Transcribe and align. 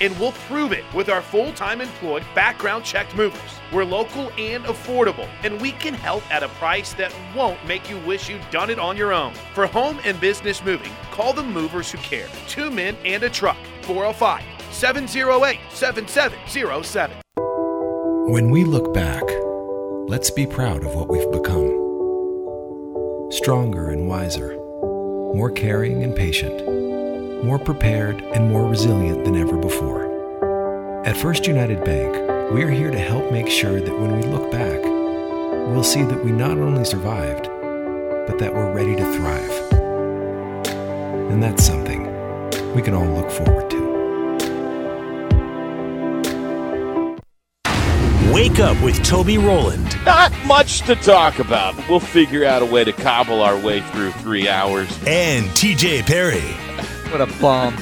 and 0.00 0.18
we'll 0.18 0.32
prove 0.32 0.72
it 0.72 0.84
with 0.94 1.08
our 1.08 1.22
full 1.22 1.52
time 1.52 1.80
employed 1.80 2.24
background 2.34 2.84
checked 2.84 3.14
movers. 3.16 3.40
We're 3.72 3.84
local 3.84 4.30
and 4.38 4.64
affordable, 4.64 5.28
and 5.42 5.60
we 5.60 5.72
can 5.72 5.94
help 5.94 6.22
at 6.32 6.42
a 6.42 6.48
price 6.48 6.92
that 6.94 7.14
won't 7.34 7.64
make 7.66 7.88
you 7.88 7.98
wish 8.00 8.28
you'd 8.28 8.48
done 8.50 8.70
it 8.70 8.78
on 8.78 8.96
your 8.96 9.12
own. 9.12 9.32
For 9.54 9.66
home 9.66 9.98
and 10.04 10.20
business 10.20 10.62
moving, 10.64 10.92
call 11.10 11.32
the 11.32 11.42
movers 11.42 11.90
who 11.90 11.98
care. 11.98 12.28
Two 12.48 12.70
men 12.70 12.96
and 13.04 13.22
a 13.22 13.30
truck. 13.30 13.56
405 13.82 14.42
708 14.72 15.58
7707. 15.70 17.16
When 18.32 18.50
we 18.50 18.64
look 18.64 18.94
back, 18.94 19.24
let's 20.08 20.30
be 20.30 20.46
proud 20.46 20.84
of 20.84 20.94
what 20.94 21.08
we've 21.08 21.30
become. 21.30 21.80
Stronger 23.30 23.88
and 23.88 24.06
wiser, 24.06 24.56
more 25.34 25.50
caring 25.50 26.02
and 26.04 26.14
patient, 26.14 26.60
more 27.42 27.58
prepared 27.58 28.22
and 28.34 28.48
more 28.48 28.68
resilient 28.68 29.24
than 29.24 29.36
ever 29.36 29.56
before. 29.56 31.04
At 31.04 31.16
First 31.16 31.46
United 31.46 31.84
Bank, 31.84 32.14
we're 32.52 32.70
here 32.70 32.90
to 32.90 32.98
help 32.98 33.32
make 33.32 33.48
sure 33.48 33.80
that 33.80 33.98
when 33.98 34.14
we 34.16 34.22
look 34.22 34.52
back, 34.52 34.80
we'll 34.82 35.82
see 35.82 36.04
that 36.04 36.24
we 36.24 36.30
not 36.30 36.58
only 36.58 36.84
survived, 36.84 37.44
but 38.28 38.38
that 38.38 38.54
we're 38.54 38.72
ready 38.72 38.94
to 38.94 39.12
thrive. 39.14 39.72
And 41.32 41.42
that's 41.42 41.64
something 41.64 42.04
we 42.74 42.82
can 42.82 42.94
all 42.94 43.06
look 43.06 43.30
forward 43.30 43.68
to. 43.70 43.92
Wake 48.32 48.60
up 48.60 48.80
with 48.82 49.02
Toby 49.02 49.36
Roland. 49.36 49.96
Not 50.06 50.32
much 50.46 50.80
to 50.82 50.94
talk 50.94 51.38
about. 51.38 51.76
We'll 51.88 52.00
figure 52.00 52.44
out 52.44 52.62
a 52.62 52.66
way 52.66 52.84
to 52.84 52.92
cobble 52.92 53.42
our 53.42 53.58
way 53.58 53.80
through 53.80 54.12
three 54.12 54.48
hours. 54.48 54.88
And 55.06 55.46
TJ 55.48 56.06
Perry. 56.06 56.71
What 57.12 57.20
a 57.20 57.40
bomb. 57.42 57.74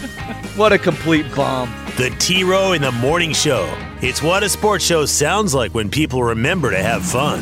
what 0.56 0.72
a 0.72 0.78
complete 0.78 1.24
bomb. 1.36 1.72
The 1.96 2.10
T 2.18 2.42
Row 2.42 2.72
in 2.72 2.82
the 2.82 2.90
Morning 2.90 3.32
Show. 3.32 3.72
It's 4.02 4.20
what 4.20 4.42
a 4.42 4.48
sports 4.48 4.84
show 4.84 5.06
sounds 5.06 5.54
like 5.54 5.72
when 5.72 5.88
people 5.88 6.24
remember 6.24 6.72
to 6.72 6.82
have 6.82 7.04
fun. 7.04 7.38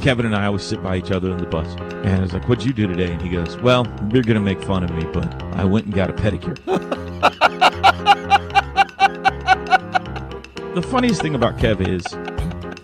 Kevin 0.00 0.24
and 0.24 0.34
I 0.34 0.46
always 0.46 0.62
sit 0.62 0.82
by 0.82 0.96
each 0.96 1.10
other 1.10 1.30
in 1.30 1.36
the 1.36 1.44
bus. 1.44 1.70
And 2.04 2.08
I 2.08 2.20
was 2.20 2.32
like, 2.32 2.48
What'd 2.48 2.64
you 2.64 2.72
do 2.72 2.86
today? 2.86 3.12
And 3.12 3.20
he 3.20 3.28
goes, 3.28 3.58
Well, 3.58 3.86
you're 4.10 4.22
going 4.22 4.36
to 4.36 4.40
make 4.40 4.62
fun 4.62 4.82
of 4.82 4.90
me, 4.92 5.04
but 5.12 5.30
I 5.56 5.64
went 5.66 5.84
and 5.84 5.94
got 5.94 6.08
a 6.08 6.14
pedicure. 6.14 6.56
the 10.74 10.82
funniest 10.82 11.20
thing 11.20 11.34
about 11.34 11.58
Kev 11.58 11.86
is 11.86 12.06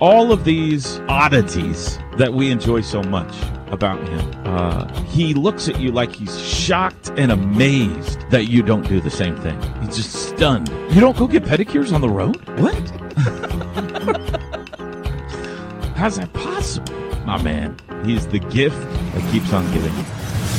all 0.04 0.32
of 0.32 0.44
these 0.44 0.98
oddities 1.08 1.98
that 2.18 2.34
we 2.34 2.50
enjoy 2.50 2.82
so 2.82 3.02
much 3.04 3.34
about 3.68 3.98
him. 4.06 4.32
Uh, 4.44 4.86
he 5.04 5.32
looks 5.32 5.66
at 5.66 5.80
you 5.80 5.90
like 5.90 6.14
he's 6.14 6.38
shocked 6.38 7.10
and 7.16 7.32
amazed 7.32 8.20
that 8.28 8.44
you 8.44 8.62
don't 8.62 8.86
do 8.86 9.00
the 9.00 9.10
same 9.10 9.34
thing. 9.38 9.58
He's 9.80 9.96
just 9.96 10.12
stunned. 10.12 10.68
You 10.94 11.00
don't 11.00 11.16
go 11.16 11.26
get 11.26 11.44
pedicures 11.44 11.90
on 11.90 12.02
the 12.02 12.10
road? 12.10 12.36
What? 12.60 12.74
How's 15.96 16.18
that 16.18 16.30
possible? 16.34 16.92
My 17.24 17.42
man, 17.42 17.74
he's 18.04 18.26
the 18.26 18.40
gift 18.40 18.76
that 18.76 19.32
keeps 19.32 19.54
on 19.54 19.64
giving. 19.72 19.94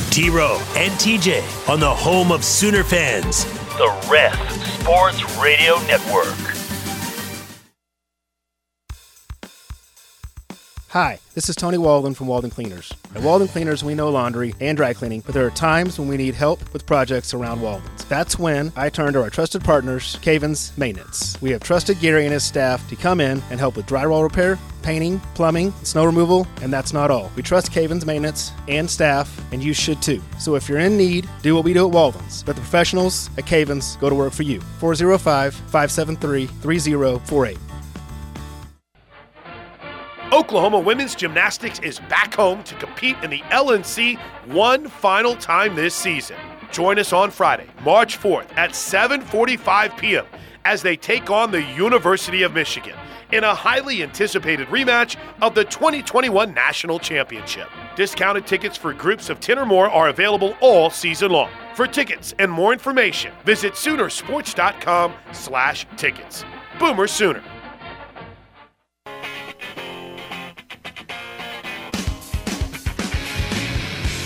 T 0.10 0.32
Row 0.32 0.60
and 0.76 0.92
TJ 0.94 1.70
on 1.70 1.80
the 1.80 1.94
home 1.94 2.32
of 2.32 2.44
Sooner 2.44 2.84
fans, 2.84 3.46
the 3.78 4.08
Ref 4.12 4.36
Sports 4.82 5.24
Radio 5.40 5.78
Network. 5.86 6.55
Hi, 10.96 11.20
this 11.34 11.50
is 11.50 11.58
Tony 11.58 11.78
Walden 11.78 12.14
from 12.14 12.28
Walden 12.28 12.50
Cleaners. 12.50 12.94
At 13.14 13.22
Walden 13.22 13.50
Cleaners, 13.50 13.84
we 13.84 13.96
know 13.96 14.10
laundry 14.10 14.56
and 14.62 14.78
dry 14.78 14.94
cleaning, 14.94 15.20
but 15.26 15.34
there 15.34 15.46
are 15.46 15.52
times 15.52 16.00
when 16.00 16.08
we 16.08 16.16
need 16.16 16.36
help 16.36 16.72
with 16.72 16.86
projects 16.86 17.34
around 17.34 17.62
Walden's. 17.62 18.06
That's 18.06 18.40
when 18.40 18.72
I 18.78 18.88
turn 18.88 19.12
to 19.12 19.22
our 19.22 19.30
trusted 19.30 19.62
partners, 19.62 20.18
Cavens 20.22 20.72
Maintenance. 20.78 21.38
We 21.42 21.52
have 21.52 21.64
trusted 21.64 22.00
Gary 22.00 22.24
and 22.24 22.32
his 22.32 22.46
staff 22.46 22.88
to 22.88 22.96
come 22.96 23.20
in 23.20 23.44
and 23.50 23.60
help 23.60 23.76
with 23.76 23.88
drywall 23.88 24.24
repair, 24.24 24.58
painting, 24.84 25.20
plumbing, 25.34 25.74
snow 25.84 26.06
removal, 26.06 26.48
and 26.62 26.72
that's 26.72 26.94
not 26.94 27.12
all. 27.12 27.30
We 27.36 27.44
trust 27.44 27.74
Cavens 27.74 28.06
Maintenance 28.06 28.54
and 28.70 28.90
staff, 28.90 29.38
and 29.52 29.62
you 29.62 29.74
should 29.74 30.02
too. 30.02 30.22
So 30.40 30.56
if 30.56 30.70
you're 30.70 30.80
in 30.80 30.96
need, 30.96 31.28
do 31.42 31.56
what 31.56 31.66
we 31.66 31.74
do 31.74 31.88
at 31.88 31.94
Walden's. 31.94 32.48
Let 32.48 32.56
the 32.56 32.62
professionals 32.62 33.30
at 33.38 33.46
Cavens 33.46 33.98
go 33.98 34.08
to 34.10 34.16
work 34.16 34.32
for 34.32 34.44
you. 34.44 34.62
405 34.80 35.56
573 35.56 36.46
3048. 36.46 37.58
Oklahoma 40.36 40.80
women's 40.80 41.16
gymnastics 41.16 41.80
is 41.80 42.00
back 42.10 42.34
home 42.34 42.62
to 42.66 42.76
compete 42.76 43.16
in 43.24 43.30
the 43.30 43.40
LNC 43.52 44.20
one 44.48 44.90
final 44.90 45.34
time 45.34 45.76
this 45.76 45.96
season. 45.96 46.36
Join 46.74 47.00
us 47.00 47.14
on 47.14 47.32
Friday, 47.32 47.68
March 47.86 48.20
4th 48.20 48.50
at 48.58 48.72
7:45 48.72 49.98
p.m. 49.98 50.26
as 50.66 50.82
they 50.82 50.98
take 50.98 51.32
on 51.32 51.52
the 51.52 51.64
University 51.64 52.44
of 52.44 52.54
Michigan 52.54 52.98
in 53.32 53.46
a 53.46 53.56
highly 53.56 54.04
anticipated 54.04 54.68
rematch 54.68 55.16
of 55.42 55.56
the 55.56 55.64
2021 55.64 56.54
National 56.54 57.00
Championship. 57.00 57.70
Discounted 57.96 58.46
tickets 58.46 58.76
for 58.76 58.92
groups 58.92 59.30
of 59.30 59.40
10 59.40 59.58
or 59.58 59.66
more 59.66 59.90
are 59.90 60.10
available 60.10 60.58
all 60.60 60.90
season 60.90 61.32
long. 61.32 61.50
For 61.76 61.88
tickets 61.88 62.34
and 62.40 62.52
more 62.52 62.74
information, 62.74 63.32
visit 63.46 63.76
Soonersports.com/tickets. 63.76 66.46
Boomer 66.78 67.08
Sooner. 67.08 67.42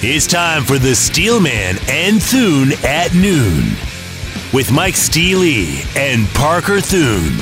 It's 0.01 0.27
time 0.27 0.63
for 0.63 0.79
the 0.79 0.95
Steelman 0.95 1.75
and 1.89 2.23
Thune 2.23 2.71
at 2.85 3.13
noon 3.13 3.75
with 4.53 4.71
Mike 4.71 4.95
Steely 4.95 5.81
and 5.93 6.25
Parker 6.29 6.79
Thune. 6.79 7.37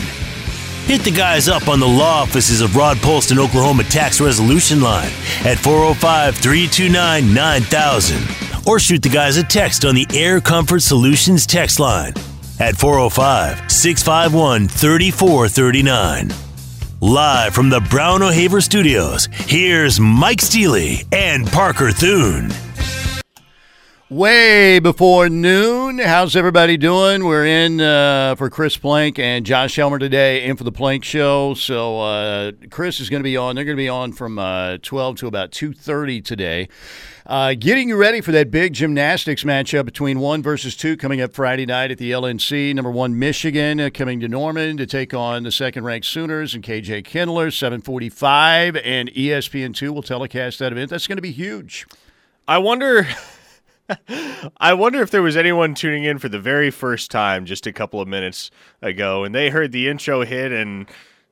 Hit 0.87 1.03
the 1.03 1.11
guys 1.11 1.47
up 1.47 1.67
on 1.67 1.79
the 1.79 1.87
law 1.87 2.23
offices 2.23 2.61
of 2.61 2.75
Rod 2.75 2.97
Polston, 2.97 3.37
Oklahoma 3.37 3.83
Tax 3.83 4.19
Resolution 4.19 4.81
Line 4.81 5.11
at 5.45 5.59
405 5.59 6.35
329 6.35 7.31
9000 7.31 8.67
or 8.67 8.79
shoot 8.79 9.03
the 9.03 9.09
guys 9.09 9.37
a 9.37 9.43
text 9.43 9.85
on 9.85 9.93
the 9.93 10.07
Air 10.11 10.41
Comfort 10.41 10.81
Solutions 10.81 11.45
text 11.45 11.79
line 11.79 12.13
at 12.59 12.75
405 12.75 13.71
651 13.71 14.67
3439. 14.67 16.46
Live 16.99 17.53
from 17.53 17.69
the 17.69 17.79
Brown 17.91 18.23
O'Haver 18.23 18.59
Studios, 18.59 19.29
here's 19.31 19.99
Mike 19.99 20.41
Steely 20.41 21.03
and 21.11 21.45
Parker 21.45 21.91
Thune. 21.91 22.49
Way 24.09 24.79
before 24.79 25.29
noon. 25.29 25.99
How's 25.99 26.35
everybody 26.35 26.75
doing? 26.75 27.23
We're 27.23 27.45
in 27.45 27.79
uh, 27.79 28.33
for 28.33 28.49
Chris 28.49 28.77
Plank 28.77 29.19
and 29.19 29.45
Josh 29.45 29.75
Helmer 29.75 29.99
today, 29.99 30.45
in 30.45 30.55
for 30.57 30.63
the 30.63 30.71
Plank 30.71 31.03
Show. 31.03 31.53
So 31.53 31.99
uh, 31.99 32.51
Chris 32.71 32.99
is 32.99 33.11
going 33.11 33.19
to 33.19 33.23
be 33.23 33.37
on. 33.37 33.55
They're 33.55 33.65
going 33.65 33.77
to 33.77 33.83
be 33.83 33.89
on 33.89 34.11
from 34.11 34.39
uh, 34.39 34.77
12 34.81 35.17
to 35.17 35.27
about 35.27 35.51
2.30 35.51 36.25
today. 36.25 36.67
Uh, 37.27 37.53
getting 37.59 37.89
you 37.89 37.97
ready 37.97 38.21
for 38.21 38.31
that 38.31 38.49
big 38.49 38.71
gymnastics 38.71 39.43
matchup 39.43 39.83
between 39.83 40.17
one 40.21 40.41
versus 40.41 40.77
two 40.77 40.95
coming 40.95 41.19
up 41.19 41.33
Friday 41.33 41.65
night 41.65 41.91
at 41.91 41.97
the 41.97 42.09
LNC. 42.11 42.73
Number 42.73 42.89
one, 42.89 43.19
Michigan 43.19 43.81
uh, 43.81 43.89
coming 43.93 44.21
to 44.21 44.29
Norman 44.29 44.77
to 44.77 44.85
take 44.85 45.13
on 45.13 45.43
the 45.43 45.51
second-ranked 45.51 46.07
Sooners 46.07 46.53
and 46.53 46.63
KJ 46.63 47.03
Kindler, 47.03 47.51
745, 47.51 48.77
and 48.77 49.09
E 49.09 49.27
ESPN2 49.27 49.89
will 49.89 50.01
telecast 50.01 50.59
that 50.59 50.71
event. 50.71 50.89
That's 50.89 51.05
going 51.05 51.17
to 51.17 51.21
be 51.21 51.33
huge. 51.33 51.85
I 52.47 52.59
wonder. 52.59 53.05
I 54.57 54.73
wonder 54.73 55.01
if 55.01 55.11
there 55.11 55.21
was 55.21 55.35
anyone 55.35 55.73
tuning 55.73 56.05
in 56.05 56.19
for 56.19 56.29
the 56.29 56.39
very 56.39 56.71
first 56.71 57.11
time 57.11 57.45
just 57.45 57.67
a 57.67 57.73
couple 57.73 57.99
of 57.99 58.07
minutes 58.07 58.51
ago, 58.81 59.25
and 59.25 59.35
they 59.35 59.49
heard 59.49 59.73
the 59.73 59.89
intro 59.89 60.23
hit 60.23 60.53
and 60.53 60.89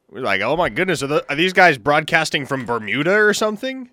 were 0.09 0.19
like, 0.19 0.41
"Oh 0.41 0.57
my 0.57 0.67
goodness, 0.67 1.01
are, 1.03 1.07
the, 1.07 1.25
are 1.29 1.35
these 1.35 1.53
guys 1.53 1.77
broadcasting 1.77 2.45
from 2.45 2.65
Bermuda 2.65 3.13
or 3.13 3.33
something?" 3.33 3.91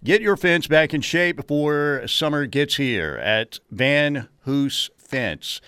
Get 0.02 0.22
your 0.22 0.36
fence 0.36 0.66
back 0.66 0.94
in 0.94 1.00
shape 1.00 1.36
before 1.36 2.06
summer 2.06 2.46
gets 2.46 2.76
here 2.76 3.16
at 3.22 3.58
Van 3.70 4.28
Hoos 4.44 4.90
Fence. 4.96 5.60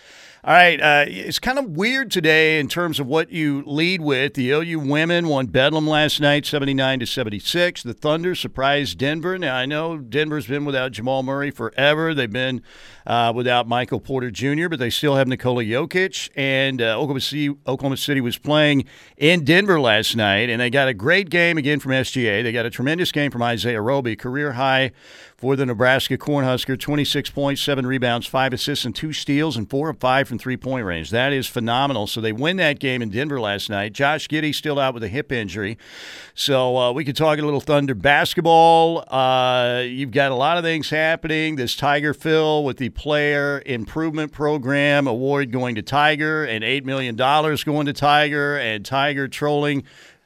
All 0.44 0.53
right, 0.53 0.81
uh, 0.81 1.05
it's 1.06 1.39
kind 1.39 1.56
of 1.56 1.77
weird 1.77 2.11
today 2.11 2.59
in 2.59 2.67
terms 2.67 2.99
of 2.99 3.06
what 3.06 3.31
you 3.31 3.62
lead 3.65 4.00
with. 4.00 4.35
The 4.35 4.50
OU 4.50 4.81
women 4.81 5.29
won 5.29 5.47
Bedlam 5.47 5.87
last 5.87 6.21
night, 6.21 6.47
seventy-nine 6.47 6.99
to 6.99 7.06
seventy-six. 7.06 7.85
The 7.85 7.94
Thunder 7.94 8.35
surprised 8.35 8.99
Denver. 8.99 9.39
Now 9.39 9.55
I 9.55 9.67
know 9.67 9.99
Denver's 9.99 10.49
been 10.49 10.65
without 10.65 10.91
Jamal 10.91 11.23
Murray 11.23 11.53
forever. 11.53 12.12
They've 12.12 12.29
been 12.29 12.61
uh, 13.06 13.33
without 13.33 13.69
Michael 13.69 14.00
Porter 14.00 14.33
Jr., 14.33 14.69
but 14.69 14.81
they 14.81 14.91
still 14.91 15.15
have 15.15 15.29
Nikola 15.29 15.62
Jokic. 15.62 16.29
And 16.35 16.83
uh, 16.83 16.97
Oklahoma 16.97 17.21
City, 17.21 17.50
Oklahoma 17.69 17.97
City 17.97 18.21
was 18.21 18.37
playing 18.37 18.87
in 19.17 19.45
Denver 19.45 19.81
last 19.81 20.17
night, 20.17 20.50
and 20.50 20.61
they 20.61 20.71
got 20.71 20.88
a 20.88 20.95
great 20.95 21.31
game 21.31 21.56
again 21.56 21.79
from 21.79 21.93
SGA. 21.93 22.43
They 22.43 22.50
got 22.50 22.67
a 22.67 22.71
tremendous 22.71 23.12
game 23.12 23.31
from 23.31 23.45
Isaiah 23.45 23.81
Roby, 23.81 24.17
career 24.17 24.55
high 24.55 24.91
for 25.43 25.56
the 25.56 25.67
Nebraska 25.67 26.17
Cornhusker 26.17 26.79
26 26.79 27.31
points, 27.31 27.61
seven 27.61 27.85
rebounds, 27.85 28.29
five 28.29 28.53
assists, 28.53 28.85
and 28.85 28.94
two 28.94 29.12
steals, 29.12 29.56
and 29.56 29.69
four 29.69 29.89
of 29.89 29.99
five 29.99 30.29
from 30.29 30.39
three 30.39 30.56
point 30.56 30.87
range. 30.87 31.11
That 31.11 31.33
is 31.33 31.49
phenomenal. 31.49 32.06
So 32.06 32.21
they 32.21 32.31
win 32.31 32.59
that 32.59 32.79
game 32.79 33.03
in 33.03 33.11
Denver 33.11 33.41
last 33.41 33.69
night. 33.69 33.93
Josh 33.93 34.29
Giddey 34.29 34.55
still 34.55 34.79
out 34.79 34.94
with 34.94 35.03
a 35.03 35.09
hip 35.09 35.33
injury. 35.33 35.79
So 36.37 36.77
uh, 36.77 36.93
we 36.93 37.05
could 37.05 37.17
talk 37.17 37.41
a 37.41 37.43
little 37.43 37.61
Thunder 37.61 37.97
basketball. 37.97 39.05
Uh, 39.12 39.81
you've 39.81 40.12
got 40.12 40.31
a 40.31 40.37
lot 40.37 40.59
of 40.59 40.62
things 40.62 40.91
happening. 40.91 41.56
This 41.56 41.75
Tiger 41.75 42.15
Phil 42.15 42.62
with 42.62 42.77
the 42.77 42.91
Player 42.91 43.65
Improvement 43.67 44.31
Program 44.31 45.09
award 45.09 45.50
going 45.50 45.75
to 45.75 45.83
Tiger, 45.83 46.45
and 46.45 46.62
$8 46.62 46.85
million 46.85 47.17
going 47.17 47.87
to 47.87 47.93
Tiger, 47.93 48.56
and 48.59 48.85
Tiger 48.87 49.27
trolling 49.27 49.83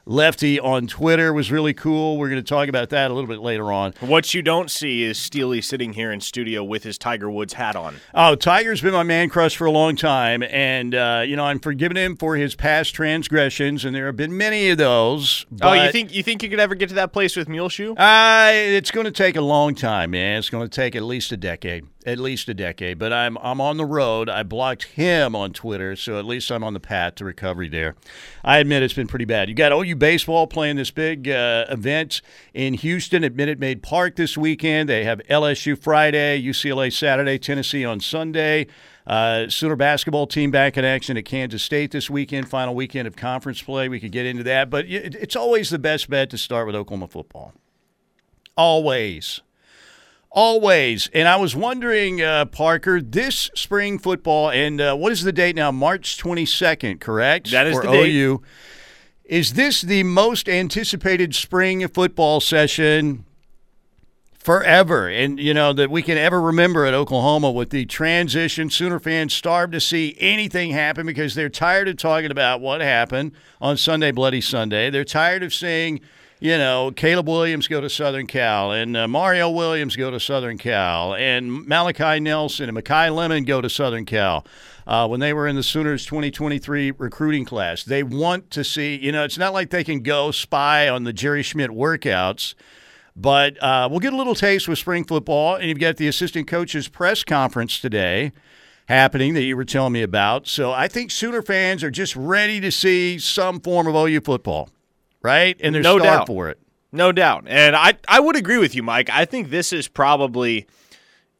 Lefty 0.08 0.60
on 0.60 0.86
Twitter 0.86 1.32
was 1.32 1.50
really 1.50 1.74
cool. 1.74 2.16
We're 2.16 2.28
going 2.28 2.40
to 2.40 2.48
talk 2.48 2.68
about 2.68 2.90
that 2.90 3.10
a 3.10 3.14
little 3.14 3.26
bit 3.26 3.40
later 3.40 3.72
on. 3.72 3.92
What 3.98 4.34
you 4.34 4.40
don't 4.40 4.70
see 4.70 5.02
is 5.02 5.18
Steely 5.18 5.60
sitting 5.60 5.94
here 5.94 6.12
in 6.12 6.20
studio 6.20 6.62
with 6.62 6.84
his 6.84 6.96
Tiger 6.96 7.28
Woods 7.28 7.54
hat 7.54 7.74
on. 7.74 7.96
Oh, 8.14 8.36
Tiger's 8.36 8.80
been 8.80 8.92
my 8.92 9.02
man 9.02 9.28
crush 9.28 9.56
for 9.56 9.66
a 9.66 9.70
long 9.72 9.96
time, 9.96 10.44
and 10.44 10.94
uh, 10.94 11.24
you 11.26 11.34
know 11.34 11.44
I'm 11.44 11.58
forgiving 11.58 11.96
him 11.96 12.14
for 12.16 12.36
his 12.36 12.54
past 12.54 12.94
transgressions, 12.94 13.84
and 13.84 13.96
there 13.96 14.06
have 14.06 14.14
been 14.14 14.36
many 14.36 14.68
of 14.68 14.78
those. 14.78 15.44
oh, 15.60 15.72
you 15.72 15.90
think 15.90 16.14
you 16.14 16.22
think 16.22 16.40
you 16.44 16.50
could 16.50 16.60
ever 16.60 16.76
get 16.76 16.88
to 16.90 16.94
that 16.94 17.12
place 17.12 17.34
with 17.34 17.48
Muleshoe? 17.48 17.96
Uh, 17.96 18.50
it's 18.52 18.92
going 18.92 19.06
to 19.06 19.10
take 19.10 19.34
a 19.34 19.40
long 19.40 19.74
time, 19.74 20.12
man. 20.12 20.38
It's 20.38 20.50
going 20.50 20.68
to 20.68 20.72
take 20.72 20.94
at 20.94 21.02
least 21.02 21.32
a 21.32 21.36
decade 21.36 21.84
at 22.06 22.18
least 22.18 22.48
a 22.48 22.54
decade. 22.54 22.98
But 22.98 23.12
I'm 23.12 23.36
I'm 23.38 23.60
on 23.60 23.76
the 23.76 23.84
road. 23.84 24.30
I 24.30 24.44
blocked 24.44 24.84
him 24.84 25.34
on 25.34 25.52
Twitter, 25.52 25.96
so 25.96 26.18
at 26.18 26.24
least 26.24 26.50
I'm 26.50 26.62
on 26.62 26.72
the 26.72 26.80
path 26.80 27.16
to 27.16 27.24
recovery 27.24 27.68
there. 27.68 27.96
I 28.44 28.58
admit 28.58 28.82
it's 28.82 28.94
been 28.94 29.08
pretty 29.08 29.24
bad. 29.24 29.48
You 29.48 29.54
got 29.54 29.72
OU 29.72 29.96
baseball 29.96 30.46
playing 30.46 30.76
this 30.76 30.92
big 30.92 31.28
uh, 31.28 31.66
event 31.68 32.22
in 32.54 32.74
Houston 32.74 33.24
at 33.24 33.34
Minute 33.34 33.58
Maid 33.58 33.82
Park 33.82 34.16
this 34.16 34.38
weekend. 34.38 34.88
They 34.88 35.04
have 35.04 35.20
LSU 35.28 35.76
Friday, 35.76 36.40
UCLA 36.40 36.92
Saturday, 36.92 37.38
Tennessee 37.38 37.84
on 37.84 38.00
Sunday. 38.00 38.68
Uh, 39.06 39.48
Sooner 39.48 39.76
basketball 39.76 40.26
team 40.26 40.50
back 40.50 40.76
in 40.76 40.84
action 40.84 41.16
at 41.16 41.24
Kansas 41.24 41.62
State 41.62 41.92
this 41.92 42.10
weekend, 42.10 42.48
final 42.48 42.74
weekend 42.74 43.06
of 43.06 43.14
conference 43.14 43.62
play. 43.62 43.88
We 43.88 44.00
could 44.00 44.10
get 44.10 44.26
into 44.26 44.42
that, 44.44 44.68
but 44.68 44.84
it's 44.88 45.36
always 45.36 45.70
the 45.70 45.78
best 45.78 46.10
bet 46.10 46.30
to 46.30 46.38
start 46.38 46.66
with 46.66 46.74
Oklahoma 46.74 47.06
football. 47.06 47.52
Always. 48.56 49.42
Always. 50.36 51.08
And 51.14 51.26
I 51.26 51.36
was 51.36 51.56
wondering, 51.56 52.20
uh, 52.20 52.44
Parker, 52.44 53.00
this 53.00 53.50
spring 53.54 53.98
football, 53.98 54.50
and 54.50 54.78
uh, 54.78 54.94
what 54.94 55.10
is 55.10 55.22
the 55.22 55.32
date 55.32 55.56
now? 55.56 55.72
March 55.72 56.18
22nd, 56.22 57.00
correct? 57.00 57.50
That 57.52 57.66
is 57.66 57.74
For 57.74 57.86
the 57.86 57.92
date. 57.92 58.14
OU. 58.14 58.42
Is 59.24 59.54
this 59.54 59.80
the 59.80 60.02
most 60.02 60.46
anticipated 60.46 61.34
spring 61.34 61.88
football 61.88 62.40
session 62.40 63.24
forever? 64.34 65.08
And, 65.08 65.40
you 65.40 65.54
know, 65.54 65.72
that 65.72 65.90
we 65.90 66.02
can 66.02 66.18
ever 66.18 66.42
remember 66.42 66.84
at 66.84 66.92
Oklahoma 66.92 67.50
with 67.50 67.70
the 67.70 67.86
transition. 67.86 68.68
Sooner 68.68 69.00
fans 69.00 69.32
starved 69.32 69.72
to 69.72 69.80
see 69.80 70.16
anything 70.20 70.72
happen 70.72 71.06
because 71.06 71.34
they're 71.34 71.48
tired 71.48 71.88
of 71.88 71.96
talking 71.96 72.30
about 72.30 72.60
what 72.60 72.82
happened 72.82 73.32
on 73.58 73.78
Sunday, 73.78 74.10
Bloody 74.10 74.42
Sunday. 74.42 74.90
They're 74.90 75.02
tired 75.02 75.42
of 75.42 75.54
seeing– 75.54 76.02
you 76.38 76.58
know, 76.58 76.92
Caleb 76.94 77.28
Williams 77.28 77.66
go 77.66 77.80
to 77.80 77.88
Southern 77.88 78.26
Cal, 78.26 78.70
and 78.70 78.96
uh, 78.96 79.08
Mario 79.08 79.48
Williams 79.50 79.96
go 79.96 80.10
to 80.10 80.20
Southern 80.20 80.58
Cal, 80.58 81.14
and 81.14 81.66
Malachi 81.66 82.20
Nelson 82.20 82.68
and 82.68 82.76
Makai 82.76 83.14
Lemon 83.14 83.44
go 83.44 83.62
to 83.62 83.70
Southern 83.70 84.04
Cal. 84.04 84.44
Uh, 84.86 85.08
when 85.08 85.18
they 85.18 85.32
were 85.32 85.48
in 85.48 85.56
the 85.56 85.62
Sooners 85.62 86.04
2023 86.04 86.92
recruiting 86.92 87.44
class, 87.44 87.82
they 87.82 88.02
want 88.02 88.50
to 88.50 88.62
see. 88.62 88.96
You 88.96 89.12
know, 89.12 89.24
it's 89.24 89.38
not 89.38 89.54
like 89.54 89.70
they 89.70 89.82
can 89.82 90.00
go 90.00 90.30
spy 90.30 90.88
on 90.88 91.04
the 91.04 91.12
Jerry 91.12 91.42
Schmidt 91.42 91.70
workouts. 91.70 92.54
But 93.18 93.60
uh, 93.62 93.88
we'll 93.90 94.00
get 94.00 94.12
a 94.12 94.16
little 94.16 94.34
taste 94.34 94.68
with 94.68 94.78
spring 94.78 95.04
football, 95.04 95.54
and 95.54 95.70
you've 95.70 95.78
got 95.78 95.96
the 95.96 96.06
assistant 96.06 96.46
coaches 96.46 96.86
press 96.86 97.24
conference 97.24 97.80
today 97.80 98.32
happening 98.88 99.32
that 99.34 99.42
you 99.42 99.56
were 99.56 99.64
telling 99.64 99.94
me 99.94 100.02
about. 100.02 100.46
So 100.46 100.70
I 100.70 100.86
think 100.86 101.10
Sooner 101.10 101.40
fans 101.40 101.82
are 101.82 101.90
just 101.90 102.14
ready 102.14 102.60
to 102.60 102.70
see 102.70 103.18
some 103.18 103.58
form 103.60 103.86
of 103.86 103.94
OU 103.94 104.20
football 104.20 104.68
right? 105.26 105.56
And 105.60 105.74
there's 105.74 105.82
no 105.82 105.98
starved 105.98 106.20
doubt 106.20 106.26
for 106.28 106.48
it. 106.48 106.58
No 106.92 107.10
doubt. 107.10 107.44
And 107.48 107.74
I, 107.74 107.94
I 108.06 108.20
would 108.20 108.36
agree 108.36 108.58
with 108.58 108.74
you, 108.74 108.82
Mike. 108.82 109.10
I 109.10 109.24
think 109.24 109.50
this 109.50 109.72
is 109.72 109.88
probably, 109.88 110.66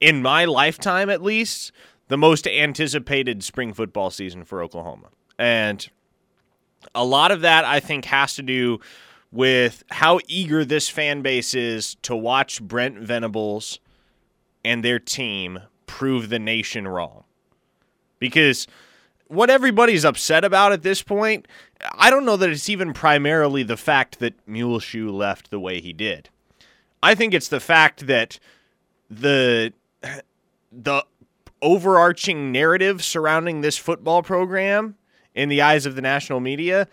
in 0.01 0.21
my 0.23 0.45
lifetime 0.45 1.09
at 1.09 1.23
least, 1.23 1.71
the 2.09 2.19
most 2.19 2.47
anticipated 2.49 3.45
spring 3.45 3.73
football 3.73 4.11
season 4.11 4.45
for 4.45 4.63
Oklahoma. 4.63 5.09
And 5.39 5.89
a 6.95 7.05
lot 7.05 7.31
of 7.31 7.43
that, 7.43 7.65
I 7.65 7.79
think, 7.79 8.07
has 8.07 8.35
to 8.35 8.43
do 8.43 8.81
with 9.31 9.85
how 9.91 10.19
eager 10.27 10.65
this 10.65 10.89
fan 10.89 11.23
base 11.23 11.55
is 11.55 11.95
to 12.03 12.17
watch 12.17 12.61
Brent 12.61 12.99
Venables 12.99 13.79
and 14.65 14.85
their 14.85 14.99
team 14.99 15.61
prove 15.87 16.29
the 16.29 16.39
nation 16.39 16.89
wrong. 16.89 17.25
Because 18.19 18.67
what 19.29 19.51
everybody's 19.51 20.05
upset 20.05 20.45
about 20.45 20.73
at 20.73 20.83
this 20.83 21.03
point, 21.03 21.47
I 21.93 22.11
don't 22.11 22.25
know 22.25 22.37
that 22.37 22.51
it's 22.51 22.69
even 22.69 22.93
primarily 22.93 23.63
the 23.63 23.77
fact 23.77 24.19
that 24.21 24.35
Muleshoe 24.47 25.11
left 25.11 25.51
the 25.51 25.61
way 25.61 25.81
he 25.81 25.93
did. 25.93 26.31
I 27.03 27.15
think 27.15 27.35
it's 27.35 27.49
the 27.49 27.61
fact 27.61 28.07
that 28.07 28.39
the 29.11 29.73
the 30.73 31.05
overarching 31.63 32.53
narrative 32.53 33.03
surrounding 33.03 33.61
this 33.61 33.77
football 33.77 34.23
program 34.23 34.97
in 35.35 35.49
the 35.49 35.63
eyes 35.63 35.87
of 35.87 35.95
the 35.95 36.03
national 36.03 36.41
media 36.41 36.89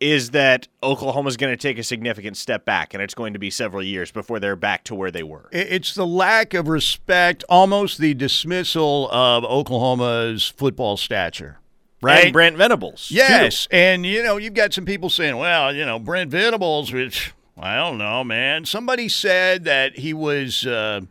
is 0.00 0.30
that 0.30 0.66
Oklahoma's 0.82 1.36
going 1.36 1.52
to 1.52 1.56
take 1.56 1.78
a 1.78 1.82
significant 1.84 2.36
step 2.36 2.64
back, 2.64 2.92
and 2.92 3.02
it's 3.02 3.14
going 3.14 3.34
to 3.34 3.38
be 3.38 3.50
several 3.50 3.82
years 3.82 4.10
before 4.10 4.40
they're 4.40 4.56
back 4.56 4.82
to 4.84 4.96
where 4.96 5.12
they 5.12 5.22
were. 5.22 5.48
It's 5.52 5.94
the 5.94 6.06
lack 6.06 6.54
of 6.54 6.66
respect, 6.66 7.44
almost 7.48 7.98
the 7.98 8.12
dismissal 8.12 9.08
of 9.12 9.44
Oklahoma's 9.44 10.48
football 10.48 10.96
stature 10.96 11.58
right? 12.02 12.24
And 12.24 12.32
Brent 12.32 12.56
Venables. 12.56 13.10
Yes. 13.10 13.66
too. 13.66 13.76
And, 13.76 14.04
you 14.04 14.22
know, 14.22 14.36
you've 14.36 14.54
got 14.54 14.72
some 14.72 14.84
people 14.84 15.08
saying, 15.08 15.36
well, 15.36 15.74
you 15.74 15.84
know, 15.86 15.98
Brent 15.98 16.30
Venables, 16.30 16.92
which, 16.92 17.32
I 17.58 17.76
don't 17.76 17.98
know, 17.98 18.24
man. 18.24 18.64
Somebody 18.64 19.08
said 19.08 19.64
that 19.64 19.98
he 19.98 20.12
was. 20.12 20.66
Uh, 20.66 21.02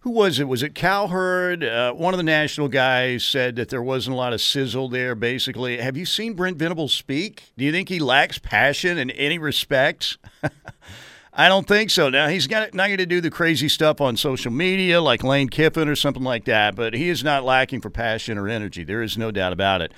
who 0.00 0.12
was 0.12 0.38
it? 0.38 0.46
Was 0.46 0.62
it 0.62 0.72
Cowherd? 0.76 1.64
Uh, 1.64 1.92
one 1.92 2.14
of 2.14 2.18
the 2.18 2.22
national 2.22 2.68
guys 2.68 3.24
said 3.24 3.56
that 3.56 3.70
there 3.70 3.82
wasn't 3.82 4.14
a 4.14 4.16
lot 4.16 4.32
of 4.32 4.40
sizzle 4.40 4.88
there, 4.88 5.16
basically. 5.16 5.78
Have 5.78 5.96
you 5.96 6.06
seen 6.06 6.34
Brent 6.34 6.58
Venables 6.58 6.94
speak? 6.94 7.42
Do 7.58 7.64
you 7.64 7.72
think 7.72 7.88
he 7.88 7.98
lacks 7.98 8.38
passion 8.38 8.98
in 8.98 9.10
any 9.10 9.36
respects? 9.36 10.16
I 11.38 11.48
don't 11.48 11.68
think 11.68 11.90
so. 11.90 12.08
Now 12.08 12.28
he's 12.28 12.46
got 12.46 12.72
not 12.72 12.86
going 12.86 12.96
to 12.96 13.04
do 13.04 13.20
the 13.20 13.30
crazy 13.30 13.68
stuff 13.68 14.00
on 14.00 14.16
social 14.16 14.50
media 14.50 15.02
like 15.02 15.22
Lane 15.22 15.50
Kiffin 15.50 15.86
or 15.86 15.94
something 15.94 16.22
like 16.22 16.46
that, 16.46 16.74
but 16.74 16.94
he 16.94 17.10
is 17.10 17.22
not 17.22 17.44
lacking 17.44 17.82
for 17.82 17.90
passion 17.90 18.38
or 18.38 18.48
energy. 18.48 18.84
There 18.84 19.02
is 19.02 19.18
no 19.18 19.30
doubt 19.30 19.52
about 19.52 19.82
it. 19.82 19.92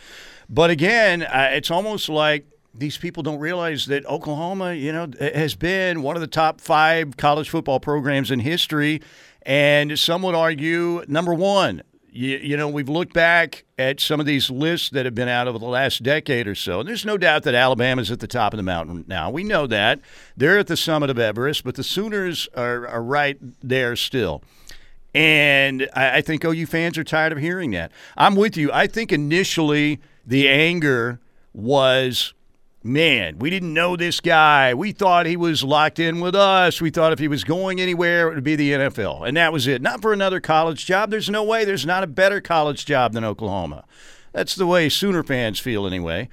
But 0.49 0.71
again, 0.71 1.23
uh, 1.23 1.50
it's 1.52 1.71
almost 1.71 2.09
like 2.09 2.47
these 2.75 2.99
people 2.99 3.23
don't 3.23 3.38
realize 3.38 3.87
that 3.87 4.04
Oklahoma, 4.07 4.75
you 4.75 4.92
know, 4.92 5.09
has 5.21 5.54
been 5.54 6.02
one 6.02 6.16
of 6.16 6.21
the 6.23 6.26
top 6.26 6.61
five 6.61 7.16
college 7.16 7.49
football 7.49 7.78
programs 7.78 8.33
in 8.33 8.40
history, 8.40 9.00
and 9.42 9.97
some 9.97 10.23
would 10.23 10.35
argue 10.35 11.04
number 11.07 11.35
one 11.35 11.83
you, 12.11 12.37
you 12.38 12.57
know, 12.57 12.69
we've 12.69 12.88
looked 12.88 13.12
back 13.12 13.65
at 13.79 14.00
some 14.00 14.21
of 14.21 14.27
these 14.27 14.50
lists 14.50 14.91
that 14.91 15.05
have 15.05 15.15
been 15.15 15.29
out 15.29 15.49
over 15.49 15.59
the 15.59 15.67
last 15.67 16.03
decade 16.03 16.47
or 16.47 16.55
so, 16.55 16.81
and 16.81 16.88
there's 16.88 17.05
no 17.05 17.17
doubt 17.17 17.43
that 17.45 17.55
Alabama's 17.55 18.11
at 18.11 18.21
the 18.21 18.27
top 18.27 18.53
of 18.53 18.57
the 18.57 18.62
mountain 18.62 19.05
now. 19.07 19.31
We 19.31 19.45
know 19.45 19.67
that. 19.67 20.00
They're 20.37 20.59
at 20.59 20.67
the 20.67 20.77
summit 20.77 21.11
of 21.11 21.19
Everest, 21.19 21.65
but 21.65 21.75
the 21.75 21.85
Sooners 21.85 22.49
are, 22.55 22.87
are 22.88 23.03
right 23.03 23.38
there 23.62 23.97
still. 23.97 24.43
And 25.15 25.88
I, 25.95 26.19
I 26.19 26.21
think 26.21 26.45
OU 26.45 26.67
fans 26.67 26.99
are 26.99 27.05
tired 27.05 27.33
of 27.33 27.38
hearing 27.38 27.71
that. 27.73 27.93
I'm 28.17 28.37
with 28.37 28.57
you. 28.57 28.71
I 28.73 28.87
think 28.87 29.12
initially 29.12 30.00
the 30.27 30.49
anger 30.49 31.21
was 31.53 32.35
man, 32.82 33.38
we 33.38 33.50
didn't 33.50 33.75
know 33.75 33.97
this 33.97 34.20
guy. 34.20 34.75
We 34.75 34.92
thought 34.92 35.26
he 35.26 35.37
was 35.37 35.62
locked 35.62 35.99
in 35.99 36.20
with 36.20 36.35
us. 36.35 36.80
We 36.80 36.90
thought 36.90 37.12
if 37.12 37.18
he 37.18 37.28
was 37.28 37.44
going 37.44 37.80
anywhere, 37.80 38.30
it 38.30 38.35
would 38.35 38.44
be 38.44 38.56
the 38.56 38.73
NFL. 38.73 39.26
And 39.26 39.37
that 39.37 39.52
was 39.52 39.66
it. 39.66 39.82
Not 39.82 40.00
for 40.00 40.12
another 40.12 40.40
college 40.40 40.87
job. 40.87 41.11
There's 41.11 41.30
no 41.30 41.42
way 41.42 41.64
there's 41.64 41.87
not 41.87 42.02
a 42.04 42.06
better 42.06 42.40
college 42.40 42.87
job 42.87 43.12
than 43.12 43.25
Oklahoma. 43.25 43.85
That's 44.32 44.54
the 44.54 44.66
way 44.66 44.88
Sooner 44.88 45.23
fans 45.23 45.58
feel, 45.58 45.87
anyway. 45.87 46.28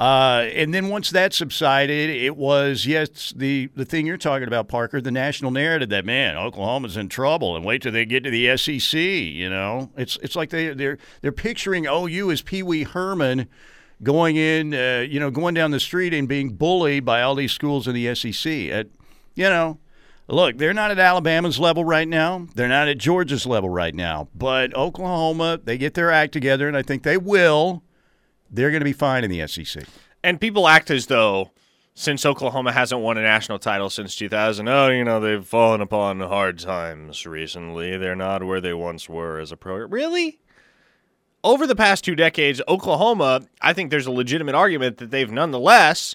Uh, 0.00 0.48
and 0.54 0.72
then 0.72 0.88
once 0.88 1.10
that 1.10 1.34
subsided, 1.34 2.08
it 2.08 2.34
was 2.34 2.86
yes 2.86 3.34
the 3.36 3.68
the 3.76 3.84
thing 3.84 4.06
you're 4.06 4.16
talking 4.16 4.48
about, 4.48 4.66
Parker, 4.66 4.98
the 4.98 5.10
national 5.10 5.50
narrative 5.50 5.90
that 5.90 6.06
man 6.06 6.38
Oklahoma's 6.38 6.96
in 6.96 7.10
trouble, 7.10 7.54
and 7.54 7.66
wait 7.66 7.82
till 7.82 7.92
they 7.92 8.06
get 8.06 8.24
to 8.24 8.30
the 8.30 8.56
SEC. 8.56 8.98
You 8.98 9.50
know, 9.50 9.90
it's 9.98 10.16
it's 10.22 10.34
like 10.34 10.48
they 10.48 10.72
they're 10.72 10.96
they're 11.20 11.32
picturing 11.32 11.86
OU 11.86 12.30
as 12.30 12.40
Pee 12.40 12.62
Wee 12.62 12.84
Herman 12.84 13.46
going 14.02 14.36
in, 14.36 14.74
uh, 14.74 15.06
you 15.08 15.20
know, 15.20 15.30
going 15.30 15.54
down 15.54 15.70
the 15.70 15.80
street 15.80 16.14
and 16.14 16.28
being 16.28 16.50
bullied 16.50 17.04
by 17.04 17.22
all 17.22 17.34
these 17.34 17.52
schools 17.52 17.86
in 17.86 17.94
the 17.94 18.14
SEC. 18.14 18.52
At, 18.70 18.88
you 19.34 19.44
know, 19.44 19.78
look, 20.28 20.58
they're 20.58 20.74
not 20.74 20.90
at 20.90 20.98
Alabama's 20.98 21.58
level 21.58 21.84
right 21.84 22.08
now. 22.08 22.46
They're 22.54 22.68
not 22.68 22.88
at 22.88 22.98
Georgia's 22.98 23.46
level 23.46 23.68
right 23.68 23.94
now. 23.94 24.28
But 24.34 24.74
Oklahoma, 24.74 25.60
they 25.62 25.78
get 25.78 25.94
their 25.94 26.10
act 26.10 26.32
together, 26.32 26.68
and 26.68 26.76
I 26.76 26.82
think 26.82 27.02
they 27.02 27.16
will. 27.16 27.82
They're 28.50 28.70
going 28.70 28.80
to 28.80 28.84
be 28.84 28.92
fine 28.92 29.24
in 29.24 29.30
the 29.30 29.46
SEC. 29.46 29.84
And 30.22 30.40
people 30.40 30.66
act 30.66 30.90
as 30.90 31.06
though 31.06 31.50
since 31.94 32.24
Oklahoma 32.24 32.72
hasn't 32.72 33.00
won 33.00 33.18
a 33.18 33.22
national 33.22 33.58
title 33.58 33.90
since 33.90 34.16
2000, 34.16 34.68
oh, 34.68 34.88
you 34.88 35.04
know, 35.04 35.20
they've 35.20 35.44
fallen 35.44 35.80
upon 35.80 36.20
hard 36.20 36.58
times 36.58 37.26
recently. 37.26 37.96
They're 37.96 38.16
not 38.16 38.42
where 38.44 38.60
they 38.60 38.72
once 38.72 39.08
were 39.08 39.38
as 39.38 39.52
a 39.52 39.56
program. 39.56 39.90
Really? 39.90 40.40
Over 41.42 41.66
the 41.66 41.76
past 41.76 42.04
two 42.04 42.14
decades, 42.14 42.60
Oklahoma, 42.68 43.42
I 43.62 43.72
think 43.72 43.90
there's 43.90 44.06
a 44.06 44.10
legitimate 44.10 44.54
argument 44.54 44.98
that 44.98 45.10
they've 45.10 45.30
nonetheless, 45.30 46.14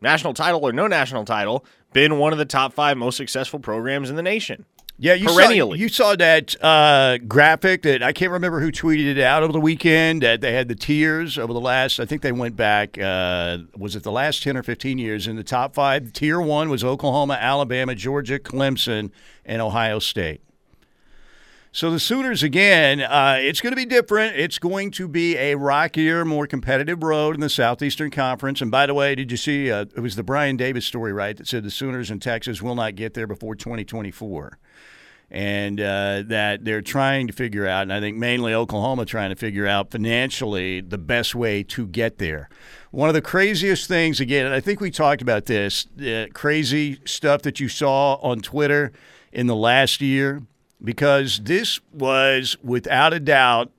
national 0.00 0.34
title 0.34 0.62
or 0.62 0.72
no 0.72 0.86
national 0.86 1.24
title, 1.24 1.64
been 1.92 2.18
one 2.18 2.32
of 2.32 2.38
the 2.38 2.44
top 2.44 2.74
five 2.74 2.98
most 2.98 3.16
successful 3.16 3.58
programs 3.58 4.10
in 4.10 4.16
the 4.16 4.22
nation. 4.22 4.66
Yeah, 4.98 5.14
you 5.14 5.28
perennially. 5.28 5.78
Saw, 5.78 5.82
you 5.82 5.88
saw 5.88 6.16
that 6.16 6.64
uh, 6.64 7.18
graphic 7.18 7.82
that 7.82 8.02
I 8.02 8.12
can't 8.12 8.32
remember 8.32 8.60
who 8.60 8.72
tweeted 8.72 9.06
it 9.06 9.18
out 9.18 9.42
over 9.42 9.52
the 9.52 9.60
weekend. 9.60 10.22
That 10.22 10.40
they 10.40 10.52
had 10.52 10.68
the 10.68 10.74
tiers 10.74 11.36
over 11.36 11.52
the 11.52 11.60
last. 11.60 12.00
I 12.00 12.06
think 12.06 12.22
they 12.22 12.32
went 12.32 12.56
back. 12.56 12.98
Uh, 12.98 13.58
was 13.76 13.94
it 13.94 14.04
the 14.04 14.12
last 14.12 14.42
ten 14.42 14.56
or 14.56 14.62
fifteen 14.62 14.96
years 14.96 15.26
in 15.26 15.36
the 15.36 15.44
top 15.44 15.74
five? 15.74 16.14
Tier 16.14 16.40
one 16.40 16.70
was 16.70 16.82
Oklahoma, 16.82 17.36
Alabama, 17.38 17.94
Georgia, 17.94 18.38
Clemson, 18.38 19.10
and 19.44 19.60
Ohio 19.60 19.98
State. 19.98 20.40
So 21.76 21.90
the 21.90 22.00
Sooners 22.00 22.42
again, 22.42 23.02
uh, 23.02 23.36
it's 23.38 23.60
going 23.60 23.72
to 23.72 23.76
be 23.76 23.84
different. 23.84 24.34
It's 24.34 24.58
going 24.58 24.90
to 24.92 25.06
be 25.06 25.36
a 25.36 25.56
rockier, 25.56 26.24
more 26.24 26.46
competitive 26.46 27.02
road 27.02 27.34
in 27.34 27.42
the 27.42 27.50
Southeastern 27.50 28.10
Conference. 28.10 28.62
And 28.62 28.70
by 28.70 28.86
the 28.86 28.94
way, 28.94 29.14
did 29.14 29.30
you 29.30 29.36
see? 29.36 29.70
Uh, 29.70 29.84
it 29.94 30.00
was 30.00 30.16
the 30.16 30.22
Brian 30.22 30.56
Davis 30.56 30.86
story, 30.86 31.12
right? 31.12 31.36
That 31.36 31.46
said 31.46 31.64
the 31.64 31.70
Sooners 31.70 32.10
in 32.10 32.18
Texas 32.18 32.62
will 32.62 32.76
not 32.76 32.94
get 32.94 33.12
there 33.12 33.26
before 33.26 33.54
2024 33.54 34.58
and 35.30 35.78
uh, 35.78 36.22
that 36.24 36.64
they're 36.64 36.80
trying 36.80 37.26
to 37.26 37.34
figure 37.34 37.66
out, 37.66 37.82
and 37.82 37.92
I 37.92 38.00
think 38.00 38.16
mainly 38.16 38.54
Oklahoma 38.54 39.04
trying 39.04 39.28
to 39.28 39.36
figure 39.36 39.66
out 39.66 39.90
financially 39.90 40.80
the 40.80 40.96
best 40.96 41.34
way 41.34 41.62
to 41.64 41.86
get 41.86 42.16
there. 42.16 42.48
One 42.90 43.10
of 43.10 43.14
the 43.14 43.20
craziest 43.20 43.86
things, 43.86 44.18
again, 44.18 44.46
and 44.46 44.54
I 44.54 44.60
think 44.60 44.80
we 44.80 44.90
talked 44.90 45.20
about 45.20 45.44
this, 45.44 45.88
crazy 46.32 47.00
stuff 47.04 47.42
that 47.42 47.60
you 47.60 47.68
saw 47.68 48.14
on 48.22 48.40
Twitter 48.40 48.92
in 49.30 49.46
the 49.46 49.56
last 49.56 50.00
year, 50.00 50.42
because 50.82 51.40
this 51.44 51.80
was 51.92 52.56
without 52.62 53.12
a 53.12 53.20
doubt, 53.20 53.70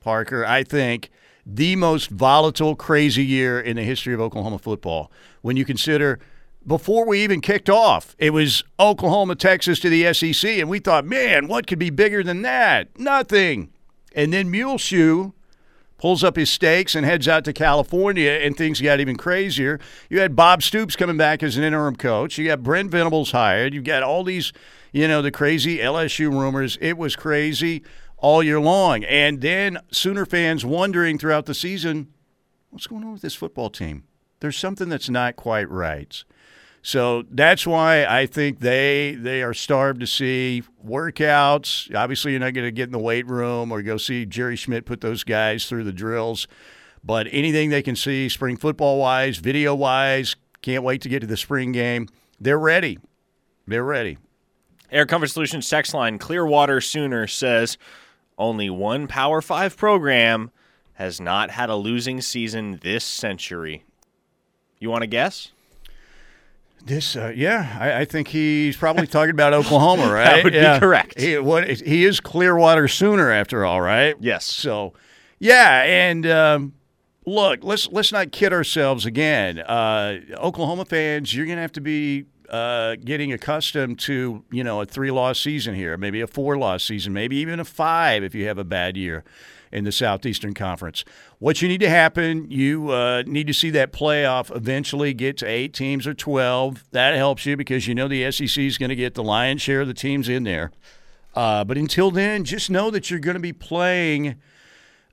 Parker, 0.00 0.44
I 0.44 0.64
think, 0.64 1.10
the 1.46 1.76
most 1.76 2.10
volatile, 2.10 2.74
crazy 2.74 3.24
year 3.24 3.60
in 3.60 3.76
the 3.76 3.82
history 3.82 4.14
of 4.14 4.20
Oklahoma 4.20 4.58
football. 4.58 5.10
When 5.42 5.56
you 5.56 5.64
consider– 5.64 6.18
before 6.66 7.06
we 7.06 7.22
even 7.22 7.40
kicked 7.40 7.68
off. 7.68 8.16
It 8.18 8.30
was 8.30 8.64
Oklahoma, 8.80 9.34
Texas 9.36 9.80
to 9.80 9.88
the 9.88 10.12
SEC, 10.14 10.50
and 10.58 10.68
we 10.68 10.78
thought, 10.78 11.04
man, 11.04 11.46
what 11.46 11.66
could 11.66 11.78
be 11.78 11.90
bigger 11.90 12.22
than 12.22 12.42
that? 12.42 12.98
Nothing. 12.98 13.70
And 14.14 14.32
then 14.32 14.50
Muleshoe 14.50 15.32
pulls 15.98 16.24
up 16.24 16.36
his 16.36 16.50
stakes 16.50 16.94
and 16.94 17.04
heads 17.04 17.28
out 17.28 17.44
to 17.44 17.52
California, 17.52 18.30
and 18.30 18.56
things 18.56 18.80
got 18.80 19.00
even 19.00 19.16
crazier. 19.16 19.78
You 20.08 20.20
had 20.20 20.36
Bob 20.36 20.62
Stoops 20.62 20.96
coming 20.96 21.16
back 21.16 21.42
as 21.42 21.56
an 21.56 21.64
interim 21.64 21.96
coach. 21.96 22.38
You 22.38 22.46
got 22.46 22.62
Brent 22.62 22.90
Venables 22.90 23.32
hired. 23.32 23.74
You've 23.74 23.84
got 23.84 24.02
all 24.02 24.24
these, 24.24 24.52
you 24.94 25.08
know, 25.08 25.20
the 25.20 25.32
crazy 25.32 25.78
LSU 25.78 26.30
rumors. 26.30 26.78
It 26.80 26.96
was 26.96 27.16
crazy 27.16 27.82
all 28.16 28.44
year 28.44 28.60
long. 28.60 29.02
And 29.04 29.40
then 29.40 29.78
Sooner 29.90 30.24
fans 30.24 30.64
wondering 30.64 31.18
throughout 31.18 31.46
the 31.46 31.54
season, 31.54 32.14
what's 32.70 32.86
going 32.86 33.02
on 33.02 33.12
with 33.12 33.22
this 33.22 33.34
football 33.34 33.70
team? 33.70 34.04
There's 34.38 34.56
something 34.56 34.88
that's 34.88 35.10
not 35.10 35.34
quite 35.34 35.68
right. 35.68 36.22
So 36.80 37.24
that's 37.28 37.66
why 37.66 38.04
I 38.04 38.26
think 38.26 38.60
they 38.60 39.16
they 39.18 39.42
are 39.42 39.54
starved 39.54 40.00
to 40.00 40.06
see 40.06 40.62
workouts. 40.86 41.92
Obviously, 41.94 42.32
you're 42.32 42.40
not 42.40 42.52
going 42.52 42.66
to 42.66 42.70
get 42.70 42.84
in 42.84 42.92
the 42.92 42.98
weight 42.98 43.26
room 43.26 43.72
or 43.72 43.82
go 43.82 43.96
see 43.96 44.24
Jerry 44.26 44.54
Schmidt 44.54 44.84
put 44.84 45.00
those 45.00 45.24
guys 45.24 45.66
through 45.66 45.84
the 45.84 45.92
drills. 45.92 46.46
But 47.02 47.26
anything 47.32 47.70
they 47.70 47.82
can 47.82 47.96
see, 47.96 48.28
spring 48.28 48.56
football 48.56 48.98
wise, 48.98 49.38
video 49.38 49.74
wise, 49.74 50.36
can't 50.62 50.84
wait 50.84 51.00
to 51.00 51.08
get 51.08 51.20
to 51.20 51.26
the 51.26 51.36
spring 51.36 51.72
game. 51.72 52.06
They're 52.38 52.58
ready. 52.58 52.98
They're 53.66 53.82
ready. 53.82 54.18
Air 54.94 55.06
Comfort 55.06 55.26
Solutions 55.26 55.68
text 55.68 55.92
line 55.92 56.18
Clearwater 56.18 56.80
Sooner 56.80 57.26
says 57.26 57.76
only 58.38 58.70
one 58.70 59.08
Power 59.08 59.42
Five 59.42 59.76
program 59.76 60.52
has 60.94 61.20
not 61.20 61.50
had 61.50 61.68
a 61.68 61.74
losing 61.74 62.20
season 62.20 62.78
this 62.80 63.04
century. 63.04 63.82
You 64.78 64.90
want 64.90 65.02
to 65.02 65.08
guess? 65.08 65.50
This, 66.84 67.16
uh, 67.16 67.32
yeah, 67.34 67.76
I, 67.80 68.00
I, 68.00 68.04
think 68.04 68.28
he's 68.28 68.76
probably 68.76 69.06
talking 69.06 69.30
about 69.30 69.54
Oklahoma, 69.54 70.02
right? 70.12 70.26
that 70.26 70.44
would 70.44 70.54
yeah. 70.54 70.74
be 70.74 70.80
correct. 70.80 71.18
He, 71.18 71.38
what, 71.38 71.68
he 71.68 72.04
is 72.04 72.20
Clearwater 72.20 72.86
Sooner, 72.88 73.30
after 73.30 73.64
all, 73.64 73.80
right? 73.80 74.14
Yes. 74.20 74.44
So, 74.44 74.92
yeah, 75.38 75.82
and 75.84 76.26
um, 76.26 76.74
look, 77.24 77.64
let's 77.64 77.90
let's 77.90 78.12
not 78.12 78.32
kid 78.32 78.52
ourselves 78.52 79.06
again. 79.06 79.60
Uh, 79.60 80.20
Oklahoma 80.36 80.84
fans, 80.84 81.34
you're 81.34 81.46
going 81.46 81.56
to 81.56 81.62
have 81.62 81.72
to 81.72 81.80
be 81.80 82.26
uh, 82.48 82.96
getting 82.96 83.32
accustomed 83.32 83.98
to 84.00 84.44
you 84.50 84.64
know 84.64 84.80
a 84.80 84.86
three 84.86 85.10
loss 85.10 85.40
season 85.40 85.74
here, 85.74 85.96
maybe 85.96 86.20
a 86.20 86.26
four 86.26 86.56
loss 86.56 86.84
season, 86.84 87.12
maybe 87.12 87.36
even 87.36 87.60
a 87.60 87.64
five 87.64 88.22
if 88.22 88.34
you 88.34 88.46
have 88.46 88.58
a 88.58 88.64
bad 88.64 88.96
year 88.96 89.24
in 89.72 89.84
the 89.84 89.92
Southeastern 89.92 90.54
Conference. 90.54 91.04
What 91.40 91.60
you 91.60 91.68
need 91.68 91.80
to 91.80 91.90
happen, 91.90 92.50
you 92.50 92.90
uh, 92.90 93.24
need 93.26 93.48
to 93.48 93.52
see 93.52 93.70
that 93.70 93.92
playoff 93.92 94.54
eventually 94.54 95.12
get 95.12 95.36
to 95.38 95.46
eight 95.46 95.74
teams 95.74 96.06
or 96.06 96.14
12. 96.14 96.84
That 96.92 97.14
helps 97.16 97.44
you 97.44 97.56
because 97.56 97.88
you 97.88 97.94
know 97.94 98.06
the 98.06 98.30
SEC 98.30 98.56
is 98.56 98.78
going 98.78 98.90
to 98.90 98.96
get 98.96 99.14
the 99.14 99.24
lion's 99.24 99.60
share 99.60 99.80
of 99.80 99.88
the 99.88 99.94
teams 99.94 100.28
in 100.28 100.44
there. 100.44 100.70
Uh, 101.34 101.64
but 101.64 101.76
until 101.76 102.12
then, 102.12 102.44
just 102.44 102.70
know 102.70 102.90
that 102.90 103.10
you're 103.10 103.18
going 103.18 103.34
to 103.34 103.40
be 103.40 103.52
playing 103.52 104.36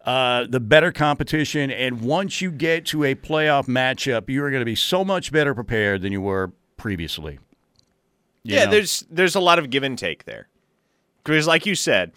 uh, 0.06 0.46
the 0.48 0.60
better 0.60 0.92
competition. 0.92 1.72
And 1.72 2.02
once 2.02 2.42
you 2.42 2.52
get 2.52 2.86
to 2.88 3.04
a 3.04 3.16
playoff 3.16 3.66
matchup, 3.68 4.30
you 4.30 4.44
are 4.44 4.52
going 4.52 4.62
to 4.62 4.66
be 4.66 4.76
so 4.76 5.04
much 5.04 5.32
better 5.32 5.56
prepared 5.56 6.02
than 6.04 6.12
you 6.12 6.22
were 6.22 6.52
previously. 6.82 7.40
Yeah, 8.44 8.66
know? 8.66 8.72
there's 8.72 9.06
there's 9.10 9.36
a 9.36 9.40
lot 9.40 9.60
of 9.60 9.70
give 9.70 9.84
and 9.84 9.98
take 9.98 10.26
there. 10.26 10.48
Because, 11.24 11.46
like 11.46 11.66
you 11.66 11.76
said, 11.76 12.12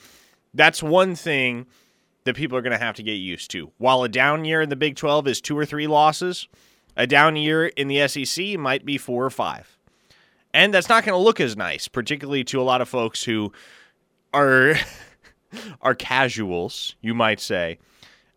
that's 0.54 0.82
one 0.82 1.14
thing– 1.14 1.66
that 2.24 2.36
people 2.36 2.56
are 2.58 2.62
going 2.62 2.76
to 2.76 2.84
have 2.84 2.96
to 2.96 3.02
get 3.02 3.12
used 3.12 3.50
to. 3.52 3.70
While 3.78 4.02
a 4.02 4.08
down 4.08 4.44
year 4.44 4.60
in 4.60 4.70
the 4.70 4.76
Big 4.76 4.96
12 4.96 5.28
is 5.28 5.40
two 5.40 5.56
or 5.56 5.64
three 5.64 5.86
losses, 5.86 6.48
a 6.96 7.06
down 7.06 7.36
year 7.36 7.66
in 7.66 7.88
the 7.88 8.06
SEC 8.08 8.58
might 8.58 8.84
be 8.84 8.98
four 8.98 9.24
or 9.24 9.30
five. 9.30 9.78
And 10.52 10.72
that's 10.72 10.88
not 10.88 11.04
going 11.04 11.18
to 11.18 11.22
look 11.22 11.40
as 11.40 11.56
nice, 11.56 11.88
particularly 11.88 12.44
to 12.44 12.60
a 12.60 12.62
lot 12.62 12.80
of 12.80 12.88
folks 12.88 13.24
who 13.24 13.52
are 14.32 14.74
are 15.82 15.94
casuals, 15.94 16.96
you 17.00 17.14
might 17.14 17.40
say, 17.40 17.78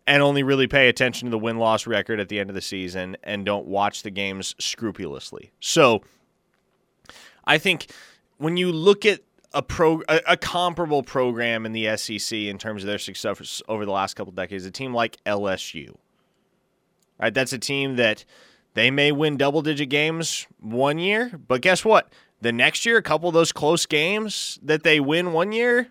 and 0.06 0.22
only 0.22 0.42
really 0.42 0.66
pay 0.66 0.88
attention 0.88 1.26
to 1.26 1.30
the 1.30 1.38
win-loss 1.38 1.86
record 1.86 2.20
at 2.20 2.28
the 2.28 2.40
end 2.40 2.50
of 2.50 2.54
the 2.54 2.62
season 2.62 3.16
and 3.22 3.46
don't 3.46 3.66
watch 3.66 4.02
the 4.02 4.10
games 4.10 4.54
scrupulously. 4.58 5.52
So, 5.60 6.02
I 7.48 7.58
think 7.58 7.90
when 8.36 8.56
you 8.56 8.70
look 8.70 9.04
at 9.04 9.20
a 9.52 9.62
pro 9.62 10.02
a, 10.08 10.20
a, 10.28 10.36
comparable 10.36 11.02
program 11.02 11.64
in 11.64 11.72
the 11.72 11.96
SEC 11.96 12.36
in 12.38 12.58
terms 12.58 12.82
of 12.82 12.86
their 12.86 12.98
success 12.98 13.62
over 13.68 13.86
the 13.86 13.90
last 13.90 14.14
couple 14.14 14.32
decades. 14.32 14.66
A 14.66 14.70
team 14.70 14.92
like 14.92 15.16
LSU, 15.24 15.96
right? 17.18 17.32
That's 17.32 17.52
a 17.52 17.58
team 17.58 17.96
that 17.96 18.24
they 18.74 18.90
may 18.90 19.10
win 19.10 19.36
double 19.36 19.62
digit 19.62 19.88
games 19.88 20.46
one 20.60 20.98
year, 20.98 21.32
but 21.48 21.62
guess 21.62 21.84
what? 21.84 22.12
The 22.40 22.52
next 22.52 22.86
year, 22.86 22.98
a 22.98 23.02
couple 23.02 23.28
of 23.28 23.34
those 23.34 23.50
close 23.50 23.86
games 23.86 24.58
that 24.62 24.82
they 24.82 25.00
win 25.00 25.32
one 25.32 25.50
year, 25.50 25.88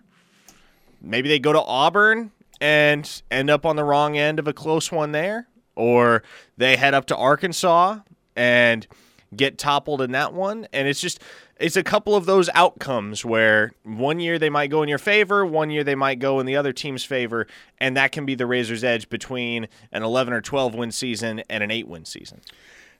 maybe 1.02 1.28
they 1.28 1.38
go 1.38 1.52
to 1.52 1.60
Auburn 1.60 2.30
and 2.60 3.22
end 3.30 3.50
up 3.50 3.66
on 3.66 3.76
the 3.76 3.84
wrong 3.84 4.16
end 4.16 4.38
of 4.38 4.48
a 4.48 4.52
close 4.52 4.90
one 4.90 5.12
there, 5.12 5.48
or 5.74 6.22
they 6.56 6.76
head 6.76 6.94
up 6.94 7.06
to 7.06 7.16
Arkansas 7.16 7.98
and 8.36 8.86
get 9.34 9.58
toppled 9.58 10.00
in 10.00 10.12
that 10.12 10.32
one, 10.32 10.66
and 10.72 10.88
it's 10.88 11.00
just 11.00 11.20
it's 11.58 11.76
a 11.76 11.82
couple 11.82 12.14
of 12.14 12.26
those 12.26 12.48
outcomes 12.54 13.24
where 13.24 13.72
one 13.82 14.20
year 14.20 14.38
they 14.38 14.50
might 14.50 14.70
go 14.70 14.82
in 14.82 14.88
your 14.88 14.98
favor, 14.98 15.44
one 15.44 15.70
year 15.70 15.84
they 15.84 15.94
might 15.94 16.18
go 16.18 16.40
in 16.40 16.46
the 16.46 16.56
other 16.56 16.72
team's 16.72 17.04
favor, 17.04 17.46
and 17.78 17.96
that 17.96 18.12
can 18.12 18.24
be 18.24 18.34
the 18.34 18.46
razor's 18.46 18.84
edge 18.84 19.08
between 19.08 19.68
an 19.92 20.02
11 20.02 20.32
or 20.32 20.40
12 20.40 20.74
win 20.74 20.92
season 20.92 21.42
and 21.50 21.62
an 21.64 21.70
8 21.70 21.88
win 21.88 22.04
season. 22.04 22.40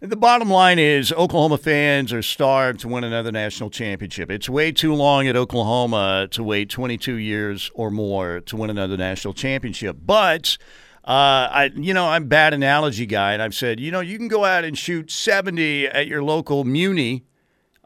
The 0.01 0.17
bottom 0.17 0.49
line 0.49 0.79
is 0.79 1.11
Oklahoma 1.13 1.59
fans 1.59 2.13
are 2.13 2.23
starved 2.23 2.79
to 2.81 2.89
win 2.89 3.03
another 3.03 3.33
national 3.33 3.71
championship. 3.71 4.31
It's 4.31 4.49
way 4.49 4.71
too 4.71 4.95
long 4.95 5.27
at 5.27 5.35
Oklahoma 5.35 6.29
to 6.31 6.45
wait 6.45 6.69
22 6.71 7.15
years 7.15 7.69
or 7.75 7.91
more 7.91 8.39
to 8.41 8.57
win 8.57 8.71
another 8.71 8.97
national 8.97 9.35
championship. 9.35 9.97
But 10.05 10.57
Uh, 11.05 11.49
I, 11.51 11.71
you 11.75 11.95
know, 11.95 12.07
I'm 12.07 12.27
bad 12.27 12.53
analogy 12.53 13.07
guy, 13.07 13.33
and 13.33 13.41
I've 13.41 13.55
said, 13.55 13.81
you 13.81 13.91
know, 13.91 14.01
you 14.01 14.19
can 14.19 14.29
go 14.29 14.45
out 14.45 14.65
and 14.65 14.77
shoot 14.77 15.11
70 15.11 15.87
at 15.87 16.07
your 16.07 16.23
local 16.23 16.65
Muni, 16.65 17.25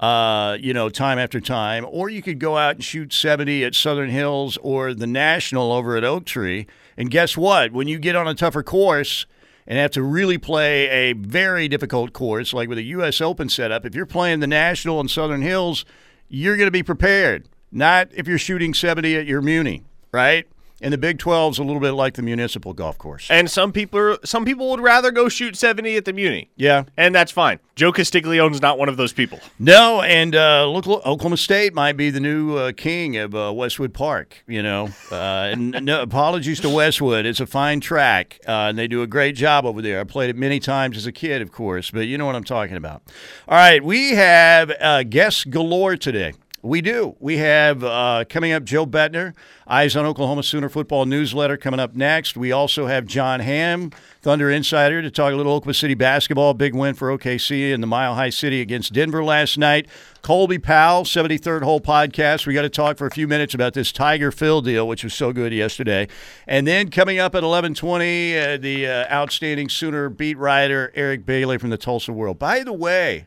uh, 0.03 0.59
you 0.61 0.75
know, 0.75 0.89
time 0.89 1.17
after 1.17 1.41
time, 1.41 1.87
or 1.89 2.11
you 2.11 2.23
could 2.23 2.41
go 2.41 2.57
out 2.57 2.75
and 2.75 2.85
shoot 2.85 3.13
70 3.13 3.65
at 3.65 3.77
Southern 3.77 4.11
Hills 4.11 4.59
or 4.61 4.93
the 4.95 5.07
National 5.07 5.73
over 5.73 5.97
at 5.97 6.03
Oak 6.03 6.25
Tree. 6.25 6.67
And 6.97 7.09
guess 7.09 7.37
what? 7.37 7.71
When 7.73 7.87
you 7.87 8.01
get 8.01 8.17
on 8.17 8.27
a 8.27 8.35
tougher 8.35 8.65
course 8.65 9.27
and 9.65 9.79
have 9.79 9.93
to 9.93 10.03
really 10.03 10.39
play 10.39 10.89
a 10.89 11.13
very 11.13 11.69
difficult 11.69 12.13
course, 12.13 12.53
like 12.53 12.69
with 12.69 12.79
a 12.79 12.83
U.S. 12.83 13.21
Open 13.21 13.49
setup, 13.49 13.87
if 13.87 13.95
you're 13.95 14.05
playing 14.05 14.41
the 14.41 14.49
National 14.49 14.99
and 14.99 15.09
Southern 15.09 15.41
Hills, 15.41 15.85
you're 16.29 16.57
going 16.57 16.67
to 16.67 16.73
be 16.73 16.83
prepared. 16.83 17.49
Not 17.71 18.09
if 18.13 18.27
you're 18.27 18.39
shooting 18.39 18.75
70 18.75 19.17
at 19.17 19.27
your 19.27 19.41
Muni, 19.41 19.85
right? 20.11 20.49
And 20.83 20.93
the 20.93 20.99
Big 20.99 21.19
12 21.19 21.55
is 21.55 21.59
a 21.59 21.65
little 21.65 21.81
bit 21.81 21.93
like 21.93 22.15
the 22.15 22.23
municipal 22.23 22.75
golf 22.75 22.99
course. 22.99 23.29
And 23.31 23.49
some 23.51 23.73
people 23.73 23.99
are, 24.01 24.19
some 24.25 24.45
people 24.45 24.69
would 24.71 24.81
rather 24.81 25.13
go 25.13 25.29
shoot 25.29 25.57
70 25.57 25.97
at 25.97 26.05
the 26.05 26.13
Muni. 26.13 26.51
Yeah. 26.57 26.85
And 26.97 27.15
that's 27.15 27.31
fine. 27.31 27.61
Joe 27.75 27.91
Castiglione's 27.91 28.61
not 28.61 28.79
one 28.79 28.91
of 28.91 28.99
those 28.99 29.15
people. 29.15 29.41
No, 29.59 30.03
and 30.03 30.37
uh, 30.37 30.69
look, 30.69 30.87
Oklahoma 30.87 31.39
State 31.39 31.73
might 31.73 31.97
be 31.97 32.11
the 32.11 32.21
new 32.21 32.57
uh, 32.57 32.73
king 32.73 33.17
of 33.17 33.35
uh, 33.35 33.51
Westwood 33.55 33.95
Park. 33.95 34.45
You 34.47 34.63
know, 34.63 34.91
uh, 35.11 35.51
and 35.53 35.71
no 35.83 36.03
apologies 36.03 36.61
to 36.61 36.69
Westwood. 36.69 37.25
It's 37.25 37.41
a 37.41 37.47
fine 37.47 37.81
track, 37.81 38.39
uh, 38.47 38.69
and 38.69 38.79
they 38.79 38.89
do 38.89 39.03
a 39.03 39.07
great 39.07 39.37
job 39.37 39.65
over 39.65 39.81
there. 39.81 40.01
I 40.01 40.05
played 40.05 40.29
it 40.29 40.37
many 40.37 40.61
times 40.61 40.99
as 40.99 41.07
a 41.07 41.13
kid, 41.13 41.41
of 41.41 41.51
course, 41.51 41.91
but 41.91 42.01
you 42.01 42.19
know 42.19 42.27
what 42.27 42.35
I'm 42.35 42.45
talking 42.45 42.77
about. 42.77 43.03
All 43.49 43.57
right, 43.57 43.83
we 43.83 44.11
have 44.11 44.71
uh, 44.79 45.03
guests 45.05 45.45
galore 45.45 45.97
today. 45.97 46.35
We 46.65 46.81
do. 46.81 47.17
We 47.19 47.39
have 47.39 47.83
uh, 47.83 48.25
coming 48.29 48.53
up 48.53 48.63
Joe 48.63 48.87
Bettner, 48.87 49.35
Eyes 49.67 49.97
on 49.97 50.07
Oklahoma 50.07 50.45
Sooner 50.45 50.69
football 50.69 51.07
newsletter 51.07 51.57
coming 51.57 51.81
up 51.81 51.97
next. 51.97 52.37
We 52.37 52.53
also 52.53 52.87
have 52.87 53.05
John 53.05 53.41
Hamm, 53.41 53.91
Thunder 54.21 54.49
Insider, 54.49 55.03
to 55.03 55.11
talk 55.11 55.33
a 55.33 55.37
little 55.37 55.55
Oklahoma 55.55 55.75
City 55.75 55.95
basketball. 55.95 56.55
Big 56.55 56.73
win 56.73 56.95
for 56.95 57.09
OKC 57.09 57.73
in 57.73 57.81
the 57.81 57.89
Mile 57.89 58.15
High 58.15 58.31
City 58.31 58.61
against 58.61 58.93
Denver 58.93 59.25
last 59.25 59.59
night. 59.59 59.89
Colby 60.23 60.61
Powell, 60.61 61.03
73rd 61.03 61.63
Hole 61.63 61.81
podcast. 61.81 62.47
We 62.47 62.55
got 62.55 62.63
to 62.63 62.71
talk 62.71 62.97
for 62.97 63.09
a 63.09 63.11
few 63.11 63.27
minutes 63.27 63.55
about 63.55 63.75
this 63.75 63.91
Tiger 63.91 64.31
Phil 64.31 64.63
deal, 64.63 64.87
which 64.87 65.03
was 65.03 65.15
so 65.15 65.33
good 65.33 65.53
yesterday. 65.53 66.07
And 66.47 66.65
then 66.65 66.91
coming 66.91 67.19
up 67.19 67.35
at 67.35 67.43
11:20, 67.43 68.55
uh, 68.55 68.57
the 68.57 68.87
uh, 68.87 69.13
outstanding 69.13 69.69
Sooner 69.69 70.09
beat 70.09 70.39
writer 70.39 70.93
Eric 70.95 71.27
Bailey 71.27 71.59
from 71.59 71.71
the 71.71 71.77
Tulsa 71.77 72.13
World. 72.13 72.39
By 72.39 72.63
the 72.63 72.73
way. 72.73 73.27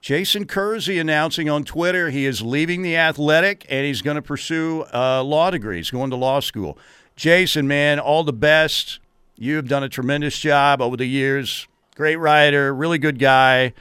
Jason 0.00 0.46
Kersey 0.46 0.98
announcing 0.98 1.48
on 1.48 1.64
Twitter 1.64 2.10
he 2.10 2.24
is 2.24 2.40
leaving 2.40 2.82
the 2.82 2.96
athletic 2.96 3.66
and 3.68 3.84
he's 3.84 4.00
going 4.00 4.14
to 4.14 4.22
pursue 4.22 4.84
a 4.92 5.22
law 5.22 5.50
degree. 5.50 5.78
He's 5.78 5.90
going 5.90 6.10
to 6.10 6.16
law 6.16 6.40
school. 6.40 6.78
Jason, 7.16 7.66
man, 7.66 7.98
all 7.98 8.22
the 8.22 8.32
best. 8.32 9.00
You 9.36 9.56
have 9.56 9.68
done 9.68 9.82
a 9.82 9.88
tremendous 9.88 10.38
job 10.38 10.80
over 10.80 10.96
the 10.96 11.06
years. 11.06 11.66
Great 11.96 12.16
writer, 12.16 12.72
really 12.72 12.98
good 12.98 13.18
guy, 13.18 13.72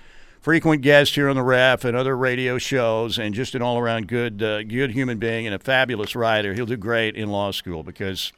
frequent 0.42 0.82
guest 0.82 1.14
here 1.14 1.30
on 1.30 1.36
the 1.36 1.44
Ref 1.44 1.86
and 1.86 1.96
other 1.96 2.18
radio 2.18 2.58
shows, 2.58 3.20
and 3.20 3.36
just 3.36 3.54
an 3.54 3.62
all-around 3.62 4.08
good, 4.08 4.42
uh, 4.42 4.64
good 4.64 4.92
human 4.92 5.20
being 5.20 5.46
and 5.46 5.54
a 5.54 5.60
fabulous 5.60 6.16
writer. 6.16 6.56
He'll 6.56 6.66
do 6.66 6.78
great 6.78 7.16
in 7.16 7.30
law 7.30 7.52
school 7.52 7.84
because 7.84 8.34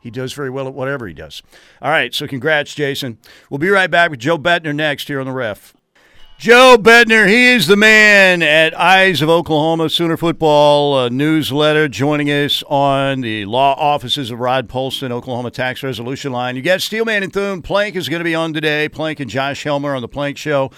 he 0.00 0.10
does 0.12 0.32
very 0.32 0.50
well 0.50 0.68
at 0.68 0.74
whatever 0.74 1.08
he 1.08 1.14
does. 1.14 1.42
All 1.82 1.90
right, 1.90 2.14
so 2.14 2.28
congrats, 2.28 2.72
Jason. 2.72 3.18
We'll 3.48 3.58
be 3.58 3.68
right 3.68 3.90
back 3.90 4.10
with 4.12 4.20
Joe 4.20 4.38
Bettner 4.38 4.74
next 4.74 5.08
here 5.08 5.18
on 5.18 5.26
the 5.26 5.32
Ref. 5.32 5.74
Joe 6.40 6.78
Bedner, 6.80 7.28
he 7.28 7.48
is 7.48 7.66
the 7.66 7.76
man 7.76 8.42
at 8.42 8.74
Eyes 8.74 9.20
of 9.20 9.28
Oklahoma 9.28 9.90
Sooner 9.90 10.16
Football 10.16 10.94
uh, 10.94 11.08
newsletter, 11.10 11.86
joining 11.86 12.28
us 12.28 12.62
on 12.62 13.20
the 13.20 13.44
law 13.44 13.74
offices 13.74 14.30
of 14.30 14.40
Rod 14.40 14.66
Polston, 14.66 15.10
Oklahoma 15.10 15.50
Tax 15.50 15.82
Resolution 15.82 16.32
Line. 16.32 16.56
You 16.56 16.62
got 16.62 16.80
Steelman 16.80 17.22
and 17.22 17.30
Thune. 17.30 17.60
Plank 17.60 17.94
is 17.94 18.08
going 18.08 18.20
to 18.20 18.24
be 18.24 18.34
on 18.34 18.54
today. 18.54 18.88
Plank 18.88 19.20
and 19.20 19.30
Josh 19.30 19.62
Helmer 19.64 19.94
on 19.94 20.00
the 20.00 20.08
Plank 20.08 20.38
Show. 20.38 20.70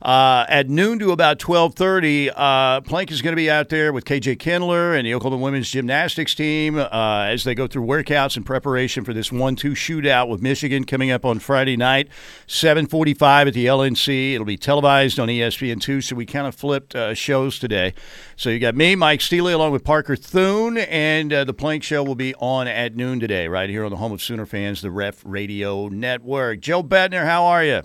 Uh, 0.00 0.46
at 0.48 0.68
noon 0.68 1.00
to 1.00 1.10
about 1.10 1.40
12.30, 1.40 2.30
uh, 2.36 2.80
Plank 2.82 3.10
is 3.10 3.20
going 3.20 3.32
to 3.32 3.36
be 3.36 3.50
out 3.50 3.68
there 3.68 3.92
with 3.92 4.04
KJ 4.04 4.38
Kindler 4.38 4.94
and 4.94 5.04
the 5.04 5.12
Oklahoma 5.14 5.42
women's 5.42 5.68
gymnastics 5.68 6.36
team 6.36 6.78
uh, 6.78 6.88
as 6.92 7.42
they 7.42 7.56
go 7.56 7.66
through 7.66 7.84
workouts 7.84 8.36
in 8.36 8.44
preparation 8.44 9.02
for 9.02 9.12
this 9.12 9.30
1-2 9.30 9.72
shootout 9.72 10.28
with 10.28 10.40
Michigan 10.40 10.84
coming 10.84 11.10
up 11.10 11.24
on 11.24 11.40
Friday 11.40 11.76
night, 11.76 12.08
7.45 12.46 13.48
at 13.48 13.54
the 13.54 13.66
LNC. 13.66 14.34
It'll 14.34 14.44
be 14.44 14.56
televised 14.56 15.07
on 15.16 15.28
ESPN2, 15.28 16.02
so 16.02 16.16
we 16.16 16.26
kind 16.26 16.48
of 16.48 16.56
flipped 16.56 16.96
uh, 16.96 17.14
shows 17.14 17.60
today. 17.60 17.94
So 18.34 18.50
you 18.50 18.58
got 18.58 18.74
me, 18.74 18.96
Mike 18.96 19.20
Steely, 19.20 19.52
along 19.52 19.70
with 19.70 19.84
Parker 19.84 20.16
Thune, 20.16 20.76
and 20.76 21.32
uh, 21.32 21.44
the 21.44 21.54
Plank 21.54 21.84
Show 21.84 22.02
will 22.02 22.16
be 22.16 22.34
on 22.34 22.66
at 22.66 22.96
noon 22.96 23.20
today, 23.20 23.46
right 23.46 23.70
here 23.70 23.84
on 23.84 23.92
the 23.92 23.98
home 23.98 24.10
of 24.10 24.20
Sooner 24.20 24.44
fans, 24.44 24.82
the 24.82 24.90
Ref 24.90 25.22
Radio 25.24 25.86
Network. 25.86 26.58
Joe 26.58 26.82
Bettner, 26.82 27.24
how 27.24 27.44
are 27.44 27.62
you? 27.62 27.82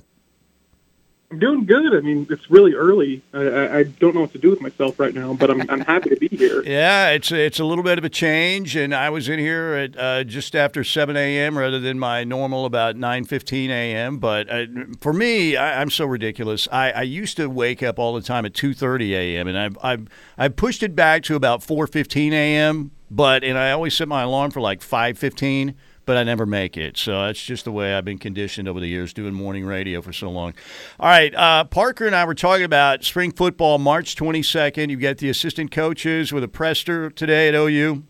I'm 1.33 1.39
doing 1.39 1.65
good. 1.65 1.95
I 1.95 2.01
mean, 2.01 2.27
it's 2.29 2.51
really 2.51 2.75
early. 2.75 3.23
I, 3.33 3.79
I, 3.79 3.83
don't 3.83 4.13
know 4.13 4.21
what 4.21 4.33
to 4.33 4.37
do 4.37 4.51
with 4.51 4.61
myself 4.61 4.99
right 4.99 5.15
now, 5.15 5.33
but 5.33 5.49
I'm, 5.49 5.67
I'm 5.67 5.79
happy 5.81 6.11
to 6.11 6.15
be 6.15 6.27
here. 6.27 6.61
Yeah, 6.73 7.09
it's 7.09 7.31
it's 7.31 7.59
a 7.59 7.65
little 7.65 7.83
bit 7.83 7.97
of 7.97 8.03
a 8.03 8.09
change, 8.09 8.75
and 8.75 8.95
I 8.95 9.09
was 9.09 9.27
in 9.27 9.37
here 9.37 9.73
at 9.73 9.97
uh, 9.97 10.23
just 10.23 10.55
after 10.55 10.83
7 10.83 11.15
a.m. 11.15 11.57
rather 11.57 11.79
than 11.79 11.99
my 11.99 12.23
normal 12.23 12.65
about 12.65 12.95
9:15 12.95 13.69
a.m. 13.69 14.17
But 14.17 14.49
uh, 14.49 14.65
for 15.01 15.13
me, 15.13 15.55
I, 15.55 15.81
am 15.81 15.89
so 15.89 16.05
ridiculous. 16.05 16.67
I, 16.71 16.91
I 16.91 17.01
used 17.01 17.37
to 17.37 17.47
wake 17.47 17.83
up 17.83 17.99
all 17.99 18.13
the 18.13 18.21
time 18.21 18.45
at 18.45 18.53
2:30 18.53 19.09
a.m. 19.11 19.47
and 19.47 19.57
I've 19.57 19.77
I've 19.83 20.07
I've 20.37 20.55
pushed 20.55 20.83
it 20.83 20.95
back 20.95 21.23
to 21.23 21.35
about 21.35 21.61
4:15 21.61 22.31
a.m. 22.31 22.91
But 23.11 23.43
and 23.43 23.57
I 23.57 23.71
always 23.71 23.95
set 23.95 24.07
my 24.07 24.23
alarm 24.23 24.51
for 24.51 24.61
like 24.61 24.81
5:15 24.81 25.75
but 26.05 26.17
I 26.17 26.23
never 26.23 26.45
make 26.45 26.77
it. 26.77 26.97
So 26.97 27.23
that's 27.23 27.43
just 27.43 27.65
the 27.65 27.71
way 27.71 27.93
I've 27.93 28.05
been 28.05 28.17
conditioned 28.17 28.67
over 28.67 28.79
the 28.79 28.87
years 28.87 29.13
doing 29.13 29.33
morning 29.33 29.65
radio 29.65 30.01
for 30.01 30.13
so 30.13 30.29
long. 30.29 30.53
All 30.99 31.09
right, 31.09 31.33
uh, 31.33 31.63
Parker 31.65 32.05
and 32.05 32.15
I 32.15 32.25
were 32.25 32.35
talking 32.35 32.65
about 32.65 33.03
spring 33.03 33.31
football 33.31 33.77
March 33.77 34.15
22nd. 34.15 34.89
You've 34.89 34.99
got 34.99 35.17
the 35.17 35.29
assistant 35.29 35.71
coaches 35.71 36.33
with 36.33 36.43
a 36.43 36.47
presser 36.47 37.09
today 37.09 37.47
at 37.47 37.55
OU 37.55 38.03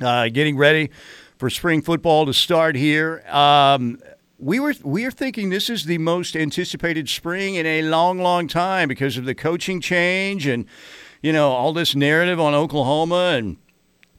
uh, 0.00 0.28
getting 0.28 0.56
ready 0.56 0.90
for 1.36 1.50
spring 1.50 1.82
football 1.82 2.26
to 2.26 2.32
start 2.32 2.76
here. 2.76 3.22
Um, 3.28 3.98
we 4.38 4.58
were 4.58 4.74
we 4.82 5.04
are 5.04 5.10
thinking 5.10 5.50
this 5.50 5.70
is 5.70 5.84
the 5.84 5.98
most 5.98 6.34
anticipated 6.34 7.08
spring 7.08 7.54
in 7.54 7.66
a 7.66 7.82
long, 7.82 8.18
long 8.18 8.48
time 8.48 8.88
because 8.88 9.16
of 9.16 9.24
the 9.24 9.34
coaching 9.34 9.80
change 9.80 10.46
and 10.46 10.66
you 11.22 11.32
know 11.32 11.50
all 11.50 11.72
this 11.72 11.94
narrative 11.94 12.40
on 12.40 12.54
Oklahoma 12.54 13.34
and 13.36 13.56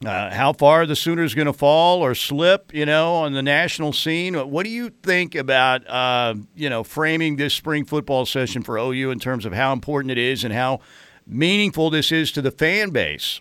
uh, 0.04 0.30
how 0.34 0.52
far 0.52 0.86
the 0.86 0.96
Sooners 0.96 1.34
going 1.34 1.46
to 1.46 1.52
fall 1.52 2.02
or 2.02 2.14
slip, 2.14 2.74
you 2.74 2.84
know, 2.84 3.14
on 3.14 3.32
the 3.32 3.42
national 3.42 3.92
scene. 3.92 4.34
What 4.34 4.64
do 4.64 4.70
you 4.70 4.90
think 4.90 5.34
about, 5.34 5.88
uh, 5.88 6.34
you 6.54 6.68
know, 6.68 6.84
framing 6.84 7.36
this 7.36 7.54
spring 7.54 7.84
football 7.84 8.26
session 8.26 8.62
for 8.62 8.76
OU 8.76 9.10
in 9.10 9.18
terms 9.18 9.46
of 9.46 9.52
how 9.52 9.72
important 9.72 10.10
it 10.10 10.18
is 10.18 10.44
and 10.44 10.52
how 10.52 10.80
meaningful 11.26 11.90
this 11.90 12.12
is 12.12 12.32
to 12.32 12.42
the 12.42 12.50
fan 12.50 12.90
base? 12.90 13.40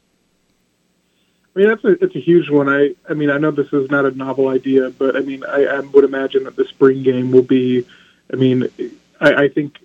I 1.55 1.59
mean, 1.59 1.69
that's 1.69 1.83
a, 1.83 2.03
it's 2.03 2.15
a 2.15 2.19
huge 2.19 2.49
one. 2.49 2.67
I, 2.67 2.95
I 3.09 3.13
mean, 3.13 3.29
I 3.29 3.37
know 3.37 3.51
this 3.51 3.71
is 3.71 3.91
not 3.91 4.05
a 4.05 4.11
novel 4.11 4.47
idea, 4.47 4.89
but 4.89 5.15
I 5.15 5.19
mean, 5.19 5.43
I, 5.45 5.65
I 5.65 5.79
would 5.81 6.03
imagine 6.03 6.45
that 6.45 6.55
the 6.55 6.65
spring 6.65 7.03
game 7.03 7.31
will 7.31 7.43
be. 7.43 7.85
I 8.31 8.37
mean, 8.37 8.69
I, 9.19 9.33
I 9.33 9.49
think, 9.49 9.77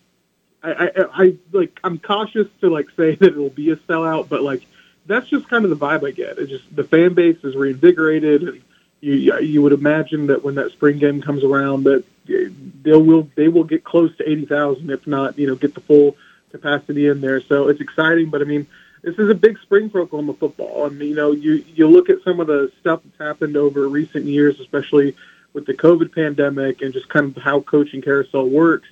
I, 0.63 0.73
I, 0.73 0.91
I 1.13 1.37
like, 1.53 1.79
I'm 1.85 1.99
cautious 1.99 2.47
to 2.61 2.71
like 2.71 2.87
say 2.97 3.15
that 3.21 3.29
it 3.29 3.37
will 3.37 3.51
be 3.51 3.71
a 3.71 3.77
sellout, 3.77 4.29
but 4.29 4.43
like 4.43 4.63
that's 5.09 5.29
just 5.29 5.49
kind 5.49 5.64
of 5.64 5.71
the 5.71 5.77
vibe 5.77 6.07
I 6.07 6.12
get. 6.12 6.38
It's 6.38 6.51
just 6.51 6.75
the 6.75 6.85
fan 6.85 7.14
base 7.14 7.38
is 7.42 7.57
reinvigorated, 7.57 8.42
and 8.42 8.62
you 9.01 9.38
you 9.40 9.62
would 9.62 9.73
imagine 9.73 10.27
that 10.29 10.44
when 10.44 10.55
that 10.57 10.71
spring 10.73 10.99
game 10.99 11.21
comes 11.21 11.42
around, 11.42 11.85
that 11.85 12.05
they 12.27 12.92
will 12.92 13.29
they 13.35 13.49
will 13.49 13.64
get 13.64 13.83
close 13.83 14.16
to 14.18 14.31
eighty 14.31 14.44
thousand, 14.47 14.90
if 14.90 15.07
not 15.07 15.38
you 15.38 15.47
know 15.47 15.57
get 15.57 15.75
the 15.75 15.81
full 15.81 16.16
capacity 16.51 17.09
in 17.09 17.21
there. 17.21 17.40
So 17.40 17.68
it's 17.68 17.81
exciting, 17.81 18.31
but 18.31 18.42
I 18.42 18.44
mean. 18.44 18.66
This 19.01 19.16
is 19.16 19.31
a 19.31 19.35
big 19.35 19.61
spring 19.61 19.90
for 19.90 20.01
Oklahoma 20.01 20.35
football. 20.35 20.90
Mean, 20.90 21.11
you 21.11 21.14
know, 21.14 21.31
you 21.31 21.64
you 21.68 21.87
look 21.87 22.11
at 22.11 22.21
some 22.25 22.40
of 22.40 22.49
the 22.49 22.73
stuff 22.81 23.01
that's 23.05 23.16
happened 23.16 23.57
over 23.57 23.88
recent 23.88 24.25
years, 24.25 24.59
especially 24.59 25.14
with 25.53 25.66
the 25.66 25.73
COVID 25.73 26.12
pandemic 26.12 26.83
and 26.83 26.92
just 26.92 27.09
kind 27.09 27.35
of 27.35 27.40
how 27.40 27.61
coaching 27.61 28.03
carousel 28.03 28.49
works 28.49 28.88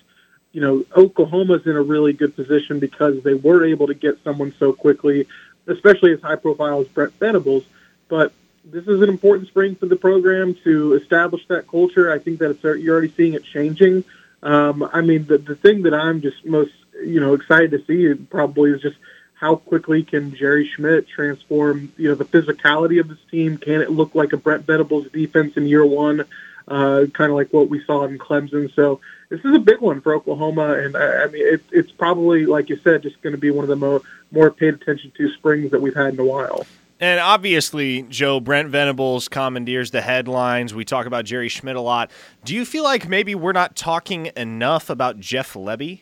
you 0.56 0.62
know, 0.62 0.86
Oklahoma's 0.96 1.66
in 1.66 1.76
a 1.76 1.82
really 1.82 2.14
good 2.14 2.34
position 2.34 2.78
because 2.78 3.22
they 3.22 3.34
were 3.34 3.62
able 3.62 3.88
to 3.88 3.92
get 3.92 4.18
someone 4.24 4.54
so 4.58 4.72
quickly 4.72 5.28
especially 5.66 6.12
as 6.12 6.20
high 6.20 6.36
profile 6.36 6.80
as 6.80 6.88
Brent 6.88 7.12
Venables. 7.18 7.64
But 8.08 8.32
this 8.64 8.86
is 8.86 9.00
an 9.02 9.08
important 9.08 9.48
spring 9.48 9.76
for 9.76 9.86
the 9.86 9.96
program 9.96 10.54
to 10.64 10.94
establish 10.94 11.46
that 11.48 11.68
culture. 11.68 12.10
I 12.10 12.18
think 12.18 12.40
that 12.40 12.58
you're 12.62 12.94
already 12.94 13.12
seeing 13.16 13.34
it 13.34 13.44
changing. 13.44 14.04
Um, 14.42 14.88
I 14.92 15.00
mean, 15.00 15.26
the, 15.26 15.38
the 15.38 15.56
thing 15.56 15.82
that 15.82 15.94
I'm 15.94 16.20
just 16.20 16.44
most 16.44 16.72
you 17.04 17.20
know 17.20 17.34
excited 17.34 17.70
to 17.72 17.84
see 17.84 18.14
probably 18.14 18.70
is 18.70 18.82
just 18.82 18.96
how 19.34 19.56
quickly 19.56 20.02
can 20.02 20.34
Jerry 20.34 20.66
Schmidt 20.66 21.08
transform 21.08 21.92
you 21.96 22.08
know 22.08 22.14
the 22.14 22.24
physicality 22.24 23.00
of 23.00 23.08
this 23.08 23.18
team? 23.30 23.58
Can 23.58 23.80
it 23.80 23.90
look 23.90 24.14
like 24.14 24.32
a 24.32 24.36
Brent 24.36 24.66
Venables 24.66 25.08
defense 25.12 25.56
in 25.56 25.66
year 25.66 25.84
one? 25.84 26.24
Uh, 26.68 27.06
kind 27.12 27.30
of 27.30 27.36
like 27.36 27.52
what 27.52 27.68
we 27.68 27.84
saw 27.84 28.04
in 28.04 28.18
Clemson. 28.18 28.74
So 28.74 29.00
this 29.28 29.40
is 29.44 29.54
a 29.54 29.58
big 29.60 29.80
one 29.80 30.00
for 30.00 30.14
Oklahoma, 30.14 30.72
and 30.74 30.96
I, 30.96 31.22
I 31.22 31.26
mean 31.28 31.46
it, 31.46 31.62
it's 31.70 31.92
probably 31.92 32.44
like 32.44 32.68
you 32.68 32.78
said, 32.82 33.02
just 33.02 33.22
going 33.22 33.34
to 33.34 33.38
be 33.38 33.50
one 33.50 33.62
of 33.62 33.68
the 33.68 33.76
more 33.76 34.02
more 34.32 34.50
paid 34.50 34.74
attention 34.74 35.12
to 35.16 35.32
springs 35.34 35.70
that 35.70 35.80
we've 35.80 35.94
had 35.94 36.14
in 36.14 36.18
a 36.20 36.24
while. 36.24 36.66
And 36.98 37.20
obviously, 37.20 38.02
Joe, 38.02 38.40
Brent 38.40 38.70
Venables 38.70 39.28
commandeers 39.28 39.90
the 39.90 40.00
headlines. 40.00 40.74
We 40.74 40.84
talk 40.84 41.06
about 41.06 41.26
Jerry 41.26 41.48
Schmidt 41.48 41.76
a 41.76 41.80
lot. 41.80 42.10
Do 42.44 42.54
you 42.54 42.64
feel 42.64 42.84
like 42.84 43.06
maybe 43.06 43.34
we're 43.34 43.52
not 43.52 43.76
talking 43.76 44.30
enough 44.34 44.88
about 44.88 45.20
Jeff 45.20 45.52
Lebby? 45.52 46.00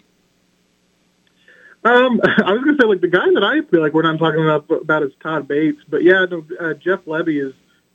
Um, 1.82 2.20
I 2.44 2.52
was 2.52 2.62
going 2.62 2.76
to 2.76 2.82
say, 2.82 2.86
like, 2.86 3.00
the 3.00 3.08
guy 3.08 3.26
that 3.34 3.42
I 3.42 3.62
feel 3.70 3.80
like 3.80 3.92
we're 3.92 4.02
not 4.02 4.18
talking 4.18 4.42
about, 4.42 4.70
about 4.70 5.02
is 5.02 5.12
Todd 5.20 5.48
Bates. 5.48 5.82
But 5.88 6.04
yeah, 6.04 6.26
no, 6.30 6.44
uh, 6.60 6.74
Jeff 6.74 7.04
Lebby 7.06 7.44
is, 7.44 7.54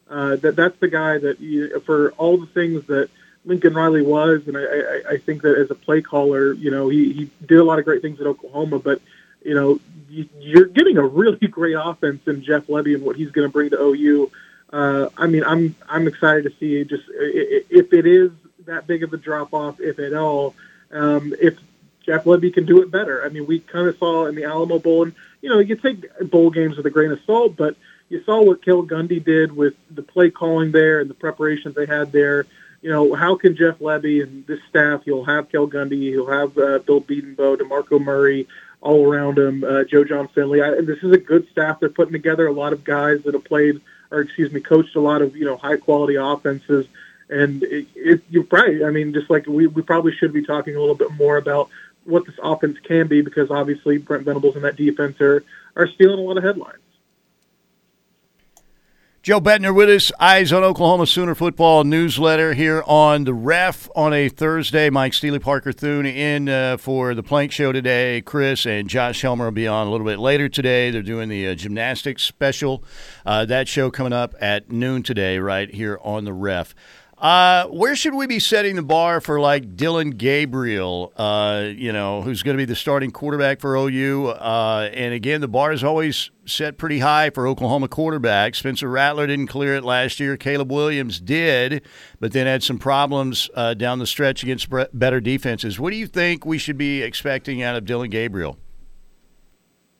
uh, 0.09 0.35
that 0.37 0.55
that's 0.55 0.77
the 0.79 0.87
guy 0.87 1.17
that, 1.17 1.39
you, 1.39 1.79
for 1.81 2.11
all 2.13 2.37
the 2.37 2.47
things 2.47 2.85
that 2.87 3.09
Lincoln 3.45 3.73
Riley 3.73 4.01
was, 4.01 4.47
and 4.47 4.57
I, 4.57 4.61
I, 4.61 5.01
I 5.13 5.17
think 5.17 5.43
that 5.43 5.57
as 5.57 5.71
a 5.71 5.75
play 5.75 6.01
caller, 6.01 6.53
you 6.53 6.71
know, 6.71 6.89
he, 6.89 7.13
he 7.13 7.29
did 7.45 7.59
a 7.59 7.63
lot 7.63 7.79
of 7.79 7.85
great 7.85 8.01
things 8.01 8.19
at 8.19 8.27
Oklahoma, 8.27 8.79
but, 8.79 9.01
you 9.43 9.53
know, 9.53 9.79
you're 10.09 10.65
getting 10.65 10.97
a 10.97 11.05
really 11.05 11.47
great 11.47 11.75
offense 11.79 12.27
in 12.27 12.43
Jeff 12.43 12.67
Lebby 12.67 12.95
and 12.95 13.03
what 13.03 13.15
he's 13.15 13.31
going 13.31 13.47
to 13.47 13.51
bring 13.51 13.69
to 13.69 13.79
OU. 13.79 14.31
Uh, 14.71 15.09
I 15.17 15.25
mean, 15.27 15.43
I'm 15.43 15.75
I'm 15.87 16.07
excited 16.07 16.43
to 16.43 16.51
see 16.59 16.83
just 16.83 17.03
if 17.09 17.91
it 17.91 18.05
is 18.05 18.31
that 18.65 18.85
big 18.85 19.03
of 19.03 19.13
a 19.13 19.17
drop 19.17 19.53
off, 19.53 19.79
if 19.79 19.97
at 19.97 20.13
all. 20.13 20.53
Um, 20.91 21.33
if 21.41 21.57
Jeff 22.05 22.23
Lebby 22.23 22.53
can 22.53 22.65
do 22.65 22.81
it 22.81 22.91
better. 22.91 23.23
I 23.23 23.29
mean, 23.29 23.45
we 23.45 23.59
kind 23.59 23.87
of 23.87 23.97
saw 23.97 24.25
in 24.25 24.35
the 24.35 24.45
Alamo 24.45 24.79
Bowl, 24.79 25.03
and 25.03 25.13
you 25.41 25.49
know, 25.49 25.59
you 25.59 25.75
take 25.75 26.07
bowl 26.29 26.49
games 26.49 26.77
with 26.77 26.85
a 26.85 26.89
grain 26.89 27.11
of 27.11 27.19
salt, 27.25 27.55
but 27.55 27.75
you 28.09 28.23
saw 28.23 28.41
what 28.43 28.63
Cale 28.63 28.85
Gundy 28.85 29.23
did 29.23 29.51
with 29.55 29.75
the 29.91 30.01
play 30.01 30.29
calling 30.29 30.71
there 30.71 30.99
and 30.99 31.09
the 31.09 31.13
preparations 31.13 31.75
they 31.75 31.85
had 31.85 32.11
there. 32.11 32.45
You 32.81 32.89
know, 32.89 33.13
how 33.13 33.35
can 33.35 33.55
Jeff 33.55 33.79
Lebby 33.79 34.23
and 34.23 34.45
this 34.47 34.59
staff? 34.69 35.03
He'll 35.05 35.25
have 35.25 35.51
Cale 35.51 35.69
Gundy, 35.69 36.09
he'll 36.09 36.27
have 36.27 36.57
uh, 36.57 36.79
Bill 36.79 37.01
Bedenbaugh, 37.01 37.57
DeMarco 37.57 38.01
Murray, 38.01 38.47
all 38.81 39.05
around 39.05 39.37
him, 39.37 39.63
uh, 39.63 39.83
Joe 39.83 40.03
Jon 40.03 40.27
Finley. 40.29 40.61
I, 40.61 40.81
this 40.81 41.03
is 41.03 41.11
a 41.11 41.17
good 41.17 41.47
staff 41.51 41.79
they're 41.79 41.89
putting 41.89 42.13
together. 42.13 42.47
A 42.47 42.53
lot 42.53 42.73
of 42.73 42.83
guys 42.83 43.21
that 43.23 43.33
have 43.33 43.43
played, 43.43 43.81
or 44.11 44.21
excuse 44.21 44.51
me, 44.51 44.61
coached 44.61 44.95
a 44.95 45.01
lot 45.01 45.21
of 45.21 45.35
you 45.35 45.45
know 45.45 45.57
high 45.57 45.77
quality 45.77 46.15
offenses. 46.15 46.87
And 47.29 47.61
it, 47.63 47.87
it, 47.95 48.21
you're 48.29 48.47
right. 48.49 48.83
I 48.83 48.89
mean, 48.89 49.13
just 49.13 49.29
like 49.29 49.45
we, 49.45 49.67
we 49.67 49.83
probably 49.83 50.13
should 50.15 50.33
be 50.33 50.43
talking 50.43 50.75
a 50.75 50.79
little 50.79 50.95
bit 50.95 51.11
more 51.11 51.37
about 51.37 51.69
what 52.05 52.25
this 52.25 52.35
offense 52.41 52.79
can 52.79 53.07
be 53.07 53.21
because 53.21 53.51
obviously 53.51 53.97
Brent 53.99 54.23
Venables 54.23 54.55
and 54.55 54.63
that 54.63 54.77
defense 54.77 55.19
are 55.21 55.43
are 55.75 55.87
stealing 55.87 56.19
a 56.19 56.21
lot 56.21 56.37
of 56.37 56.43
headlines. 56.43 56.79
Joe 59.29 59.39
Bettner 59.39 59.75
with 59.75 59.91
us, 59.91 60.11
Eyes 60.19 60.51
on 60.51 60.63
Oklahoma 60.63 61.05
Sooner 61.05 61.35
Football 61.35 61.83
newsletter 61.83 62.55
here 62.55 62.83
on 62.87 63.25
the 63.25 63.33
Ref 63.35 63.87
on 63.95 64.11
a 64.11 64.27
Thursday. 64.27 64.89
Mike 64.89 65.13
Steely, 65.13 65.37
Parker 65.37 65.71
Thune 65.71 66.07
in 66.07 66.49
uh, 66.49 66.77
for 66.77 67.13
the 67.13 67.21
Plank 67.21 67.51
Show 67.51 67.71
today. 67.71 68.21
Chris 68.21 68.65
and 68.65 68.89
Josh 68.89 69.21
Helmer 69.21 69.45
will 69.45 69.51
be 69.51 69.67
on 69.67 69.85
a 69.85 69.91
little 69.91 70.07
bit 70.07 70.17
later 70.17 70.49
today. 70.49 70.89
They're 70.89 71.03
doing 71.03 71.29
the 71.29 71.49
uh, 71.49 71.53
gymnastics 71.53 72.23
special. 72.23 72.83
Uh, 73.23 73.45
that 73.45 73.67
show 73.67 73.91
coming 73.91 74.13
up 74.13 74.33
at 74.41 74.71
noon 74.71 75.03
today, 75.03 75.37
right 75.37 75.71
here 75.71 75.99
on 76.01 76.25
the 76.25 76.33
Ref. 76.33 76.73
Uh, 77.19 77.65
where 77.65 77.97
should 77.97 78.15
we 78.15 78.27
be 78.27 78.39
setting 78.39 78.77
the 78.77 78.81
bar 78.81 79.19
for 79.19 79.41
like 79.41 79.75
Dillon 79.75 80.11
Gabriel, 80.11 81.11
uh, 81.17 81.65
you 81.75 81.91
know, 81.91 82.21
who's 82.21 82.43
going 82.43 82.55
to 82.55 82.61
be 82.61 82.63
the 82.65 82.77
starting 82.77 83.11
quarterback 83.11 83.59
for 83.59 83.75
OU? 83.75 84.27
Uh, 84.29 84.89
and 84.93 85.13
again, 85.13 85.41
the 85.41 85.47
bar 85.49 85.73
is 85.73 85.83
always 85.83 86.31
set 86.45 86.77
pretty 86.77 86.99
high 86.99 87.29
for 87.29 87.45
Oklahoma 87.45 87.89
quarterbacks. 87.89 88.55
Spencer 88.55 88.89
Rattler 88.89 89.27
didn't 89.27 89.47
clear 89.47 89.75
it 89.75 89.83
last 89.83 90.21
year. 90.21 90.37
Caleb 90.37 90.71
Williams 90.71 91.19
did, 91.19 91.81
but 92.21 92.31
then 92.31 92.47
had 92.47 92.63
some 92.63 92.79
problems 92.79 93.49
uh, 93.53 93.73
down 93.73 93.99
the 93.99 94.07
stretch 94.07 94.41
against 94.41 94.69
better 94.93 95.19
defenses. 95.19 95.77
What 95.77 95.89
do 95.89 95.97
you 95.97 96.07
think 96.07 96.45
we 96.45 96.57
should 96.57 96.77
be 96.77 97.01
expecting 97.01 97.61
out 97.61 97.75
of 97.75 97.83
Dillon 97.83 98.09
Gabriel? 98.09 98.57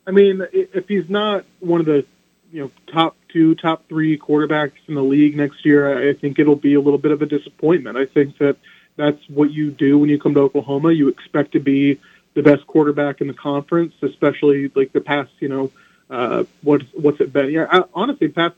I 0.06 0.12
mean, 0.12 0.40
if 0.52 0.88
he's 0.88 1.10
not 1.10 1.44
one 1.58 1.80
of 1.80 1.86
the 1.86 2.06
you 2.50 2.62
know 2.62 2.70
top 2.90 3.14
two, 3.32 3.54
top 3.54 3.88
three 3.88 4.18
quarterbacks 4.18 4.72
in 4.86 4.94
the 4.94 5.02
league 5.02 5.36
next 5.36 5.64
year, 5.64 6.08
I 6.08 6.14
think 6.14 6.38
it'll 6.38 6.56
be 6.56 6.74
a 6.74 6.80
little 6.80 6.98
bit 6.98 7.12
of 7.12 7.22
a 7.22 7.26
disappointment. 7.26 7.96
I 7.96 8.06
think 8.06 8.38
that 8.38 8.56
that's 8.96 9.28
what 9.28 9.50
you 9.50 9.70
do 9.70 9.98
when 9.98 10.10
you 10.10 10.18
come 10.18 10.34
to 10.34 10.40
Oklahoma. 10.40 10.92
You 10.92 11.08
expect 11.08 11.52
to 11.52 11.60
be 11.60 12.00
the 12.34 12.42
best 12.42 12.66
quarterback 12.66 13.20
in 13.20 13.26
the 13.26 13.34
conference, 13.34 13.94
especially 14.02 14.70
like 14.74 14.92
the 14.92 15.00
past, 15.00 15.30
you 15.40 15.48
know, 15.48 15.72
uh, 16.10 16.44
what's 16.62 16.84
what's 16.92 17.20
it 17.20 17.32
been? 17.32 17.50
Yeah, 17.50 17.66
I, 17.70 17.84
honestly, 17.94 18.28
past 18.28 18.56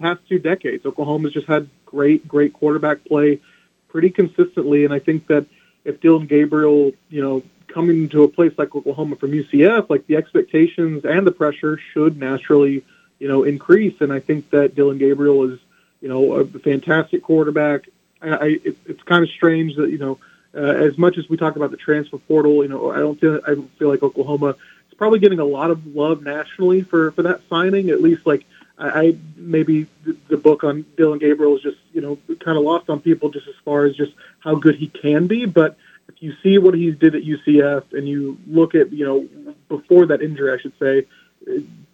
past 0.00 0.20
two 0.28 0.38
decades, 0.38 0.86
Oklahoma's 0.86 1.32
just 1.32 1.46
had 1.46 1.68
great, 1.84 2.26
great 2.26 2.54
quarterback 2.54 3.04
play 3.04 3.40
pretty 3.88 4.10
consistently, 4.10 4.84
and 4.84 4.92
I 4.92 4.98
think 4.98 5.26
that 5.26 5.46
if 5.84 6.00
Dillon 6.00 6.26
Gabriel, 6.26 6.92
you 7.10 7.20
know, 7.22 7.42
coming 7.68 8.08
to 8.08 8.22
a 8.22 8.28
place 8.28 8.52
like 8.56 8.74
Oklahoma 8.74 9.16
from 9.16 9.32
UCF, 9.32 9.90
like 9.90 10.06
the 10.06 10.16
expectations 10.16 11.04
and 11.04 11.26
the 11.26 11.32
pressure 11.32 11.78
should 11.92 12.18
naturally 12.18 12.84
you 13.18 13.28
know, 13.28 13.44
increase. 13.44 14.00
And 14.00 14.12
I 14.12 14.20
think 14.20 14.50
that 14.50 14.74
Dillon 14.74 14.98
Gabriel 14.98 15.50
is, 15.50 15.60
you 16.00 16.08
know, 16.08 16.32
a 16.34 16.44
fantastic 16.44 17.22
quarterback. 17.22 17.88
I, 18.20 18.28
I 18.28 18.46
it, 18.64 18.76
it's 18.86 19.02
kind 19.02 19.22
of 19.22 19.30
strange 19.30 19.76
that 19.76 19.90
you 19.90 19.98
know, 19.98 20.18
uh, 20.54 20.60
as 20.60 20.98
much 20.98 21.18
as 21.18 21.28
we 21.28 21.36
talk 21.36 21.56
about 21.56 21.70
the 21.70 21.76
transfer 21.76 22.18
portal, 22.18 22.62
you 22.62 22.68
know, 22.68 22.90
I 22.90 22.98
don't 22.98 23.20
feel 23.20 23.40
I 23.46 23.54
feel 23.78 23.88
like 23.88 24.02
Oklahoma 24.02 24.56
is 24.88 24.94
probably 24.96 25.18
getting 25.18 25.40
a 25.40 25.44
lot 25.44 25.70
of 25.70 25.86
love 25.86 26.22
nationally 26.22 26.82
for 26.82 27.12
for 27.12 27.22
that 27.22 27.40
signing. 27.48 27.90
At 27.90 28.02
least 28.02 28.26
like 28.26 28.44
I, 28.78 28.88
I 28.88 29.16
maybe 29.36 29.86
the, 30.04 30.16
the 30.28 30.36
book 30.36 30.64
on 30.64 30.84
Dillon 30.96 31.18
Gabriel 31.18 31.56
is 31.56 31.62
just 31.62 31.78
you 31.92 32.00
know 32.00 32.18
kind 32.40 32.56
of 32.56 32.64
lost 32.64 32.90
on 32.90 33.00
people 33.00 33.30
just 33.30 33.48
as 33.48 33.54
far 33.64 33.84
as 33.84 33.96
just 33.96 34.12
how 34.40 34.54
good 34.56 34.76
he 34.76 34.88
can 34.88 35.26
be, 35.26 35.46
but 35.46 35.76
if 36.08 36.22
you 36.22 36.34
see 36.42 36.58
what 36.58 36.74
he 36.74 36.90
did 36.90 37.14
at 37.14 37.22
UCF 37.22 37.92
and 37.92 38.08
you 38.08 38.38
look 38.46 38.74
at 38.74 38.92
you 38.92 39.04
know 39.04 39.54
before 39.68 40.06
that 40.06 40.22
injury, 40.22 40.52
I 40.52 40.58
should 40.58 40.78
say, 40.78 41.06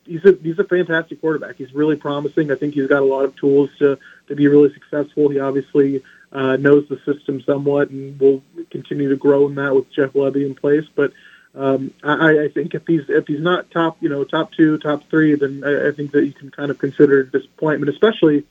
he's 0.04 0.24
a 0.24 0.36
he's 0.42 0.58
a 0.58 0.64
fantastic 0.64 1.20
quarterback. 1.20 1.56
He's 1.56 1.72
really 1.74 1.96
promising. 1.96 2.50
I 2.50 2.54
think 2.54 2.74
he's 2.74 2.88
got 2.88 3.02
a 3.02 3.04
lot 3.04 3.24
of 3.24 3.36
tools 3.36 3.70
to 3.78 3.98
to 4.28 4.36
be 4.36 4.48
really 4.48 4.72
successful. 4.72 5.28
He 5.28 5.40
obviously 5.40 6.02
uh, 6.32 6.56
knows 6.56 6.88
the 6.88 6.98
system 7.04 7.42
somewhat, 7.42 7.90
and 7.90 8.18
will 8.18 8.42
continue 8.70 9.08
to 9.08 9.16
grow 9.16 9.48
in 9.48 9.54
that 9.56 9.74
with 9.74 9.90
Jeff 9.92 10.12
Lebby 10.12 10.46
in 10.46 10.54
place. 10.54 10.86
But 10.94 11.12
um, 11.54 11.92
I, 12.02 12.44
I 12.44 12.48
think 12.48 12.74
if 12.74 12.86
he's 12.86 13.08
if 13.08 13.26
he's 13.26 13.40
not 13.40 13.70
top, 13.70 13.98
you 14.00 14.08
know, 14.08 14.24
top 14.24 14.52
two, 14.52 14.78
top 14.78 15.08
three, 15.10 15.34
then 15.34 15.62
I, 15.64 15.88
I 15.88 15.92
think 15.92 16.12
that 16.12 16.24
you 16.24 16.32
can 16.32 16.50
kind 16.50 16.70
of 16.70 16.78
consider 16.78 17.22
disappointment. 17.24 17.92
Especially, 17.92 18.44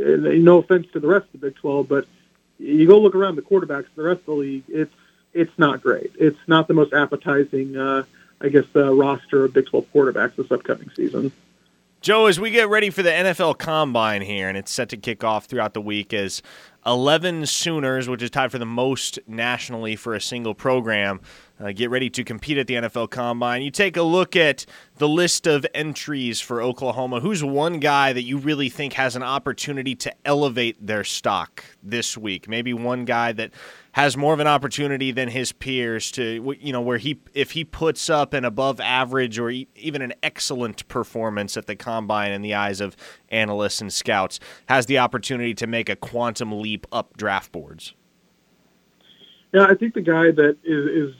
uh, 0.00 0.16
no 0.16 0.58
offense 0.58 0.86
to 0.92 1.00
the 1.00 1.08
rest 1.08 1.26
of 1.26 1.40
the 1.40 1.46
Big 1.48 1.56
Twelve, 1.56 1.88
but 1.88 2.06
you 2.58 2.86
go 2.86 2.98
look 3.00 3.14
around 3.14 3.36
the 3.36 3.42
quarterbacks, 3.42 3.86
the 3.94 4.02
rest 4.02 4.20
of 4.20 4.26
the 4.26 4.32
league, 4.32 4.64
it's 4.68 4.94
it's 5.32 5.56
not 5.58 5.82
great. 5.82 6.12
It's 6.18 6.38
not 6.46 6.68
the 6.68 6.74
most 6.74 6.92
appetizing. 6.92 7.76
Uh, 7.76 8.04
I 8.40 8.48
guess, 8.48 8.64
the 8.72 8.92
roster 8.94 9.44
of 9.44 9.52
Big 9.52 9.66
12 9.66 9.86
quarterbacks 9.92 10.36
this 10.36 10.50
upcoming 10.50 10.90
season. 10.94 11.32
Joe, 12.00 12.26
as 12.26 12.38
we 12.38 12.50
get 12.50 12.68
ready 12.68 12.90
for 12.90 13.02
the 13.02 13.10
NFL 13.10 13.58
Combine 13.58 14.22
here, 14.22 14.48
and 14.48 14.56
it's 14.56 14.70
set 14.70 14.88
to 14.90 14.96
kick 14.96 15.24
off 15.24 15.46
throughout 15.46 15.74
the 15.74 15.80
week, 15.80 16.14
as 16.14 16.42
11 16.86 17.46
Sooners, 17.46 18.08
which 18.08 18.22
is 18.22 18.30
tied 18.30 18.50
for 18.50 18.58
the 18.58 18.66
most 18.66 19.18
nationally 19.26 19.96
for 19.96 20.14
a 20.14 20.20
single 20.20 20.54
program, 20.54 21.20
uh, 21.60 21.72
get 21.72 21.90
ready 21.90 22.08
to 22.10 22.22
compete 22.22 22.56
at 22.56 22.66
the 22.66 22.74
NFL 22.74 23.10
Combine. 23.10 23.62
You 23.62 23.70
take 23.70 23.96
a 23.96 24.02
look 24.02 24.36
at 24.36 24.64
the 24.98 25.08
list 25.08 25.46
of 25.46 25.66
entries 25.74 26.40
for 26.40 26.62
Oklahoma. 26.62 27.20
Who's 27.20 27.42
one 27.42 27.80
guy 27.80 28.12
that 28.12 28.22
you 28.22 28.38
really 28.38 28.68
think 28.68 28.92
has 28.94 29.16
an 29.16 29.22
opportunity 29.22 29.94
to 29.96 30.14
elevate 30.24 30.84
their 30.84 31.04
stock 31.04 31.64
this 31.82 32.16
week? 32.16 32.48
Maybe 32.48 32.72
one 32.72 33.04
guy 33.04 33.32
that 33.32 33.50
has 33.98 34.16
more 34.16 34.32
of 34.32 34.38
an 34.38 34.46
opportunity 34.46 35.10
than 35.10 35.28
his 35.28 35.50
peers 35.50 36.12
to 36.12 36.56
you 36.60 36.72
know 36.72 36.80
where 36.80 36.98
he 36.98 37.18
if 37.34 37.52
he 37.52 37.64
puts 37.64 38.08
up 38.08 38.32
an 38.32 38.44
above 38.44 38.78
average 38.78 39.40
or 39.40 39.50
even 39.50 40.02
an 40.02 40.12
excellent 40.22 40.86
performance 40.86 41.56
at 41.56 41.66
the 41.66 41.74
combine 41.74 42.30
in 42.30 42.40
the 42.40 42.54
eyes 42.54 42.80
of 42.80 42.96
analysts 43.30 43.80
and 43.80 43.92
scouts 43.92 44.38
has 44.68 44.86
the 44.86 44.98
opportunity 44.98 45.52
to 45.52 45.66
make 45.66 45.88
a 45.88 45.96
quantum 45.96 46.60
leap 46.60 46.77
up 46.92 47.16
draft 47.16 47.52
boards. 47.52 47.94
Yeah, 49.52 49.64
I 49.64 49.74
think 49.74 49.94
the 49.94 50.02
guy 50.02 50.30
that 50.30 50.58
is 50.62 51.10
is 51.10 51.14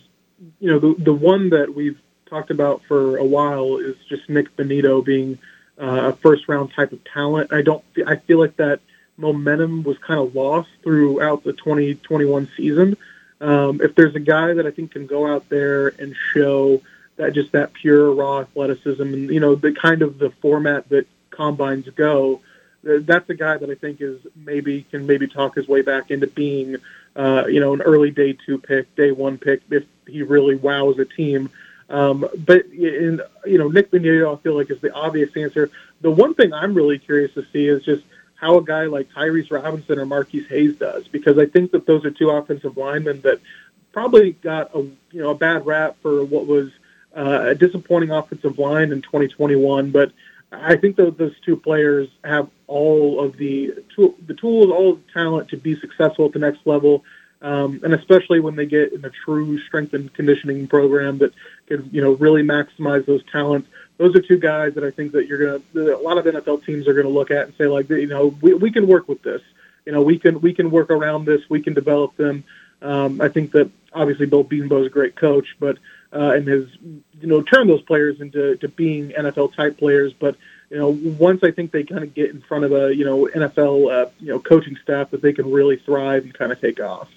you 0.60 0.70
know 0.70 0.78
the 0.78 0.94
the 1.02 1.14
one 1.14 1.50
that 1.50 1.74
we've 1.74 1.98
talked 2.26 2.50
about 2.50 2.82
for 2.86 3.16
a 3.16 3.24
while 3.24 3.78
is 3.78 3.96
just 4.08 4.28
Nik 4.28 4.54
Bonitto 4.56 5.04
being 5.04 5.38
uh, 5.80 6.12
a 6.12 6.16
first 6.16 6.48
round 6.48 6.72
type 6.72 6.92
of 6.92 7.02
talent. 7.04 7.52
I 7.52 7.62
don't 7.62 7.82
I 8.06 8.16
feel 8.16 8.38
like 8.38 8.56
that 8.56 8.80
momentum 9.16 9.82
was 9.82 9.98
kind 9.98 10.20
of 10.20 10.34
lost 10.34 10.68
throughout 10.82 11.42
the 11.42 11.52
2021 11.52 12.48
season. 12.56 12.96
Um, 13.40 13.80
if 13.82 13.94
there's 13.94 14.14
a 14.14 14.20
guy 14.20 14.54
that 14.54 14.66
I 14.66 14.70
think 14.70 14.92
can 14.92 15.06
go 15.06 15.26
out 15.26 15.48
there 15.48 15.88
and 15.88 16.14
show 16.32 16.82
that 17.16 17.34
just 17.34 17.52
that 17.52 17.72
pure 17.72 18.12
raw 18.12 18.40
athleticism 18.40 19.02
and 19.02 19.30
you 19.30 19.40
know 19.40 19.54
the 19.54 19.72
kind 19.72 20.02
of 20.02 20.18
the 20.18 20.30
format 20.42 20.88
that 20.90 21.06
combines 21.30 21.88
go, 21.90 22.40
that's 22.82 23.28
a 23.28 23.34
guy 23.34 23.56
that 23.56 23.68
I 23.68 23.74
think 23.74 24.00
is 24.00 24.20
maybe 24.36 24.82
can 24.90 25.06
maybe 25.06 25.26
talk 25.26 25.56
his 25.56 25.68
way 25.68 25.82
back 25.82 26.10
into 26.10 26.26
being 26.26 26.76
uh, 27.16 27.44
you 27.46 27.60
know 27.60 27.74
an 27.74 27.82
early 27.82 28.10
day 28.10 28.32
two 28.46 28.58
pick, 28.58 28.94
day 28.94 29.10
one 29.10 29.38
pick 29.38 29.62
if 29.70 29.84
he 30.06 30.22
really 30.22 30.54
wows 30.54 30.98
a 30.98 31.04
team. 31.04 31.50
Um, 31.90 32.28
but 32.36 32.66
in 32.66 33.20
you 33.46 33.58
know 33.58 33.68
Nik 33.68 33.90
Bonitto, 33.90 34.36
I 34.36 34.42
feel 34.42 34.56
like 34.56 34.70
is 34.70 34.80
the 34.80 34.92
obvious 34.92 35.36
answer. 35.36 35.70
The 36.00 36.10
one 36.10 36.34
thing 36.34 36.52
I'm 36.52 36.74
really 36.74 36.98
curious 36.98 37.34
to 37.34 37.44
see 37.52 37.66
is 37.66 37.84
just 37.84 38.04
how 38.34 38.56
a 38.58 38.62
guy 38.62 38.84
like 38.84 39.10
Tyrese 39.10 39.50
Robinson 39.50 39.98
or 39.98 40.06
Marquis 40.06 40.44
Hayes 40.44 40.76
does, 40.76 41.08
because 41.08 41.38
I 41.38 41.46
think 41.46 41.72
that 41.72 41.86
those 41.86 42.04
are 42.04 42.10
two 42.10 42.30
offensive 42.30 42.76
linemen 42.76 43.20
that 43.22 43.40
probably 43.92 44.32
got 44.32 44.74
a 44.74 44.80
you 44.80 45.22
know 45.22 45.30
a 45.30 45.34
bad 45.34 45.66
rap 45.66 45.96
for 46.02 46.24
what 46.24 46.46
was 46.46 46.70
uh, 47.16 47.46
a 47.48 47.54
disappointing 47.54 48.10
offensive 48.10 48.58
line 48.58 48.92
in 48.92 49.02
2021. 49.02 49.90
But 49.90 50.12
I 50.50 50.76
think 50.76 50.96
that 50.96 51.18
those 51.18 51.38
two 51.44 51.56
players 51.56 52.08
have 52.24 52.48
all 52.66 53.22
of 53.22 53.36
the 53.36 53.74
tool, 53.94 54.14
the 54.26 54.34
tools, 54.34 54.70
all 54.70 54.94
the 54.94 55.12
talent 55.12 55.48
to 55.50 55.56
be 55.56 55.78
successful 55.78 56.26
at 56.26 56.32
the 56.32 56.38
next 56.38 56.60
level. 56.66 57.04
Um, 57.40 57.80
and 57.84 57.94
especially 57.94 58.40
when 58.40 58.56
they 58.56 58.66
get 58.66 58.92
in 58.92 59.04
a 59.04 59.10
true 59.10 59.60
strength 59.60 59.94
and 59.94 60.12
conditioning 60.12 60.66
program 60.66 61.18
that 61.18 61.32
can, 61.66 61.88
you 61.92 62.02
know, 62.02 62.12
really 62.12 62.42
maximize 62.42 63.06
those 63.06 63.22
talents. 63.30 63.68
Those 63.96 64.16
are 64.16 64.20
two 64.20 64.38
guys 64.38 64.74
that 64.74 64.82
I 64.82 64.90
think 64.90 65.12
that 65.12 65.26
you're 65.26 65.38
going 65.38 65.62
to, 65.74 65.96
a 65.96 66.02
lot 66.02 66.18
of 66.18 66.24
NFL 66.24 66.64
teams 66.64 66.88
are 66.88 67.00
to 67.00 67.08
look 67.08 67.30
at 67.30 67.46
and 67.46 67.54
say 67.56 67.66
like, 67.66 67.88
you 67.90 68.06
know, 68.06 68.34
we, 68.40 68.54
we 68.54 68.72
can 68.72 68.86
work 68.86 69.08
with 69.08 69.22
this. 69.22 69.42
You 69.86 69.92
know, 69.92 70.02
we 70.02 70.18
can, 70.18 70.40
we 70.40 70.52
can 70.52 70.70
work 70.70 70.90
around 70.90 71.26
this. 71.26 71.42
We 71.48 71.62
can 71.62 71.74
develop 71.74 72.16
them. 72.16 72.42
Um, 72.82 73.20
I 73.20 73.28
think 73.28 73.52
that 73.52 73.70
obviously 73.92 74.26
Bill 74.26 74.44
Bedenbaugh 74.44 74.80
is 74.80 74.86
a 74.86 74.90
great 74.90 75.14
coach, 75.14 75.56
but, 75.60 75.78
uh, 76.12 76.32
and 76.32 76.48
has, 76.48 76.66
you 76.82 77.26
know, 77.26 77.42
turned 77.42 77.68
those 77.68 77.82
players 77.82 78.20
into, 78.20 78.56
to 78.56 78.68
being 78.68 79.10
NFL 79.10 79.54
type 79.54 79.78
players. 79.78 80.12
But, 80.12 80.36
you 80.70 80.78
know, 80.78 80.90
once 81.18 81.42
I 81.42 81.50
think 81.50 81.70
they 81.72 81.84
kind 81.84 82.02
of 82.02 82.14
get 82.14 82.30
in 82.30 82.40
front 82.42 82.64
of 82.64 82.72
a, 82.72 82.94
you 82.94 83.04
know, 83.04 83.28
NFL, 83.34 83.92
uh, 83.92 84.10
you 84.20 84.28
know, 84.28 84.38
coaching 84.40 84.76
staff 84.82 85.10
that 85.10 85.22
they 85.22 85.32
can 85.32 85.50
really 85.50 85.76
thrive 85.76 86.24
and 86.24 86.34
kind 86.34 86.52
of 86.52 86.60
take 86.60 86.80
off. 86.80 87.08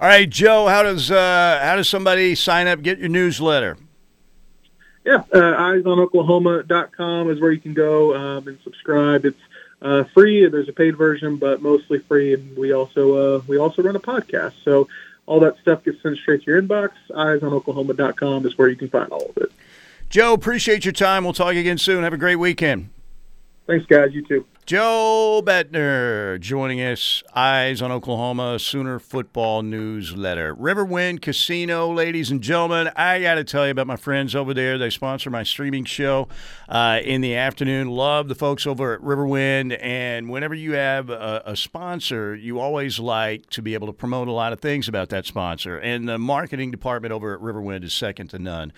All 0.00 0.08
right, 0.08 0.28
Joe. 0.28 0.66
How 0.66 0.82
does 0.82 1.10
uh, 1.10 1.60
how 1.62 1.76
does 1.76 1.86
somebody 1.86 2.34
sign 2.34 2.66
up? 2.66 2.80
Get 2.80 2.98
your 2.98 3.10
newsletter. 3.10 3.76
Yeah, 5.04 5.24
uh, 5.32 5.38
eyesonoklahoma.com 5.38 7.30
is 7.30 7.38
where 7.38 7.52
you 7.52 7.60
can 7.60 7.74
go 7.74 8.14
um, 8.14 8.48
and 8.48 8.58
subscribe. 8.64 9.26
It's 9.26 9.40
uh, 9.82 10.04
free. 10.14 10.46
There's 10.46 10.68
a 10.68 10.72
paid 10.72 10.96
version, 10.96 11.36
but 11.36 11.60
mostly 11.60 11.98
free. 11.98 12.32
And 12.32 12.56
we 12.56 12.72
also 12.72 13.36
uh, 13.36 13.42
we 13.46 13.58
also 13.58 13.82
run 13.82 13.94
a 13.94 14.00
podcast, 14.00 14.54
so 14.64 14.88
all 15.30 15.38
that 15.38 15.56
stuff 15.62 15.84
gets 15.84 16.02
sent 16.02 16.18
straight 16.18 16.42
to 16.42 16.50
your 16.50 16.60
inbox. 16.60 16.90
Eyesonoklahoma.com 17.10 18.44
is 18.46 18.58
where 18.58 18.68
you 18.68 18.74
can 18.74 18.88
find 18.88 19.08
all 19.12 19.26
of 19.26 19.36
it. 19.36 19.52
Joe, 20.08 20.32
appreciate 20.32 20.84
your 20.84 20.90
time. 20.90 21.22
We'll 21.22 21.32
talk 21.32 21.54
again 21.54 21.78
soon. 21.78 22.02
Have 22.02 22.12
a 22.12 22.18
great 22.18 22.34
weekend. 22.34 22.90
Thanks, 23.70 23.86
guys. 23.86 24.08
You 24.12 24.26
too. 24.26 24.44
Joe 24.66 25.42
Bettner 25.46 26.40
joining 26.40 26.80
us. 26.80 27.22
Eyes 27.36 27.80
on 27.80 27.92
Oklahoma 27.92 28.58
Sooner 28.58 28.98
Football 28.98 29.62
Newsletter. 29.62 30.56
Riverwind 30.56 31.22
Casino, 31.22 31.88
ladies 31.92 32.32
and 32.32 32.42
gentlemen. 32.42 32.90
I 32.96 33.22
got 33.22 33.36
to 33.36 33.44
tell 33.44 33.66
you 33.66 33.70
about 33.70 33.86
my 33.86 33.94
friends 33.94 34.34
over 34.34 34.52
there. 34.52 34.76
They 34.76 34.90
sponsor 34.90 35.30
my 35.30 35.44
streaming 35.44 35.84
show 35.84 36.26
uh, 36.68 36.98
in 37.04 37.20
the 37.20 37.36
afternoon. 37.36 37.86
Love 37.90 38.26
the 38.26 38.34
folks 38.34 38.66
over 38.66 38.94
at 38.94 39.00
Riverwind. 39.02 39.78
And 39.80 40.28
whenever 40.30 40.56
you 40.56 40.72
have 40.72 41.08
a, 41.08 41.42
a 41.46 41.54
sponsor, 41.54 42.34
you 42.34 42.58
always 42.58 42.98
like 42.98 43.50
to 43.50 43.62
be 43.62 43.74
able 43.74 43.86
to 43.86 43.92
promote 43.92 44.26
a 44.26 44.32
lot 44.32 44.52
of 44.52 44.58
things 44.58 44.88
about 44.88 45.10
that 45.10 45.26
sponsor. 45.26 45.78
And 45.78 46.08
the 46.08 46.18
marketing 46.18 46.72
department 46.72 47.12
over 47.12 47.32
at 47.34 47.40
Riverwind 47.40 47.84
is 47.84 47.94
second 47.94 48.30
to 48.30 48.40
none. 48.40 48.72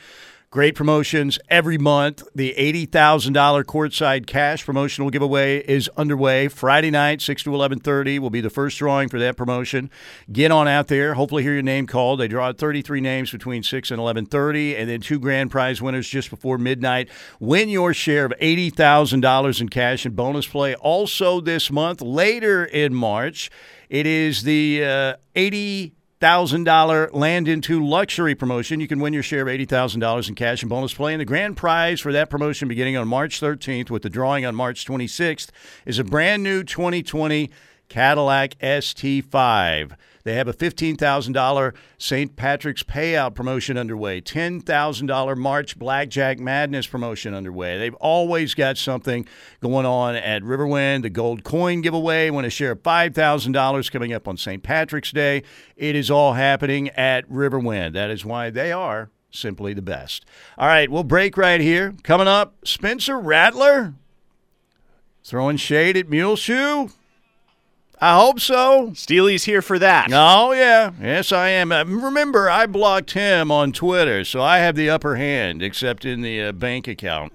Great 0.52 0.74
promotions 0.74 1.38
every 1.48 1.78
month. 1.78 2.22
The 2.34 2.54
$80,000 2.58 3.64
courtside 3.64 4.26
cash 4.26 4.66
promotional 4.66 5.08
giveaway 5.08 5.60
is 5.60 5.88
underway. 5.96 6.48
Friday 6.48 6.90
night, 6.90 7.22
6 7.22 7.44
to 7.44 7.54
11:30 7.54 8.18
will 8.18 8.28
be 8.28 8.42
the 8.42 8.50
first 8.50 8.76
drawing 8.76 9.08
for 9.08 9.18
that 9.18 9.38
promotion. 9.38 9.88
Get 10.30 10.50
on 10.50 10.68
out 10.68 10.88
there. 10.88 11.14
Hopefully 11.14 11.42
hear 11.42 11.54
your 11.54 11.62
name 11.62 11.86
called. 11.86 12.20
They 12.20 12.28
draw 12.28 12.52
33 12.52 13.00
names 13.00 13.30
between 13.30 13.62
6 13.62 13.90
and 13.90 13.98
11:30 13.98 14.76
and 14.76 14.90
then 14.90 15.00
two 15.00 15.18
grand 15.18 15.50
prize 15.50 15.80
winners 15.80 16.06
just 16.06 16.28
before 16.28 16.58
midnight. 16.58 17.08
Win 17.40 17.70
your 17.70 17.94
share 17.94 18.26
of 18.26 18.34
$80,000 18.38 19.58
in 19.58 19.70
cash 19.70 20.04
and 20.04 20.14
bonus 20.14 20.46
play 20.46 20.74
also 20.74 21.40
this 21.40 21.70
month 21.70 22.02
later 22.02 22.62
in 22.62 22.92
March. 22.92 23.50
It 23.88 24.06
is 24.06 24.42
the 24.42 24.84
uh, 24.84 25.14
80 25.34 25.94
thousand 26.22 26.62
dollar 26.62 27.10
land 27.12 27.48
into 27.48 27.84
luxury 27.84 28.36
promotion. 28.36 28.78
You 28.78 28.86
can 28.86 29.00
win 29.00 29.12
your 29.12 29.24
share 29.24 29.42
of 29.42 29.48
eighty 29.48 29.64
thousand 29.64 29.98
dollars 29.98 30.28
in 30.28 30.36
cash 30.36 30.62
and 30.62 30.70
bonus 30.70 30.94
play. 30.94 31.12
And 31.12 31.20
the 31.20 31.24
grand 31.24 31.56
prize 31.56 32.00
for 32.00 32.12
that 32.12 32.30
promotion, 32.30 32.68
beginning 32.68 32.96
on 32.96 33.08
March 33.08 33.40
13th, 33.40 33.90
with 33.90 34.02
the 34.02 34.08
drawing 34.08 34.46
on 34.46 34.54
March 34.54 34.86
26th, 34.86 35.50
is 35.84 35.98
a 35.98 36.04
brand 36.04 36.44
new 36.44 36.62
2020 36.62 37.50
Cadillac 37.88 38.56
XT5. 38.60 39.96
They 40.24 40.34
have 40.34 40.48
a 40.48 40.52
$15,000 40.52 41.74
St. 41.98 42.36
Patrick's 42.36 42.82
payout 42.82 43.34
promotion 43.34 43.76
underway, 43.76 44.20
$10,000 44.20 45.36
March 45.36 45.78
Blackjack 45.78 46.38
Madness 46.38 46.86
promotion 46.86 47.34
underway. 47.34 47.78
They've 47.78 47.94
always 47.94 48.54
got 48.54 48.78
something 48.78 49.26
going 49.60 49.86
on 49.86 50.14
at 50.14 50.42
Riverwind. 50.42 51.02
The 51.02 51.10
gold 51.10 51.44
coin 51.44 51.80
giveaway, 51.80 52.30
win 52.30 52.44
a 52.44 52.50
share 52.50 52.72
of 52.72 52.82
$5,000 52.82 53.90
coming 53.90 54.12
up 54.12 54.28
on 54.28 54.36
St. 54.36 54.62
Patrick's 54.62 55.12
Day. 55.12 55.42
It 55.76 55.96
is 55.96 56.10
all 56.10 56.34
happening 56.34 56.90
at 56.90 57.28
Riverwind. 57.28 57.92
That 57.94 58.10
is 58.10 58.24
why 58.24 58.50
they 58.50 58.72
are 58.72 59.10
simply 59.30 59.74
the 59.74 59.82
best. 59.82 60.24
All 60.58 60.66
right, 60.68 60.90
we'll 60.90 61.04
break 61.04 61.36
right 61.36 61.60
here. 61.60 61.94
Coming 62.02 62.28
up, 62.28 62.54
Spencer 62.64 63.18
Rattler 63.18 63.94
throwing 65.24 65.56
shade 65.56 65.96
at 65.96 66.08
Muleshoe. 66.08 66.88
I 68.02 68.18
hope 68.18 68.40
so. 68.40 68.92
Steely's 68.96 69.44
here 69.44 69.62
for 69.62 69.78
that. 69.78 70.08
Oh, 70.12 70.50
yeah. 70.50 70.90
Yes, 71.00 71.30
I 71.30 71.50
am. 71.50 71.70
Uh, 71.70 71.84
remember, 71.84 72.50
I 72.50 72.66
blocked 72.66 73.12
him 73.12 73.52
on 73.52 73.70
Twitter, 73.70 74.24
so 74.24 74.42
I 74.42 74.58
have 74.58 74.74
the 74.74 74.90
upper 74.90 75.14
hand, 75.14 75.62
except 75.62 76.04
in 76.04 76.20
the 76.20 76.42
uh, 76.42 76.52
bank 76.52 76.88
account 76.88 77.32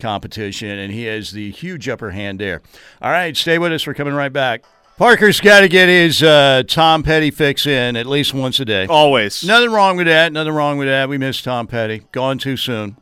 competition, 0.00 0.70
and 0.70 0.90
he 0.90 1.04
has 1.04 1.32
the 1.32 1.50
huge 1.50 1.86
upper 1.86 2.12
hand 2.12 2.38
there. 2.38 2.62
All 3.02 3.10
right, 3.10 3.36
stay 3.36 3.58
with 3.58 3.70
us. 3.72 3.86
We're 3.86 3.92
coming 3.92 4.14
right 4.14 4.32
back. 4.32 4.64
Parker's 4.96 5.38
got 5.38 5.60
to 5.60 5.68
get 5.68 5.90
his 5.90 6.22
uh, 6.22 6.62
Tom 6.66 7.02
Petty 7.02 7.30
fix 7.30 7.66
in 7.66 7.94
at 7.94 8.06
least 8.06 8.32
once 8.32 8.58
a 8.60 8.64
day. 8.64 8.86
Always. 8.86 9.44
Nothing 9.44 9.70
wrong 9.70 9.98
with 9.98 10.06
that. 10.06 10.32
Nothing 10.32 10.54
wrong 10.54 10.78
with 10.78 10.88
that. 10.88 11.10
We 11.10 11.18
miss 11.18 11.42
Tom 11.42 11.66
Petty. 11.66 12.04
Gone 12.10 12.38
too 12.38 12.56
soon. 12.56 12.96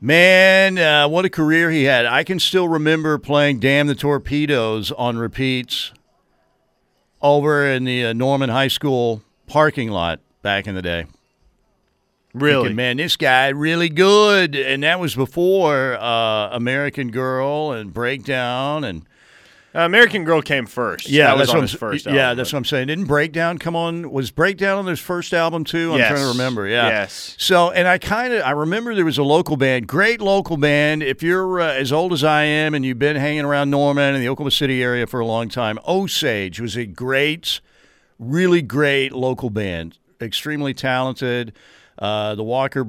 Man, 0.00 0.76
uh, 0.76 1.08
what 1.08 1.24
a 1.24 1.30
career 1.30 1.70
he 1.70 1.84
had. 1.84 2.04
I 2.04 2.24
can 2.24 2.38
still 2.38 2.68
remember 2.68 3.16
playing 3.18 3.60
Damn 3.60 3.86
the 3.86 3.94
Torpedoes 3.94 4.92
on 4.92 5.16
repeats 5.16 5.92
over 7.22 7.66
in 7.66 7.84
the 7.84 8.06
uh, 8.06 8.12
Norman 8.12 8.50
High 8.50 8.68
School 8.68 9.22
parking 9.46 9.90
lot 9.90 10.20
back 10.42 10.66
in 10.66 10.74
the 10.74 10.82
day. 10.82 11.06
Really? 12.34 12.64
Thinking, 12.64 12.76
man, 12.76 12.96
this 12.96 13.16
guy 13.16 13.48
really 13.48 13.88
good. 13.88 14.56
And 14.56 14.82
that 14.82 14.98
was 14.98 15.14
before 15.14 15.94
uh, 15.94 16.50
American 16.50 17.10
Girl 17.10 17.72
and 17.72 17.94
Breakdown 17.94 18.84
and 18.84 19.06
Uh, 19.74 19.80
American 19.80 20.22
Girl 20.24 20.40
came 20.40 20.66
first. 20.66 21.08
yeah, 21.08 21.26
that 21.26 21.32
was 21.36 21.40
that's 21.48 21.50
on 21.50 21.56
what 21.56 21.62
his 21.62 21.72
first. 21.78 22.06
Yeah, 22.06 22.12
album, 22.28 22.36
that's 22.36 22.50
but- 22.50 22.56
what 22.56 22.58
I'm 22.58 22.64
saying. 22.64 22.86
Didn't 22.86 23.06
Breakdown 23.06 23.58
come 23.58 23.74
on? 23.74 24.12
Was 24.12 24.30
Breakdown 24.30 24.78
on 24.78 24.86
his 24.86 25.00
first 25.00 25.32
album 25.34 25.64
too? 25.64 25.92
I'm 25.92 25.98
trying 25.98 26.16
to 26.22 26.28
remember. 26.28 26.68
Yeah. 26.68 26.88
Yes. 26.88 27.34
So, 27.38 27.70
and 27.72 27.88
I 27.88 27.98
kind 27.98 28.32
of 28.32 28.42
I 28.42 28.52
remember 28.52 28.94
there 28.94 29.04
was 29.04 29.18
a 29.18 29.24
local 29.24 29.56
band, 29.56 29.88
great 29.88 30.20
local 30.20 30.56
band. 30.56 31.02
If 31.02 31.22
you're 31.24 31.60
uh, 31.60 31.72
as 31.72 31.90
old 31.92 32.12
as 32.12 32.22
I 32.22 32.44
am 32.44 32.74
and 32.74 32.84
you've 32.84 32.98
been 33.00 33.16
hanging 33.16 33.44
around 33.44 33.70
Norman 33.70 34.14
and 34.14 34.22
the 34.22 34.28
Oklahoma 34.28 34.52
City 34.52 34.82
area 34.82 35.06
for 35.08 35.18
a 35.18 35.26
long 35.26 35.48
time, 35.48 35.78
Osage 35.88 36.60
was 36.60 36.76
a 36.76 36.86
great, 36.86 37.60
really 38.20 38.62
great 38.62 39.12
local 39.12 39.50
band. 39.50 39.98
Extremely 40.20 40.72
talented. 40.72 41.52
Uh, 41.98 42.34
the 42.36 42.44
Walker. 42.44 42.84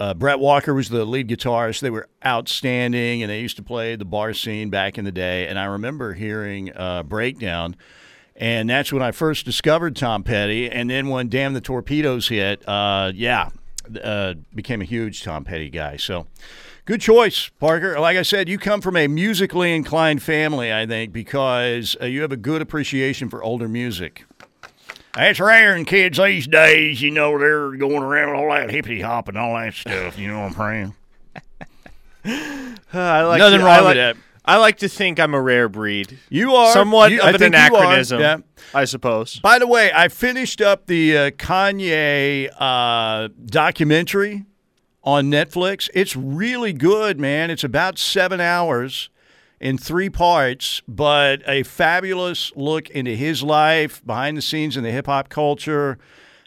Uh, 0.00 0.14
Brett 0.14 0.40
Walker 0.40 0.72
was 0.72 0.88
the 0.88 1.04
lead 1.04 1.28
guitarist. 1.28 1.80
They 1.80 1.90
were 1.90 2.08
outstanding, 2.24 3.22
and 3.22 3.30
they 3.30 3.40
used 3.40 3.56
to 3.56 3.62
play 3.62 3.96
the 3.96 4.06
bar 4.06 4.32
scene 4.32 4.70
back 4.70 4.96
in 4.96 5.04
the 5.04 5.12
day. 5.12 5.46
And 5.46 5.58
I 5.58 5.66
remember 5.66 6.14
hearing 6.14 6.74
uh, 6.74 7.02
Breakdown, 7.02 7.76
and 8.34 8.70
that's 8.70 8.92
when 8.94 9.02
I 9.02 9.12
first 9.12 9.44
discovered 9.44 9.94
Tom 9.94 10.22
Petty. 10.22 10.70
And 10.70 10.88
then 10.88 11.08
when 11.10 11.28
Damn 11.28 11.52
the 11.52 11.60
Torpedoes 11.60 12.28
hit, 12.28 12.66
uh, 12.66 13.12
yeah, 13.14 13.50
uh, 14.02 14.34
became 14.54 14.80
a 14.80 14.86
huge 14.86 15.22
Tom 15.22 15.44
Petty 15.44 15.68
guy. 15.68 15.98
So 15.98 16.26
good 16.86 17.02
choice, 17.02 17.50
Parker. 17.60 18.00
Like 18.00 18.16
I 18.16 18.22
said, 18.22 18.48
you 18.48 18.56
come 18.56 18.80
from 18.80 18.96
a 18.96 19.06
musically 19.06 19.74
inclined 19.74 20.22
family, 20.22 20.72
I 20.72 20.86
think, 20.86 21.12
because 21.12 21.94
uh, 22.00 22.06
you 22.06 22.22
have 22.22 22.32
a 22.32 22.38
good 22.38 22.62
appreciation 22.62 23.28
for 23.28 23.42
older 23.42 23.68
music. 23.68 24.24
That's 25.14 25.40
rare 25.40 25.76
in 25.76 25.84
kids 25.84 26.18
these 26.18 26.46
days. 26.46 27.02
You 27.02 27.10
know, 27.10 27.38
they're 27.38 27.72
going 27.72 28.02
around 28.02 28.36
all 28.36 28.50
that 28.54 28.70
hippity 28.70 29.00
hop 29.00 29.28
and 29.28 29.36
all 29.36 29.54
that 29.54 29.74
stuff. 29.74 30.18
You 30.18 30.28
know 30.28 30.40
what 30.42 30.58
I'm 30.58 30.94
saying? 32.24 32.76
I 32.92 33.22
like 33.22 33.38
Nothing 33.38 33.60
to, 33.60 33.64
wrong 33.64 33.78
I 33.78 33.82
with 33.82 33.94
that. 33.96 34.16
I 34.44 34.56
like 34.56 34.78
to 34.78 34.88
think 34.88 35.18
I'm 35.20 35.34
a 35.34 35.40
rare 35.40 35.68
breed. 35.68 36.18
You 36.28 36.54
are 36.54 36.72
somewhat 36.72 37.12
you- 37.12 37.20
of 37.20 37.26
I 37.26 37.30
an 37.30 37.38
think 37.38 37.54
anachronism. 37.54 38.20
yeah. 38.20 38.38
I 38.74 38.84
suppose. 38.84 39.38
By 39.40 39.58
the 39.58 39.66
way, 39.66 39.90
I 39.92 40.08
finished 40.08 40.60
up 40.60 40.86
the 40.86 41.16
uh, 41.16 41.30
Kanye 41.32 42.50
uh, 42.58 43.28
documentary 43.46 44.44
on 45.02 45.30
Netflix. 45.30 45.88
It's 45.94 46.14
really 46.16 46.72
good, 46.72 47.18
man. 47.18 47.50
It's 47.50 47.64
about 47.64 47.98
seven 47.98 48.40
hours 48.40 49.08
in 49.60 49.76
three 49.76 50.08
parts, 50.08 50.82
but 50.88 51.42
a 51.46 51.62
fabulous 51.62 52.50
look 52.56 52.88
into 52.90 53.14
his 53.14 53.42
life, 53.42 54.04
behind 54.06 54.36
the 54.36 54.42
scenes 54.42 54.76
in 54.76 54.82
the 54.82 54.90
hip 54.90 55.06
hop 55.06 55.28
culture. 55.28 55.98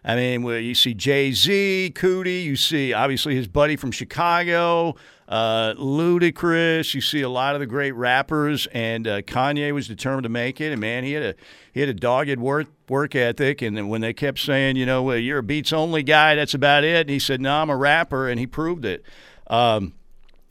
I 0.05 0.15
mean, 0.15 0.43
you 0.43 0.75
see 0.75 0.93
Jay 0.93 1.31
Z, 1.31 1.93
Coodie, 1.95 2.43
you 2.43 2.57
see 2.57 2.91
obviously 2.91 3.35
his 3.35 3.47
buddy 3.47 3.77
from 3.77 3.91
Chicago, 3.91 4.95
uh, 5.29 5.75
Ludacris. 5.77 6.93
You 6.93 6.99
see 6.99 7.21
a 7.21 7.29
lot 7.29 7.53
of 7.53 7.61
the 7.61 7.65
great 7.65 7.93
rappers, 7.93 8.67
and 8.73 9.07
uh, 9.07 9.21
Kanye 9.21 9.71
was 9.71 9.87
determined 9.87 10.23
to 10.23 10.29
make 10.29 10.59
it. 10.59 10.71
And 10.73 10.81
man, 10.81 11.05
he 11.05 11.13
had 11.13 11.23
a 11.23 11.35
he 11.71 11.79
had 11.79 11.87
a 11.87 11.93
dogged 11.93 12.39
work 12.39 12.67
work 12.89 13.15
ethic. 13.15 13.61
And 13.61 13.89
when 13.89 14.01
they 14.01 14.11
kept 14.11 14.39
saying, 14.39 14.75
you 14.75 14.85
know, 14.85 15.03
well, 15.03 15.17
you're 15.17 15.39
a 15.39 15.43
beats 15.43 15.71
only 15.71 16.03
guy, 16.03 16.35
that's 16.35 16.53
about 16.53 16.83
it. 16.83 17.01
And 17.01 17.09
he 17.09 17.19
said, 17.19 17.39
no, 17.39 17.61
I'm 17.61 17.69
a 17.69 17.77
rapper, 17.77 18.27
and 18.27 18.37
he 18.37 18.45
proved 18.45 18.83
it. 18.83 19.05
Um, 19.47 19.93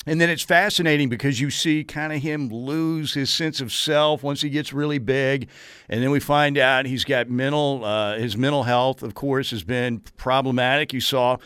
And 0.04 0.20
then 0.20 0.30
it's 0.30 0.42
fascinating 0.42 1.08
because 1.08 1.40
you 1.40 1.50
see 1.50 1.84
kind 1.84 2.12
of 2.12 2.20
him 2.20 2.48
lose 2.48 3.14
his 3.14 3.30
sense 3.30 3.60
of 3.60 3.72
self 3.72 4.22
once 4.22 4.40
he 4.40 4.50
gets 4.50 4.72
really 4.72 4.98
big, 4.98 5.48
and 5.88 6.02
then 6.02 6.10
we 6.10 6.18
find 6.18 6.58
out 6.58 6.86
he's 6.86 7.04
got 7.04 7.30
mental. 7.30 7.84
Uh, 7.84 8.18
his 8.18 8.36
mental 8.36 8.64
health, 8.64 9.02
of 9.02 9.14
course, 9.14 9.50
has 9.52 9.62
been 9.62 10.00
problematic. 10.16 10.92
You 10.92 11.00
saw 11.00 11.36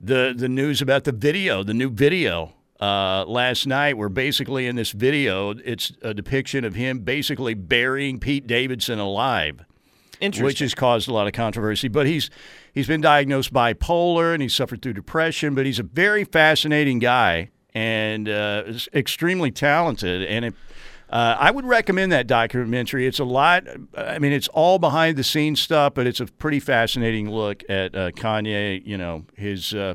the 0.00 0.32
the 0.36 0.48
news 0.48 0.80
about 0.80 1.04
the 1.04 1.12
video, 1.12 1.64
the 1.64 1.74
new 1.74 1.90
video 1.90 2.52
uh, 2.80 3.24
last 3.26 3.66
night, 3.66 3.98
where 3.98 4.08
basically 4.08 4.68
in 4.68 4.76
this 4.76 4.92
video, 4.92 5.50
it's 5.50 5.90
a 6.02 6.14
depiction 6.14 6.64
of 6.64 6.76
him 6.76 7.00
basically 7.00 7.54
burying 7.54 8.20
Pete 8.20 8.46
Davidson 8.46 9.00
alive, 9.00 9.64
which 10.44 10.60
has 10.60 10.74
caused 10.76 11.08
a 11.08 11.12
lot 11.12 11.26
of 11.26 11.32
controversy. 11.32 11.88
But 11.88 12.06
he's 12.06 12.30
he's 12.72 12.86
been 12.86 13.00
diagnosed 13.00 13.52
bipolar 13.52 14.32
and 14.32 14.40
he's 14.40 14.54
suffered 14.54 14.80
through 14.80 14.92
depression. 14.92 15.56
But 15.56 15.66
he's 15.66 15.80
a 15.80 15.84
very 15.84 16.22
fascinating 16.22 17.00
guy 17.00 17.50
and 17.76 18.26
uh, 18.26 18.62
is 18.66 18.88
extremely 18.94 19.50
talented. 19.50 20.22
And 20.26 20.46
it, 20.46 20.54
uh, 21.10 21.36
I 21.38 21.50
would 21.50 21.66
recommend 21.66 22.10
that 22.10 22.26
documentary. 22.26 23.06
It's 23.06 23.18
a 23.18 23.24
lot. 23.24 23.64
I 23.96 24.18
mean, 24.18 24.32
it's 24.32 24.48
all 24.48 24.78
behind 24.78 25.18
the 25.18 25.22
scenes 25.24 25.60
stuff, 25.60 25.92
but 25.94 26.06
it's 26.06 26.18
a 26.18 26.26
pretty 26.26 26.58
fascinating 26.58 27.30
look 27.30 27.62
at 27.68 27.94
uh, 27.94 28.10
Kanye. 28.12 28.80
You 28.84 28.96
know 28.96 29.24
his 29.36 29.74
uh, 29.74 29.94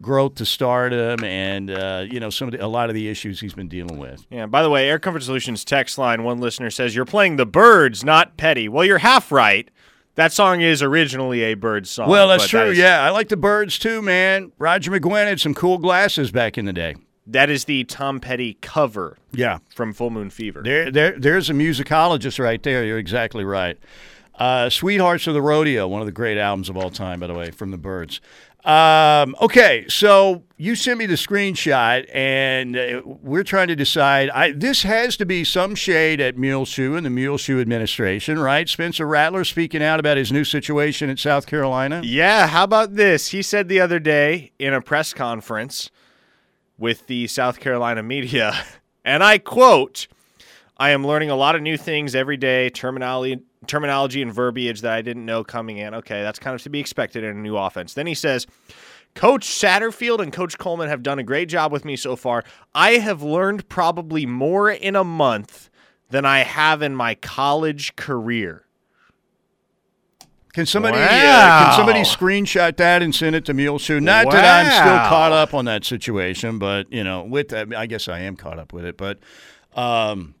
growth 0.00 0.36
to 0.36 0.46
stardom, 0.46 1.22
and 1.22 1.70
uh, 1.70 2.06
you 2.10 2.18
know 2.18 2.30
some 2.30 2.48
of 2.48 2.52
the, 2.52 2.64
a 2.64 2.66
lot 2.66 2.88
of 2.88 2.94
the 2.94 3.08
issues 3.08 3.40
he's 3.40 3.54
been 3.54 3.68
dealing 3.68 3.98
with. 3.98 4.24
Yeah. 4.30 4.46
By 4.46 4.62
the 4.62 4.70
way, 4.70 4.88
Air 4.88 4.98
Comfort 4.98 5.22
Solutions 5.22 5.66
text 5.66 5.98
line. 5.98 6.24
One 6.24 6.40
listener 6.40 6.70
says 6.70 6.96
you're 6.96 7.04
playing 7.04 7.36
the 7.36 7.46
Byrds, 7.46 8.02
not 8.04 8.38
Petty. 8.38 8.68
Well, 8.70 8.86
you're 8.86 8.98
half 8.98 9.30
right. 9.30 9.70
That 10.14 10.32
song 10.32 10.62
is 10.62 10.82
originally 10.82 11.42
a 11.42 11.54
Byrds 11.54 11.90
song. 11.90 12.08
Well, 12.08 12.26
that's 12.26 12.48
true. 12.48 12.58
that 12.60 12.68
is- 12.70 12.78
yeah, 12.78 13.02
I 13.02 13.10
like 13.10 13.28
the 13.28 13.36
Byrds 13.36 13.78
too, 13.78 14.02
man. 14.02 14.50
Roger 14.58 14.90
McGuinn 14.90 15.26
had 15.26 15.40
some 15.40 15.54
cool 15.54 15.78
glasses 15.78 16.32
back 16.32 16.58
in 16.58 16.64
the 16.64 16.72
day. 16.72 16.96
That 17.28 17.50
is 17.50 17.66
the 17.66 17.84
Tom 17.84 18.20
Petty 18.20 18.56
cover. 18.60 19.18
Yeah. 19.32 19.58
From 19.74 19.92
Full 19.92 20.10
Moon 20.10 20.30
Fever. 20.30 20.62
There, 20.62 20.90
there, 20.90 21.18
there's 21.18 21.50
a 21.50 21.52
musicologist 21.52 22.42
right 22.42 22.62
there. 22.62 22.84
You're 22.84 22.98
exactly 22.98 23.44
right. 23.44 23.78
Uh, 24.34 24.70
Sweethearts 24.70 25.26
of 25.26 25.34
the 25.34 25.42
Rodeo, 25.42 25.86
one 25.88 26.00
of 26.00 26.06
the 26.06 26.12
great 26.12 26.38
albums 26.38 26.68
of 26.68 26.76
all 26.76 26.90
time, 26.90 27.20
by 27.20 27.26
the 27.26 27.34
way, 27.34 27.50
from 27.50 27.70
the 27.70 27.76
Byrds. 27.76 28.20
Um, 28.64 29.34
okay, 29.40 29.86
so 29.88 30.42
you 30.56 30.74
sent 30.74 30.98
me 30.98 31.06
the 31.06 31.14
screenshot, 31.14 32.06
and 32.12 32.76
uh, 32.76 33.02
we're 33.04 33.44
trying 33.44 33.68
to 33.68 33.76
decide. 33.76 34.30
I, 34.30 34.52
this 34.52 34.82
has 34.82 35.16
to 35.18 35.26
be 35.26 35.44
some 35.44 35.74
shade 35.74 36.20
at 36.20 36.36
Muleshoe 36.36 36.94
and 36.94 37.06
the 37.06 37.10
Muleshoe 37.10 37.60
administration, 37.60 38.38
right? 38.38 38.68
Spencer 38.68 39.06
Rattler 39.06 39.44
speaking 39.44 39.82
out 39.82 40.00
about 40.00 40.16
his 40.16 40.32
new 40.32 40.44
situation 40.44 41.08
at 41.08 41.18
South 41.18 41.46
Carolina. 41.46 42.00
Yeah, 42.04 42.46
how 42.46 42.64
about 42.64 42.94
this? 42.94 43.28
He 43.28 43.42
said 43.42 43.68
the 43.68 43.80
other 43.80 43.98
day 43.98 44.52
in 44.58 44.74
a 44.74 44.80
press 44.80 45.12
conference 45.12 45.90
with 46.78 47.06
the 47.06 47.26
South 47.26 47.60
Carolina 47.60 48.02
media, 48.02 48.54
and 49.04 49.22
I 49.22 49.38
quote, 49.38 50.06
I 50.76 50.90
am 50.90 51.06
learning 51.06 51.30
a 51.30 51.36
lot 51.36 51.56
of 51.56 51.62
new 51.62 51.76
things 51.76 52.14
every 52.14 52.36
day, 52.36 52.70
terminology 52.70 53.42
terminology 53.66 54.22
and 54.22 54.32
verbiage 54.32 54.82
that 54.82 54.92
I 54.92 55.02
didn't 55.02 55.26
know 55.26 55.44
coming 55.44 55.78
in. 55.78 55.94
Okay, 55.94 56.22
that's 56.22 56.38
kind 56.38 56.54
of 56.54 56.62
to 56.62 56.70
be 56.70 56.80
expected 56.80 57.24
in 57.24 57.36
a 57.36 57.40
new 57.40 57.56
offense. 57.56 57.94
Then 57.94 58.06
he 58.06 58.14
says, 58.14 58.46
Coach 59.14 59.48
Satterfield 59.48 60.20
and 60.20 60.32
Coach 60.32 60.58
Coleman 60.58 60.88
have 60.88 61.02
done 61.02 61.18
a 61.18 61.24
great 61.24 61.48
job 61.48 61.72
with 61.72 61.84
me 61.84 61.96
so 61.96 62.14
far. 62.14 62.44
I 62.74 62.92
have 62.92 63.22
learned 63.22 63.68
probably 63.68 64.26
more 64.26 64.70
in 64.70 64.94
a 64.94 65.04
month 65.04 65.70
than 66.10 66.24
I 66.24 66.40
have 66.40 66.82
in 66.82 66.94
my 66.94 67.14
college 67.14 67.96
career. 67.96 68.64
Can 70.58 70.66
somebody 70.66 70.98
uh, 70.98 71.06
can 71.06 71.72
somebody 71.76 72.00
screenshot 72.00 72.76
that 72.78 73.00
and 73.00 73.14
send 73.14 73.36
it 73.36 73.44
to 73.44 73.54
Muleshoe? 73.54 74.00
Not 74.00 74.28
that 74.32 74.44
I'm 74.44 74.66
still 74.66 75.08
caught 75.08 75.30
up 75.30 75.54
on 75.54 75.66
that 75.66 75.84
situation, 75.84 76.58
but 76.58 76.92
you 76.92 77.04
know, 77.04 77.22
with 77.22 77.50
that, 77.50 77.72
I 77.72 77.86
guess 77.86 78.08
I 78.08 78.22
am 78.22 78.34
caught 78.34 78.58
up 78.58 78.72
with 78.72 78.84
it. 78.84 78.96
But 78.96 79.20
um, 79.76 80.34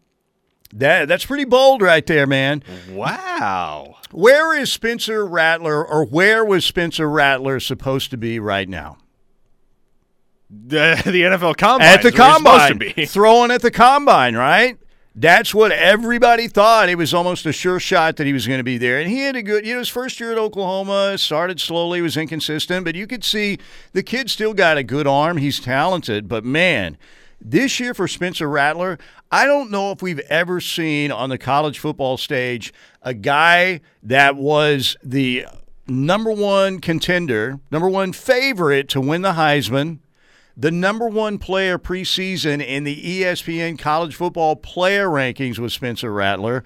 that 0.72 1.06
that's 1.06 1.24
pretty 1.24 1.44
bold 1.44 1.82
right 1.82 2.04
there, 2.04 2.26
man. 2.26 2.64
Wow. 2.90 3.94
Where 4.10 4.58
is 4.58 4.72
Spencer 4.72 5.24
Rattler, 5.24 5.86
or 5.86 6.04
where 6.04 6.44
was 6.44 6.64
Spencer 6.64 7.08
Rattler 7.08 7.60
supposed 7.60 8.10
to 8.10 8.16
be 8.16 8.40
right 8.40 8.68
now? 8.68 8.98
The, 10.50 11.00
the 11.04 11.22
NFL 11.22 11.58
combine 11.58 11.86
at 11.86 12.02
the 12.02 12.08
is 12.08 12.18
where 12.18 12.26
he's 12.26 12.36
supposed 12.38 12.66
to 12.66 12.72
combine, 12.72 12.92
be. 12.96 13.06
throwing 13.06 13.50
at 13.52 13.62
the 13.62 13.70
combine, 13.70 14.34
right? 14.34 14.78
That's 15.20 15.52
what 15.52 15.72
everybody 15.72 16.46
thought. 16.46 16.88
It 16.88 16.94
was 16.94 17.12
almost 17.12 17.44
a 17.44 17.52
sure 17.52 17.80
shot 17.80 18.14
that 18.18 18.26
he 18.28 18.32
was 18.32 18.46
going 18.46 18.60
to 18.60 18.64
be 18.64 18.78
there. 18.78 19.00
And 19.00 19.10
he 19.10 19.22
had 19.22 19.34
a 19.34 19.42
good, 19.42 19.66
you 19.66 19.72
know, 19.72 19.80
his 19.80 19.88
first 19.88 20.20
year 20.20 20.30
at 20.30 20.38
Oklahoma 20.38 21.18
started 21.18 21.58
slowly, 21.58 22.00
was 22.00 22.16
inconsistent, 22.16 22.84
but 22.84 22.94
you 22.94 23.08
could 23.08 23.24
see 23.24 23.58
the 23.94 24.04
kid 24.04 24.30
still 24.30 24.54
got 24.54 24.78
a 24.78 24.84
good 24.84 25.08
arm. 25.08 25.38
He's 25.38 25.58
talented, 25.58 26.28
but 26.28 26.44
man, 26.44 26.96
this 27.40 27.80
year 27.80 27.94
for 27.94 28.06
Spencer 28.06 28.48
Rattler, 28.48 28.96
I 29.28 29.44
don't 29.44 29.72
know 29.72 29.90
if 29.90 30.02
we've 30.02 30.20
ever 30.20 30.60
seen 30.60 31.10
on 31.10 31.30
the 31.30 31.38
college 31.38 31.80
football 31.80 32.16
stage 32.16 32.72
a 33.02 33.12
guy 33.12 33.80
that 34.04 34.36
was 34.36 34.96
the 35.02 35.46
number 35.88 36.30
one 36.30 36.78
contender, 36.78 37.58
number 37.72 37.88
one 37.88 38.12
favorite 38.12 38.88
to 38.90 39.00
win 39.00 39.22
the 39.22 39.32
Heisman 39.32 39.98
the 40.58 40.72
number 40.72 41.06
one 41.06 41.38
player 41.38 41.78
preseason 41.78 42.64
in 42.64 42.82
the 42.82 43.22
ESPN 43.22 43.78
college 43.78 44.16
football 44.16 44.56
player 44.56 45.06
rankings 45.06 45.60
was 45.60 45.72
Spencer 45.72 46.12
Rattler. 46.12 46.64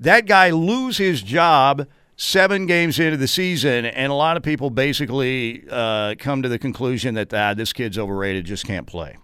That 0.00 0.26
guy 0.26 0.50
lose 0.50 0.98
his 0.98 1.22
job 1.22 1.86
seven 2.16 2.66
games 2.66 2.98
into 2.98 3.16
the 3.16 3.28
season, 3.28 3.86
and 3.86 4.10
a 4.10 4.14
lot 4.16 4.36
of 4.36 4.42
people 4.42 4.70
basically 4.70 5.64
uh, 5.70 6.16
come 6.18 6.42
to 6.42 6.48
the 6.48 6.58
conclusion 6.58 7.14
that 7.14 7.32
ah, 7.32 7.54
this 7.54 7.72
kid's 7.72 7.96
overrated, 7.96 8.44
just 8.44 8.66
can't 8.66 8.88
play. 8.88 9.16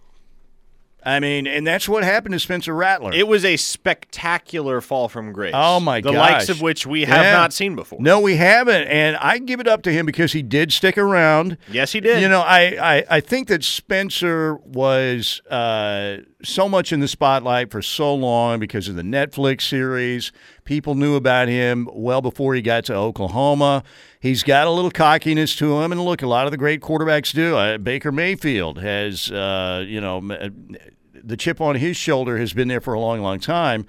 I 1.06 1.20
mean, 1.20 1.46
and 1.46 1.66
that's 1.66 1.88
what 1.88 2.02
happened 2.02 2.32
to 2.32 2.38
Spencer 2.40 2.74
Rattler. 2.74 3.12
It 3.12 3.28
was 3.28 3.44
a 3.44 3.56
spectacular 3.56 4.80
fall 4.80 5.08
from 5.08 5.32
grace. 5.32 5.52
Oh 5.54 5.78
my 5.80 6.00
god. 6.00 6.10
the 6.10 6.14
gosh! 6.14 6.30
likes 6.32 6.48
of 6.48 6.60
which 6.62 6.86
we 6.86 7.04
have 7.04 7.24
Yeah. 7.24 7.32
not 7.32 7.52
seen 7.52 7.76
before. 7.76 7.98
No, 8.00 8.20
we 8.20 8.36
haven't, 8.36 8.88
and 8.88 9.16
I 9.16 9.38
give 9.38 9.60
it 9.60 9.68
up 9.68 9.82
to 9.82 9.92
him 9.92 10.06
because 10.06 10.32
he 10.32 10.42
did 10.42 10.72
stick 10.72 10.96
around. 10.96 11.58
Yes, 11.70 11.92
he 11.92 12.00
did. 12.00 12.22
You 12.22 12.28
know, 12.28 12.40
I 12.40 12.76
I, 12.98 13.04
I 13.10 13.20
think 13.20 13.48
that 13.48 13.62
Spencer 13.64 14.56
was 14.64 15.40
uh, 15.50 16.18
so 16.42 16.68
much 16.68 16.92
in 16.92 17.00
the 17.00 17.08
spotlight 17.08 17.70
for 17.70 17.82
so 17.82 18.14
long 18.14 18.58
because 18.58 18.88
of 18.88 18.96
the 18.96 19.02
Netflix 19.02 19.62
series. 19.62 20.32
People 20.64 20.94
knew 20.94 21.14
about 21.16 21.48
him 21.48 21.88
well 21.92 22.22
before 22.22 22.54
he 22.54 22.62
got 22.62 22.84
to 22.86 22.94
Oklahoma. 22.94 23.84
He's 24.18 24.42
got 24.42 24.66
a 24.66 24.70
little 24.70 24.90
cockiness 24.90 25.54
to 25.56 25.80
him, 25.82 25.92
and 25.92 26.02
look, 26.02 26.22
a 26.22 26.26
lot 26.26 26.46
of 26.46 26.50
the 26.50 26.56
great 26.56 26.80
quarterbacks 26.80 27.34
do. 27.34 27.56
Uh, 27.56 27.76
Baker 27.76 28.10
Mayfield 28.10 28.78
has, 28.78 29.30
uh, 29.30 29.84
you 29.86 30.00
know, 30.00 30.16
m- 30.18 30.76
the 31.24 31.36
chip 31.36 31.60
on 31.60 31.76
his 31.76 31.96
shoulder 31.96 32.38
has 32.38 32.52
been 32.52 32.68
there 32.68 32.80
for 32.80 32.94
a 32.94 33.00
long, 33.00 33.20
long 33.20 33.40
time. 33.40 33.86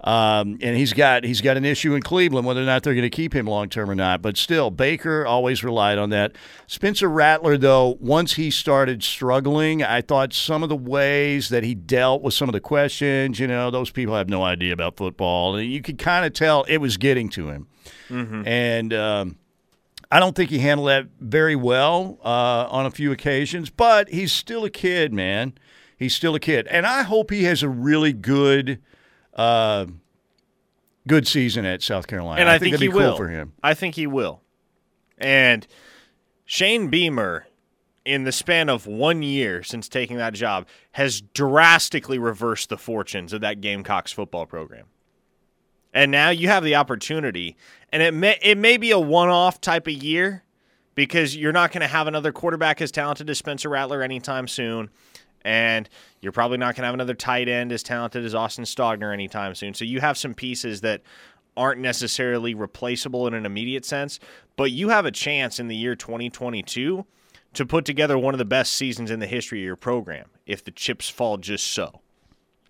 Um, 0.00 0.58
and 0.62 0.76
he's 0.76 0.92
got 0.92 1.24
he's 1.24 1.40
got 1.40 1.56
an 1.56 1.64
issue 1.64 1.96
in 1.96 2.02
Cleveland 2.02 2.46
whether 2.46 2.62
or 2.62 2.66
not 2.66 2.84
they're 2.84 2.94
going 2.94 3.02
to 3.02 3.10
keep 3.10 3.34
him 3.34 3.46
long 3.46 3.68
term 3.68 3.90
or 3.90 3.96
not. 3.96 4.22
But 4.22 4.36
still, 4.36 4.70
Baker 4.70 5.26
always 5.26 5.64
relied 5.64 5.98
on 5.98 6.10
that. 6.10 6.36
Spencer 6.68 7.08
Rattler, 7.08 7.56
though, 7.56 7.96
once 7.98 8.34
he 8.34 8.52
started 8.52 9.02
struggling, 9.02 9.82
I 9.82 10.00
thought 10.02 10.32
some 10.32 10.62
of 10.62 10.68
the 10.68 10.76
ways 10.76 11.48
that 11.48 11.64
he 11.64 11.74
dealt 11.74 12.22
with 12.22 12.34
some 12.34 12.48
of 12.48 12.52
the 12.52 12.60
questions, 12.60 13.40
you 13.40 13.48
know, 13.48 13.72
those 13.72 13.90
people 13.90 14.14
have 14.14 14.28
no 14.28 14.44
idea 14.44 14.72
about 14.72 14.96
football, 14.96 15.56
and 15.56 15.68
you 15.68 15.82
could 15.82 15.98
kind 15.98 16.24
of 16.24 16.32
tell 16.32 16.62
it 16.68 16.76
was 16.76 16.96
getting 16.96 17.28
to 17.30 17.48
him. 17.48 17.66
And 18.46 18.94
um, 18.94 19.36
I 20.12 20.20
don't 20.20 20.36
think 20.36 20.50
he 20.50 20.60
handled 20.60 20.90
that 20.90 21.06
very 21.18 21.56
well 21.56 22.18
uh, 22.24 22.68
on 22.70 22.86
a 22.86 22.90
few 22.92 23.10
occasions, 23.10 23.68
but 23.68 24.08
he's 24.10 24.32
still 24.32 24.64
a 24.64 24.70
kid, 24.70 25.12
man. 25.12 25.54
He's 25.98 26.14
still 26.14 26.34
a 26.34 26.40
kid, 26.40 26.68
and 26.68 26.86
I 26.86 27.02
hope 27.02 27.30
he 27.30 27.44
has 27.44 27.62
a 27.62 27.68
really 27.68 28.12
good, 28.12 28.80
uh, 29.34 29.86
good 31.08 31.26
season 31.26 31.64
at 31.64 31.82
South 31.82 32.06
Carolina. 32.06 32.40
and 32.40 32.48
I, 32.48 32.58
think, 32.58 32.74
that'd 32.74 32.82
he 32.82 32.88
be 32.88 32.92
cool 32.92 33.00
will 33.00 33.16
for 33.16 33.28
him. 33.28 33.52
I 33.62 33.74
think 33.74 33.96
he 33.96 34.06
will. 34.06 34.40
And 35.18 35.66
Shane 36.44 36.88
Beamer, 36.88 37.48
in 38.04 38.22
the 38.22 38.30
span 38.30 38.68
of 38.68 38.86
one 38.86 39.22
year 39.22 39.62
since 39.64 39.88
taking 39.88 40.16
that 40.18 40.34
job, 40.34 40.68
has 40.92 41.20
drastically 41.20 42.18
reversed 42.18 42.68
the 42.68 42.78
fortunes 42.78 43.32
of 43.32 43.40
that 43.40 43.60
Gamecocks 43.60 44.12
football 44.12 44.46
program. 44.46 44.86
And 45.92 46.12
now 46.12 46.30
you 46.30 46.48
have 46.48 46.62
the 46.62 46.76
opportunity, 46.76 47.56
and 47.92 48.02
it 48.02 48.14
may 48.14 48.38
it 48.40 48.56
may 48.56 48.76
be 48.76 48.90
a 48.92 48.98
one 48.98 49.30
off 49.30 49.60
type 49.60 49.86
of 49.86 49.92
year 49.94 50.44
because 50.94 51.34
you're 51.34 51.52
not 51.52 51.72
going 51.72 51.80
to 51.80 51.88
have 51.88 52.06
another 52.06 52.30
quarterback 52.30 52.80
as 52.80 52.92
talented 52.92 53.28
as 53.30 53.38
Spencer 53.38 53.68
Rattler 53.68 54.02
anytime 54.02 54.46
soon. 54.46 54.90
And 55.48 55.88
you're 56.20 56.30
probably 56.30 56.58
not 56.58 56.74
going 56.74 56.82
to 56.82 56.88
have 56.88 56.94
another 56.94 57.14
tight 57.14 57.48
end 57.48 57.72
as 57.72 57.82
talented 57.82 58.22
as 58.22 58.34
Austin 58.34 58.64
Stogner 58.64 59.14
anytime 59.14 59.54
soon. 59.54 59.72
So 59.72 59.86
you 59.86 59.98
have 60.00 60.18
some 60.18 60.34
pieces 60.34 60.82
that 60.82 61.00
aren't 61.56 61.80
necessarily 61.80 62.52
replaceable 62.52 63.26
in 63.26 63.32
an 63.32 63.46
immediate 63.46 63.86
sense, 63.86 64.20
but 64.56 64.72
you 64.72 64.90
have 64.90 65.06
a 65.06 65.10
chance 65.10 65.58
in 65.58 65.68
the 65.68 65.74
year 65.74 65.96
2022 65.96 67.06
to 67.54 67.66
put 67.66 67.86
together 67.86 68.18
one 68.18 68.34
of 68.34 68.38
the 68.38 68.44
best 68.44 68.74
seasons 68.74 69.10
in 69.10 69.20
the 69.20 69.26
history 69.26 69.60
of 69.60 69.64
your 69.64 69.74
program 69.74 70.26
if 70.44 70.62
the 70.62 70.70
chips 70.70 71.08
fall 71.08 71.38
just 71.38 71.66
so. 71.66 72.02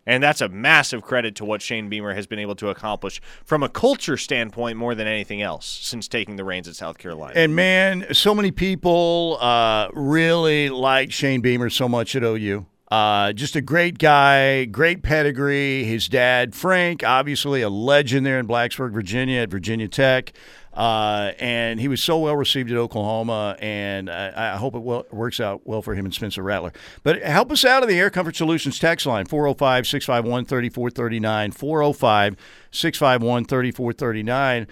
And 0.09 0.23
that's 0.23 0.41
a 0.41 0.49
massive 0.49 1.03
credit 1.03 1.35
to 1.37 1.45
what 1.45 1.61
Shane 1.61 1.91
Beamer 1.91 2.15
has 2.15 2.27
been 2.27 2.39
able 2.39 2.55
to 2.57 2.71
accomplish 2.71 3.21
from 3.45 3.63
a 3.63 3.69
culture 3.69 4.17
standpoint 4.17 4.79
more 4.79 4.95
than 4.95 5.07
anything 5.07 5.43
else 5.43 5.67
since 5.67 6.09
taking 6.09 6.37
the 6.37 6.45
reins 6.45 6.67
at 6.67 6.77
South 6.77 6.97
Carolina. 6.97 7.35
And 7.37 7.55
man, 7.55 8.15
so 8.15 8.35
many 8.35 8.51
people 8.51 9.37
uh, 9.39 9.89
really 9.93 10.71
like 10.71 11.13
Shane 11.13 11.43
Beamer 11.43 11.69
so 11.69 11.91
much 11.91 12.17
at 12.17 12.25
OU. 12.25 12.65
Uh, 12.91 13.35
just 13.35 13.55
a 13.55 13.61
great 13.61 13.99
guy, 13.99 14.65
great 14.65 15.03
pedigree. 15.03 15.85
His 15.85 16.09
dad, 16.09 16.55
Frank, 16.55 17.05
obviously 17.05 17.61
a 17.61 17.69
legend 17.69 18.25
there 18.25 18.39
in 18.39 18.49
Blacksburg, 18.49 18.93
Virginia, 18.93 19.43
at 19.43 19.51
Virginia 19.51 19.89
Tech. 19.89 20.33
Uh, 20.79 21.33
and 21.41 21.81
he 21.81 21.89
was 21.89 22.01
so 22.01 22.21
well 22.21 22.37
received 22.37 22.71
at 22.71 22.77
Oklahoma, 22.77 23.57
and 23.59 24.09
I, 24.09 24.55
I 24.55 24.57
hope 24.59 24.77
it 24.77 24.79
well, 24.79 25.05
works 25.11 25.41
out 25.41 25.67
well 25.67 25.83
for 25.83 25.97
him 25.97 26.05
and 26.05 26.15
Spencer 26.15 26.41
Rattler. 26.41 26.73
But 27.03 27.21
help 27.21 27.51
us 27.51 27.65
out 27.65 27.83
of 27.83 27.89
the 27.89 27.99
Air 27.99 28.11
Comfort 28.11 28.37
Solutions 28.37 28.79
text 28.79 29.05
line 29.05 29.27
405 29.27 29.89
651 29.89 30.45
3439. 30.45 31.51
405 31.51 32.37
651 32.71 33.45
3439. 33.47 34.67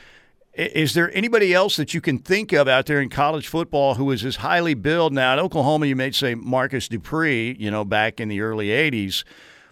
Is 0.54 0.94
there 0.94 1.10
anybody 1.12 1.52
else 1.52 1.74
that 1.74 1.92
you 1.92 2.00
can 2.00 2.18
think 2.18 2.52
of 2.52 2.68
out 2.68 2.86
there 2.86 3.00
in 3.00 3.08
college 3.08 3.48
football 3.48 3.96
who 3.96 4.08
is 4.12 4.24
as 4.24 4.36
highly 4.36 4.74
billed 4.74 5.12
now? 5.12 5.32
At 5.32 5.40
Oklahoma, 5.40 5.86
you 5.86 5.96
may 5.96 6.12
say 6.12 6.36
Marcus 6.36 6.86
Dupree, 6.86 7.56
you 7.58 7.68
know, 7.72 7.84
back 7.84 8.20
in 8.20 8.28
the 8.28 8.42
early 8.42 8.68
80s. 8.68 9.24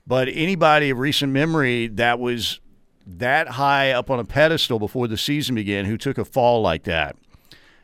But 0.05 0.28
anybody 0.32 0.91
of 0.91 0.99
recent 0.99 1.32
memory 1.32 1.87
that 1.87 2.18
was 2.18 2.59
that 3.07 3.48
high 3.48 3.92
up 3.92 4.11
on 4.11 4.18
a 4.18 4.24
pedestal 4.24 4.78
before 4.78 5.09
the 5.09 5.16
season 5.16 5.55
began 5.55 5.84
who 5.84 5.96
took 5.96 6.18
a 6.18 6.24
fall 6.24 6.62
like 6.62 6.84
that, 6.84 7.16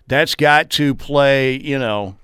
that's 0.07 0.35
got 0.35 0.71
to 0.71 0.95
play, 0.95 1.59
you 1.61 1.79
know, 1.79 2.17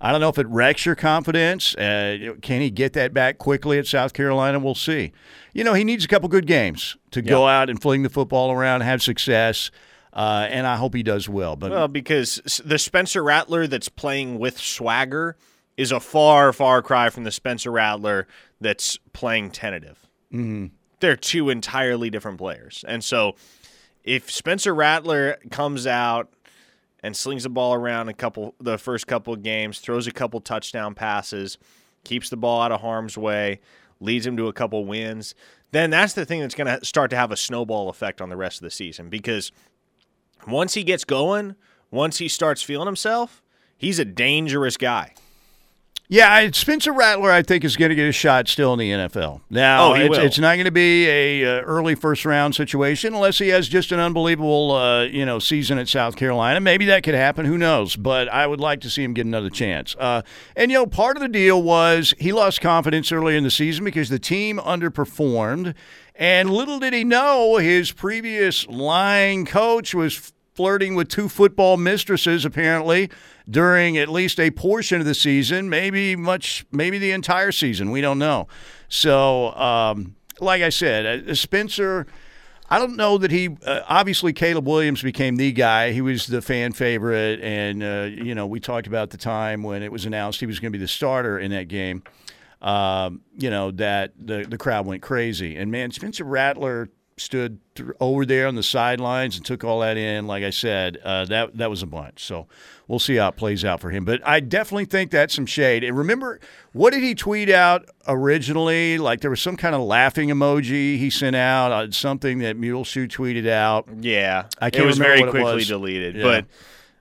I 0.00 0.10
don't 0.10 0.20
know 0.20 0.28
if 0.28 0.38
it 0.38 0.48
wrecks 0.48 0.84
your 0.84 0.96
confidence. 0.96 1.76
Uh, 1.76 2.34
can 2.42 2.60
he 2.60 2.70
get 2.70 2.92
that 2.94 3.14
back 3.14 3.38
quickly 3.38 3.78
at 3.78 3.86
South 3.86 4.12
Carolina? 4.12 4.58
We'll 4.58 4.74
see. 4.74 5.12
You 5.52 5.62
know, 5.62 5.74
he 5.74 5.84
needs 5.84 6.04
a 6.04 6.08
couple 6.08 6.28
good 6.28 6.46
games 6.46 6.96
to 7.12 7.22
go 7.22 7.46
out 7.46 7.70
and 7.70 7.80
fling 7.80 8.02
the 8.02 8.10
football 8.10 8.50
around, 8.50 8.80
have 8.80 9.00
success. 9.00 9.70
Uh, 10.12 10.48
and 10.50 10.66
I 10.66 10.76
hope 10.76 10.94
he 10.94 11.04
does 11.04 11.28
well. 11.28 11.54
But 11.54 11.70
well, 11.70 11.88
because 11.88 12.60
the 12.64 12.78
Spencer 12.78 13.22
Rattler 13.22 13.68
that's 13.68 13.88
playing 13.88 14.40
with 14.40 14.58
swagger 14.58 15.36
is 15.76 15.92
a 15.92 16.00
far, 16.00 16.52
far 16.52 16.82
cry 16.82 17.08
from 17.08 17.24
the 17.24 17.30
Spencer 17.30 17.70
Rattler 17.70 18.26
that's 18.60 18.98
playing 19.12 19.52
tentative. 19.52 20.06
Mm-hmm. 20.32 20.66
They're 21.02 21.16
two 21.16 21.50
entirely 21.50 22.10
different 22.10 22.38
players, 22.38 22.84
and 22.86 23.02
so 23.02 23.34
if 24.04 24.30
Spencer 24.30 24.72
Rattler 24.72 25.36
comes 25.50 25.84
out 25.84 26.32
and 27.02 27.16
slings 27.16 27.42
the 27.42 27.48
ball 27.48 27.74
around 27.74 28.08
a 28.08 28.14
couple 28.14 28.54
the 28.60 28.78
first 28.78 29.08
couple 29.08 29.34
of 29.34 29.42
games, 29.42 29.80
throws 29.80 30.06
a 30.06 30.12
couple 30.12 30.40
touchdown 30.40 30.94
passes, 30.94 31.58
keeps 32.04 32.30
the 32.30 32.36
ball 32.36 32.62
out 32.62 32.70
of 32.70 32.80
harm's 32.82 33.18
way, 33.18 33.58
leads 33.98 34.24
him 34.24 34.36
to 34.36 34.46
a 34.46 34.52
couple 34.52 34.84
wins, 34.84 35.34
then 35.72 35.90
that's 35.90 36.12
the 36.12 36.24
thing 36.24 36.40
that's 36.40 36.54
going 36.54 36.66
to 36.78 36.84
start 36.84 37.10
to 37.10 37.16
have 37.16 37.32
a 37.32 37.36
snowball 37.36 37.88
effect 37.88 38.20
on 38.20 38.28
the 38.28 38.36
rest 38.36 38.58
of 38.58 38.62
the 38.62 38.70
season 38.70 39.08
because 39.08 39.50
once 40.46 40.74
he 40.74 40.84
gets 40.84 41.04
going, 41.04 41.56
once 41.90 42.18
he 42.18 42.28
starts 42.28 42.62
feeling 42.62 42.86
himself, 42.86 43.42
he's 43.76 43.98
a 43.98 44.04
dangerous 44.04 44.76
guy. 44.76 45.14
Yeah, 46.12 46.50
Spencer 46.52 46.92
Rattler, 46.92 47.30
I 47.30 47.40
think, 47.40 47.64
is 47.64 47.74
going 47.74 47.88
to 47.88 47.94
get 47.94 48.06
a 48.06 48.12
shot 48.12 48.46
still 48.46 48.74
in 48.74 48.78
the 48.78 48.90
NFL. 48.90 49.40
Now, 49.48 49.92
Oh, 49.92 49.94
it's, 49.94 50.18
it's 50.18 50.38
not 50.38 50.56
going 50.56 50.66
to 50.66 50.70
be 50.70 51.08
a 51.08 51.42
uh, 51.42 51.62
early 51.62 51.94
first 51.94 52.26
round 52.26 52.54
situation 52.54 53.14
unless 53.14 53.38
he 53.38 53.48
has 53.48 53.66
just 53.66 53.92
an 53.92 53.98
unbelievable, 53.98 54.72
uh, 54.72 55.04
you 55.04 55.24
know, 55.24 55.38
season 55.38 55.78
at 55.78 55.88
South 55.88 56.16
Carolina. 56.16 56.60
Maybe 56.60 56.84
that 56.84 57.02
could 57.02 57.14
happen. 57.14 57.46
Who 57.46 57.56
knows? 57.56 57.96
But 57.96 58.28
I 58.28 58.46
would 58.46 58.60
like 58.60 58.82
to 58.82 58.90
see 58.90 59.02
him 59.02 59.14
get 59.14 59.24
another 59.24 59.48
chance. 59.48 59.96
Uh, 59.98 60.20
and 60.54 60.70
you 60.70 60.76
know, 60.76 60.86
part 60.86 61.16
of 61.16 61.22
the 61.22 61.28
deal 61.30 61.62
was 61.62 62.12
he 62.18 62.30
lost 62.30 62.60
confidence 62.60 63.10
earlier 63.10 63.38
in 63.38 63.44
the 63.44 63.50
season 63.50 63.82
because 63.82 64.10
the 64.10 64.18
team 64.18 64.58
underperformed, 64.58 65.74
and 66.14 66.50
little 66.50 66.78
did 66.78 66.92
he 66.92 67.04
know 67.04 67.56
his 67.56 67.90
previous 67.90 68.66
line 68.68 69.46
coach 69.46 69.94
was 69.94 70.30
flirting 70.54 70.94
with 70.94 71.08
two 71.08 71.30
football 71.30 71.78
mistresses 71.78 72.44
apparently 72.44 73.08
during 73.52 73.96
at 73.96 74.08
least 74.08 74.40
a 74.40 74.50
portion 74.50 75.00
of 75.00 75.06
the 75.06 75.14
season 75.14 75.68
maybe 75.68 76.16
much 76.16 76.66
maybe 76.72 76.98
the 76.98 77.12
entire 77.12 77.52
season 77.52 77.90
we 77.90 78.00
don't 78.00 78.18
know 78.18 78.48
so 78.88 79.54
um, 79.54 80.16
like 80.40 80.62
i 80.62 80.68
said 80.68 81.28
uh, 81.28 81.34
spencer 81.34 82.06
I 82.72 82.78
don't 82.78 82.96
know 82.96 83.18
that 83.18 83.30
he. 83.30 83.54
Uh, 83.66 83.80
obviously, 83.86 84.32
Caleb 84.32 84.66
Williams 84.66 85.02
became 85.02 85.36
the 85.36 85.52
guy. 85.52 85.92
He 85.92 86.00
was 86.00 86.26
the 86.26 86.40
fan 86.40 86.72
favorite, 86.72 87.38
and 87.42 87.82
uh, 87.82 88.08
you 88.10 88.34
know 88.34 88.46
we 88.46 88.60
talked 88.60 88.86
about 88.86 89.10
the 89.10 89.18
time 89.18 89.62
when 89.62 89.82
it 89.82 89.92
was 89.92 90.06
announced 90.06 90.40
he 90.40 90.46
was 90.46 90.58
going 90.58 90.72
to 90.72 90.78
be 90.78 90.82
the 90.82 90.88
starter 90.88 91.38
in 91.38 91.50
that 91.50 91.68
game. 91.68 92.02
Um, 92.62 93.20
you 93.36 93.50
know 93.50 93.72
that 93.72 94.12
the 94.18 94.46
the 94.48 94.56
crowd 94.56 94.86
went 94.86 95.02
crazy, 95.02 95.54
and 95.58 95.70
man, 95.70 95.90
Spencer 95.90 96.24
Rattler 96.24 96.88
stood 97.18 97.58
th- 97.74 97.90
over 98.00 98.24
there 98.24 98.46
on 98.46 98.54
the 98.54 98.62
sidelines 98.62 99.36
and 99.36 99.44
took 99.44 99.64
all 99.64 99.80
that 99.80 99.98
in. 99.98 100.26
Like 100.26 100.42
I 100.42 100.48
said, 100.48 100.96
uh, 101.04 101.26
that 101.26 101.58
that 101.58 101.68
was 101.68 101.82
a 101.82 101.86
bunch. 101.86 102.24
So 102.24 102.48
we'll 102.92 102.98
see 102.98 103.16
how 103.16 103.28
it 103.28 103.36
plays 103.36 103.64
out 103.64 103.80
for 103.80 103.88
him. 103.88 104.04
But 104.04 104.20
I 104.22 104.40
definitely 104.40 104.84
think 104.84 105.10
that's 105.10 105.34
some 105.34 105.46
shade. 105.46 105.82
And 105.82 105.96
remember, 105.96 106.38
what 106.72 106.92
did 106.92 107.02
he 107.02 107.14
tweet 107.14 107.48
out 107.48 107.88
originally? 108.06 108.98
Like 108.98 109.22
there 109.22 109.30
was 109.30 109.40
some 109.40 109.56
kind 109.56 109.74
of 109.74 109.80
laughing 109.80 110.28
emoji 110.28 110.98
he 110.98 111.08
sent 111.08 111.34
out, 111.34 111.72
uh, 111.72 111.90
something 111.90 112.40
that 112.40 112.58
Muleshoe 112.58 113.08
tweeted 113.08 113.48
out. 113.48 113.88
Yeah, 114.02 114.44
I 114.60 114.68
can't 114.68 114.84
it 114.84 114.86
was 114.86 114.98
very 114.98 115.22
quickly 115.22 115.42
was. 115.42 115.68
deleted. 115.68 116.16
Yeah. 116.16 116.22
But 116.22 116.46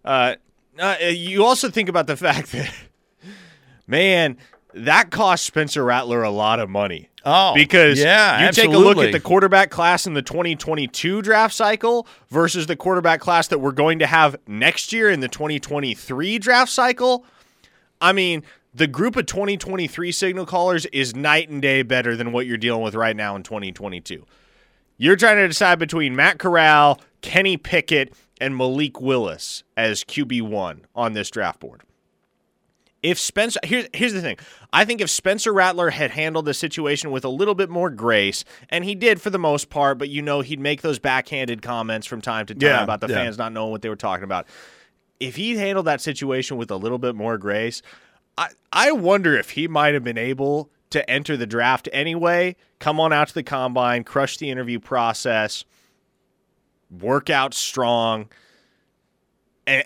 uh, 0.06 0.36
uh, 0.82 0.96
you 1.10 1.44
also 1.44 1.70
think 1.70 1.90
about 1.90 2.08
the 2.08 2.16
fact 2.18 2.54
that, 2.54 2.74
man, 3.86 4.38
that 4.74 5.12
cost 5.12 5.46
Spencer 5.46 5.84
Rattler 5.84 6.24
a 6.24 6.30
lot 6.30 6.60
of 6.60 6.70
money. 6.70 7.10
Oh, 7.24 7.54
because 7.54 8.00
yeah, 8.00 8.46
you 8.46 8.52
take 8.52 8.70
a 8.74 8.78
look 8.78 8.98
at 8.98 9.12
the 9.12 9.20
quarterback 9.20 9.70
class 9.70 10.08
in 10.08 10.16
the 10.16 10.24
2022 10.24 11.22
draft 11.22 11.54
cycle 11.54 12.08
versus 12.30 12.66
the 12.66 12.76
quarterback 12.76 13.20
class 13.20 13.48
that 13.50 13.60
we're 13.60 13.72
going 13.72 14.00
to 14.00 14.08
have 14.08 14.36
next 14.48 14.92
year 14.92 15.10
in 15.10 15.20
the 15.20 15.28
2023 15.28 16.40
draft 16.40 16.72
cycle. 16.72 17.24
I 18.00 18.12
mean, 18.12 18.44
the 18.74 18.88
group 18.88 19.16
of 19.18 19.28
2023 19.28 20.12
signal 20.12 20.46
callers 20.46 20.88
is 20.88 21.16
night 21.16 21.50
and 21.50 21.62
day 21.62 21.84
better 21.84 22.16
than 22.16 22.32
what 22.32 22.48
you're 22.48 22.58
dealing 22.58 22.82
with 22.82 22.96
right 22.96 23.16
now 23.16 23.36
in 23.36 23.44
2022. 23.44 24.26
You're 24.98 25.16
trying 25.16 25.38
to 25.38 25.48
decide 25.48 25.78
between 25.78 26.16
Matt 26.16 26.40
Corral, 26.40 27.00
Kenny 27.22 27.58
Pickett, 27.58 28.14
and 28.40 28.58
Malik 28.58 29.00
Willis 29.00 29.64
as 29.78 30.04
QB1 30.04 30.82
on 30.96 31.14
this 31.14 31.30
draft 31.30 31.60
board. 31.60 31.82
If 33.04 33.20
Spencer 33.20 33.60
here's 33.64 33.88
here's 33.94 34.14
the 34.14 34.22
thing. 34.22 34.38
I 34.72 34.86
think 34.86 35.02
if 35.02 35.10
Spencer 35.10 35.52
Rattler 35.52 35.90
had 35.90 36.12
handled 36.12 36.46
the 36.46 36.54
situation 36.54 37.10
with 37.12 37.26
a 37.26 37.30
little 37.30 37.56
bit 37.56 37.70
more 37.70 37.90
grace, 37.90 38.44
and 38.70 38.86
he 38.86 38.94
did 38.94 39.20
for 39.22 39.30
the 39.32 39.40
most 39.40 39.70
part, 39.70 39.98
but 39.98 40.10
you 40.10 40.22
know 40.22 40.42
he'd 40.42 40.60
make 40.60 40.82
those 40.82 41.00
backhanded 41.00 41.62
comments 41.62 42.06
from 42.06 42.22
time 42.22 42.46
to 42.46 42.54
time 42.54 42.62
Yeah, 42.62 42.84
about 42.84 43.02
the 43.02 43.08
yeah. 43.08 43.16
fans 43.16 43.38
not 43.38 43.54
knowing 43.54 43.72
what 43.72 43.82
they 43.82 43.90
were 43.90 43.96
talking 43.96 44.24
about. 44.24 44.46
If 45.20 45.36
he 45.36 45.58
handled 45.58 45.88
that 45.88 46.02
situation 46.02 46.58
with 46.58 46.70
a 46.70 46.76
little 46.76 47.00
bit 47.00 47.16
more 47.16 47.38
grace, 47.40 47.82
I 48.38 48.50
I 48.72 48.92
wonder 48.92 49.36
if 49.36 49.52
he 49.52 49.68
might 49.68 49.94
have 49.96 50.04
been 50.04 50.18
able 50.18 50.70
to 50.92 51.10
enter 51.10 51.38
the 51.38 51.48
draft 51.48 51.90
anyway, 51.92 52.56
come 52.80 53.00
on 53.00 53.14
out 53.14 53.30
to 53.30 53.34
the 53.34 53.44
combine, 53.44 54.04
crush 54.04 54.38
the 54.38 54.50
interview 54.50 54.78
process, 54.80 55.64
work 57.00 57.30
out 57.30 57.54
strong. 57.54 58.30
And 59.66 59.86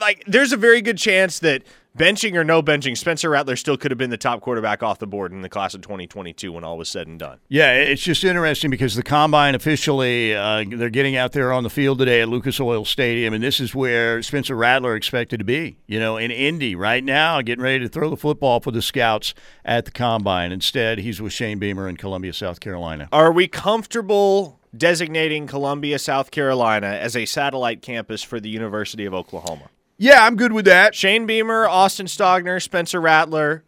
like 0.00 0.24
there's 0.26 0.52
a 0.52 0.56
very 0.56 0.80
good 0.80 0.98
chance 0.98 1.38
that 1.40 1.62
benching 1.96 2.34
or 2.34 2.44
no 2.44 2.62
benching, 2.62 2.96
Spencer 2.96 3.30
Rattler 3.30 3.56
still 3.56 3.76
could 3.76 3.90
have 3.90 3.98
been 3.98 4.10
the 4.10 4.16
top 4.16 4.40
quarterback 4.40 4.82
off 4.82 4.98
the 4.98 5.06
board 5.06 5.32
in 5.32 5.40
the 5.40 5.48
class 5.48 5.74
of 5.74 5.80
2022 5.80 6.52
when 6.52 6.64
all 6.64 6.78
was 6.78 6.88
said 6.88 7.06
and 7.06 7.18
done. 7.18 7.38
Yeah, 7.48 7.72
it's 7.72 8.02
just 8.02 8.22
interesting 8.24 8.70
because 8.70 8.94
the 8.94 9.02
combine 9.02 9.54
officially 9.54 10.34
uh, 10.34 10.64
they're 10.68 10.90
getting 10.90 11.16
out 11.16 11.32
there 11.32 11.52
on 11.52 11.62
the 11.62 11.70
field 11.70 11.98
today 11.98 12.20
at 12.20 12.28
Lucas 12.28 12.60
Oil 12.60 12.84
Stadium, 12.84 13.34
and 13.34 13.42
this 13.42 13.60
is 13.60 13.74
where 13.74 14.22
Spencer 14.22 14.54
Rattler 14.54 14.94
expected 14.94 15.38
to 15.38 15.44
be. 15.44 15.78
You 15.86 15.98
know, 15.98 16.16
in 16.16 16.30
Indy 16.30 16.74
right 16.74 17.02
now, 17.02 17.40
getting 17.42 17.62
ready 17.62 17.80
to 17.80 17.88
throw 17.88 18.10
the 18.10 18.16
football 18.16 18.60
for 18.60 18.70
the 18.70 18.82
scouts 18.82 19.34
at 19.64 19.84
the 19.84 19.90
combine. 19.90 20.52
Instead, 20.52 20.98
he's 20.98 21.20
with 21.20 21.32
Shane 21.32 21.58
Beamer 21.58 21.88
in 21.88 21.96
Columbia, 21.96 22.32
South 22.32 22.60
Carolina. 22.60 23.08
Are 23.12 23.32
we 23.32 23.48
comfortable 23.48 24.60
designating 24.76 25.46
Columbia, 25.46 25.98
South 25.98 26.30
Carolina 26.30 26.88
as 26.88 27.16
a 27.16 27.24
satellite 27.24 27.82
campus 27.82 28.22
for 28.22 28.40
the 28.40 28.48
University 28.48 29.04
of 29.06 29.14
Oklahoma? 29.14 29.70
Yeah, 29.98 30.24
I'm 30.24 30.36
good 30.36 30.52
with 30.52 30.66
that. 30.66 30.94
Shane 30.94 31.26
Beamer, 31.26 31.66
Austin 31.66 32.06
Stogner, 32.06 32.62
Spencer 32.62 33.00
Rattler, 33.00 33.64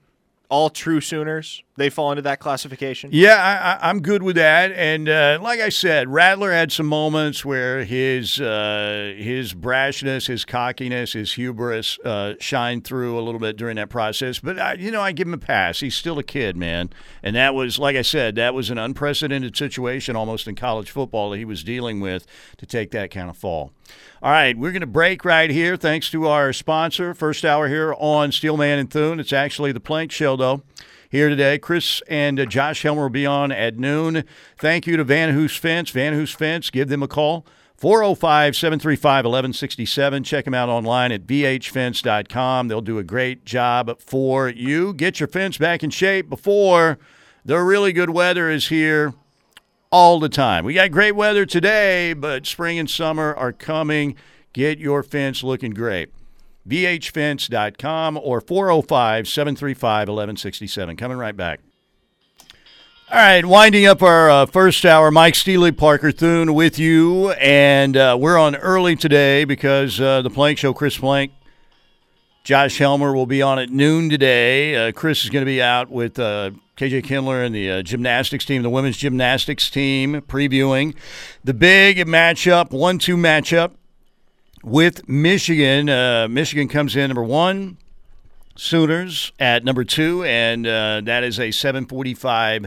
all 0.51 0.69
true 0.69 1.01
Sooners. 1.01 1.63
They 1.77 1.89
fall 1.89 2.11
into 2.13 2.23
that 2.23 2.39
classification. 2.39 3.11
Yeah, 3.13 3.37
I, 3.37 3.73
I, 3.87 3.89
I'm 3.89 4.01
good 4.01 4.23
with 4.23 4.37
that. 4.37 4.73
And 4.73 5.09
uh, 5.09 5.39
like 5.41 5.61
I 5.61 5.69
said, 5.69 6.09
Rattler 6.09 6.53
had 6.53 6.73
some 6.73 6.87
moments 6.87 7.45
where 7.45 7.85
his 7.85 8.41
uh, 8.41 9.15
his 9.17 9.55
brashness, 9.55 10.27
his 10.27 10.45
cockiness, 10.45 11.13
his 11.13 11.33
hubris 11.35 11.99
uh, 12.05 12.35
shined 12.41 12.85
through 12.85 13.19
a 13.19 13.23
little 13.23 13.41
bit 13.41 13.57
during 13.57 13.77
that 13.77 13.89
process. 13.89 14.39
But 14.39 14.59
I, 14.59 14.75
you 14.75 14.91
know, 14.91 15.01
I 15.01 15.13
give 15.13 15.29
him 15.29 15.35
a 15.35 15.39
pass. 15.39 15.81
He's 15.81 15.95
still 15.95 16.19
a 16.19 16.25
kid, 16.25 16.57
man. 16.57 16.91
And 17.23 17.37
that 17.37 17.55
was, 17.55 17.79
like 17.79 17.97
I 17.97 18.03
said, 18.03 18.35
that 18.35 18.55
was 18.55 18.69
an 18.69 18.77
unprecedented 18.79 19.57
situation 19.57 20.17
almost 20.17 20.49
in 20.49 20.57
college 20.57 20.91
football 20.91 21.31
that 21.31 21.39
he 21.39 21.45
was 21.45 21.63
dealing 21.65 22.01
with 22.01 22.27
to 22.59 22.67
take 22.67 22.91
that 22.91 23.11
kind 23.11 23.31
of 23.31 23.37
fall. 23.37 23.73
All 24.21 24.33
right, 24.33 24.59
we're 24.59 24.73
going 24.73 24.81
to 24.81 24.87
break 24.87 25.25
right 25.25 25.49
here. 25.49 25.77
Thanks 25.77 26.11
to 26.11 26.27
our 26.27 26.53
sponsor, 26.53 27.15
first 27.15 27.45
hour 27.45 27.69
here 27.69 27.95
on 27.99 28.33
Steelman 28.33 28.81
and 28.81 28.91
Thune. 28.91 29.21
It's 29.21 29.33
actually 29.33 29.71
the 29.71 29.79
Plank 29.79 30.11
Show, 30.11 30.35
though 30.35 30.63
here 31.09 31.29
today. 31.29 31.57
Chris 31.61 32.03
and 32.09 32.41
uh, 32.41 32.45
Josh 32.45 32.83
Helmer 32.83 33.03
will 33.03 33.11
be 33.11 33.27
on 33.27 33.53
at 33.53 33.79
noon. 33.79 34.25
Thank 34.59 34.89
you 34.89 34.97
to 34.97 35.05
Van 35.05 35.35
Hoos 35.35 35.57
Fence. 35.57 35.91
Van 35.91 36.15
Hoos 36.15 36.33
Fence, 36.33 36.69
give 36.69 36.89
them 36.89 37.01
a 37.01 37.07
call. 37.07 37.47
405 37.77 38.57
735 38.57 39.25
1167. 39.25 40.25
Check 40.25 40.47
them 40.47 40.55
out 40.55 40.69
online 40.69 41.13
at 41.13 41.25
vhfence.com. 41.25 42.67
They'll 42.67 42.81
do 42.81 42.99
a 42.99 43.05
great 43.05 43.45
job 43.45 44.01
for 44.01 44.49
you. 44.49 44.95
Get 44.95 45.21
your 45.21 45.29
fence 45.29 45.59
back 45.59 45.85
in 45.85 45.91
shape 45.91 46.29
before 46.29 46.99
the 47.45 47.61
really 47.61 47.93
good 47.93 48.11
weather 48.11 48.51
is 48.51 48.67
here 48.67 49.15
all 49.91 50.21
the 50.21 50.29
time. 50.29 50.65
We 50.65 50.75
got 50.75 50.91
great 50.91 51.13
weather 51.13 51.47
today, 51.47 52.13
but 52.13 52.47
spring 52.47 52.79
and 52.79 52.89
summer 52.89 53.35
are 53.35 53.53
coming. 53.53 54.17
Get 54.53 54.79
your 54.79 55.03
fence 55.03 55.43
looking 55.43 55.73
great. 55.73 56.11
VHFence.com 56.69 58.19
or 58.19 58.41
405 58.41 59.29
735 59.29 60.09
1167. 60.09 60.97
Coming 60.97 61.19
right 61.19 61.37
back. 61.37 61.61
All 63.11 63.17
right, 63.17 63.43
winding 63.43 63.87
up 63.87 64.03
our 64.03 64.29
uh, 64.29 64.45
first 64.45 64.85
hour. 64.85 65.11
Mike 65.11 65.35
Steely, 65.35 65.73
Parker 65.73 66.13
Thune 66.13 66.53
with 66.53 66.79
you. 66.79 67.31
And 67.33 67.97
uh, 67.97 68.19
we're 68.21 68.37
on 68.37 68.55
early 68.57 68.97
today 68.97 69.45
because 69.45 69.99
uh, 69.99 70.21
the 70.21 70.29
Plank 70.29 70.59
Show, 70.59 70.75
Chris 70.75 70.99
Plank, 70.99 71.33
Josh 72.45 72.77
Helmer 72.77 73.15
will 73.15 73.25
be 73.25 73.41
on 73.41 73.59
at 73.59 73.71
noon 73.71 74.11
today. 74.11 74.89
Uh, 74.89 74.93
Chris 74.93 75.25
is 75.25 75.31
going 75.31 75.41
to 75.43 75.47
be 75.47 75.63
out 75.63 75.91
with 75.91 76.19
uh, 76.19 76.51
KJ 76.79 77.03
Kindler 77.03 77.43
and 77.43 77.53
the 77.53 77.69
uh, 77.69 77.83
gymnastics 77.83 78.45
team, 78.45 78.63
the 78.63 78.71
women's 78.71 78.97
gymnastics 78.97 79.69
team, 79.69 80.21
previewing 80.23 80.95
the 81.43 81.53
big 81.53 81.99
matchup, 82.07 82.71
one 82.71 83.01
two 83.01 83.17
matchup 83.17 83.73
with 84.63 85.09
Michigan. 85.09 85.89
Uh, 85.89 86.29
Michigan 86.31 86.69
comes 86.69 86.95
in 86.95 87.09
number 87.09 87.25
one, 87.25 87.79
Sooners 88.55 89.33
at 89.41 89.65
number 89.65 89.83
two, 89.83 90.23
and 90.23 90.69
uh, 90.69 91.01
that 91.03 91.25
is 91.25 91.41
a 91.41 91.51
745 91.51 92.67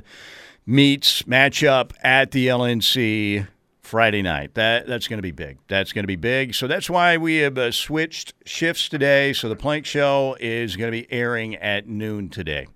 meets 0.66 1.22
matchup 1.22 1.94
at 2.04 2.32
the 2.32 2.48
LNC 2.48 3.48
Friday 3.82 4.22
night. 4.22 4.56
That 4.56 4.88
that's 4.88 5.08
going 5.08 5.20
to 5.20 5.24
be 5.24 5.32
big. 5.32 5.58
That's 5.70 5.94
going 5.94 6.04
to 6.04 6.08
be 6.08 6.18
big. 6.18 6.54
So 6.54 6.68
that's 6.68 6.90
why 6.90 7.16
we 7.16 7.38
have 7.38 7.58
uh, 7.58 7.72
switched 7.72 8.34
shifts 8.46 8.90
today. 8.90 9.32
So 9.32 9.48
the 9.48 9.56
Plank 9.56 9.86
Show 9.86 10.36
is 10.42 10.76
going 10.76 10.92
to 10.92 11.02
be 11.02 11.10
airing 11.14 11.56
at 11.56 11.88
noon 11.88 12.28
today. 12.28 12.68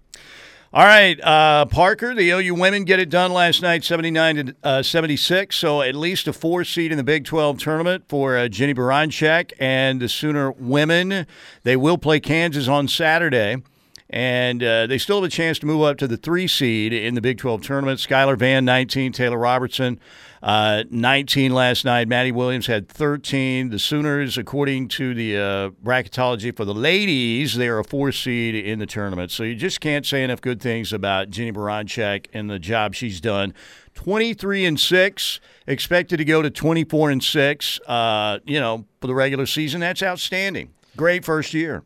All 0.76 0.84
right, 0.84 1.18
uh, 1.24 1.68
Parker, 1.68 2.14
the 2.14 2.32
OU 2.32 2.54
women 2.56 2.84
get 2.84 3.00
it 3.00 3.10
done 3.10 3.32
last 3.32 3.62
night, 3.62 3.86
79 3.86 4.36
to 4.36 4.56
uh, 4.62 4.84
76. 4.84 5.56
So 5.56 5.82
at 5.82 5.96
least 5.96 6.28
a 6.28 6.34
four 6.34 6.66
seed 6.66 6.92
in 6.92 6.98
the 6.98 7.04
Big 7.04 7.24
12 7.24 7.60
tournament 7.60 8.04
for 8.10 8.36
uh, 8.36 8.50
Jennie 8.50 8.74
Baranczyk 8.74 9.54
and 9.58 10.02
the 10.02 10.10
Sooner 10.10 10.52
women. 10.52 11.28
They 11.64 11.78
will 11.78 11.98
play 11.98 12.20
Kansas 12.20 12.68
on 12.68 12.90
Saturday. 12.90 13.64
And 14.10 14.62
uh, 14.62 14.86
they 14.88 14.98
still 14.98 15.22
have 15.22 15.24
a 15.24 15.30
chance 15.30 15.60
to 15.60 15.66
move 15.66 15.82
up 15.84 15.98
to 16.00 16.10
the 16.10 16.18
three 16.18 16.46
seed 16.46 16.92
in 16.92 17.16
the 17.16 17.22
Big 17.22 17.38
12 17.38 17.62
tournament. 17.62 18.02
Skylar 18.02 18.38
Vann, 18.38 18.66
19, 18.66 19.14
Taylor 19.14 19.38
Robertson, 19.38 19.98
uh, 20.46 20.84
19 20.92 21.56
last 21.56 21.86
night. 21.86 22.08
Maddie 22.08 22.32
Williams 22.32 22.68
had 22.68 22.88
13. 22.88 23.72
The 23.72 23.80
Sooners, 23.80 24.38
according 24.38 24.90
to 24.90 25.16
the 25.16 25.36
uh, 25.36 25.70
bracketology 25.84 26.56
for 26.56 26.66
the 26.66 26.74
ladies, 26.74 27.56
they 27.56 27.68
are 27.68 27.80
a 27.80 27.84
four 27.84 28.12
seed 28.12 28.54
in 28.54 28.78
the 28.78 28.86
tournament. 28.86 29.32
So 29.32 29.42
you 29.42 29.56
just 29.56 29.82
can't 29.82 30.06
say 30.06 30.24
enough 30.24 30.42
good 30.42 30.62
things 30.62 30.94
about 30.94 31.32
Jennie 31.32 31.52
Baranczyk 31.52 32.28
and 32.32 32.48
the 32.48 32.60
job 32.60 32.94
she's 32.94 33.20
done. 33.20 33.56
23 33.96 34.66
and 34.66 34.80
6, 34.80 35.40
expected 35.66 36.18
to 36.18 36.26
go 36.26 36.44
to 36.44 36.52
24 36.52 37.10
and 37.10 37.24
6, 37.24 37.80
uh, 37.88 38.38
you 38.46 38.60
know, 38.60 38.86
for 39.02 39.08
the 39.08 39.16
regular 39.16 39.48
season. 39.48 39.80
That's 39.80 40.04
outstanding. 40.04 40.72
Great 40.96 41.26
first 41.26 41.56
year. 41.56 41.84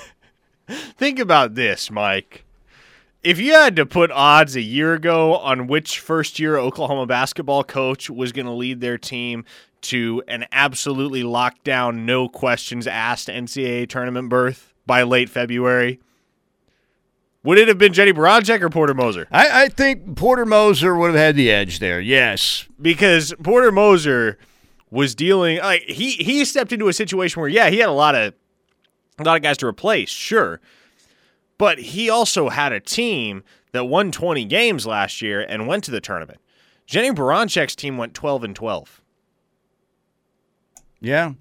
Think 0.68 1.20
about 1.20 1.54
this, 1.54 1.92
Mike. 1.92 2.43
If 3.24 3.38
you 3.38 3.54
had 3.54 3.74
to 3.76 3.86
put 3.86 4.10
odds 4.10 4.54
a 4.54 4.60
year 4.60 4.92
ago 4.92 5.36
on 5.38 5.66
which 5.66 5.98
first 5.98 6.38
year 6.38 6.58
Oklahoma 6.58 7.06
basketball 7.06 7.64
coach 7.64 8.10
was 8.10 8.32
going 8.32 8.44
to 8.44 8.52
lead 8.52 8.82
their 8.82 8.98
team 8.98 9.46
to 9.80 10.22
an 10.28 10.44
absolutely 10.52 11.22
locked 11.22 11.64
down, 11.64 12.04
no 12.04 12.28
questions 12.28 12.86
asked 12.86 13.28
NCAA 13.28 13.88
tournament 13.88 14.28
berth 14.28 14.74
by 14.86 15.04
late 15.04 15.30
February, 15.30 16.00
would 17.42 17.58
it 17.58 17.66
have 17.68 17.78
been 17.78 17.94
Jennie 17.94 18.12
Baranczyk 18.12 18.60
or 18.60 18.68
Porter 18.68 18.92
Moser? 18.92 19.26
I, 19.30 19.64
I 19.64 19.68
think 19.68 20.16
Porter 20.16 20.44
Moser 20.44 20.94
would 20.94 21.08
have 21.08 21.16
had 21.18 21.36
the 21.36 21.50
edge 21.50 21.78
there. 21.78 22.00
Yes, 22.00 22.66
because 22.80 23.32
Porter 23.42 23.72
Moser 23.72 24.38
was 24.90 25.14
dealing 25.14 25.58
like 25.58 25.82
he 25.82 26.12
he 26.12 26.44
stepped 26.44 26.72
into 26.72 26.88
a 26.88 26.92
situation 26.92 27.40
where 27.40 27.48
yeah 27.48 27.68
he 27.68 27.78
had 27.78 27.88
a 27.88 27.92
lot 27.92 28.14
of 28.14 28.32
a 29.18 29.22
lot 29.22 29.36
of 29.36 29.42
guys 29.42 29.56
to 29.58 29.66
replace, 29.66 30.10
sure. 30.10 30.60
But 31.58 31.78
he 31.78 32.10
also 32.10 32.48
had 32.48 32.72
a 32.72 32.80
team 32.80 33.44
that 33.72 33.84
won 33.84 34.10
20 34.10 34.44
games 34.44 34.86
last 34.86 35.22
year 35.22 35.40
and 35.40 35.66
went 35.66 35.84
to 35.84 35.90
the 35.90 36.00
tournament. 36.00 36.40
Jennie 36.86 37.10
Baranczyk's 37.10 37.74
team 37.74 37.96
went 37.96 38.14
12 38.14 38.44
and 38.44 38.56
12. 38.56 39.00
Yeah. 41.00 41.32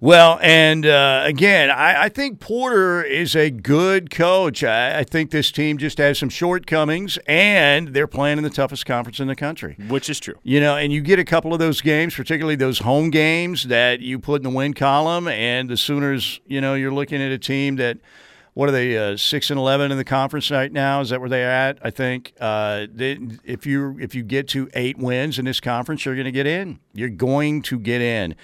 Well, 0.00 0.38
and 0.42 0.84
uh, 0.84 1.22
again, 1.24 1.70
I, 1.70 2.04
I, 2.04 2.08
think 2.10 2.38
Porter 2.38 3.02
is 3.02 3.34
a 3.34 3.50
good 3.50 4.10
coach. 4.10 4.62
I, 4.62 4.98
I, 4.98 5.04
think 5.04 5.30
this 5.30 5.50
team 5.50 5.78
just 5.78 5.96
has 5.96 6.18
some 6.18 6.28
shortcomings, 6.28 7.18
and 7.26 7.88
they're 7.88 8.06
playing 8.06 8.36
in 8.36 8.44
the 8.44 8.50
toughest 8.50 8.84
conference 8.84 9.20
in 9.20 9.26
the 9.26 9.34
country. 9.34 9.76
Which 9.88 10.10
is 10.10 10.20
true. 10.20 10.34
You 10.42 10.60
know, 10.60 10.76
and 10.76 10.92
you 10.92 11.00
get 11.00 11.18
a 11.18 11.24
couple 11.24 11.54
of 11.54 11.60
those 11.60 11.80
games, 11.80 12.14
particularly 12.14 12.56
those 12.56 12.80
home 12.80 13.08
games 13.10 13.68
that 13.68 14.00
you 14.00 14.18
put 14.18 14.40
in 14.40 14.42
the 14.42 14.54
win 14.54 14.74
column, 14.74 15.28
and 15.28 15.70
the 15.70 15.78
Sooners, 15.78 16.40
you 16.46 16.60
know, 16.60 16.74
you're 16.74 16.92
looking 16.92 17.22
at 17.22 17.32
a 17.32 17.38
team 17.38 17.76
that– 17.76 17.98
what 18.56 18.70
are 18.70 18.72
they 18.72 18.96
uh, 18.96 19.18
six 19.18 19.50
and 19.50 19.58
eleven 19.58 19.92
in 19.92 19.98
the 19.98 20.04
conference 20.04 20.50
right 20.50 20.72
now? 20.72 21.02
Is 21.02 21.10
that 21.10 21.20
where 21.20 21.28
they're 21.28 21.50
at? 21.50 21.78
I 21.82 21.90
think 21.90 22.32
uh, 22.40 22.86
they, 22.90 23.18
if 23.44 23.66
you 23.66 23.98
if 24.00 24.14
you 24.14 24.22
get 24.22 24.48
to 24.48 24.70
eight 24.72 24.96
wins 24.96 25.38
in 25.38 25.44
this 25.44 25.60
conference, 25.60 26.06
you're 26.06 26.14
going 26.14 26.24
to 26.24 26.32
get 26.32 26.46
in. 26.46 26.80
You're 26.94 27.10
going 27.10 27.60
to 27.62 27.78
get 27.78 28.00
in. 28.00 28.34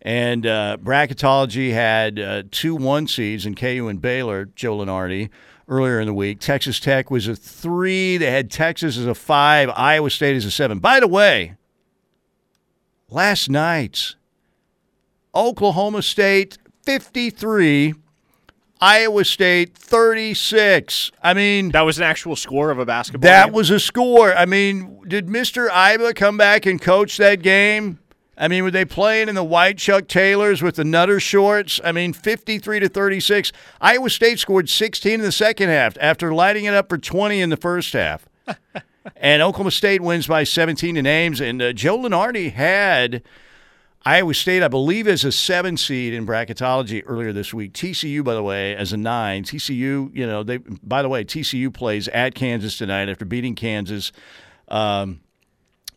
And 0.00 0.46
uh, 0.46 0.78
bracketology 0.80 1.74
had 1.74 2.18
uh, 2.18 2.44
two 2.50 2.76
one 2.76 3.06
seeds 3.06 3.44
in 3.44 3.54
KU 3.54 3.88
and 3.88 4.00
Baylor. 4.00 4.46
Joe 4.46 4.78
Lunardi 4.78 5.28
earlier 5.68 6.00
in 6.00 6.06
the 6.06 6.14
week. 6.14 6.40
Texas 6.40 6.80
Tech 6.80 7.10
was 7.10 7.28
a 7.28 7.36
three. 7.36 8.16
They 8.16 8.30
had 8.30 8.50
Texas 8.50 8.96
as 8.96 9.04
a 9.04 9.14
five. 9.14 9.68
Iowa 9.76 10.08
State 10.08 10.34
as 10.34 10.46
a 10.46 10.50
seven. 10.50 10.78
By 10.78 10.98
the 10.98 11.08
way, 11.08 11.56
last 13.10 13.50
night's 13.50 14.16
Oklahoma 15.34 16.00
State 16.00 16.56
fifty 16.82 17.28
three. 17.28 17.92
Iowa 18.80 19.24
State 19.24 19.74
36. 19.76 21.10
I 21.22 21.34
mean, 21.34 21.70
that 21.70 21.82
was 21.82 21.98
an 21.98 22.04
actual 22.04 22.36
score 22.36 22.70
of 22.70 22.78
a 22.78 22.86
basketball 22.86 23.28
That 23.28 23.46
game? 23.46 23.54
was 23.54 23.70
a 23.70 23.80
score. 23.80 24.34
I 24.34 24.44
mean, 24.46 25.00
did 25.08 25.26
Mr. 25.26 25.68
Iba 25.68 26.14
come 26.14 26.36
back 26.36 26.66
and 26.66 26.80
coach 26.80 27.16
that 27.16 27.42
game? 27.42 27.98
I 28.36 28.46
mean, 28.46 28.62
were 28.62 28.70
they 28.70 28.84
playing 28.84 29.28
in 29.28 29.34
the 29.34 29.42
white 29.42 29.78
Chuck 29.78 30.06
Taylors 30.06 30.62
with 30.62 30.76
the 30.76 30.84
Nutter 30.84 31.18
shorts? 31.18 31.80
I 31.82 31.90
mean, 31.90 32.12
53 32.12 32.78
to 32.80 32.88
36. 32.88 33.50
Iowa 33.80 34.08
State 34.10 34.38
scored 34.38 34.68
16 34.68 35.14
in 35.14 35.20
the 35.22 35.32
second 35.32 35.70
half 35.70 35.96
after 36.00 36.32
lighting 36.32 36.64
it 36.64 36.74
up 36.74 36.88
for 36.88 36.98
20 36.98 37.40
in 37.40 37.50
the 37.50 37.56
first 37.56 37.92
half. 37.94 38.28
and 39.16 39.42
Oklahoma 39.42 39.72
State 39.72 40.00
wins 40.02 40.28
by 40.28 40.44
17 40.44 40.96
in 40.96 41.04
Ames. 41.04 41.40
And 41.40 41.60
uh, 41.60 41.72
Joe 41.72 41.98
Lunardi 41.98 42.52
had 42.52 43.22
Iowa 44.04 44.32
State, 44.32 44.62
I 44.62 44.68
believe, 44.68 45.08
is 45.08 45.24
a 45.24 45.32
seven 45.32 45.76
seed 45.76 46.14
in 46.14 46.26
bracketology 46.26 47.02
earlier 47.06 47.32
this 47.32 47.52
week. 47.52 47.72
TCU, 47.72 48.22
by 48.22 48.34
the 48.34 48.42
way, 48.42 48.74
as 48.76 48.92
a 48.92 48.96
nine. 48.96 49.42
TCU, 49.42 50.14
you 50.14 50.26
know, 50.26 50.42
they. 50.42 50.58
By 50.58 51.02
the 51.02 51.08
way, 51.08 51.24
TCU 51.24 51.72
plays 51.72 52.08
at 52.08 52.34
Kansas 52.34 52.78
tonight 52.78 53.08
after 53.08 53.24
beating 53.24 53.54
Kansas. 53.54 54.12
Um, 54.68 55.20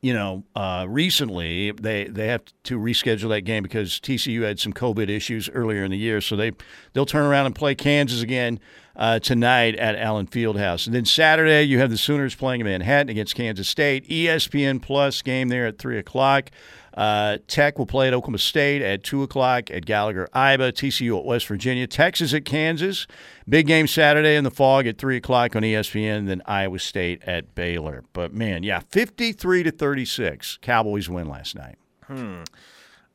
you 0.02 0.16
know, 0.16 0.43
uh, 0.56 0.88
recently 0.89 1.72
they 1.72 2.06
they 2.06 2.28
have 2.28 2.41
to 2.64 2.80
reschedule 2.80 3.30
that 3.30 3.41
game 3.41 3.62
because 3.62 3.99
TCU 3.99 4.41
had 4.41 4.60
some 4.60 4.74
COVID 4.74 5.10
issues 5.10 5.47
earlier 5.49 5.84
in 5.84 5.91
the 5.91 5.97
year, 5.97 6.22
so 6.22 6.36
they 6.36 6.54
they'll 6.93 7.06
turn 7.06 7.26
around 7.26 7.45
and 7.45 7.54
play 7.54 7.76
Kansas 7.76 8.24
again 8.24 8.60
uh, 8.95 9.20
tonight 9.20 9.76
at 9.76 9.95
Allen 9.95 10.26
Fieldhouse, 10.26 10.88
and 10.88 10.95
then 10.95 11.06
Saturday 11.06 11.64
you 11.64 11.78
have 11.78 11.91
the 11.91 11.99
Sooners 11.99 12.34
playing 12.34 12.62
in 12.62 12.66
Manhattan 12.66 13.10
against 13.10 13.36
Kansas 13.36 13.70
State. 13.70 14.10
ESPN 14.10 14.82
Plus 14.82 15.22
game 15.22 15.49
there 15.49 15.68
at 15.68 15.78
three 15.78 15.99
o'clock. 15.99 16.49
Uh, 16.94 17.38
Tech 17.48 17.80
will 17.80 17.86
play 17.86 18.08
at 18.08 18.14
Oklahoma 18.14 18.38
State 18.38 18.82
at 18.82 19.04
2 19.04 19.24
o'clock 19.24 19.72
at 19.72 19.86
Gallagher 19.86 20.28
Iba. 20.34 20.72
TCU 20.72 21.18
at 21.18 21.26
West 21.26 21.48
Virginia. 21.48 21.88
Texas 21.88 22.34
at 22.34 22.46
Kansas. 22.46 23.08
Big 23.48 23.68
game 23.68 23.88
Saturday 23.88 24.36
in 24.36 24.44
the 24.44 24.52
Phog 24.52 24.86
at 24.88 24.98
3 24.98 25.18
o'clock 25.18 25.56
on 25.56 25.64
ESPN. 25.64 26.28
Then 26.28 26.42
Iowa 26.46 26.80
State 26.80 27.24
at 27.24 27.56
Baylor. 27.56 28.04
But 28.14 28.34
man, 28.34 28.64
yeah, 28.64 28.82
53 28.89 29.64
to 29.64 29.72
36. 29.72 30.60
Cowboys 30.62 31.10
win 31.10 31.28
last 31.28 31.56
night. 31.56 31.78
Hmm. 32.08 32.44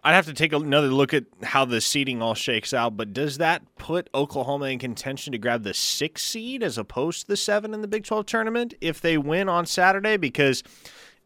I'd 0.06 0.14
have 0.14 0.26
to 0.26 0.34
take 0.34 0.52
another 0.52 0.86
look 0.86 1.12
at 1.12 1.24
how 1.42 1.64
the 1.64 1.80
seeding 1.80 2.22
all 2.22 2.34
shakes 2.34 2.72
out, 2.72 2.96
but 2.96 3.12
does 3.12 3.38
that 3.38 3.62
put 3.76 4.08
Oklahoma 4.14 4.66
in 4.66 4.78
contention 4.78 5.32
to 5.32 5.38
grab 5.38 5.64
the 5.64 5.74
six 5.74 6.22
seed 6.22 6.62
as 6.62 6.78
opposed 6.78 7.22
to 7.22 7.26
the 7.26 7.36
seven 7.36 7.74
in 7.74 7.80
the 7.80 7.88
Big 7.88 8.04
12 8.04 8.24
tournament 8.24 8.74
if 8.80 9.00
they 9.00 9.18
win 9.18 9.48
on 9.48 9.66
Saturday? 9.66 10.16
Because 10.16 10.62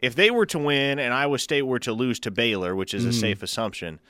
if 0.02 0.14
they 0.14 0.30
were 0.30 0.46
to 0.46 0.58
win 0.58 0.98
and 0.98 1.12
Iowa 1.14 1.38
State 1.38 1.62
were 1.62 1.78
to 1.80 1.92
lose 1.92 2.18
to 2.20 2.30
Baylor, 2.30 2.74
which 2.74 2.94
is 2.94 3.04
a 3.04 3.10
Mm. 3.10 3.20
safe 3.20 3.42
assumption, 3.42 4.00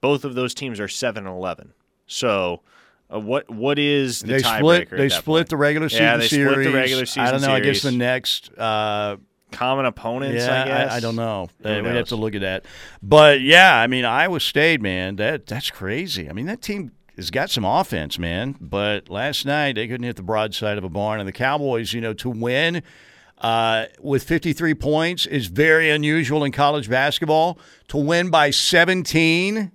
both 0.00 0.24
of 0.24 0.34
those 0.34 0.54
teams 0.54 0.78
are 0.80 0.88
seven 0.88 1.26
and 1.26 1.34
eleven. 1.36 1.72
So, 2.06 2.60
uh, 3.12 3.18
what 3.20 3.50
what 3.50 3.78
is 3.78 4.20
the 4.20 4.26
they 4.34 4.38
split. 4.40 4.90
They 4.90 5.08
split 5.08 5.24
point? 5.24 5.48
the 5.48 5.56
regular 5.56 5.88
season 5.88 6.04
yeah, 6.04 6.16
they 6.16 6.28
series. 6.28 6.52
split 6.52 6.64
the 6.64 6.72
regular 6.72 7.06
season. 7.06 7.22
I 7.22 7.30
don't 7.32 7.40
know. 7.42 7.52
I 7.52 7.60
guess 7.60 7.82
the 7.82 7.92
next 7.92 8.50
uh, 8.56 9.16
common 9.50 9.84
opponents. 9.86 10.44
Yeah, 10.44 10.62
I 10.62 10.66
guess 10.66 10.92
I, 10.92 11.00
don't 11.00 11.16
know. 11.16 11.48
Uh, 11.64 11.80
we'd 11.82 11.96
have 11.96 12.08
to 12.08 12.16
look 12.16 12.34
at 12.36 12.40
that. 12.42 12.64
But 13.02 13.40
yeah, 13.40 13.76
I 13.76 13.86
mean, 13.88 14.04
Iowa 14.04 14.38
State, 14.40 14.80
man, 14.80 15.16
that 15.16 15.46
that's 15.46 15.70
crazy. 15.70 16.28
I 16.30 16.32
mean, 16.32 16.46
that 16.46 16.62
team 16.62 16.92
has 17.16 17.30
got 17.30 17.50
some 17.50 17.64
offense, 17.64 18.18
man. 18.18 18.54
But 18.60 19.08
last 19.08 19.44
night 19.44 19.74
they 19.74 19.88
couldn't 19.88 20.04
hit 20.04 20.16
the 20.16 20.22
broadside 20.22 20.78
of 20.78 20.84
a 20.84 20.88
barn, 20.88 21.18
and 21.20 21.28
the 21.28 21.32
Cowboys, 21.32 21.92
you 21.92 22.00
know, 22.00 22.12
to 22.14 22.30
win. 22.30 22.82
Uh, 23.40 23.86
with 24.00 24.22
53 24.22 24.74
points 24.74 25.24
is 25.26 25.46
very 25.46 25.90
unusual 25.90 26.44
in 26.44 26.52
college 26.52 26.90
basketball. 26.90 27.58
To 27.88 27.96
win 27.96 28.30
by 28.30 28.50
17, 28.50 29.72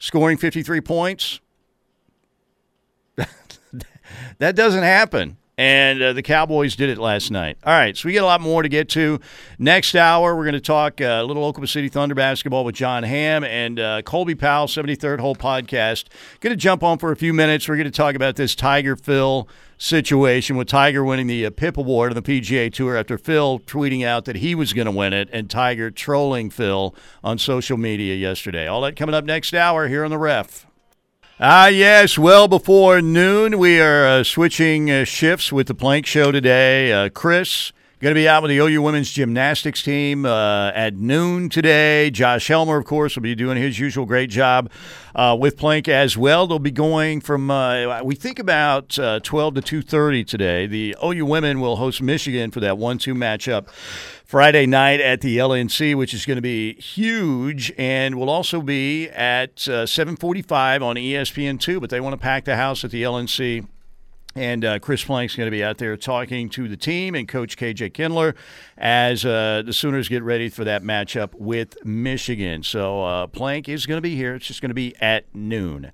scoring 0.00 0.36
53 0.36 0.80
points, 0.80 1.40
that 4.38 4.56
doesn't 4.56 4.82
happen. 4.82 5.36
And 5.58 6.02
uh, 6.02 6.12
the 6.12 6.22
Cowboys 6.22 6.76
did 6.76 6.90
it 6.90 6.98
last 6.98 7.30
night. 7.30 7.56
All 7.64 7.72
right, 7.72 7.96
so 7.96 8.06
we 8.06 8.12
get 8.12 8.22
a 8.22 8.26
lot 8.26 8.42
more 8.42 8.62
to 8.62 8.68
get 8.68 8.90
to. 8.90 9.20
Next 9.58 9.94
hour, 9.94 10.36
we're 10.36 10.44
going 10.44 10.52
to 10.52 10.60
talk 10.60 11.00
uh, 11.00 11.04
a 11.04 11.24
little 11.24 11.44
Oklahoma 11.44 11.66
City 11.66 11.88
Thunder 11.88 12.14
basketball 12.14 12.62
with 12.62 12.74
John 12.74 13.04
Hamm 13.04 13.42
and 13.42 13.80
uh, 13.80 14.02
Colby 14.02 14.34
Powell, 14.34 14.66
73rd 14.66 15.18
Hole 15.18 15.34
Podcast. 15.34 16.08
Going 16.40 16.50
to 16.50 16.56
jump 16.58 16.82
on 16.82 16.98
for 16.98 17.10
a 17.10 17.16
few 17.16 17.32
minutes. 17.32 17.66
We're 17.70 17.76
going 17.76 17.86
to 17.86 17.90
talk 17.90 18.14
about 18.14 18.36
this 18.36 18.54
Tiger 18.54 18.96
Phil 18.96 19.48
situation 19.78 20.58
with 20.58 20.68
Tiger 20.68 21.02
winning 21.02 21.26
the 21.26 21.46
uh, 21.46 21.50
PIP 21.50 21.78
Award 21.78 22.14
on 22.14 22.22
the 22.22 22.40
PGA 22.40 22.70
Tour 22.70 22.94
after 22.94 23.16
Phil 23.16 23.58
tweeting 23.60 24.04
out 24.04 24.26
that 24.26 24.36
he 24.36 24.54
was 24.54 24.74
going 24.74 24.86
to 24.86 24.92
win 24.92 25.14
it 25.14 25.30
and 25.32 25.48
Tiger 25.48 25.90
trolling 25.90 26.50
Phil 26.50 26.94
on 27.24 27.38
social 27.38 27.78
media 27.78 28.14
yesterday. 28.14 28.66
All 28.66 28.82
that 28.82 28.94
coming 28.94 29.14
up 29.14 29.24
next 29.24 29.54
hour 29.54 29.88
here 29.88 30.04
on 30.04 30.10
the 30.10 30.18
ref. 30.18 30.65
Ah, 31.38 31.66
yes. 31.66 32.16
Well 32.16 32.48
before 32.48 33.02
noon, 33.02 33.58
we 33.58 33.78
are 33.78 34.06
uh, 34.06 34.24
switching 34.24 34.90
uh, 34.90 35.04
shifts 35.04 35.52
with 35.52 35.66
the 35.66 35.74
Plank 35.74 36.06
Show 36.06 36.32
today. 36.32 36.90
Uh, 36.90 37.10
Chris 37.10 37.72
going 38.00 38.14
to 38.14 38.18
be 38.18 38.28
out 38.28 38.42
with 38.42 38.50
the 38.50 38.58
OU 38.58 38.82
women's 38.82 39.10
gymnastics 39.10 39.82
team 39.82 40.26
uh, 40.26 40.70
at 40.74 40.94
noon 40.94 41.48
today. 41.48 42.10
Josh 42.10 42.46
Helmer, 42.46 42.76
of 42.76 42.84
course, 42.84 43.16
will 43.16 43.22
be 43.22 43.34
doing 43.34 43.56
his 43.56 43.78
usual 43.78 44.06
great 44.06 44.30
job 44.30 44.70
uh, 45.14 45.36
with 45.38 45.56
Plank 45.56 45.88
as 45.88 46.16
well. 46.16 46.46
They'll 46.46 46.58
be 46.58 46.70
going 46.70 47.20
from 47.20 47.50
uh, 47.50 48.02
we 48.02 48.14
think 48.14 48.38
about 48.38 48.98
uh, 48.98 49.20
twelve 49.20 49.54
to 49.54 49.60
two 49.60 49.82
thirty 49.82 50.24
today. 50.24 50.66
The 50.66 50.96
OU 51.04 51.26
women 51.26 51.60
will 51.60 51.76
host 51.76 52.00
Michigan 52.00 52.50
for 52.50 52.60
that 52.60 52.78
one-two 52.78 53.14
matchup. 53.14 53.68
Friday 54.26 54.66
night 54.66 55.00
at 55.00 55.20
the 55.20 55.38
LNC, 55.38 55.94
which 55.94 56.12
is 56.12 56.26
going 56.26 56.34
to 56.34 56.42
be 56.42 56.74
huge, 56.80 57.72
and 57.78 58.16
will 58.16 58.28
also 58.28 58.60
be 58.60 59.08
at 59.10 59.68
uh, 59.68 59.86
7:45 59.86 60.82
on 60.82 60.98
E 60.98 61.12
ESPN2. 61.12 61.80
But 61.80 61.90
they 61.90 62.00
want 62.00 62.12
to 62.14 62.18
pack 62.18 62.44
the 62.44 62.56
house 62.56 62.84
at 62.84 62.90
the 62.90 63.04
LNC. 63.04 63.68
And 64.34 64.64
uh, 64.64 64.78
Chris 64.80 65.04
Plank's 65.04 65.36
going 65.36 65.46
to 65.46 65.50
be 65.52 65.62
out 65.62 65.78
there 65.78 65.96
talking 65.96 66.50
to 66.50 66.68
the 66.68 66.76
team 66.76 67.14
and 67.14 67.26
Coach 67.26 67.56
KJ 67.56 67.94
Kindler 67.94 68.34
as 68.76 69.24
uh, 69.24 69.62
the 69.64 69.72
Sooners 69.72 70.08
get 70.08 70.22
ready 70.24 70.50
for 70.50 70.64
that 70.64 70.82
matchup 70.82 71.32
with 71.34 71.82
Michigan. 71.86 72.62
So 72.64 73.02
uh, 73.02 73.26
Plank 73.28 73.68
is 73.68 73.86
going 73.86 73.96
to 73.96 74.02
be 74.02 74.14
here. 74.16 74.34
It's 74.34 74.46
just 74.46 74.60
going 74.60 74.70
to 74.70 74.74
be 74.74 74.94
at 75.00 75.32
noon. 75.34 75.90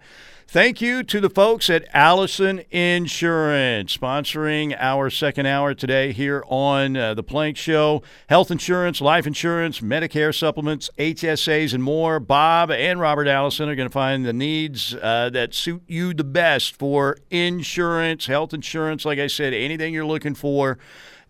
Thank 0.53 0.83
you 0.83 1.03
to 1.05 1.19
the 1.19 1.31
folks 1.31 1.71
at 1.71 1.89
Allison 1.95 2.63
Insurance 2.71 3.97
sponsoring 3.97 4.77
our 4.79 5.09
second 5.09 5.47
hour 5.47 5.73
today 5.73 6.13
here 6.13 6.45
on 6.47 6.95
uh, 6.95 7.15
the 7.15 7.23
Plank 7.23 7.57
Show. 7.57 8.03
Health 8.29 8.51
insurance, 8.51 9.01
life 9.01 9.27
insurance, 9.27 9.81
Medicare 9.81 10.39
supplements, 10.39 10.91
HSAs, 10.99 11.73
and 11.73 11.83
more. 11.83 12.21
Bob 12.21 12.71
and 12.71 13.01
Robert 13.01 13.29
Allison 13.29 13.71
are 13.71 13.75
going 13.75 13.89
to 13.89 13.93
find 13.93 14.27
the 14.27 14.35
needs 14.35 14.95
uh, 15.01 15.31
that 15.31 15.55
suit 15.55 15.85
you 15.87 16.13
the 16.13 16.23
best 16.23 16.77
for 16.77 17.17
insurance, 17.31 18.27
health 18.27 18.53
insurance. 18.53 19.07
Like 19.07 19.19
I 19.19 19.29
said, 19.29 19.55
anything 19.55 19.95
you're 19.95 20.05
looking 20.05 20.35
for. 20.35 20.77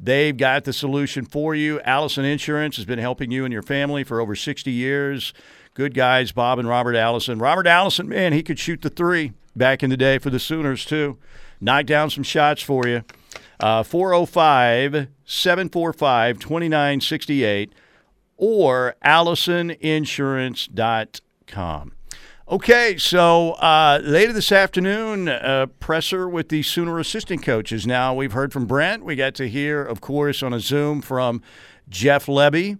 They've 0.01 0.37
got 0.37 0.65
the 0.65 0.73
solution 0.73 1.27
for 1.27 1.55
you. 1.55 1.81
Allison 1.83 2.25
Insurance 2.25 2.75
has 2.75 2.85
been 2.85 2.99
helping 2.99 3.31
you 3.31 3.45
and 3.45 3.53
your 3.53 3.63
family 3.63 4.03
for 4.03 4.21
over 4.21 4.35
60 4.35 4.69
years. 4.73 5.33
Good 5.75 5.95
guys, 5.95 6.33
Bob 6.33 6.59
and 6.59 6.69
Robert 6.69 6.95
Allison. 6.95 7.39
Robert 7.39 7.67
Allison, 7.67 8.07
man, 8.07 8.35
he 8.35 8.43
could 8.43 8.59
shoot 8.59 8.83
the 8.83 8.91
three 8.91 9.33
back 9.57 9.83
in 9.83 9.89
the 9.89 9.97
day 9.97 10.19
for 10.19 10.29
the 10.29 10.39
Sooners, 10.39 10.85
too. 10.85 11.17
Knock 11.63 11.87
down 11.87 12.11
some 12.11 12.25
shots 12.25 12.61
for 12.61 12.87
you. 12.87 13.05
Uh, 13.59 13.83
405 13.83 15.09
745 15.25 16.39
2968 16.39 17.73
or 18.37 18.95
AllisonInsurance.com. 19.03 21.93
Okay, 22.49 22.97
so 22.99 23.53
uh, 23.53 24.01
later 24.03 24.33
this 24.35 24.53
afternoon, 24.53 25.29
uh, 25.29 25.65
presser 25.81 26.29
with 26.29 26.51
the 26.51 26.63
Sooner 26.63 26.99
assistant 26.99 27.43
coaches. 27.43 27.87
Now, 27.87 28.13
we've 28.13 28.33
heard 28.33 28.53
from 28.53 28.67
Brent. 28.67 29.03
We 29.05 29.17
got 29.17 29.35
to 29.37 29.49
hear, 29.49 29.83
of 29.83 30.03
course, 30.03 30.43
on 30.43 30.53
a 30.53 30.61
Zoom 30.61 31.01
from 31.01 31.41
Jeff 31.89 32.27
Lebby 32.27 32.77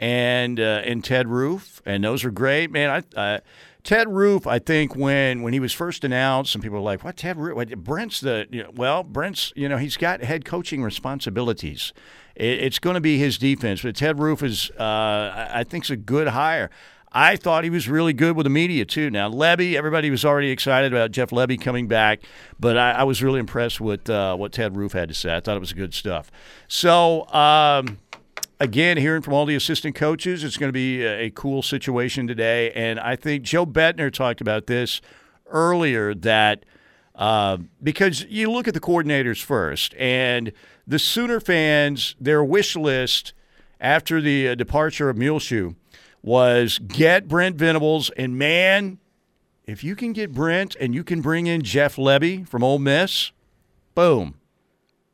and 0.00 0.58
uh, 0.58 0.82
and 0.84 1.04
Ted 1.04 1.28
Roof, 1.28 1.82
and 1.84 2.02
those 2.02 2.24
are 2.24 2.30
great, 2.30 2.70
man. 2.70 3.04
I, 3.16 3.40
Ted 3.82 4.08
Roof, 4.08 4.46
I 4.46 4.58
think 4.58 4.96
when 4.96 5.42
when 5.42 5.52
he 5.52 5.60
was 5.60 5.72
first 5.72 6.04
announced, 6.04 6.52
some 6.52 6.62
people 6.62 6.78
were 6.78 6.84
like, 6.84 7.04
"What 7.04 7.16
Ted 7.16 7.36
Roof? 7.36 7.54
What, 7.54 7.70
Brent's 7.84 8.20
the 8.20 8.46
you 8.50 8.62
know, 8.62 8.70
well, 8.74 9.02
Brent's 9.02 9.52
you 9.54 9.68
know 9.68 9.76
he's 9.76 9.96
got 9.96 10.22
head 10.22 10.44
coaching 10.44 10.82
responsibilities. 10.82 11.92
It, 12.34 12.60
it's 12.60 12.78
going 12.78 12.94
to 12.94 13.00
be 13.00 13.18
his 13.18 13.36
defense, 13.38 13.82
but 13.82 13.94
Ted 13.94 14.18
Roof 14.18 14.42
is 14.42 14.70
uh, 14.78 14.82
I 14.82 15.60
I 15.60 15.64
think's 15.64 15.90
a 15.90 15.96
good 15.96 16.28
hire." 16.28 16.70
I 17.12 17.34
thought 17.34 17.64
he 17.64 17.70
was 17.70 17.88
really 17.88 18.12
good 18.12 18.36
with 18.36 18.44
the 18.44 18.50
media 18.50 18.84
too. 18.84 19.10
Now 19.10 19.28
Lebby, 19.28 19.74
everybody 19.74 20.10
was 20.10 20.24
already 20.24 20.50
excited 20.50 20.92
about 20.92 21.10
Jeff 21.10 21.30
Lebby 21.30 21.60
coming 21.60 21.88
back, 21.88 22.20
but 22.60 22.76
I, 22.78 22.92
I 22.92 23.02
was 23.02 23.20
really 23.20 23.40
impressed 23.40 23.80
with 23.80 24.08
uh, 24.08 24.36
what 24.36 24.52
Ted 24.52 24.76
Roof 24.76 24.92
had 24.92 25.08
to 25.08 25.14
say. 25.14 25.34
I 25.34 25.40
thought 25.40 25.56
it 25.56 25.60
was 25.60 25.72
good 25.72 25.92
stuff. 25.92 26.30
So. 26.68 27.26
Um, 27.34 27.98
again, 28.60 28.98
hearing 28.98 29.22
from 29.22 29.32
all 29.32 29.46
the 29.46 29.56
assistant 29.56 29.96
coaches, 29.96 30.44
it's 30.44 30.56
going 30.56 30.68
to 30.68 30.72
be 30.72 31.02
a, 31.02 31.30
cool 31.30 31.62
situation 31.62 32.26
today. 32.26 32.70
And 32.72 33.00
I 33.00 33.16
think 33.16 33.42
Joe 33.42 33.64
Bettner 33.64 34.12
talked 34.12 34.40
about 34.40 34.66
this 34.66 35.00
earlier 35.46 36.14
that 36.14 36.64
uh, 37.14 37.58
because 37.82 38.24
you 38.24 38.50
look 38.50 38.68
at 38.68 38.74
the 38.74 38.80
coordinators 38.80 39.42
first, 39.42 39.94
and 39.96 40.52
the 40.86 40.98
Sooner 40.98 41.40
fans, 41.40 42.14
their 42.20 42.44
wish 42.44 42.76
list 42.76 43.32
after 43.80 44.20
the 44.20 44.48
uh, 44.48 44.54
departure 44.54 45.08
of 45.08 45.16
Muleshoe 45.16 45.74
was 46.22 46.78
get 46.78 47.28
Brent 47.28 47.56
Venables, 47.56 48.10
and 48.10 48.38
man, 48.38 48.98
if 49.66 49.82
you 49.82 49.96
can 49.96 50.12
get 50.12 50.32
Brent 50.32 50.76
and 50.80 50.94
you 50.94 51.04
can 51.04 51.20
bring 51.20 51.46
in 51.46 51.62
Jeff 51.62 51.96
Lebby 51.96 52.46
from 52.46 52.62
Ole 52.62 52.78
Miss, 52.78 53.32
boom, 53.94 54.34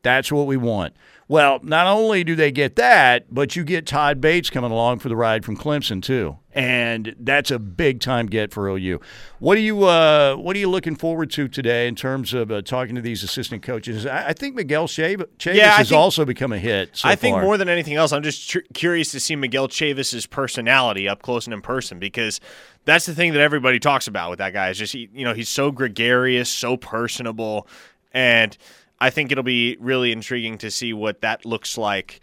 that's 0.02 0.32
what 0.32 0.46
we 0.46 0.56
want. 0.56 0.94
Well, 1.28 1.58
not 1.64 1.88
only 1.88 2.22
do 2.22 2.36
they 2.36 2.52
get 2.52 2.76
that, 2.76 3.34
but 3.34 3.56
you 3.56 3.64
get 3.64 3.84
Todd 3.84 4.20
Bates 4.20 4.48
coming 4.48 4.70
along 4.70 5.00
for 5.00 5.08
the 5.08 5.16
ride 5.16 5.44
from 5.44 5.56
Clemson 5.56 6.00
too, 6.00 6.36
and 6.54 7.16
that's 7.18 7.50
a 7.50 7.58
big 7.58 7.98
time 7.98 8.26
get 8.26 8.52
for 8.52 8.68
OU. 8.68 9.00
What 9.40 9.58
are 9.58 9.60
you 9.60 9.82
uh, 9.82 10.36
What 10.36 10.54
are 10.54 10.58
you 10.60 10.70
looking 10.70 10.94
forward 10.94 11.32
to 11.32 11.48
today 11.48 11.88
in 11.88 11.96
terms 11.96 12.32
of 12.32 12.52
uh, 12.52 12.62
talking 12.62 12.94
to 12.94 13.00
these 13.00 13.24
assistant 13.24 13.64
coaches? 13.64 14.06
I, 14.06 14.28
I 14.28 14.32
think 14.34 14.54
Miguel 14.54 14.86
Chav- 14.86 15.26
Chavis 15.38 15.54
Yeah, 15.56 15.72
has 15.72 15.88
think- 15.88 15.98
also 15.98 16.24
become 16.24 16.52
a 16.52 16.58
hit. 16.58 16.96
So 16.96 17.08
I 17.08 17.16
think 17.16 17.34
far. 17.34 17.42
more 17.42 17.56
than 17.58 17.68
anything 17.68 17.94
else, 17.94 18.12
I'm 18.12 18.22
just 18.22 18.48
tr- 18.48 18.60
curious 18.72 19.10
to 19.10 19.18
see 19.18 19.34
Miguel 19.34 19.66
Chavis's 19.66 20.26
personality 20.26 21.08
up 21.08 21.22
close 21.22 21.48
and 21.48 21.54
in 21.54 21.60
person 21.60 21.98
because 21.98 22.40
that's 22.84 23.04
the 23.06 23.16
thing 23.16 23.32
that 23.32 23.40
everybody 23.40 23.80
talks 23.80 24.06
about 24.06 24.30
with 24.30 24.38
that 24.38 24.52
guy. 24.52 24.70
Is 24.70 24.78
just 24.78 24.92
he, 24.92 25.08
you 25.12 25.24
know 25.24 25.34
he's 25.34 25.48
so 25.48 25.72
gregarious, 25.72 26.48
so 26.48 26.76
personable, 26.76 27.66
and 28.12 28.56
I 28.98 29.10
think 29.10 29.30
it'll 29.30 29.44
be 29.44 29.76
really 29.80 30.12
intriguing 30.12 30.58
to 30.58 30.70
see 30.70 30.92
what 30.92 31.20
that 31.20 31.44
looks 31.44 31.76
like, 31.76 32.20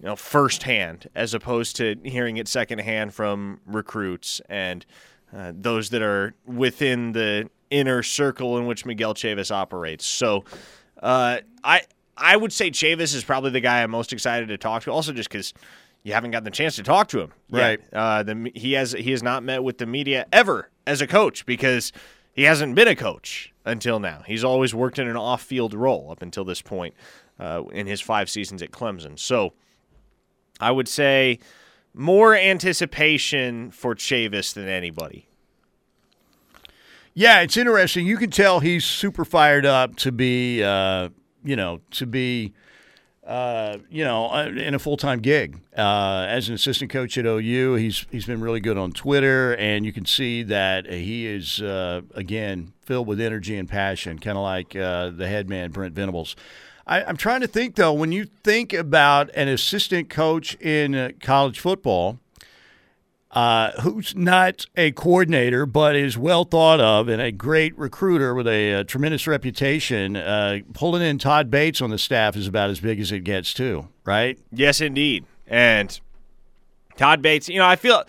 you 0.00 0.06
know, 0.06 0.16
firsthand 0.16 1.08
as 1.14 1.34
opposed 1.34 1.76
to 1.76 1.96
hearing 2.04 2.36
it 2.38 2.48
secondhand 2.48 3.14
from 3.14 3.60
recruits 3.66 4.40
and 4.48 4.86
uh, 5.36 5.52
those 5.54 5.90
that 5.90 6.02
are 6.02 6.34
within 6.46 7.12
the 7.12 7.50
inner 7.70 8.02
circle 8.02 8.58
in 8.58 8.66
which 8.66 8.86
Miguel 8.86 9.14
Chavis 9.14 9.50
operates. 9.50 10.06
So, 10.06 10.44
uh, 11.02 11.38
I 11.62 11.82
I 12.16 12.36
would 12.36 12.52
say 12.52 12.70
Chavis 12.70 13.14
is 13.14 13.24
probably 13.24 13.50
the 13.50 13.60
guy 13.60 13.82
I'm 13.82 13.90
most 13.90 14.12
excited 14.12 14.48
to 14.48 14.56
talk 14.56 14.84
to. 14.84 14.90
Also, 14.90 15.12
just 15.12 15.28
because 15.28 15.52
you 16.02 16.12
haven't 16.12 16.30
gotten 16.30 16.44
the 16.44 16.50
chance 16.50 16.76
to 16.76 16.82
talk 16.82 17.08
to 17.08 17.20
him. 17.20 17.32
Right. 17.50 17.80
Uh, 17.92 18.22
the 18.22 18.52
he 18.54 18.72
has 18.74 18.92
he 18.92 19.10
has 19.10 19.22
not 19.22 19.42
met 19.42 19.62
with 19.64 19.78
the 19.78 19.86
media 19.86 20.26
ever 20.32 20.70
as 20.86 21.00
a 21.00 21.06
coach 21.06 21.44
because 21.44 21.92
he 22.32 22.44
hasn't 22.44 22.74
been 22.74 22.88
a 22.88 22.96
coach 22.96 23.52
until 23.66 24.00
now. 24.00 24.22
He's 24.26 24.44
always 24.44 24.74
worked 24.74 24.98
in 24.98 25.06
an 25.06 25.16
off-field 25.16 25.74
role 25.74 26.10
up 26.10 26.22
until 26.22 26.44
this 26.44 26.62
point 26.62 26.94
uh, 27.38 27.64
in 27.72 27.86
his 27.86 28.00
five 28.00 28.30
seasons 28.30 28.62
at 28.62 28.70
Clemson. 28.70 29.18
So, 29.18 29.52
I 30.58 30.70
would 30.70 30.88
say 30.88 31.38
more 31.92 32.34
anticipation 32.34 33.70
for 33.70 33.94
Chavis 33.94 34.54
than 34.54 34.68
anybody. 34.68 35.28
Yeah, 37.12 37.40
it's 37.40 37.56
interesting. 37.56 38.06
You 38.06 38.18
can 38.18 38.30
tell 38.30 38.60
he's 38.60 38.84
super 38.84 39.24
fired 39.24 39.66
up 39.66 39.96
to 39.96 40.12
be, 40.12 40.62
uh, 40.62 41.08
you 41.42 41.56
know, 41.56 41.80
to 41.92 42.06
be, 42.06 42.52
uh, 43.26 43.78
you 43.90 44.04
know, 44.04 44.26
uh, 44.28 44.46
in 44.46 44.74
a 44.74 44.78
full 44.78 44.96
time 44.96 45.20
gig 45.20 45.58
uh, 45.76 46.26
as 46.28 46.48
an 46.48 46.54
assistant 46.54 46.90
coach 46.90 47.18
at 47.18 47.26
OU. 47.26 47.74
He's 47.74 48.06
he's 48.10 48.26
been 48.26 48.40
really 48.40 48.60
good 48.60 48.78
on 48.78 48.92
Twitter, 48.92 49.54
and 49.56 49.84
you 49.84 49.92
can 49.92 50.06
see 50.06 50.42
that 50.44 50.86
he 50.86 51.26
is 51.26 51.60
uh, 51.60 52.02
again 52.14 52.72
filled 52.82 53.06
with 53.06 53.20
energy 53.20 53.56
and 53.56 53.68
passion, 53.68 54.18
kind 54.18 54.38
of 54.38 54.44
like 54.44 54.76
uh, 54.76 55.10
the 55.10 55.26
head 55.26 55.48
man 55.48 55.72
Brent 55.72 55.94
Venables. 55.94 56.36
I, 56.86 57.02
I'm 57.02 57.16
trying 57.16 57.40
to 57.40 57.48
think 57.48 57.74
though. 57.74 57.92
When 57.92 58.12
you 58.12 58.26
think 58.44 58.72
about 58.72 59.30
an 59.34 59.48
assistant 59.48 60.08
coach 60.08 60.54
in 60.60 61.14
college 61.20 61.58
football, 61.58 62.20
uh, 63.32 63.72
who's 63.82 64.14
not 64.14 64.66
a 64.76 64.92
coordinator 64.92 65.66
but 65.66 65.94
is 65.96 66.16
well 66.16 66.44
thought 66.44 66.80
of 66.80 67.08
and 67.08 67.20
a 67.20 67.32
great 67.32 67.76
recruiter 67.78 68.34
with 68.34 68.46
a, 68.46 68.72
a 68.72 68.84
tremendous 68.84 69.26
reputation, 69.26 70.16
uh, 70.16 70.58
pulling 70.72 71.02
in 71.02 71.18
Todd 71.18 71.50
Bates 71.50 71.80
on 71.80 71.90
the 71.90 71.98
staff 71.98 72.36
is 72.36 72.46
about 72.46 72.70
as 72.70 72.80
big 72.80 73.00
as 73.00 73.12
it 73.12 73.20
gets, 73.20 73.52
too, 73.52 73.88
right? 74.04 74.38
Yes, 74.52 74.80
indeed. 74.80 75.24
And 75.46 75.98
Todd 76.96 77.22
Bates, 77.22 77.48
you 77.48 77.58
know, 77.58 77.66
I 77.66 77.76
feel, 77.76 78.04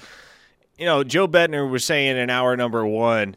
you 0.78 0.86
know, 0.86 1.04
Joe 1.04 1.28
Bettner 1.28 1.70
was 1.70 1.84
saying 1.84 2.18
in 2.18 2.30
hour 2.30 2.56
number 2.56 2.86
one 2.86 3.36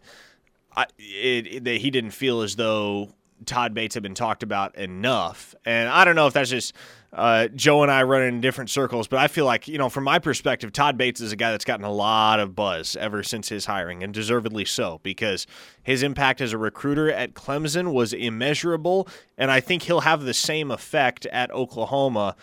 I, 0.76 0.86
it, 0.98 1.46
it, 1.46 1.64
that 1.64 1.76
he 1.78 1.90
didn't 1.90 2.12
feel 2.12 2.42
as 2.42 2.56
though 2.56 3.10
Todd 3.46 3.74
Bates 3.74 3.94
had 3.94 4.02
been 4.02 4.14
talked 4.14 4.42
about 4.42 4.76
enough. 4.76 5.54
And 5.64 5.88
I 5.88 6.04
don't 6.04 6.14
know 6.14 6.26
if 6.26 6.34
that's 6.34 6.50
just 6.50 6.74
uh, 7.12 7.48
Joe 7.48 7.82
and 7.82 7.90
I 7.90 8.04
run 8.04 8.22
in 8.22 8.40
different 8.40 8.70
circles, 8.70 9.08
but 9.08 9.18
I 9.18 9.26
feel 9.26 9.44
like, 9.44 9.66
you 9.66 9.78
know, 9.78 9.88
from 9.88 10.04
my 10.04 10.20
perspective, 10.20 10.72
Todd 10.72 10.96
Bates 10.96 11.20
is 11.20 11.32
a 11.32 11.36
guy 11.36 11.50
that's 11.50 11.64
gotten 11.64 11.84
a 11.84 11.92
lot 11.92 12.38
of 12.38 12.54
buzz 12.54 12.94
ever 12.96 13.22
since 13.22 13.48
his 13.48 13.66
hiring, 13.66 14.04
and 14.04 14.14
deservedly 14.14 14.64
so, 14.64 15.00
because 15.02 15.46
his 15.82 16.02
impact 16.04 16.40
as 16.40 16.52
a 16.52 16.58
recruiter 16.58 17.10
at 17.10 17.34
Clemson 17.34 17.92
was 17.92 18.12
immeasurable. 18.12 19.08
And 19.36 19.50
I 19.50 19.58
think 19.60 19.82
he'll 19.82 20.02
have 20.02 20.22
the 20.22 20.34
same 20.34 20.70
effect 20.70 21.26
at 21.26 21.50
Oklahoma 21.50 22.36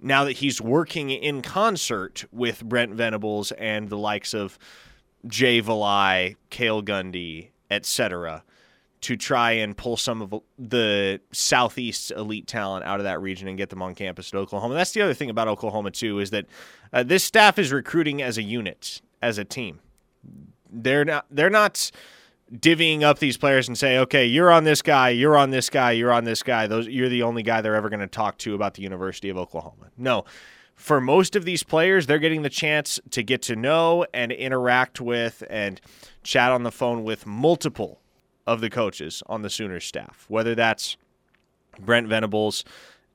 now 0.00 0.24
that 0.24 0.34
he's 0.34 0.60
working 0.60 1.10
in 1.10 1.42
concert 1.42 2.24
with 2.30 2.64
Brent 2.64 2.94
Venables 2.94 3.50
and 3.52 3.88
the 3.88 3.98
likes 3.98 4.34
of 4.34 4.58
Jay 5.26 5.60
Valai, 5.60 6.36
Cale 6.50 6.82
Gundy, 6.82 7.48
etc 7.70 8.44
to 9.02 9.16
try 9.16 9.50
and 9.52 9.76
pull 9.76 9.96
some 9.96 10.22
of 10.22 10.32
the 10.58 11.20
southeast 11.32 12.12
elite 12.12 12.46
talent 12.46 12.84
out 12.84 13.00
of 13.00 13.04
that 13.04 13.20
region 13.20 13.48
and 13.48 13.58
get 13.58 13.68
them 13.68 13.82
on 13.82 13.94
campus 13.94 14.32
at 14.32 14.38
Oklahoma. 14.38 14.74
That's 14.74 14.92
the 14.92 15.02
other 15.02 15.14
thing 15.14 15.28
about 15.28 15.48
Oklahoma 15.48 15.90
too 15.90 16.20
is 16.20 16.30
that 16.30 16.46
uh, 16.92 17.02
this 17.02 17.24
staff 17.24 17.58
is 17.58 17.72
recruiting 17.72 18.22
as 18.22 18.38
a 18.38 18.42
unit, 18.42 19.02
as 19.20 19.38
a 19.38 19.44
team. 19.44 19.80
They're 20.70 21.04
not 21.04 21.26
they're 21.30 21.50
not 21.50 21.90
divvying 22.54 23.02
up 23.02 23.18
these 23.18 23.36
players 23.36 23.66
and 23.66 23.76
say, 23.76 23.98
"Okay, 23.98 24.24
you're 24.24 24.52
on 24.52 24.64
this 24.64 24.82
guy, 24.82 25.10
you're 25.10 25.36
on 25.36 25.50
this 25.50 25.68
guy, 25.68 25.92
you're 25.92 26.12
on 26.12 26.24
this 26.24 26.42
guy. 26.42 26.66
Those 26.68 26.86
you're 26.86 27.08
the 27.08 27.24
only 27.24 27.42
guy 27.42 27.60
they're 27.60 27.74
ever 27.74 27.90
going 27.90 28.00
to 28.00 28.06
talk 28.06 28.38
to 28.38 28.54
about 28.54 28.74
the 28.74 28.82
University 28.82 29.28
of 29.28 29.36
Oklahoma." 29.36 29.90
No. 29.98 30.24
For 30.74 31.00
most 31.00 31.36
of 31.36 31.44
these 31.44 31.62
players, 31.62 32.06
they're 32.06 32.18
getting 32.18 32.42
the 32.42 32.50
chance 32.50 32.98
to 33.10 33.22
get 33.22 33.42
to 33.42 33.54
know 33.56 34.06
and 34.14 34.32
interact 34.32 35.00
with 35.00 35.44
and 35.50 35.80
chat 36.24 36.50
on 36.50 36.62
the 36.62 36.72
phone 36.72 37.04
with 37.04 37.26
multiple 37.26 38.01
of 38.46 38.60
the 38.60 38.70
coaches 38.70 39.22
on 39.26 39.42
the 39.42 39.50
Sooners 39.50 39.84
staff, 39.84 40.24
whether 40.28 40.54
that's 40.54 40.96
Brent 41.78 42.08
Venables 42.08 42.64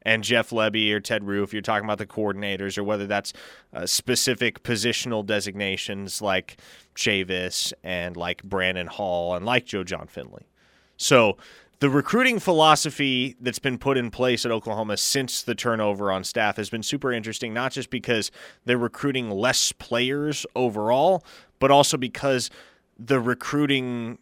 and 0.03 0.23
Jeff 0.23 0.51
Lebby 0.51 0.91
or 0.91 0.99
Ted 0.99 1.25
Roof, 1.25 1.51
you're 1.51 1.61
talking 1.61 1.83
about 1.83 1.97
the 1.97 2.05
coordinators, 2.05 2.77
or 2.77 2.83
whether 2.83 3.07
that's 3.07 3.33
uh, 3.73 3.85
specific 3.85 4.63
positional 4.63 5.25
designations 5.25 6.21
like 6.21 6.61
Chavis 6.95 7.73
and 7.83 8.15
like 8.15 8.41
Brandon 8.43 8.87
Hall 8.87 9.35
and 9.35 9.45
like 9.45 9.65
Joe 9.65 9.83
Jon 9.83 10.07
Finley. 10.07 10.47
So 10.95 11.37
the 11.79 11.89
recruiting 11.89 12.39
philosophy 12.39 13.35
that's 13.39 13.59
been 13.59 13.77
put 13.77 13.97
in 13.97 14.09
place 14.09 14.45
at 14.45 14.51
Oklahoma 14.51 14.97
since 14.97 15.43
the 15.43 15.53
turnover 15.53 16.11
on 16.11 16.23
staff 16.23 16.57
has 16.57 16.69
been 16.69 16.83
super 16.83 17.11
interesting, 17.11 17.53
not 17.53 17.71
just 17.71 17.89
because 17.89 18.31
they're 18.65 18.77
recruiting 18.77 19.29
less 19.29 19.71
players 19.73 20.45
overall, 20.55 21.23
but 21.59 21.69
also 21.69 21.97
because 21.97 22.49
the 22.97 23.19
recruiting 23.19 24.17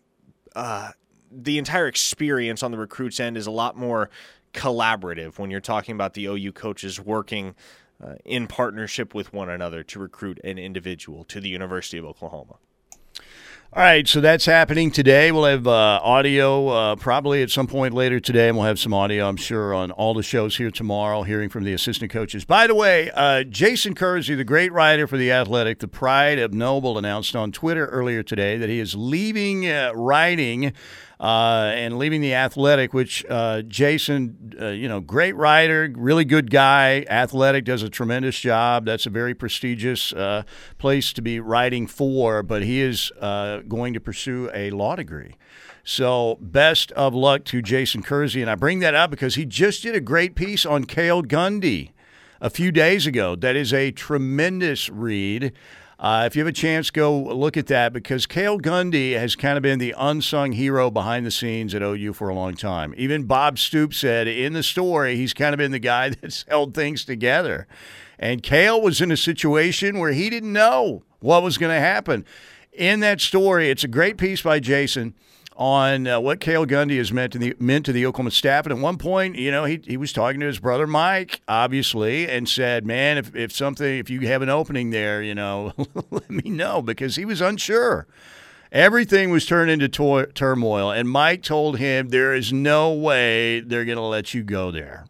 uh, 0.55 0.91
the 1.31 1.57
entire 1.57 1.87
experience 1.87 2.63
on 2.63 2.71
the 2.71 2.77
recruits 2.77 3.19
end 3.19 3.37
is 3.37 3.47
a 3.47 3.51
lot 3.51 3.77
more 3.77 4.09
collaborative 4.53 5.37
when 5.37 5.51
you're 5.51 5.59
talking 5.59 5.93
about 5.93 6.13
the 6.13 6.25
OU 6.25 6.53
coaches 6.53 6.99
working 6.99 7.55
uh, 8.03 8.15
in 8.23 8.47
partnership 8.47 9.13
with 9.13 9.33
one 9.33 9.49
another 9.49 9.83
to 9.83 9.99
recruit 9.99 10.39
an 10.43 10.57
individual 10.57 11.23
to 11.25 11.39
the 11.39 11.49
University 11.49 11.97
of 11.97 12.05
Oklahoma. 12.05 12.55
All 13.77 13.83
right, 13.83 14.07
so 14.07 14.21
that's 14.21 14.45
happening 14.45 14.89
today. 14.89 15.33
We'll 15.33 15.43
have 15.43 15.67
uh, 15.67 15.99
audio 16.01 16.69
uh, 16.69 16.95
probably 16.95 17.43
at 17.43 17.51
some 17.51 17.67
point 17.67 17.93
later 17.93 18.21
today, 18.21 18.47
and 18.47 18.55
we'll 18.55 18.67
have 18.67 18.79
some 18.79 18.93
audio, 18.93 19.27
I'm 19.27 19.35
sure, 19.35 19.73
on 19.73 19.91
all 19.91 20.13
the 20.13 20.23
shows 20.23 20.55
here 20.55 20.71
tomorrow, 20.71 21.23
hearing 21.23 21.49
from 21.49 21.65
the 21.65 21.73
assistant 21.73 22.09
coaches. 22.09 22.45
By 22.45 22.67
the 22.67 22.73
way, 22.73 23.11
uh, 23.11 23.43
Jason 23.43 23.93
Kersey, 23.93 24.33
the 24.33 24.45
great 24.45 24.71
writer 24.71 25.07
for 25.07 25.17
The 25.17 25.29
Athletic, 25.29 25.79
the 25.79 25.89
pride 25.89 26.39
of 26.39 26.53
Noble, 26.53 26.97
announced 26.97 27.35
on 27.35 27.51
Twitter 27.51 27.87
earlier 27.87 28.23
today 28.23 28.55
that 28.55 28.69
he 28.69 28.79
is 28.79 28.95
leaving 28.95 29.69
uh, 29.69 29.91
writing 29.93 30.71
uh, 31.19 31.71
and 31.73 31.97
leaving 31.97 32.21
the 32.21 32.33
athletic, 32.33 32.93
which 32.93 33.25
uh, 33.29 33.61
Jason, 33.63 34.53
uh, 34.59 34.67
you 34.67 34.87
know, 34.87 34.99
great 34.99 35.35
writer, 35.35 35.91
really 35.95 36.25
good 36.25 36.51
guy. 36.51 37.05
Athletic 37.09 37.65
does 37.65 37.83
a 37.83 37.89
tremendous 37.89 38.39
job. 38.39 38.85
That's 38.85 39.05
a 39.05 39.09
very 39.09 39.33
prestigious 39.33 40.13
uh, 40.13 40.43
place 40.77 41.13
to 41.13 41.21
be 41.21 41.39
writing 41.39 41.87
for, 41.87 42.43
but 42.43 42.63
he 42.63 42.81
is 42.81 43.11
uh, 43.19 43.59
going 43.67 43.93
to 43.93 43.99
pursue 43.99 44.49
a 44.53 44.71
law 44.71 44.95
degree. 44.95 45.35
So, 45.87 46.37
best 46.41 46.91
of 46.93 47.13
luck 47.13 47.45
to 47.45 47.61
Jason 47.61 48.01
Kersey. 48.01 48.41
And 48.41 48.49
I 48.49 48.55
bring 48.55 48.79
that 48.79 48.95
up 48.95 49.11
because 49.11 49.35
he 49.35 49.45
just 49.45 49.83
did 49.83 49.95
a 49.95 50.01
great 50.01 50.35
piece 50.35 50.65
on 50.65 50.85
Cale 50.85 51.21
Gundy 51.21 51.91
a 52.41 52.49
few 52.49 52.71
days 52.71 53.05
ago. 53.05 53.35
That 53.35 53.55
is 53.55 53.71
a 53.71 53.91
tremendous 53.91 54.89
read. 54.89 55.53
Uh, 55.97 56.23
if 56.25 56.35
you 56.35 56.41
have 56.41 56.47
a 56.47 56.51
chance, 56.51 56.91
go 56.91 57.17
look 57.17 57.55
at 57.55 57.67
that 57.67 57.93
because 57.93 58.25
Cale 58.25 58.59
Gundy 58.59 59.17
has 59.17 59.35
kind 59.35 59.57
of 59.57 59.63
been 59.63 59.79
the 59.79 59.95
unsung 59.97 60.51
hero 60.51 60.91
behind 60.91 61.25
the 61.25 61.31
scenes 61.31 61.73
at 61.73 61.81
OU 61.81 62.13
for 62.13 62.27
a 62.27 62.35
long 62.35 62.53
time. 62.55 62.93
Even 62.97 63.23
Bob 63.23 63.57
Stoops 63.57 63.97
said 63.97 64.27
in 64.27 64.53
the 64.53 64.63
story 64.63 65.15
he's 65.15 65.33
kind 65.33 65.53
of 65.53 65.57
been 65.57 65.71
the 65.71 65.79
guy 65.79 66.09
that's 66.21 66.43
held 66.49 66.73
things 66.73 67.05
together. 67.05 67.65
And 68.19 68.43
Cale 68.43 68.81
was 68.81 69.01
in 69.01 69.11
a 69.11 69.17
situation 69.17 69.99
where 69.99 70.11
he 70.11 70.29
didn't 70.29 70.53
know 70.53 71.03
what 71.19 71.43
was 71.43 71.57
going 71.57 71.73
to 71.73 71.79
happen. 71.79 72.25
In 72.73 72.99
that 72.99 73.21
story, 73.21 73.69
it's 73.69 73.83
a 73.85 73.89
great 73.89 74.17
piece 74.17 74.41
by 74.41 74.59
Jason 74.59 75.13
on 75.55 76.05
uh, 76.05 76.19
what 76.19 76.39
Cale 76.39 76.65
Gundy 76.65 76.97
has 76.97 77.13
meant 77.13 77.33
to 77.33 77.39
the 77.39 77.55
meant 77.59 77.85
to 77.85 77.93
the 77.93 78.05
Oklahoma 78.05 78.31
staff. 78.31 78.65
And 78.65 78.73
at 78.73 78.79
one 78.79 78.97
point, 78.97 79.35
you 79.35 79.51
know, 79.51 79.65
he, 79.65 79.81
he 79.83 79.97
was 79.97 80.11
talking 80.11 80.39
to 80.41 80.45
his 80.45 80.59
brother 80.59 80.85
Mike, 80.85 81.41
obviously, 81.47 82.27
and 82.27 82.47
said, 82.47 82.85
"Man, 82.85 83.17
if 83.17 83.35
if 83.35 83.51
something, 83.51 83.97
if 83.97 84.09
you 84.09 84.21
have 84.21 84.41
an 84.41 84.49
opening 84.49 84.89
there, 84.89 85.21
you 85.21 85.35
know, 85.35 85.73
let 86.11 86.29
me 86.29 86.49
know," 86.49 86.81
because 86.81 87.15
he 87.15 87.25
was 87.25 87.41
unsure. 87.41 88.07
Everything 88.71 89.31
was 89.31 89.45
turned 89.45 89.71
into 89.71 89.87
to- 89.87 90.27
turmoil, 90.33 90.91
and 90.91 91.09
Mike 91.09 91.43
told 91.43 91.77
him 91.77 92.09
there 92.09 92.33
is 92.33 92.51
no 92.51 92.91
way 92.93 93.61
they're 93.61 93.85
going 93.85 93.97
to 93.97 94.03
let 94.03 94.33
you 94.33 94.43
go 94.43 94.71
there. 94.71 95.05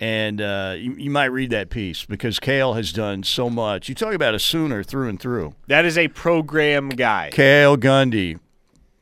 And 0.00 0.40
uh, 0.40 0.74
you, 0.76 0.94
you, 0.94 1.10
might 1.10 1.26
read 1.26 1.50
that 1.50 1.70
piece 1.70 2.04
because 2.04 2.38
Cale 2.38 2.74
has 2.74 2.92
done 2.92 3.24
so 3.24 3.50
much. 3.50 3.88
You 3.88 3.96
talk 3.96 4.14
about 4.14 4.32
a 4.32 4.38
Sooner 4.38 4.84
through 4.84 5.08
and 5.08 5.18
through. 5.20 5.54
That 5.66 5.84
is 5.84 5.98
a 5.98 6.06
program 6.08 6.88
guy. 6.88 7.30
Cale 7.32 7.76
Gundy, 7.76 8.38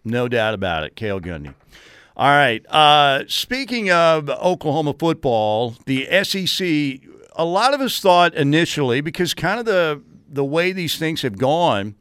no 0.07 0.29
doubt 0.29 0.55
about 0.55 0.85
it. 0.85 0.97
Cale 0.97 1.21
Gundy. 1.21 1.55
All 2.17 2.31
right. 2.31 2.65
Uh, 2.71 3.25
speaking 3.29 3.91
of 3.91 4.31
Oklahoma 4.31 4.95
football, 4.99 5.75
the 5.85 6.07
SEC, 6.25 7.01
a 7.35 7.45
lot 7.45 7.75
of 7.75 7.81
us 7.81 8.01
thought 8.01 8.35
initially, 8.35 9.01
because 9.01 9.35
kind 9.35 9.61
of 9.61 9.67
the 9.67 10.03
the 10.29 10.45
way 10.45 10.73
these 10.73 10.99
things 10.99 11.23
have 11.23 11.39
gone, 11.39 11.95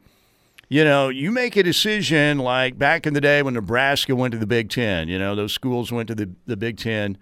you 0.68 0.84
know, 0.84 1.08
you 1.08 1.30
make 1.30 1.56
a 1.56 1.62
decision 1.62 2.38
like 2.38 2.76
back 2.76 3.06
in 3.06 3.14
the 3.14 3.20
day 3.20 3.42
when 3.42 3.54
Nebraska 3.54 4.16
went 4.16 4.32
to 4.32 4.38
the 4.38 4.46
Big 4.46 4.68
Ten, 4.68 5.08
you 5.08 5.18
know, 5.18 5.34
those 5.34 5.52
schools 5.52 5.92
went 5.92 6.08
to 6.08 6.14
the, 6.14 6.30
the 6.46 6.56
Big 6.56 6.76
Ten. 6.78 7.18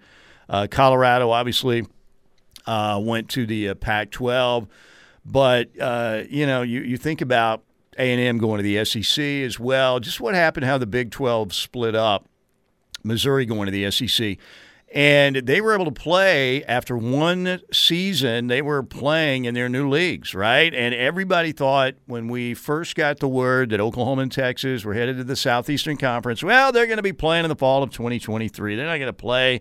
Uh, 0.49 0.67
Colorado 0.69 1.29
obviously 1.29 1.85
uh, 2.65 2.99
went 3.03 3.29
to 3.29 3.45
the 3.45 3.69
uh, 3.69 3.75
Pac 3.75 4.11
12. 4.11 4.67
But, 5.25 5.69
uh, 5.79 6.23
you 6.29 6.45
know, 6.45 6.61
you, 6.61 6.81
you 6.81 6.97
think 6.97 7.21
about 7.21 7.63
a&M 7.97 8.37
going 8.37 8.57
to 8.57 8.63
the 8.63 8.83
SEC 8.85 9.23
as 9.23 9.59
well. 9.59 9.99
Just 9.99 10.19
what 10.19 10.35
happened, 10.35 10.65
how 10.65 10.77
the 10.77 10.87
Big 10.87 11.11
12 11.11 11.53
split 11.53 11.95
up. 11.95 12.27
Missouri 13.03 13.45
going 13.45 13.67
to 13.67 13.71
the 13.71 13.89
SEC. 13.91 14.37
And 14.93 15.35
they 15.35 15.59
were 15.61 15.73
able 15.73 15.85
to 15.85 15.91
play 15.91 16.63
after 16.63 16.97
one 16.97 17.59
season, 17.73 18.47
they 18.47 18.61
were 18.61 18.81
playing 18.81 19.45
in 19.45 19.53
their 19.53 19.67
new 19.67 19.89
leagues, 19.89 20.33
right? 20.33 20.73
And 20.73 20.95
everybody 20.95 21.51
thought 21.51 21.95
when 22.05 22.29
we 22.29 22.53
first 22.53 22.95
got 22.95 23.19
the 23.19 23.27
word 23.27 23.71
that 23.71 23.81
Oklahoma 23.81 24.21
and 24.21 24.31
Texas 24.31 24.85
were 24.85 24.93
headed 24.93 25.17
to 25.17 25.23
the 25.23 25.35
Southeastern 25.35 25.97
Conference, 25.97 26.43
well, 26.43 26.71
they're 26.71 26.85
going 26.85 26.97
to 26.97 27.03
be 27.03 27.13
playing 27.13 27.43
in 27.43 27.49
the 27.49 27.55
fall 27.55 27.83
of 27.83 27.89
2023. 27.89 28.75
They're 28.75 28.85
not 28.85 28.97
going 28.97 29.07
to 29.07 29.13
play 29.13 29.59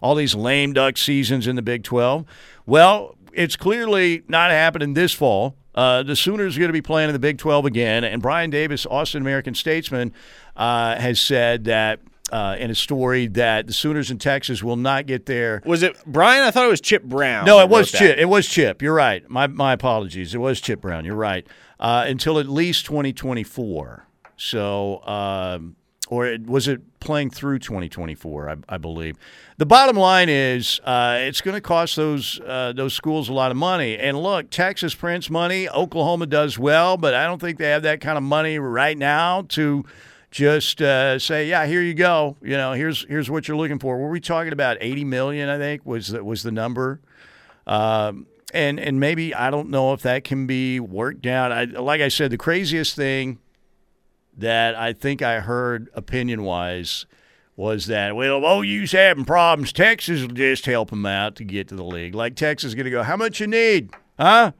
all 0.00 0.14
these 0.14 0.34
lame 0.34 0.72
duck 0.72 0.96
seasons 0.96 1.46
in 1.46 1.56
the 1.56 1.62
Big 1.62 1.82
12. 1.82 2.24
Well, 2.64 3.16
it's 3.32 3.56
clearly 3.56 4.22
not 4.28 4.50
happening 4.50 4.94
this 4.94 5.12
fall. 5.12 5.56
Uh, 5.76 6.02
the 6.02 6.16
Sooners 6.16 6.56
are 6.56 6.60
going 6.60 6.68
to 6.68 6.72
be 6.72 6.82
playing 6.82 7.10
in 7.10 7.12
the 7.12 7.18
Big 7.18 7.38
12 7.38 7.66
again, 7.66 8.02
and 8.04 8.22
Brian 8.22 8.50
Davis, 8.50 8.86
Austin 8.86 9.20
American 9.22 9.54
statesman, 9.54 10.12
uh, 10.56 10.96
has 10.96 11.20
said 11.20 11.64
that 11.64 12.00
uh, 12.32 12.56
in 12.58 12.70
a 12.70 12.74
story 12.74 13.26
that 13.28 13.66
the 13.66 13.72
Sooners 13.72 14.10
in 14.10 14.18
Texas 14.18 14.62
will 14.62 14.76
not 14.76 15.06
get 15.06 15.26
there. 15.26 15.62
Was 15.64 15.82
it 15.82 15.96
Brian? 16.06 16.42
I 16.42 16.50
thought 16.50 16.64
it 16.64 16.70
was 16.70 16.80
Chip 16.80 17.04
Brown. 17.04 17.44
No, 17.44 17.60
it 17.60 17.68
was 17.68 17.90
Chip. 17.90 18.18
It 18.18 18.28
was 18.28 18.46
Chip. 18.46 18.82
You're 18.82 18.94
right. 18.94 19.28
My 19.28 19.46
my 19.46 19.72
apologies. 19.72 20.34
It 20.34 20.38
was 20.38 20.60
Chip 20.60 20.80
Brown. 20.80 21.04
You're 21.04 21.14
right. 21.14 21.46
Uh, 21.78 22.04
until 22.06 22.38
at 22.38 22.48
least 22.48 22.86
2024. 22.86 24.06
So 24.36 25.06
um, 25.06 25.76
or 26.08 26.26
it, 26.26 26.46
was 26.46 26.68
it 26.68 27.00
playing 27.00 27.30
through 27.30 27.58
2024? 27.58 28.50
I, 28.50 28.56
I 28.68 28.78
believe. 28.78 29.16
The 29.58 29.66
bottom 29.66 29.96
line 29.96 30.28
is, 30.28 30.80
uh, 30.84 31.18
it's 31.20 31.40
going 31.40 31.54
to 31.54 31.60
cost 31.60 31.96
those 31.96 32.40
uh, 32.40 32.72
those 32.74 32.94
schools 32.94 33.28
a 33.28 33.32
lot 33.32 33.50
of 33.50 33.56
money. 33.56 33.96
And 33.96 34.20
look, 34.20 34.50
Texas 34.50 34.94
prints 34.94 35.30
money. 35.30 35.68
Oklahoma 35.68 36.26
does 36.26 36.58
well, 36.58 36.96
but 36.96 37.14
I 37.14 37.24
don't 37.24 37.40
think 37.40 37.58
they 37.58 37.70
have 37.70 37.82
that 37.82 38.00
kind 38.00 38.16
of 38.16 38.24
money 38.24 38.58
right 38.58 38.96
now 38.96 39.42
to 39.48 39.84
just 40.30 40.82
uh, 40.82 41.18
say, 41.18 41.48
yeah, 41.48 41.66
here 41.66 41.80
you 41.80 41.94
go. 41.94 42.36
You 42.42 42.56
know, 42.56 42.72
here's 42.72 43.06
here's 43.06 43.30
what 43.30 43.48
you're 43.48 43.56
looking 43.56 43.78
for. 43.78 43.98
Were 43.98 44.10
we 44.10 44.20
talking 44.20 44.52
about 44.52 44.76
80 44.80 45.04
million? 45.04 45.48
I 45.48 45.58
think 45.58 45.86
was 45.86 46.08
the, 46.08 46.22
was 46.22 46.42
the 46.42 46.52
number. 46.52 47.00
Um, 47.66 48.26
and 48.52 48.78
and 48.78 49.00
maybe 49.00 49.34
I 49.34 49.50
don't 49.50 49.70
know 49.70 49.92
if 49.92 50.02
that 50.02 50.24
can 50.24 50.46
be 50.46 50.78
worked 50.80 51.26
out. 51.26 51.52
I, 51.52 51.64
like 51.64 52.00
I 52.00 52.08
said, 52.08 52.30
the 52.30 52.38
craziest 52.38 52.94
thing 52.94 53.38
that 54.36 54.74
I 54.74 54.92
think 54.92 55.22
I 55.22 55.40
heard 55.40 55.88
opinion 55.94 56.42
wise 56.42 57.06
was 57.56 57.86
that 57.86 58.14
well, 58.14 58.38
if 58.38 58.44
OU's 58.44 58.92
having 58.92 59.24
problems. 59.24 59.72
Texas 59.72 60.20
will 60.20 60.28
just 60.28 60.66
help 60.66 60.90
them 60.90 61.06
out 61.06 61.36
to 61.36 61.44
get 61.44 61.68
to 61.68 61.74
the 61.74 61.84
league. 61.84 62.14
Like 62.14 62.36
Texas 62.36 62.68
is 62.68 62.74
going 62.74 62.84
to 62.84 62.90
go, 62.90 63.02
how 63.02 63.16
much 63.16 63.40
you 63.40 63.46
need, 63.46 63.90
huh? 64.18 64.52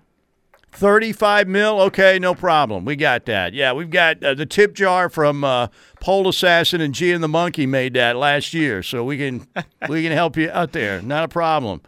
35 0.72 1.48
mil? 1.48 1.80
Okay, 1.80 2.18
no 2.18 2.34
problem. 2.34 2.84
We 2.84 2.96
got 2.96 3.24
that. 3.26 3.54
Yeah, 3.54 3.72
we've 3.72 3.88
got 3.88 4.22
uh, 4.22 4.34
the 4.34 4.44
tip 4.44 4.74
jar 4.74 5.08
from 5.08 5.42
uh, 5.42 5.68
Pole 6.00 6.28
Assassin 6.28 6.82
and 6.82 6.94
G 6.94 7.12
and 7.12 7.24
the 7.24 7.28
Monkey 7.28 7.64
made 7.64 7.94
that 7.94 8.16
last 8.16 8.52
year, 8.52 8.82
so 8.82 9.02
we 9.02 9.16
can 9.16 9.46
we 9.88 10.02
can 10.02 10.12
help 10.12 10.36
you 10.36 10.50
out 10.50 10.72
there. 10.72 11.00
Not 11.00 11.24
a 11.24 11.28
problem. 11.28 11.80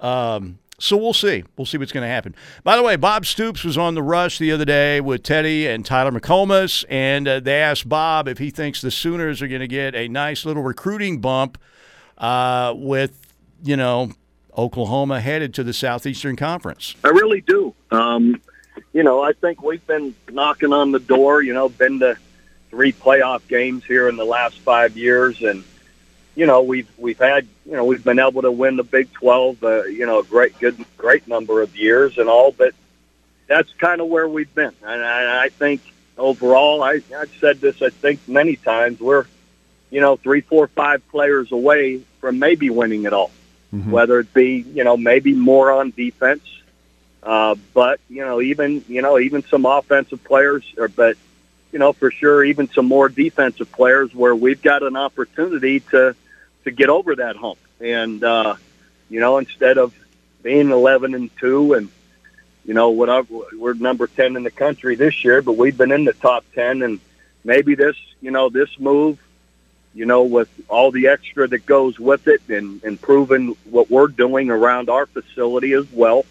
Um, 0.00 0.58
so 0.80 0.96
we'll 0.96 1.12
see. 1.12 1.44
We'll 1.56 1.66
see 1.66 1.78
what's 1.78 1.92
going 1.92 2.04
to 2.04 2.08
happen. 2.08 2.34
By 2.64 2.76
the 2.76 2.82
way, 2.82 2.96
Bob 2.96 3.26
Stoops 3.26 3.62
was 3.62 3.78
on 3.78 3.94
the 3.94 4.02
rush 4.02 4.38
the 4.38 4.50
other 4.50 4.64
day 4.64 5.00
with 5.00 5.22
Teddy 5.22 5.66
and 5.66 5.84
Tyler 5.84 6.10
McComas, 6.10 6.84
and 6.88 7.28
uh, 7.28 7.38
they 7.38 7.60
asked 7.60 7.88
Bob 7.88 8.26
if 8.26 8.38
he 8.38 8.50
thinks 8.50 8.80
the 8.80 8.90
Sooners 8.90 9.42
are 9.42 9.48
going 9.48 9.60
to 9.60 9.68
get 9.68 9.94
a 9.94 10.08
nice 10.08 10.44
little 10.44 10.62
recruiting 10.62 11.20
bump 11.20 11.58
uh, 12.18 12.72
with, 12.76 13.34
you 13.62 13.76
know, 13.76 14.12
Oklahoma 14.56 15.20
headed 15.20 15.54
to 15.54 15.62
the 15.62 15.72
Southeastern 15.72 16.36
Conference. 16.36 16.94
I 17.04 17.08
really 17.08 17.42
do. 17.42 17.74
Um, 17.90 18.40
you 18.92 19.02
know, 19.02 19.22
I 19.22 19.32
think 19.34 19.62
we've 19.62 19.86
been 19.86 20.14
knocking 20.30 20.72
on 20.72 20.92
the 20.92 20.98
door. 20.98 21.42
You 21.42 21.54
know, 21.54 21.68
been 21.68 22.00
to 22.00 22.16
three 22.70 22.92
playoff 22.92 23.46
games 23.48 23.84
here 23.84 24.08
in 24.08 24.16
the 24.16 24.24
last 24.24 24.58
five 24.58 24.96
years, 24.96 25.42
and 25.42 25.62
you 26.34 26.46
know 26.46 26.62
we've 26.62 26.88
we've 26.98 27.18
had 27.18 27.46
you 27.66 27.72
know 27.72 27.84
we've 27.84 28.04
been 28.04 28.18
able 28.18 28.42
to 28.42 28.52
win 28.52 28.76
the 28.76 28.84
Big 28.84 29.12
Twelve. 29.12 29.62
Uh, 29.62 29.84
you 29.84 30.06
know, 30.06 30.20
a 30.20 30.24
great 30.24 30.58
good 30.58 30.82
great 30.96 31.26
number 31.28 31.62
of 31.62 31.76
years 31.76 32.18
and 32.18 32.28
all, 32.28 32.52
but 32.52 32.74
that's 33.46 33.72
kind 33.74 34.00
of 34.00 34.08
where 34.08 34.28
we've 34.28 34.54
been. 34.54 34.72
And 34.82 35.04
I, 35.04 35.44
I 35.44 35.48
think 35.48 35.82
overall, 36.16 36.82
I, 36.82 37.00
I've 37.16 37.34
said 37.40 37.60
this 37.60 37.82
I 37.82 37.90
think 37.90 38.26
many 38.28 38.56
times. 38.56 39.00
We're 39.00 39.26
you 39.90 40.00
know 40.00 40.16
three, 40.16 40.40
four, 40.40 40.68
five 40.68 41.06
players 41.08 41.52
away 41.52 42.02
from 42.20 42.38
maybe 42.38 42.70
winning 42.70 43.04
it 43.04 43.12
all. 43.12 43.30
Mm-hmm. 43.74 43.90
Whether 43.90 44.20
it 44.20 44.32
be 44.32 44.64
you 44.72 44.84
know 44.84 44.96
maybe 44.96 45.34
more 45.34 45.72
on 45.72 45.90
defense, 45.90 46.42
uh, 47.22 47.56
but 47.74 48.00
you 48.08 48.24
know 48.24 48.40
even 48.40 48.84
you 48.88 49.02
know 49.02 49.18
even 49.18 49.42
some 49.44 49.66
offensive 49.66 50.22
players, 50.24 50.64
or 50.78 50.88
but 50.88 51.16
you 51.72 51.78
know 51.78 51.92
for 51.92 52.10
sure 52.10 52.44
even 52.44 52.68
some 52.70 52.86
more 52.86 53.08
defensive 53.08 53.70
players 53.72 54.14
where 54.14 54.34
we've 54.34 54.62
got 54.62 54.82
an 54.82 54.96
opportunity 54.96 55.80
to 55.80 56.14
to 56.64 56.70
get 56.70 56.88
over 56.88 57.16
that 57.16 57.36
hump. 57.36 57.58
And 57.80 58.22
uh, 58.22 58.56
you 59.08 59.20
know 59.20 59.38
instead 59.38 59.78
of 59.78 59.94
being 60.42 60.70
eleven 60.70 61.14
and 61.14 61.30
two 61.38 61.74
and 61.74 61.88
you 62.64 62.74
know 62.74 62.90
whatever 62.90 63.26
we're 63.56 63.74
number 63.74 64.06
ten 64.06 64.36
in 64.36 64.42
the 64.42 64.50
country 64.50 64.96
this 64.96 65.24
year, 65.24 65.42
but 65.42 65.52
we've 65.52 65.76
been 65.76 65.92
in 65.92 66.04
the 66.04 66.12
top 66.12 66.44
ten 66.54 66.82
and 66.82 67.00
maybe 67.44 67.74
this 67.74 67.96
you 68.20 68.30
know 68.30 68.48
this 68.48 68.78
move 68.78 69.18
you 69.94 70.06
know, 70.06 70.22
with 70.22 70.48
all 70.68 70.90
the 70.90 71.08
extra 71.08 71.48
that 71.48 71.66
goes 71.66 71.98
with 71.98 72.28
it 72.28 72.42
and 72.48 72.82
improving 72.84 73.56
what 73.64 73.90
we're 73.90 74.06
doing 74.06 74.50
around 74.50 74.88
our 74.88 75.06
facility 75.06 75.72
as 75.72 75.90
well. 75.92 76.24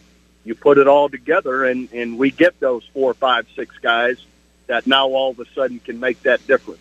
You 0.46 0.56
put 0.56 0.78
it 0.78 0.88
all 0.88 1.10
together 1.10 1.66
and, 1.66 1.92
and 1.92 2.18
we 2.18 2.32
get 2.32 2.60
those 2.60 2.88
four, 2.94 3.14
five, 3.14 3.48
six 3.56 3.78
guys 3.80 4.18
that 4.70 4.88
now 4.88 5.08
all 5.08 5.32
of 5.32 5.40
a 5.40 5.46
sudden 5.54 5.80
can 5.80 6.00
make 6.00 6.22
that 6.24 6.46
difference. 6.48 6.80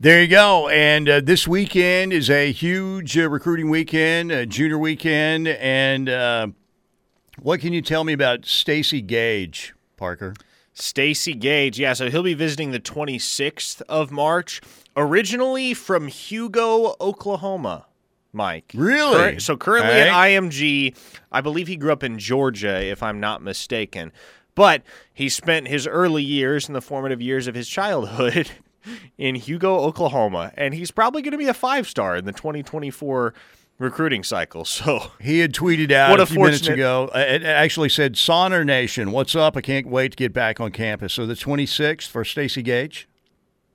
There 0.00 0.22
you 0.22 0.28
go. 0.28 0.68
And 0.68 1.08
uh, 1.08 1.20
this 1.20 1.48
weekend 1.48 2.12
is 2.12 2.30
a 2.30 2.52
huge 2.52 3.18
uh, 3.18 3.28
recruiting 3.28 3.68
weekend, 3.68 4.30
a 4.30 4.46
junior 4.46 4.78
weekend. 4.78 5.48
And 5.48 6.08
uh, 6.08 6.48
what 7.42 7.60
can 7.60 7.72
you 7.72 7.82
tell 7.82 8.04
me 8.04 8.12
about 8.12 8.46
Stacy 8.46 9.02
Gage, 9.02 9.74
Parker? 9.96 10.34
Stacy 10.72 11.34
Gage, 11.34 11.80
yeah, 11.80 11.94
so 11.94 12.08
he'll 12.08 12.22
be 12.22 12.34
visiting 12.34 12.70
the 12.70 12.78
26th 12.78 13.82
of 13.88 14.12
March, 14.12 14.60
originally 14.96 15.74
from 15.74 16.06
Hugo, 16.06 16.94
Oklahoma. 17.00 17.86
Mike. 18.32 18.70
Really? 18.74 19.40
so 19.40 19.56
currently 19.56 19.94
at 19.94 20.08
IMG, 20.12 20.96
I 21.32 21.40
believe 21.40 21.66
he 21.66 21.76
grew 21.76 21.90
up 21.90 22.04
in 22.04 22.18
Georgia, 22.18 22.80
if 22.84 23.02
I'm 23.02 23.18
not 23.18 23.42
mistaken. 23.42 24.12
But 24.58 24.82
he 25.14 25.28
spent 25.28 25.68
his 25.68 25.86
early 25.86 26.24
years 26.24 26.66
and 26.66 26.74
the 26.74 26.80
formative 26.80 27.22
years 27.22 27.46
of 27.46 27.54
his 27.54 27.68
childhood 27.68 28.50
in 29.18 29.36
Hugo, 29.36 29.78
Oklahoma, 29.78 30.52
and 30.56 30.74
he's 30.74 30.90
probably 30.90 31.22
going 31.22 31.30
to 31.30 31.38
be 31.38 31.46
a 31.46 31.54
five 31.54 31.88
star 31.88 32.16
in 32.16 32.24
the 32.24 32.32
2024 32.32 33.34
recruiting 33.78 34.24
cycle. 34.24 34.64
So 34.78 35.12
he 35.20 35.38
had 35.38 35.52
tweeted 35.54 35.92
out 35.92 36.10
what 36.10 36.18
a, 36.18 36.24
a 36.24 36.26
few 36.26 36.40
minutes 36.40 36.66
ago. 36.66 37.08
It 37.14 37.44
actually 37.44 37.88
said, 37.88 38.16
"Sooner 38.16 38.64
Nation, 38.64 39.12
what's 39.12 39.36
up? 39.36 39.56
I 39.56 39.60
can't 39.60 39.86
wait 39.86 40.10
to 40.10 40.16
get 40.16 40.32
back 40.32 40.58
on 40.58 40.72
campus." 40.72 41.14
So 41.14 41.24
the 41.24 41.34
26th 41.34 42.08
for 42.08 42.24
Stacy 42.24 42.62
Gage. 42.62 43.08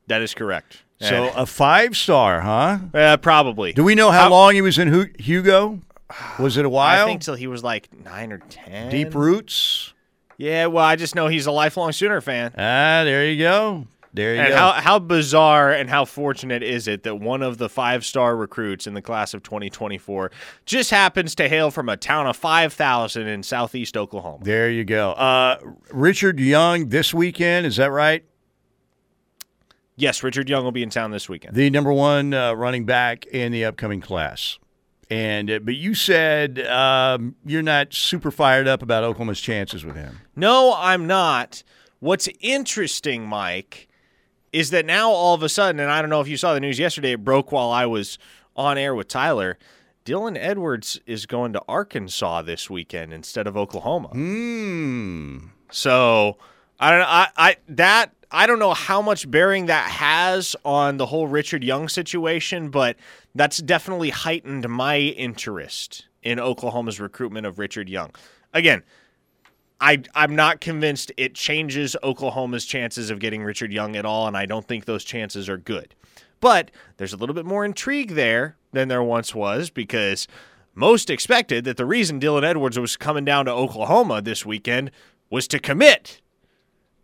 That 0.07 0.21
is 0.21 0.33
correct. 0.33 0.83
So 0.99 1.27
and, 1.27 1.37
a 1.37 1.45
five 1.45 1.95
star, 1.95 2.41
huh? 2.41 2.79
Uh, 2.93 3.15
probably. 3.15 3.71
Do 3.71 3.85
we 3.85 3.95
know 3.95 4.11
how, 4.11 4.23
how 4.23 4.29
long 4.31 4.53
he 4.53 4.61
was 4.61 4.77
in 4.77 5.13
Hugo? 5.17 5.79
Was 6.39 6.57
it 6.57 6.65
a 6.65 6.69
while? 6.69 7.03
I 7.03 7.05
think 7.05 7.21
till 7.21 7.35
he 7.35 7.47
was 7.47 7.63
like 7.63 7.87
nine 8.03 8.33
or 8.33 8.39
ten. 8.49 8.91
Deep 8.91 9.15
roots. 9.15 9.92
Yeah, 10.37 10.67
well, 10.67 10.85
I 10.85 10.95
just 10.95 11.15
know 11.15 11.27
he's 11.27 11.45
a 11.45 11.51
lifelong 11.51 11.91
Sooner 11.91 12.21
fan. 12.21 12.51
Ah, 12.57 13.03
there 13.03 13.29
you 13.29 13.37
go. 13.37 13.87
There 14.13 14.35
you 14.35 14.41
and 14.41 14.49
go. 14.49 14.55
How, 14.55 14.71
how 14.73 14.99
bizarre 14.99 15.71
and 15.71 15.89
how 15.89 16.05
fortunate 16.05 16.61
is 16.61 16.87
it 16.87 17.03
that 17.03 17.15
one 17.15 17.41
of 17.41 17.57
the 17.57 17.67
five 17.67 18.05
star 18.05 18.35
recruits 18.35 18.85
in 18.85 18.93
the 18.93 19.01
class 19.01 19.33
of 19.33 19.41
2024 19.41 20.31
just 20.65 20.91
happens 20.91 21.33
to 21.35 21.49
hail 21.49 21.71
from 21.71 21.89
a 21.89 21.97
town 21.97 22.27
of 22.27 22.37
5,000 22.37 23.27
in 23.27 23.41
southeast 23.41 23.97
Oklahoma? 23.97 24.43
There 24.43 24.69
you 24.69 24.85
go. 24.85 25.13
Uh, 25.13 25.57
Richard 25.91 26.39
Young 26.39 26.89
this 26.89 27.13
weekend, 27.13 27.65
is 27.65 27.77
that 27.77 27.91
right? 27.91 28.23
Yes, 29.95 30.23
Richard 30.23 30.49
Young 30.49 30.63
will 30.63 30.71
be 30.71 30.83
in 30.83 30.89
town 30.89 31.11
this 31.11 31.27
weekend. 31.27 31.55
The 31.55 31.69
number 31.69 31.93
one 31.93 32.33
uh, 32.33 32.53
running 32.53 32.85
back 32.85 33.25
in 33.27 33.51
the 33.51 33.65
upcoming 33.65 34.01
class. 34.01 34.57
And 35.09 35.51
uh, 35.51 35.59
but 35.59 35.75
you 35.75 35.95
said 35.95 36.59
um, 36.67 37.35
you're 37.45 37.61
not 37.61 37.93
super 37.93 38.31
fired 38.31 38.67
up 38.67 38.81
about 38.81 39.03
Oklahoma's 39.03 39.41
chances 39.41 39.85
with 39.85 39.95
him. 39.95 40.19
No, 40.35 40.73
I'm 40.77 41.07
not. 41.07 41.63
What's 41.99 42.27
interesting, 42.41 43.25
Mike, 43.25 43.87
is 44.51 44.69
that 44.71 44.85
now 44.85 45.09
all 45.09 45.33
of 45.33 45.43
a 45.43 45.49
sudden, 45.49 45.79
and 45.79 45.91
I 45.91 46.01
don't 46.01 46.09
know 46.09 46.21
if 46.21 46.27
you 46.27 46.37
saw 46.37 46.53
the 46.53 46.59
news 46.59 46.79
yesterday, 46.79 47.13
it 47.13 47.23
broke 47.23 47.51
while 47.51 47.69
I 47.69 47.85
was 47.85 48.17
on 48.55 48.77
air 48.77 48.95
with 48.95 49.07
Tyler. 49.07 49.57
Dylan 50.05 50.37
Edwards 50.37 50.99
is 51.05 51.25
going 51.25 51.53
to 51.53 51.61
Arkansas 51.67 52.41
this 52.41 52.69
weekend 52.69 53.13
instead 53.13 53.47
of 53.47 53.55
Oklahoma. 53.55 54.09
Hmm. 54.09 55.37
So 55.71 56.37
I 56.79 56.91
don't 56.91 56.99
know. 56.99 57.05
I, 57.07 57.27
I 57.37 57.55
that 57.69 58.11
I 58.29 58.47
don't 58.47 58.59
know 58.59 58.73
how 58.73 59.01
much 59.01 59.29
bearing 59.29 59.67
that 59.67 59.89
has 59.91 60.55
on 60.65 60.97
the 60.97 61.05
whole 61.05 61.27
Richard 61.27 61.63
Young 61.63 61.87
situation, 61.87 62.69
but 62.69 62.97
that's 63.35 63.57
definitely 63.59 64.09
heightened 64.09 64.67
my 64.69 64.97
interest 64.97 66.07
in 66.21 66.39
Oklahoma's 66.39 66.99
recruitment 66.99 67.45
of 67.45 67.59
Richard 67.59 67.89
Young. 67.89 68.11
Again, 68.53 68.83
I 69.81 70.03
I'm 70.15 70.35
not 70.35 70.61
convinced 70.61 71.11
it 71.17 71.35
changes 71.35 71.95
Oklahoma's 72.03 72.65
chances 72.65 73.09
of 73.09 73.19
getting 73.19 73.43
Richard 73.43 73.73
Young 73.73 73.95
at 73.95 74.05
all, 74.05 74.27
and 74.27 74.37
I 74.37 74.45
don't 74.45 74.67
think 74.67 74.85
those 74.85 75.03
chances 75.03 75.49
are 75.49 75.57
good. 75.57 75.95
But 76.39 76.71
there's 76.97 77.13
a 77.13 77.17
little 77.17 77.35
bit 77.35 77.45
more 77.45 77.65
intrigue 77.65 78.11
there 78.11 78.57
than 78.71 78.87
there 78.87 79.03
once 79.03 79.33
was 79.33 79.69
because 79.69 80.27
most 80.75 81.09
expected 81.09 81.65
that 81.65 81.77
the 81.77 81.85
reason 81.85 82.19
Dylan 82.19 82.43
Edwards 82.43 82.79
was 82.79 82.97
coming 82.97 83.25
down 83.25 83.45
to 83.45 83.51
Oklahoma 83.51 84.21
this 84.21 84.45
weekend 84.45 84.91
was 85.29 85.47
to 85.49 85.59
commit. 85.59 86.21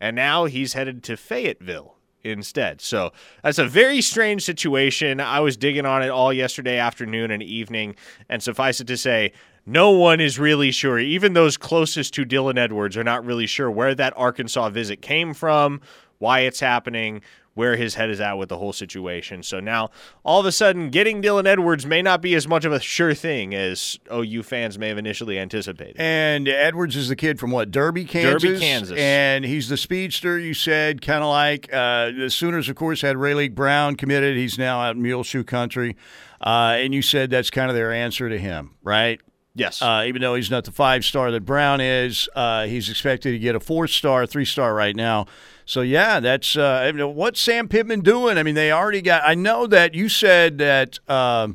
And 0.01 0.15
now 0.15 0.45
he's 0.45 0.73
headed 0.73 1.03
to 1.03 1.17
Fayetteville 1.17 1.98
instead. 2.23 2.81
So 2.81 3.11
that's 3.43 3.59
a 3.59 3.65
very 3.65 4.01
strange 4.01 4.43
situation. 4.43 5.19
I 5.19 5.39
was 5.39 5.57
digging 5.57 5.85
on 5.85 6.03
it 6.03 6.09
all 6.09 6.33
yesterday 6.33 6.77
afternoon 6.77 7.31
and 7.31 7.41
evening, 7.41 7.95
and 8.29 8.41
suffice 8.43 8.79
it 8.81 8.87
to 8.87 8.97
say, 8.97 9.31
no 9.65 9.91
one 9.91 10.19
is 10.19 10.39
really 10.39 10.71
sure. 10.71 10.99
Even 10.99 11.33
those 11.33 11.57
closest 11.57 12.13
to 12.15 12.25
Dylan 12.25 12.57
Edwards 12.57 12.97
are 12.97 13.03
not 13.03 13.23
really 13.25 13.45
sure 13.45 13.69
where 13.69 13.93
that 13.95 14.13
Arkansas 14.15 14.69
visit 14.69 15.01
came 15.01 15.33
from, 15.33 15.81
why 16.17 16.39
it's 16.41 16.59
happening, 16.59 17.21
where 17.53 17.75
his 17.75 17.95
head 17.95 18.09
is 18.09 18.21
at 18.21 18.37
with 18.37 18.49
the 18.49 18.57
whole 18.57 18.73
situation. 18.73 19.43
So 19.43 19.59
now, 19.59 19.89
all 20.23 20.39
of 20.39 20.45
a 20.45 20.51
sudden, 20.51 20.89
getting 20.89 21.21
Dylan 21.21 21.45
Edwards 21.45 21.85
may 21.85 22.01
not 22.01 22.21
be 22.21 22.35
as 22.35 22.47
much 22.47 22.65
of 22.65 22.71
a 22.71 22.79
sure 22.79 23.13
thing 23.13 23.53
as 23.53 23.99
OU 24.13 24.43
fans 24.43 24.79
may 24.79 24.87
have 24.87 24.97
initially 24.97 25.37
anticipated. 25.37 25.95
And 25.99 26.47
Edwards 26.47 26.95
is 26.95 27.09
the 27.09 27.15
kid 27.15 27.39
from 27.39 27.51
what 27.51 27.71
Derby, 27.71 28.05
Kansas. 28.05 28.43
Derby, 28.43 28.59
Kansas. 28.59 28.97
And 28.97 29.43
he's 29.43 29.69
the 29.69 29.77
speedster. 29.77 30.37
You 30.37 30.53
said 30.53 31.01
kind 31.01 31.23
of 31.23 31.29
like 31.29 31.71
uh, 31.73 32.11
the 32.11 32.29
Sooners, 32.29 32.69
of 32.69 32.75
course, 32.75 33.01
had 33.01 33.15
Raleek 33.15 33.55
Brown 33.55 33.95
committed. 33.95 34.37
He's 34.37 34.57
now 34.57 34.81
out 34.81 34.95
in 34.95 35.01
Muleshoe 35.01 35.43
Country, 35.43 35.95
uh, 36.41 36.77
and 36.77 36.93
you 36.93 37.01
said 37.01 37.29
that's 37.29 37.49
kind 37.49 37.69
of 37.69 37.75
their 37.75 37.91
answer 37.91 38.29
to 38.29 38.37
him, 38.37 38.75
right? 38.83 39.19
Yes. 39.55 39.81
Uh, 39.81 40.05
even 40.07 40.21
though 40.21 40.35
he's 40.35 40.51
not 40.51 40.63
the 40.63 40.71
five 40.71 41.03
star 41.03 41.31
that 41.31 41.41
Brown 41.41 41.81
is, 41.81 42.29
uh, 42.35 42.65
he's 42.65 42.89
expected 42.89 43.31
to 43.31 43.39
get 43.39 43.55
a 43.55 43.59
four 43.59 43.87
star, 43.87 44.25
three 44.25 44.45
star 44.45 44.73
right 44.73 44.95
now. 44.95 45.25
So 45.69 45.81
yeah, 45.81 46.19
that's 46.19 46.57
uh, 46.57 46.91
what's 46.95 47.39
Sam 47.39 47.67
Pittman 47.67 47.99
doing? 47.99 48.39
I 48.39 48.43
mean, 48.43 48.55
they 48.55 48.71
already 48.71 49.03
got. 49.03 49.21
I 49.23 49.35
know 49.35 49.67
that 49.67 49.93
you 49.93 50.09
said 50.09 50.57
that 50.57 50.97
uh, 51.07 51.49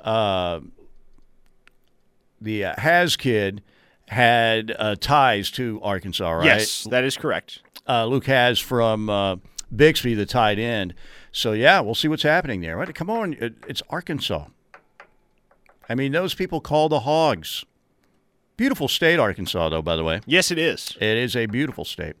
uh, 0.00 0.58
the 2.40 2.64
uh, 2.64 2.74
Hasz 2.78 3.14
kid 3.14 3.62
had 4.08 4.74
uh, 4.76 4.96
ties 4.96 5.52
to 5.52 5.78
Arkansas, 5.84 6.32
right? 6.32 6.46
Yes, 6.46 6.82
that 6.90 7.04
is 7.04 7.16
correct. 7.16 7.60
Uh, 7.88 8.06
Luke 8.06 8.26
Hasz 8.26 8.58
from 8.58 9.08
uh, 9.08 9.36
Bixby, 9.74 10.14
the 10.14 10.26
tight 10.26 10.58
end. 10.58 10.92
So 11.30 11.52
yeah, 11.52 11.78
we'll 11.78 11.94
see 11.94 12.08
what's 12.08 12.24
happening 12.24 12.60
there. 12.60 12.76
Right? 12.76 12.92
Come 12.92 13.08
on, 13.08 13.34
it, 13.34 13.54
it's 13.68 13.84
Arkansas. 13.88 14.46
I 15.88 15.94
mean, 15.94 16.10
those 16.10 16.34
people 16.34 16.60
call 16.60 16.88
the 16.88 17.00
Hogs. 17.00 17.64
Beautiful 18.56 18.88
state, 18.88 19.20
Arkansas, 19.20 19.68
though, 19.68 19.80
by 19.80 19.94
the 19.94 20.04
way. 20.04 20.20
Yes, 20.26 20.50
it 20.50 20.58
is. 20.58 20.96
It 21.00 21.16
is 21.16 21.36
a 21.36 21.46
beautiful 21.46 21.84
state. 21.84 22.16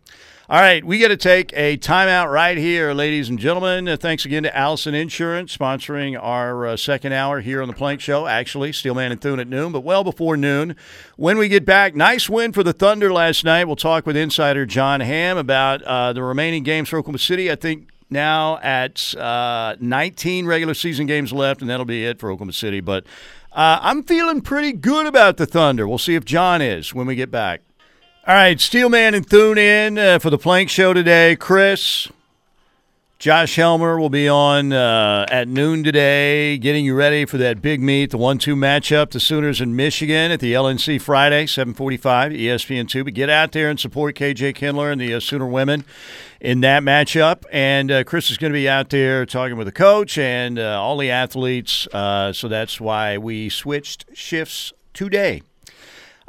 All 0.50 0.60
right, 0.60 0.84
we 0.84 0.98
got 0.98 1.08
to 1.08 1.16
take 1.16 1.52
a 1.52 1.78
timeout 1.78 2.28
right 2.28 2.58
here, 2.58 2.92
ladies 2.92 3.28
and 3.28 3.38
gentlemen. 3.38 3.86
Uh, 3.86 3.96
thanks 3.96 4.24
again 4.24 4.42
to 4.42 4.54
Allison 4.54 4.92
Insurance 4.92 5.56
sponsoring 5.56 6.20
our 6.20 6.66
uh, 6.66 6.76
second 6.76 7.12
hour 7.12 7.40
here 7.40 7.62
on 7.62 7.68
the 7.68 7.74
Plank 7.74 8.00
Show. 8.00 8.26
Actually, 8.26 8.72
Steelman 8.72 9.12
and 9.12 9.20
Thune 9.20 9.38
at 9.38 9.46
noon, 9.46 9.70
but 9.70 9.82
well 9.82 10.02
before 10.02 10.36
noon. 10.36 10.74
When 11.16 11.38
we 11.38 11.46
get 11.46 11.64
back, 11.64 11.94
nice 11.94 12.28
win 12.28 12.52
for 12.52 12.64
the 12.64 12.72
Thunder 12.72 13.12
last 13.12 13.44
night. 13.44 13.66
We'll 13.66 13.76
talk 13.76 14.04
with 14.04 14.16
insider 14.16 14.66
John 14.66 14.98
Ham 14.98 15.38
about 15.38 15.80
uh, 15.82 16.12
the 16.12 16.24
remaining 16.24 16.64
games 16.64 16.88
for 16.88 16.98
Oklahoma 16.98 17.18
City. 17.20 17.48
I 17.48 17.54
think 17.54 17.90
now 18.10 18.58
at 18.58 19.14
uh, 19.14 19.76
19 19.78 20.46
regular 20.46 20.74
season 20.74 21.06
games 21.06 21.32
left, 21.32 21.60
and 21.60 21.70
that'll 21.70 21.86
be 21.86 22.04
it 22.04 22.18
for 22.18 22.32
Oklahoma 22.32 22.52
City. 22.52 22.80
But 22.80 23.04
uh, 23.52 23.78
I'm 23.80 24.02
feeling 24.02 24.40
pretty 24.40 24.72
good 24.72 25.06
about 25.06 25.36
the 25.36 25.46
Thunder. 25.46 25.86
We'll 25.86 25.98
see 25.98 26.16
if 26.16 26.24
John 26.24 26.60
is 26.60 26.92
when 26.92 27.06
we 27.06 27.14
get 27.14 27.30
back. 27.30 27.62
All 28.24 28.36
right, 28.36 28.60
Steelman 28.60 29.14
and 29.14 29.28
Thune 29.28 29.58
in 29.58 29.98
uh, 29.98 30.20
for 30.20 30.30
the 30.30 30.38
Plank 30.38 30.70
Show 30.70 30.92
today. 30.92 31.34
Chris, 31.34 32.06
Josh 33.18 33.56
Helmer 33.56 33.98
will 33.98 34.10
be 34.10 34.28
on 34.28 34.72
uh, 34.72 35.26
at 35.28 35.48
noon 35.48 35.82
today, 35.82 36.56
getting 36.56 36.84
you 36.84 36.94
ready 36.94 37.24
for 37.24 37.36
that 37.38 37.60
big 37.60 37.80
meet, 37.82 38.12
the 38.12 38.18
one-two 38.18 38.54
matchup, 38.54 39.10
the 39.10 39.18
Sooners 39.18 39.60
in 39.60 39.74
Michigan 39.74 40.30
at 40.30 40.38
the 40.38 40.52
LNC 40.52 41.00
Friday, 41.02 41.46
745, 41.46 42.30
ESPN2. 42.30 43.02
But 43.02 43.14
get 43.14 43.28
out 43.28 43.50
there 43.50 43.68
and 43.68 43.80
support 43.80 44.14
KJ 44.14 44.54
Kindler 44.54 44.92
and 44.92 45.00
the 45.00 45.14
uh, 45.14 45.18
Sooner 45.18 45.46
women 45.46 45.84
in 46.40 46.60
that 46.60 46.84
matchup. 46.84 47.42
And 47.50 47.90
uh, 47.90 48.04
Chris 48.04 48.30
is 48.30 48.38
going 48.38 48.52
to 48.52 48.56
be 48.56 48.68
out 48.68 48.90
there 48.90 49.26
talking 49.26 49.56
with 49.56 49.66
the 49.66 49.72
coach 49.72 50.16
and 50.16 50.60
uh, 50.60 50.80
all 50.80 50.96
the 50.96 51.10
athletes. 51.10 51.88
Uh, 51.92 52.32
so 52.32 52.46
that's 52.46 52.80
why 52.80 53.18
we 53.18 53.48
switched 53.48 54.04
shifts 54.14 54.72
today. 54.94 55.42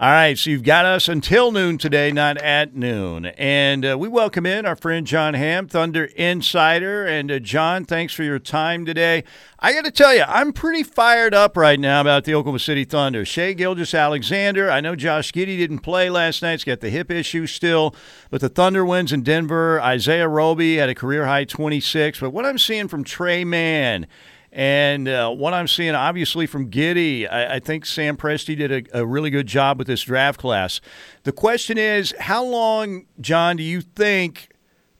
All 0.03 0.09
right, 0.09 0.37
so 0.37 0.49
you've 0.49 0.63
got 0.63 0.83
us 0.83 1.07
until 1.07 1.53
noon 1.53 1.77
today, 1.77 2.11
not 2.11 2.35
at 2.39 2.75
noon. 2.75 3.27
And 3.27 3.85
uh, 3.85 3.97
we 3.97 4.09
welcome 4.09 4.45
in 4.45 4.65
our 4.65 4.75
friend 4.75 5.07
John 5.07 5.33
Ham, 5.33 5.65
Thunder 5.65 6.09
Insider. 6.17 7.05
And 7.05 7.31
uh, 7.31 7.39
John, 7.39 7.85
thanks 7.85 8.13
for 8.13 8.23
your 8.23 8.37
time 8.37 8.85
today. 8.85 9.23
I 9.59 9.71
got 9.71 9.85
to 9.85 9.91
tell 9.91 10.13
you, 10.13 10.23
I'm 10.27 10.51
pretty 10.51 10.83
fired 10.83 11.33
up 11.33 11.55
right 11.55 11.79
now 11.79 12.01
about 12.01 12.25
the 12.25 12.35
Oklahoma 12.35 12.59
City 12.59 12.83
Thunder. 12.83 13.23
Shai 13.23 13.53
Gilgeous-Alexander, 13.53 14.69
I 14.69 14.81
know 14.81 14.97
Josh 14.97 15.31
Giddey 15.31 15.57
didn't 15.57 15.79
play 15.79 16.09
last 16.09 16.41
night. 16.41 16.51
He's 16.51 16.63
got 16.65 16.81
the 16.81 16.89
hip 16.89 17.09
issue 17.09 17.47
still. 17.47 17.95
But 18.29 18.41
the 18.41 18.49
Thunder 18.49 18.85
wins 18.85 19.13
in 19.13 19.23
Denver. 19.23 19.79
Isaiah 19.79 20.27
Roby 20.27 20.75
had 20.75 20.89
a 20.89 20.95
career 20.95 21.27
high 21.27 21.45
26. 21.45 22.19
But 22.19 22.31
what 22.31 22.45
I'm 22.45 22.57
seeing 22.57 22.89
from 22.89 23.05
Tre 23.05 23.45
Mann, 23.45 24.07
and 24.53 25.07
uh, 25.07 25.31
what 25.31 25.55
I'm 25.55 25.67
seeing, 25.67 25.95
obviously, 25.95 26.45
from 26.45 26.69
Giddey, 26.69 27.27
I, 27.29 27.55
I 27.55 27.59
think 27.59 27.87
Sam 27.87 28.15
Presti 28.15 28.55
did 28.55 28.71
a, 28.71 28.99
a, 28.99 29.05
really 29.05 29.31
good 29.31 29.47
job 29.47 29.79
with 29.79 29.87
this 29.87 30.03
draft 30.03 30.39
class. 30.39 30.79
The 31.23 31.31
question 31.31 31.79
is, 31.79 32.13
how 32.19 32.45
long, 32.45 33.07
John, 33.19 33.57
do 33.57 33.63
you 33.63 33.81
think 33.81 34.49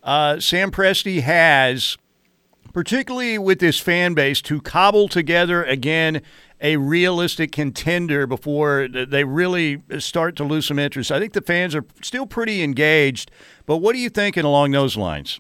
uh, 0.02 0.40
Sam 0.40 0.72
Presti 0.72 1.22
has, 1.22 2.00
particularly 2.74 3.38
with 3.38 3.60
this 3.60 3.80
fan 3.80 4.16
base, 4.16 4.42
to 4.42 4.60
cobble 4.60 5.08
together 5.08 5.64
again 5.64 6.24
a 6.60 6.78
realistic 6.78 7.52
contender 7.52 8.26
before 8.26 8.88
they 8.88 9.24
really 9.24 9.84
start 10.00 10.36
to 10.38 10.44
lose 10.44 10.66
some 10.66 10.80
interest? 10.80 11.12
I 11.12 11.20
think 11.20 11.34
the 11.34 11.42
fans 11.42 11.76
are 11.76 11.86
still 12.02 12.26
pretty 12.26 12.64
engaged, 12.64 13.30
but 13.68 13.78
what 13.78 13.94
are 13.94 14.00
you 14.00 14.10
thinking 14.10 14.46
along 14.46 14.72
those 14.72 14.98
lines? 14.98 15.40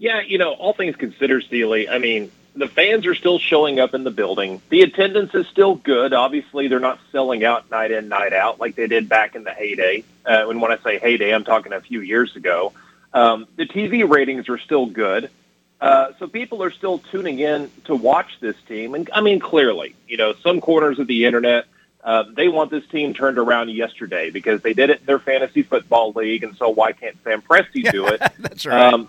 Yeah, 0.00 0.22
you 0.22 0.38
know, 0.38 0.54
all 0.54 0.72
things 0.72 0.96
considered, 0.96 1.44
Steely, 1.44 1.86
I 1.86 1.98
mean, 1.98 2.32
the 2.56 2.68
fans 2.68 3.04
are 3.04 3.14
still 3.14 3.38
showing 3.38 3.78
up 3.78 3.92
in 3.92 4.02
the 4.02 4.10
building. 4.10 4.62
The 4.70 4.80
attendance 4.80 5.34
is 5.34 5.46
still 5.48 5.74
good. 5.74 6.14
Obviously, 6.14 6.68
they're 6.68 6.80
not 6.80 6.98
selling 7.12 7.44
out 7.44 7.70
night 7.70 7.90
in, 7.90 8.08
night 8.08 8.32
out 8.32 8.58
like 8.58 8.76
they 8.76 8.86
did 8.86 9.10
back 9.10 9.36
in 9.36 9.44
the 9.44 9.52
heyday. 9.52 10.02
Uh, 10.24 10.48
and 10.48 10.62
when 10.62 10.72
I 10.72 10.78
say 10.78 10.98
heyday, 10.98 11.34
I'm 11.34 11.44
talking 11.44 11.74
a 11.74 11.82
few 11.82 12.00
years 12.00 12.34
ago. 12.34 12.72
Um, 13.12 13.46
the 13.56 13.66
TV 13.66 14.08
ratings 14.08 14.48
are 14.48 14.56
still 14.56 14.86
good. 14.86 15.28
Uh, 15.82 16.12
so 16.18 16.26
people 16.26 16.62
are 16.62 16.70
still 16.70 16.98
tuning 16.98 17.38
in 17.38 17.70
to 17.84 17.94
watch 17.94 18.40
this 18.40 18.56
team. 18.66 18.94
And 18.94 19.10
I 19.12 19.20
mean, 19.20 19.38
clearly, 19.38 19.94
you 20.08 20.16
know, 20.16 20.32
some 20.32 20.62
corners 20.62 20.98
of 20.98 21.08
the 21.08 21.26
internet, 21.26 21.66
uh, 22.02 22.24
they 22.34 22.48
want 22.48 22.70
this 22.70 22.86
team 22.86 23.12
turned 23.12 23.36
around 23.36 23.70
yesterday 23.70 24.30
because 24.30 24.62
they 24.62 24.72
did 24.72 24.88
it 24.88 25.00
in 25.00 25.06
their 25.06 25.18
fantasy 25.18 25.62
football 25.62 26.12
league. 26.12 26.42
And 26.42 26.56
so 26.56 26.70
why 26.70 26.92
can't 26.92 27.22
Sam 27.22 27.42
Presti 27.42 27.90
do 27.92 28.06
it? 28.06 28.20
That's 28.38 28.64
right. 28.64 28.94
Um, 28.94 29.08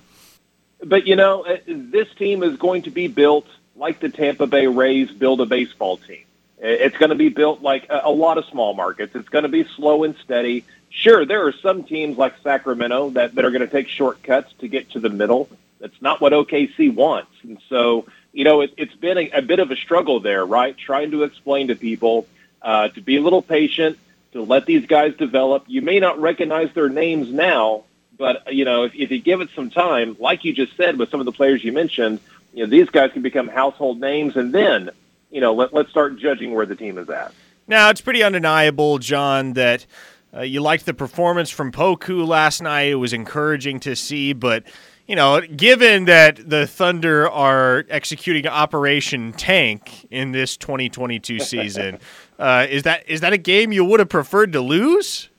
but 0.83 1.07
you 1.07 1.15
know, 1.15 1.43
uh, 1.45 1.57
this 1.67 2.07
team 2.15 2.43
is 2.43 2.57
going 2.57 2.83
to 2.83 2.91
be 2.91 3.07
built 3.07 3.47
like 3.75 3.99
the 3.99 4.09
Tampa 4.09 4.47
Bay 4.47 4.67
Rays 4.67 5.11
build 5.11 5.41
a 5.41 5.45
baseball 5.45 5.97
team. 5.97 6.25
It's 6.63 6.95
going 6.97 7.09
to 7.09 7.15
be 7.15 7.29
built 7.29 7.63
like 7.63 7.87
a 7.89 8.11
lot 8.11 8.37
of 8.37 8.45
small 8.45 8.75
markets. 8.75 9.15
It's 9.15 9.29
going 9.29 9.43
to 9.43 9.49
be 9.49 9.63
slow 9.63 10.03
and 10.03 10.15
steady. 10.23 10.63
Sure, 10.91 11.25
there 11.25 11.47
are 11.47 11.53
some 11.53 11.83
teams 11.83 12.17
like 12.17 12.35
Sacramento 12.43 13.09
that, 13.11 13.33
that 13.33 13.45
are 13.45 13.49
going 13.49 13.61
to 13.61 13.67
take 13.67 13.87
shortcuts 13.87 14.53
to 14.59 14.67
get 14.67 14.91
to 14.91 14.99
the 14.99 15.09
middle. 15.09 15.49
That's 15.79 15.99
not 16.01 16.21
what 16.21 16.33
OKC 16.33 16.93
wants. 16.93 17.31
And 17.41 17.57
so, 17.67 18.05
you 18.31 18.43
know, 18.43 18.61
it, 18.61 18.75
it's 18.77 18.93
been 18.93 19.17
a, 19.17 19.29
a 19.31 19.41
bit 19.41 19.59
of 19.59 19.71
a 19.71 19.75
struggle 19.75 20.19
there, 20.19 20.45
right? 20.45 20.77
Trying 20.77 21.09
to 21.11 21.23
explain 21.23 21.69
to 21.69 21.75
people 21.75 22.27
uh, 22.61 22.89
to 22.89 23.01
be 23.01 23.17
a 23.17 23.21
little 23.21 23.41
patient, 23.41 23.97
to 24.33 24.43
let 24.43 24.67
these 24.67 24.85
guys 24.85 25.15
develop. 25.15 25.63
You 25.67 25.81
may 25.81 25.99
not 25.99 26.21
recognize 26.21 26.71
their 26.73 26.89
names 26.89 27.29
now, 27.29 27.85
but 28.21 28.53
you 28.53 28.65
know, 28.65 28.83
if, 28.83 28.93
if 28.93 29.09
you 29.09 29.19
give 29.19 29.41
it 29.41 29.49
some 29.55 29.71
time, 29.71 30.15
like 30.19 30.45
you 30.45 30.53
just 30.53 30.77
said 30.77 30.99
with 30.99 31.09
some 31.09 31.19
of 31.19 31.25
the 31.25 31.31
players 31.31 31.63
you 31.63 31.71
mentioned, 31.71 32.19
you 32.53 32.63
know, 32.63 32.69
these 32.69 32.87
guys 32.87 33.11
can 33.11 33.23
become 33.23 33.47
household 33.47 33.99
names, 33.99 34.37
and 34.37 34.53
then 34.53 34.91
you 35.31 35.41
know, 35.41 35.55
let, 35.55 35.73
let's 35.73 35.89
start 35.89 36.19
judging 36.19 36.53
where 36.53 36.67
the 36.67 36.75
team 36.75 36.99
is 36.99 37.09
at. 37.09 37.33
Now, 37.67 37.89
it's 37.89 37.99
pretty 37.99 38.21
undeniable, 38.21 38.99
John, 38.99 39.53
that 39.53 39.87
uh, 40.35 40.41
you 40.41 40.61
liked 40.61 40.85
the 40.85 40.93
performance 40.93 41.49
from 41.49 41.71
Poku 41.71 42.27
last 42.27 42.61
night. 42.61 42.91
It 42.91 42.95
was 42.95 43.11
encouraging 43.11 43.79
to 43.81 43.95
see, 43.95 44.33
but 44.33 44.65
you 45.07 45.15
know, 45.15 45.41
given 45.41 46.05
that 46.05 46.47
the 46.47 46.67
Thunder 46.67 47.27
are 47.27 47.85
executing 47.89 48.45
Operation 48.45 49.33
Tank 49.33 50.05
in 50.11 50.31
this 50.31 50.57
2022 50.57 51.39
season, 51.39 51.97
uh, 52.39 52.67
is 52.69 52.83
that 52.83 53.09
is 53.09 53.21
that 53.21 53.33
a 53.33 53.39
game 53.39 53.71
you 53.71 53.83
would 53.83 53.99
have 53.99 54.09
preferred 54.09 54.53
to 54.53 54.61
lose? 54.61 55.30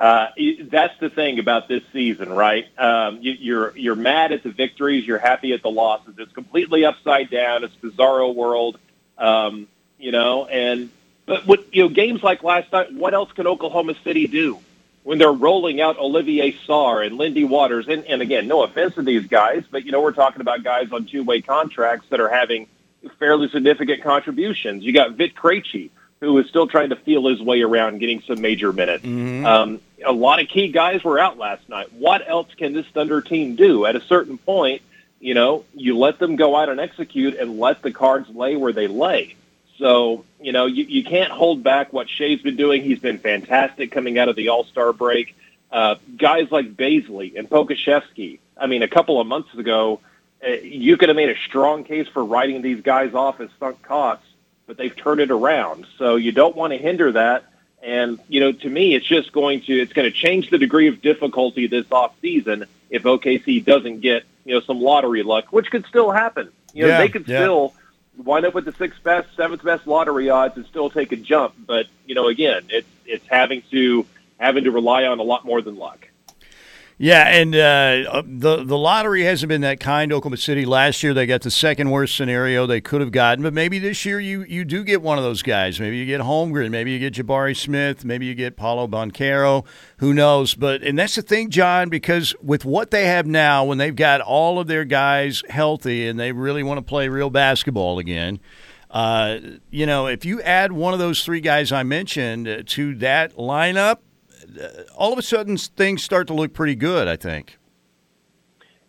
Uh, 0.00 0.28
that's 0.62 0.98
the 0.98 1.10
thing 1.10 1.38
about 1.38 1.68
this 1.68 1.82
season, 1.92 2.32
right? 2.32 2.66
Um, 2.78 3.18
you, 3.20 3.32
you're 3.32 3.76
you're 3.76 3.94
mad 3.94 4.32
at 4.32 4.42
the 4.42 4.50
victories, 4.50 5.06
you're 5.06 5.18
happy 5.18 5.52
at 5.52 5.60
the 5.60 5.70
losses. 5.70 6.14
It's 6.16 6.32
completely 6.32 6.86
upside 6.86 7.28
down. 7.28 7.64
It's 7.64 7.74
bizarro 7.74 8.34
world, 8.34 8.78
um, 9.18 9.68
you 9.98 10.10
know. 10.10 10.46
And 10.46 10.88
but 11.26 11.46
what 11.46 11.74
you 11.74 11.82
know, 11.82 11.90
games 11.90 12.22
like 12.22 12.42
last 12.42 12.72
night. 12.72 12.94
What 12.94 13.12
else 13.12 13.30
can 13.32 13.46
Oklahoma 13.46 13.94
City 14.02 14.26
do 14.26 14.58
when 15.02 15.18
they're 15.18 15.30
rolling 15.30 15.82
out 15.82 15.98
Olivier 15.98 16.52
Sarr 16.66 17.06
and 17.06 17.18
Lindy 17.18 17.44
Waters? 17.44 17.86
And, 17.86 18.02
and 18.06 18.22
again, 18.22 18.48
no 18.48 18.62
offense 18.62 18.94
to 18.94 19.02
these 19.02 19.26
guys, 19.26 19.64
but 19.70 19.84
you 19.84 19.92
know 19.92 20.00
we're 20.00 20.12
talking 20.12 20.40
about 20.40 20.64
guys 20.64 20.90
on 20.92 21.04
two 21.04 21.24
way 21.24 21.42
contracts 21.42 22.06
that 22.08 22.20
are 22.20 22.30
having 22.30 22.68
fairly 23.18 23.50
significant 23.50 24.02
contributions. 24.02 24.82
You 24.82 24.94
got 24.94 25.12
Vit 25.12 25.34
Krejci 25.34 25.90
who 26.20 26.36
is 26.38 26.46
still 26.48 26.66
trying 26.66 26.90
to 26.90 26.96
feel 26.96 27.26
his 27.26 27.40
way 27.40 27.62
around 27.62 27.98
getting 27.98 28.22
some 28.22 28.40
major 28.40 28.72
minutes. 28.72 29.04
Mm-hmm. 29.04 29.46
Um, 29.46 29.80
a 30.04 30.12
lot 30.12 30.40
of 30.40 30.48
key 30.48 30.68
guys 30.68 31.04
were 31.04 31.18
out 31.18 31.38
last 31.38 31.68
night. 31.68 31.92
What 31.92 32.28
else 32.28 32.48
can 32.56 32.72
this 32.72 32.86
Thunder 32.86 33.20
team 33.20 33.56
do? 33.56 33.86
At 33.86 33.96
a 33.96 34.00
certain 34.00 34.38
point, 34.38 34.82
you 35.20 35.34
know, 35.34 35.64
you 35.74 35.98
let 35.98 36.18
them 36.18 36.36
go 36.36 36.56
out 36.56 36.68
and 36.68 36.80
execute 36.80 37.34
and 37.34 37.58
let 37.58 37.82
the 37.82 37.92
cards 37.92 38.28
lay 38.30 38.56
where 38.56 38.72
they 38.72 38.86
lay. 38.86 39.36
So, 39.78 40.24
you 40.40 40.52
know, 40.52 40.66
you, 40.66 40.84
you 40.84 41.04
can't 41.04 41.30
hold 41.30 41.62
back 41.62 41.92
what 41.92 42.08
Shai's 42.08 42.42
been 42.42 42.56
doing. 42.56 42.82
He's 42.82 42.98
been 42.98 43.18
fantastic 43.18 43.90
coming 43.90 44.18
out 44.18 44.28
of 44.28 44.36
the 44.36 44.48
All 44.48 44.64
Star 44.64 44.92
break. 44.92 45.36
Uh, 45.70 45.96
guys 46.16 46.50
like 46.50 46.74
Bazley 46.74 47.38
and 47.38 47.48
Pokusevski. 47.48 48.40
I 48.56 48.66
mean, 48.66 48.82
a 48.82 48.88
couple 48.88 49.20
of 49.20 49.26
months 49.26 49.54
ago, 49.54 50.00
uh, 50.46 50.50
you 50.50 50.96
could 50.96 51.08
have 51.08 51.16
made 51.16 51.30
a 51.30 51.36
strong 51.46 51.84
case 51.84 52.08
for 52.08 52.24
writing 52.24 52.60
these 52.62 52.82
guys 52.82 53.14
off 53.14 53.40
as 53.40 53.48
sunk 53.58 53.82
costs, 53.82 54.26
but 54.66 54.76
they've 54.76 54.94
turned 54.94 55.20
it 55.20 55.30
around. 55.30 55.86
So 55.96 56.16
you 56.16 56.32
don't 56.32 56.56
want 56.56 56.72
to 56.72 56.78
hinder 56.78 57.12
that. 57.12 57.44
And 57.82 58.18
you 58.28 58.40
know, 58.40 58.52
to 58.52 58.68
me, 58.68 58.94
it's 58.94 59.06
just 59.06 59.32
going 59.32 59.62
to 59.62 59.72
it's 59.72 59.92
going 59.92 60.10
to 60.10 60.16
change 60.16 60.50
the 60.50 60.58
degree 60.58 60.88
of 60.88 61.00
difficulty 61.00 61.66
this 61.66 61.86
off 61.90 62.14
season 62.20 62.66
if 62.90 63.04
OKC 63.04 63.64
doesn't 63.64 64.00
get 64.00 64.24
you 64.44 64.54
know 64.54 64.60
some 64.60 64.80
lottery 64.80 65.22
luck, 65.22 65.46
which 65.52 65.70
could 65.70 65.86
still 65.86 66.10
happen. 66.10 66.50
You 66.74 66.82
know, 66.82 66.88
Yeah, 66.88 66.98
they 66.98 67.08
could 67.08 67.26
yeah. 67.26 67.40
still 67.40 67.74
wind 68.18 68.44
up 68.44 68.54
with 68.54 68.64
the 68.66 68.72
sixth 68.72 69.02
best, 69.02 69.34
seventh 69.36 69.62
best 69.64 69.86
lottery 69.86 70.28
odds 70.28 70.56
and 70.56 70.66
still 70.66 70.90
take 70.90 71.12
a 71.12 71.16
jump. 71.16 71.54
But 71.66 71.86
you 72.06 72.14
know, 72.14 72.28
again, 72.28 72.64
it's 72.68 72.88
it's 73.06 73.26
having 73.28 73.62
to 73.70 74.06
having 74.38 74.64
to 74.64 74.70
rely 74.70 75.04
on 75.04 75.18
a 75.18 75.22
lot 75.22 75.44
more 75.44 75.62
than 75.62 75.76
luck. 75.76 76.08
Yeah, 77.02 77.28
and 77.28 77.54
uh, 77.54 78.22
the 78.26 78.62
the 78.62 78.76
lottery 78.76 79.24
hasn't 79.24 79.48
been 79.48 79.62
that 79.62 79.80
kind. 79.80 80.12
Oklahoma 80.12 80.36
City 80.36 80.66
last 80.66 81.02
year 81.02 81.14
they 81.14 81.24
got 81.24 81.40
the 81.40 81.50
second 81.50 81.90
worst 81.90 82.14
scenario 82.14 82.66
they 82.66 82.82
could 82.82 83.00
have 83.00 83.10
gotten, 83.10 83.42
but 83.42 83.54
maybe 83.54 83.78
this 83.78 84.04
year 84.04 84.20
you 84.20 84.42
you 84.42 84.66
do 84.66 84.84
get 84.84 85.00
one 85.00 85.16
of 85.16 85.24
those 85.24 85.40
guys. 85.40 85.80
Maybe 85.80 85.96
you 85.96 86.04
get 86.04 86.20
Holmgren, 86.20 86.68
maybe 86.70 86.90
you 86.90 86.98
get 86.98 87.14
Jabari 87.14 87.56
Smith, 87.56 88.04
maybe 88.04 88.26
you 88.26 88.34
get 88.34 88.54
Paolo 88.54 88.86
Banchero. 88.86 89.64
Who 90.00 90.12
knows? 90.12 90.54
But 90.54 90.82
and 90.82 90.98
that's 90.98 91.14
the 91.14 91.22
thing, 91.22 91.48
John, 91.48 91.88
because 91.88 92.34
with 92.42 92.66
what 92.66 92.90
they 92.90 93.06
have 93.06 93.26
now, 93.26 93.64
when 93.64 93.78
they've 93.78 93.96
got 93.96 94.20
all 94.20 94.58
of 94.58 94.66
their 94.66 94.84
guys 94.84 95.42
healthy 95.48 96.06
and 96.06 96.20
they 96.20 96.32
really 96.32 96.62
want 96.62 96.76
to 96.76 96.82
play 96.82 97.08
real 97.08 97.30
basketball 97.30 97.98
again. 97.98 98.40
Uh, 98.90 99.38
you 99.70 99.86
know, 99.86 100.06
if 100.06 100.26
you 100.26 100.42
add 100.42 100.72
one 100.72 100.92
of 100.92 100.98
those 100.98 101.24
three 101.24 101.40
guys 101.40 101.72
I 101.72 101.82
mentioned 101.82 102.46
uh, 102.46 102.62
to 102.66 102.94
that 102.96 103.36
lineup, 103.36 103.94
uh, 103.94 104.09
Uh, 104.58 104.82
all 104.96 105.12
of 105.12 105.18
a 105.18 105.22
sudden 105.22 105.56
things 105.56 106.02
start 106.02 106.26
to 106.28 106.34
look 106.34 106.52
pretty 106.52 106.74
good. 106.74 107.08
I 107.08 107.16
think. 107.16 107.58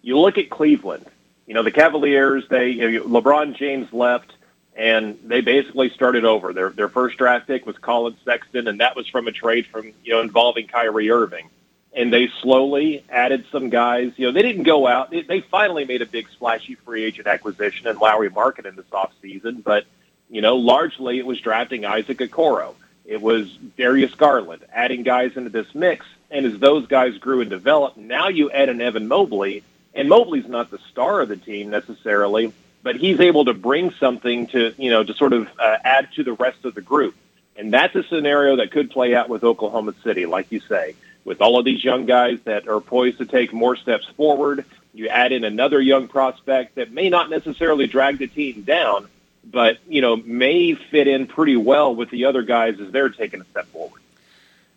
you 0.02 0.18
look 0.18 0.38
at 0.38 0.50
Cleveland. 0.50 1.06
You 1.48 1.54
know, 1.54 1.64
the 1.64 1.72
Cavaliers, 1.72 2.46
they 2.50 2.70
you 2.70 2.92
know, 2.92 3.22
LeBron 3.22 3.56
James 3.56 3.92
left 3.92 4.34
and 4.76 5.20
they 5.26 5.42
basically 5.42 5.90
started 5.90 6.24
over. 6.24 6.54
Their 6.54 6.70
their 6.70 6.88
first 6.90 7.18
draft 7.18 7.48
pick 7.48 7.66
was 7.66 7.78
Collin 7.78 8.16
Sexton 8.24 8.68
and 8.68 8.80
that 8.80 8.96
was 8.96 9.08
from 9.08 9.28
a 9.28 9.32
trade 9.32 9.66
from, 9.68 9.92
you 10.04 10.14
know, 10.14 10.22
involving 10.22 10.68
Kyrie 10.68 11.10
Irving. 11.12 11.50
And 11.94 12.14
they 12.14 12.30
slowly 12.42 13.04
added 13.10 13.44
some 13.52 13.70
guys. 13.70 14.14
You 14.16 14.28
know, 14.28 14.32
they 14.32 14.44
didn't 14.44 14.64
go 14.64 14.88
out. 14.88 15.12
They, 15.12 15.24
they 15.24 15.42
finally 15.42 15.84
made 15.84 16.02
a 16.02 16.06
big 16.06 16.30
splashy 16.30 16.76
free 16.76 17.04
agent 17.04 17.28
acquisition 17.28 17.86
in 17.88 17.98
Lauri 17.98 18.30
Markkanen 18.30 18.78
this 18.78 18.86
offseason, 18.94 19.62
but 19.62 19.84
you 20.30 20.40
know, 20.42 20.56
largely 20.56 21.20
it 21.20 21.26
was 21.26 21.42
drafting 21.42 21.84
Isaac 21.84 22.20
Okoro. 22.20 22.76
It 23.12 23.22
was 23.22 23.52
Darius 23.78 24.16
Garland, 24.16 24.64
adding 24.72 25.04
guys 25.04 25.36
into 25.36 25.50
this 25.50 25.76
mix. 25.76 26.06
And 26.30 26.46
as 26.46 26.58
those 26.60 26.88
guys 26.88 27.18
grew 27.18 27.42
and 27.42 27.50
developed, 27.50 27.98
now 27.98 28.30
you 28.30 28.50
add 28.50 28.70
an 28.70 28.80
Evan 28.80 29.10
Mobley, 29.10 29.64
and 29.94 30.08
Mobley's 30.08 30.48
not 30.48 30.72
the 30.72 30.80
star 30.90 31.20
of 31.20 31.28
the 31.28 31.36
team 31.36 31.70
necessarily, 31.70 32.54
but 32.84 32.96
he's 32.96 33.20
able 33.20 33.44
to 33.44 33.54
bring 33.54 33.92
something 33.92 34.48
to, 34.48 34.74
you 34.78 34.90
know, 34.90 35.04
to 35.04 35.14
sort 35.14 35.34
of 35.34 35.50
uh, 35.60 35.76
add 35.84 36.08
to 36.14 36.24
the 36.24 36.32
rest 36.32 36.64
of 36.64 36.74
the 36.74 36.80
group. 36.80 37.14
And 37.58 37.74
that's 37.74 37.94
a 37.96 38.04
scenario 38.04 38.56
that 38.56 38.72
could 38.72 38.90
play 38.90 39.14
out 39.14 39.28
with 39.28 39.44
Oklahoma 39.44 39.94
City, 40.06 40.26
like 40.26 40.50
you 40.50 40.62
say, 40.62 40.96
with 41.26 41.42
all 41.42 41.60
of 41.60 41.66
these 41.66 41.84
young 41.84 42.06
guys 42.06 42.40
that 42.46 42.70
are 42.70 42.80
poised 42.80 43.18
to 43.18 43.26
take 43.26 43.52
more 43.52 43.76
steps 43.76 44.06
forward. 44.16 44.64
You 44.94 45.10
add 45.10 45.34
in 45.34 45.44
another 45.44 45.82
young 45.82 46.08
prospect 46.08 46.76
that 46.76 46.94
may 46.94 47.10
not 47.10 47.30
necessarily 47.30 47.88
drag 47.88 48.20
the 48.20 48.28
team 48.28 48.62
down, 48.62 49.10
but 49.44 49.78
you 49.88 50.02
know 50.02 50.18
may 50.18 50.74
fit 50.74 51.08
in 51.08 51.28
pretty 51.28 51.56
well 51.56 51.94
with 51.94 52.10
the 52.10 52.26
other 52.26 52.42
guys 52.44 52.80
as 52.80 52.92
they're 52.92 53.10
taking 53.10 53.42
a 53.42 53.46
step 53.46 53.66
forward. 53.68 54.02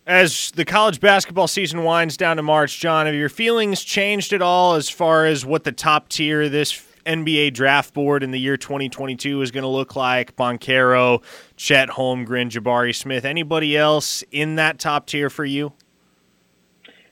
As 0.06 0.50
the 0.50 0.66
college 0.66 1.00
basketball 1.00 1.48
season 1.48 1.82
winds 1.82 2.18
down 2.18 2.36
to 2.36 2.42
March, 2.42 2.78
John, 2.78 3.06
have 3.06 3.14
your 3.14 3.30
feelings 3.30 3.82
changed 3.82 4.34
at 4.34 4.42
all 4.42 4.74
as 4.74 4.90
far 4.90 5.24
as 5.24 5.46
what 5.46 5.64
the 5.64 5.72
top 5.72 6.10
tier 6.10 6.42
of 6.42 6.52
this 6.52 6.86
NBA 7.06 7.54
draft 7.54 7.94
board 7.94 8.22
in 8.22 8.30
the 8.30 8.38
year 8.38 8.58
2022 8.58 9.40
is 9.40 9.50
going 9.50 9.62
to 9.62 9.68
look 9.68 9.96
like? 9.96 10.36
Banchero, 10.36 11.22
Chet 11.56 11.88
Holmgren, 11.88 12.50
Jabari 12.50 12.94
Smith, 12.94 13.24
anybody 13.24 13.76
else 13.76 14.22
in 14.30 14.56
that 14.56 14.78
top 14.78 15.06
tier 15.06 15.30
for 15.30 15.44
you? 15.44 15.72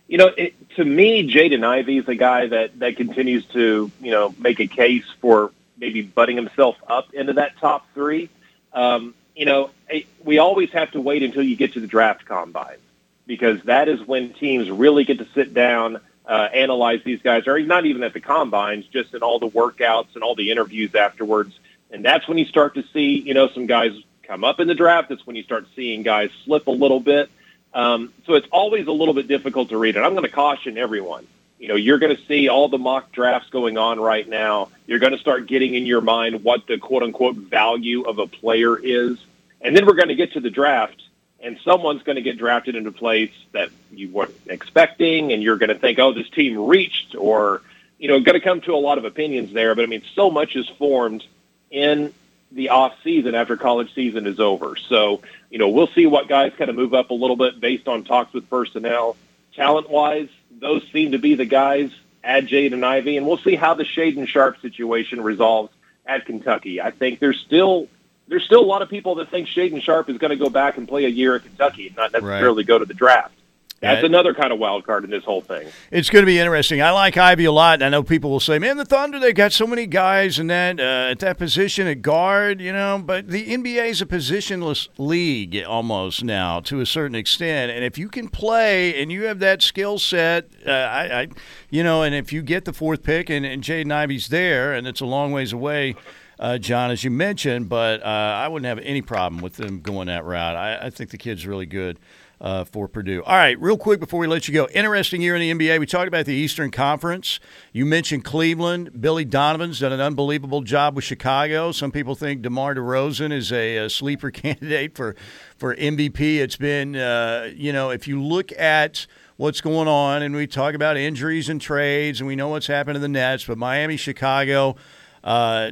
You 0.08 0.18
know, 0.18 0.30
it, 0.36 0.54
to 0.76 0.84
me, 0.84 1.26
Jaden 1.26 1.64
Ivey 1.64 1.96
is 1.96 2.08
a 2.08 2.14
guy 2.14 2.46
that 2.48 2.78
that 2.80 2.96
continues 2.96 3.46
to 3.46 3.90
you 4.02 4.10
know 4.10 4.34
make 4.38 4.60
a 4.60 4.66
case 4.66 5.06
for 5.20 5.50
maybe 5.82 6.00
butting 6.00 6.36
himself 6.36 6.76
up 6.86 7.12
into 7.12 7.32
that 7.32 7.58
top 7.58 7.84
three. 7.92 8.30
Um, 8.72 9.14
you 9.34 9.44
know, 9.44 9.70
it, 9.88 10.06
we 10.24 10.38
always 10.38 10.70
have 10.70 10.92
to 10.92 11.00
wait 11.00 11.24
until 11.24 11.42
you 11.42 11.56
get 11.56 11.72
to 11.72 11.80
the 11.80 11.88
draft 11.88 12.24
combine 12.24 12.78
because 13.26 13.60
that 13.64 13.88
is 13.88 14.00
when 14.06 14.32
teams 14.32 14.70
really 14.70 15.02
get 15.04 15.18
to 15.18 15.26
sit 15.34 15.52
down, 15.52 16.00
uh, 16.24 16.48
analyze 16.54 17.00
these 17.04 17.20
guys, 17.20 17.48
or 17.48 17.58
not 17.60 17.84
even 17.84 18.04
at 18.04 18.12
the 18.12 18.20
combines, 18.20 18.86
just 18.86 19.12
in 19.12 19.22
all 19.22 19.40
the 19.40 19.48
workouts 19.48 20.14
and 20.14 20.22
all 20.22 20.36
the 20.36 20.52
interviews 20.52 20.94
afterwards. 20.94 21.58
And 21.90 22.04
that's 22.04 22.28
when 22.28 22.38
you 22.38 22.44
start 22.44 22.74
to 22.76 22.84
see, 22.92 23.18
you 23.18 23.34
know, 23.34 23.48
some 23.48 23.66
guys 23.66 23.90
come 24.22 24.44
up 24.44 24.60
in 24.60 24.68
the 24.68 24.76
draft. 24.76 25.08
That's 25.08 25.26
when 25.26 25.34
you 25.34 25.42
start 25.42 25.66
seeing 25.74 26.04
guys 26.04 26.30
slip 26.44 26.68
a 26.68 26.70
little 26.70 27.00
bit. 27.00 27.28
Um, 27.74 28.12
so 28.24 28.34
it's 28.34 28.46
always 28.52 28.86
a 28.86 28.92
little 28.92 29.14
bit 29.14 29.26
difficult 29.26 29.70
to 29.70 29.78
read. 29.78 29.96
And 29.96 30.06
I'm 30.06 30.12
going 30.12 30.24
to 30.24 30.30
caution 30.30 30.78
everyone. 30.78 31.26
You 31.62 31.68
know, 31.68 31.76
you're 31.76 32.00
going 32.00 32.16
to 32.16 32.22
see 32.24 32.48
all 32.48 32.68
the 32.68 32.76
mock 32.76 33.12
drafts 33.12 33.48
going 33.50 33.78
on 33.78 34.00
right 34.00 34.28
now. 34.28 34.70
You're 34.88 34.98
going 34.98 35.12
to 35.12 35.18
start 35.18 35.46
getting 35.46 35.76
in 35.76 35.86
your 35.86 36.00
mind 36.00 36.42
what 36.42 36.66
the 36.66 36.76
quote 36.76 37.04
unquote 37.04 37.36
value 37.36 38.02
of 38.02 38.18
a 38.18 38.26
player 38.26 38.76
is. 38.76 39.16
And 39.60 39.76
then 39.76 39.86
we're 39.86 39.94
going 39.94 40.08
to 40.08 40.16
get 40.16 40.32
to 40.32 40.40
the 40.40 40.50
draft, 40.50 41.00
and 41.38 41.56
someone's 41.64 42.02
going 42.02 42.16
to 42.16 42.22
get 42.22 42.36
drafted 42.36 42.74
into 42.74 42.90
place 42.90 43.30
that 43.52 43.68
you 43.92 44.08
weren't 44.08 44.34
expecting, 44.48 45.32
and 45.32 45.40
you're 45.40 45.56
going 45.56 45.68
to 45.68 45.78
think, 45.78 46.00
oh, 46.00 46.12
this 46.12 46.28
team 46.30 46.58
reached, 46.66 47.14
or, 47.14 47.62
you 47.96 48.08
know, 48.08 48.18
going 48.18 48.34
to 48.34 48.44
come 48.44 48.60
to 48.62 48.74
a 48.74 48.82
lot 48.82 48.98
of 48.98 49.04
opinions 49.04 49.52
there. 49.52 49.76
But 49.76 49.84
I 49.84 49.86
mean, 49.86 50.02
so 50.16 50.32
much 50.32 50.56
is 50.56 50.68
formed 50.68 51.24
in 51.70 52.12
the 52.50 52.70
off 52.70 52.96
season 53.04 53.36
after 53.36 53.56
college 53.56 53.94
season 53.94 54.26
is 54.26 54.40
over. 54.40 54.74
So, 54.74 55.22
you 55.48 55.58
know, 55.58 55.68
we'll 55.68 55.86
see 55.86 56.06
what 56.06 56.26
guys 56.26 56.52
kind 56.58 56.70
of 56.70 56.74
move 56.74 56.92
up 56.92 57.10
a 57.10 57.14
little 57.14 57.36
bit 57.36 57.60
based 57.60 57.86
on 57.86 58.02
talks 58.02 58.32
with 58.32 58.50
personnel. 58.50 59.16
Talent 59.54 59.88
wise, 59.88 60.28
those 60.60 60.82
seem 60.92 61.12
to 61.12 61.18
be 61.18 61.34
the 61.34 61.44
guys. 61.44 61.90
Add 62.24 62.46
Jaden 62.46 62.84
Ivey, 62.84 63.16
and 63.16 63.26
we'll 63.26 63.38
see 63.38 63.56
how 63.56 63.74
the 63.74 63.82
Shaedon 63.82 64.28
Sharpe 64.28 64.60
situation 64.60 65.20
resolves 65.20 65.72
at 66.06 66.24
Kentucky. 66.24 66.80
I 66.80 66.92
think 66.92 67.18
there's 67.18 67.40
still 67.40 67.88
there's 68.28 68.44
still 68.44 68.60
a 68.60 68.64
lot 68.64 68.80
of 68.80 68.88
people 68.88 69.16
that 69.16 69.30
think 69.30 69.48
Shaedon 69.48 69.82
Sharpe 69.82 70.08
is 70.08 70.18
going 70.18 70.30
to 70.30 70.36
go 70.36 70.48
back 70.48 70.76
and 70.76 70.86
play 70.86 71.04
a 71.04 71.08
year 71.08 71.34
at 71.34 71.42
Kentucky 71.42 71.88
and 71.88 71.96
not 71.96 72.12
necessarily 72.12 72.64
go 72.64 72.78
to 72.78 72.84
the 72.84 72.94
draft. 72.94 73.34
That's 73.82 74.04
another 74.04 74.32
kind 74.32 74.52
of 74.52 74.60
wild 74.60 74.86
card 74.86 75.02
in 75.02 75.10
this 75.10 75.24
whole 75.24 75.40
thing. 75.40 75.66
It's 75.90 76.08
going 76.08 76.22
to 76.22 76.26
be 76.26 76.38
interesting. 76.38 76.80
I 76.80 76.92
like 76.92 77.16
Ivey 77.16 77.46
a 77.46 77.52
lot. 77.52 77.82
I 77.82 77.88
know 77.88 78.04
people 78.04 78.30
will 78.30 78.38
say, 78.38 78.60
"Man, 78.60 78.76
the 78.76 78.84
Thunder 78.84 79.18
they 79.18 79.32
got 79.32 79.52
so 79.52 79.66
many 79.66 79.86
guys 79.86 80.38
in 80.38 80.46
that 80.46 80.78
uh, 80.78 81.10
at 81.10 81.18
that 81.18 81.36
position 81.36 81.88
at 81.88 82.00
guard," 82.00 82.60
you 82.60 82.72
know. 82.72 83.02
But 83.04 83.28
the 83.28 83.44
NBA 83.44 83.88
is 83.88 84.00
a 84.00 84.06
positionless 84.06 84.88
league 84.98 85.64
almost 85.66 86.22
now 86.22 86.60
to 86.60 86.80
a 86.80 86.86
certain 86.86 87.16
extent. 87.16 87.72
And 87.72 87.84
if 87.84 87.98
you 87.98 88.08
can 88.08 88.28
play 88.28 89.02
and 89.02 89.10
you 89.10 89.24
have 89.24 89.40
that 89.40 89.62
skill 89.62 89.98
set, 89.98 90.48
uh, 90.64 90.70
I, 90.70 91.22
I, 91.22 91.28
you 91.68 91.82
know, 91.82 92.04
and 92.04 92.14
if 92.14 92.32
you 92.32 92.42
get 92.42 92.64
the 92.64 92.72
fourth 92.72 93.02
pick 93.02 93.30
and, 93.30 93.44
and 93.44 93.64
Jaden 93.64 93.90
Ivey's 93.90 94.28
there, 94.28 94.74
and 94.74 94.86
it's 94.86 95.00
a 95.00 95.06
long 95.06 95.32
ways 95.32 95.52
away. 95.52 95.96
Uh, 96.38 96.58
John, 96.58 96.90
as 96.90 97.04
you 97.04 97.10
mentioned, 97.10 97.68
but 97.68 98.02
uh, 98.02 98.06
I 98.06 98.48
wouldn't 98.48 98.66
have 98.66 98.80
any 98.80 99.00
problem 99.00 99.40
with 99.40 99.56
them 99.56 99.80
going 99.80 100.08
that 100.08 100.24
route. 100.24 100.56
I, 100.56 100.86
I 100.86 100.90
think 100.90 101.10
the 101.10 101.18
kid's 101.18 101.46
really 101.46 101.66
good 101.66 102.00
uh, 102.42 102.64
for 102.64 102.88
Purdue. 102.88 103.22
All 103.22 103.36
right, 103.36 103.58
real 103.60 103.78
quick 103.78 104.00
before 104.00 104.18
we 104.18 104.26
let 104.26 104.48
you 104.48 104.54
go. 104.54 104.66
Interesting 104.74 105.22
year 105.22 105.36
in 105.36 105.40
the 105.40 105.66
NBA. 105.66 105.78
We 105.78 105.86
talked 105.86 106.08
about 106.08 106.26
the 106.26 106.34
Eastern 106.34 106.72
Conference. 106.72 107.38
You 107.72 107.86
mentioned 107.86 108.24
Cleveland. 108.24 109.00
Billy 109.00 109.24
Donovan's 109.24 109.78
done 109.78 109.92
an 109.92 110.00
unbelievable 110.00 110.60
job 110.62 110.96
with 110.96 111.04
Chicago. 111.04 111.70
Some 111.70 111.92
people 111.92 112.16
think 112.16 112.42
DeMar 112.42 112.74
DeRozan 112.74 113.32
is 113.32 113.52
a, 113.52 113.76
a 113.76 113.88
sleeper 113.88 114.30
candidate 114.32 114.96
for 114.96 115.14
for 115.56 115.76
MVP. 115.76 116.38
It's 116.38 116.56
been, 116.56 116.96
uh, 116.96 117.50
you 117.54 117.72
know, 117.72 117.90
if 117.90 118.08
you 118.08 118.20
look 118.20 118.50
at 118.58 119.06
what's 119.36 119.60
going 119.60 119.86
on, 119.86 120.22
and 120.22 120.34
we 120.34 120.48
talk 120.48 120.74
about 120.74 120.96
injuries 120.96 121.48
and 121.48 121.60
trades, 121.60 122.20
and 122.20 122.26
we 122.26 122.34
know 122.34 122.48
what's 122.48 122.66
happened 122.66 122.96
to 122.96 123.00
the 123.00 123.08
Nets, 123.08 123.44
but 123.44 123.56
Miami, 123.56 123.96
Chicago. 123.96 124.74
Uh, 125.22 125.70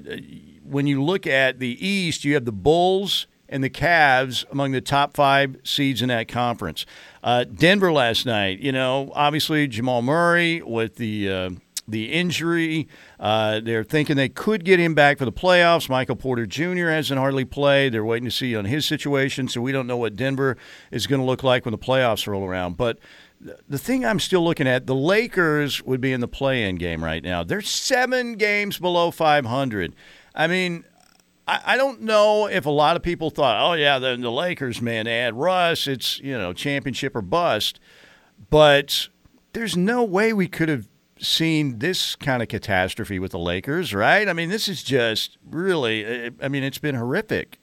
when 0.63 0.87
you 0.87 1.03
look 1.03 1.27
at 1.27 1.59
the 1.59 1.85
East, 1.85 2.25
you 2.25 2.35
have 2.35 2.45
the 2.45 2.53
Bulls 2.53 3.27
and 3.51 3.63
the 3.63 3.69
Cavs 3.69 4.51
among 4.51 4.73
the 4.73 4.81
top 4.81 5.15
five 5.15 5.57
seeds 5.65 6.01
in 6.01 6.09
that 6.09 6.29
conference. 6.29 6.87
Uh, 7.23 7.45
Denver 7.45 7.93
last 7.93 8.25
night, 8.25 8.61
you 8.61 8.73
know, 8.73 9.13
obviously 9.15 9.67
Jamal 9.67 10.01
Murray 10.01 10.63
with 10.63 10.97
the 10.97 11.29
uh, 11.29 11.51
the 11.87 12.13
injury. 12.13 12.89
Uh, 13.19 13.61
they're 13.61 13.85
thinking 13.85 14.17
they 14.17 14.29
could 14.29 14.65
get 14.65 14.79
him 14.79 14.95
back 14.95 15.19
for 15.19 15.25
the 15.25 15.33
playoffs. 15.33 15.89
Michael 15.89 16.17
Porter 16.17 16.47
Jr. 16.47 16.89
hasn't 16.89 17.19
hardly 17.19 17.45
played. 17.45 17.93
They're 17.93 18.05
waiting 18.05 18.27
to 18.27 18.31
see 18.31 18.55
on 18.55 18.65
his 18.65 18.87
situation, 18.87 19.49
so 19.49 19.61
we 19.61 19.73
don't 19.73 19.89
know 19.89 19.97
what 19.97 20.17
Denver 20.17 20.57
is 20.93 21.07
going 21.07 21.21
to 21.21 21.27
look 21.27 21.43
like 21.43 21.65
when 21.65 21.73
the 21.73 21.79
playoffs 21.79 22.27
roll 22.27 22.45
around. 22.45 22.77
But 22.77 22.99
the 23.69 23.79
thing 23.79 24.05
I'm 24.05 24.21
still 24.21 24.45
looking 24.45 24.69
at, 24.69 24.87
the 24.87 24.95
Lakers 24.95 25.83
would 25.83 26.01
be 26.01 26.13
in 26.13 26.21
the 26.21 26.29
play-in 26.29 26.77
game 26.77 27.03
right 27.03 27.23
now. 27.23 27.43
They're 27.43 27.63
seven 27.63 28.35
games 28.35 28.79
below 28.79 29.11
500. 29.11 29.97
I 30.35 30.47
mean, 30.47 30.85
I, 31.51 31.75
I 31.75 31.77
don't 31.77 32.03
know 32.03 32.47
if 32.47 32.65
a 32.65 32.71
lot 32.71 32.95
of 32.95 33.03
people 33.03 33.31
thought, 33.31 33.61
oh 33.61 33.75
yeah, 33.75 33.99
the, 33.99 34.17
the 34.17 34.31
Lakers, 34.31 34.81
man, 34.81 35.09
add 35.09 35.35
Russ. 35.35 35.89
It's 35.89 36.21
you 36.21 36.39
know 36.39 36.53
championship 36.53 37.17
or 37.17 37.23
bust. 37.23 37.81
but 38.51 39.09
there's 39.53 39.77
no 39.77 40.05
way 40.05 40.33
we 40.33 40.47
could 40.47 40.69
have 40.69 40.87
seen 41.19 41.81
this 41.81 42.15
kind 42.15 42.41
of 42.41 42.49
catastrophe 42.49 43.19
with 43.19 43.33
the 43.33 43.39
Lakers, 43.39 43.93
right? 43.93 44.29
I 44.29 44.33
mean, 44.33 44.49
this 44.49 44.69
is 44.69 44.85
just 44.85 45.39
really, 45.45 46.31
I 46.41 46.49
mean, 46.49 46.63
it's 46.63 46.79
been 46.79 46.95
horrific. 46.95 47.59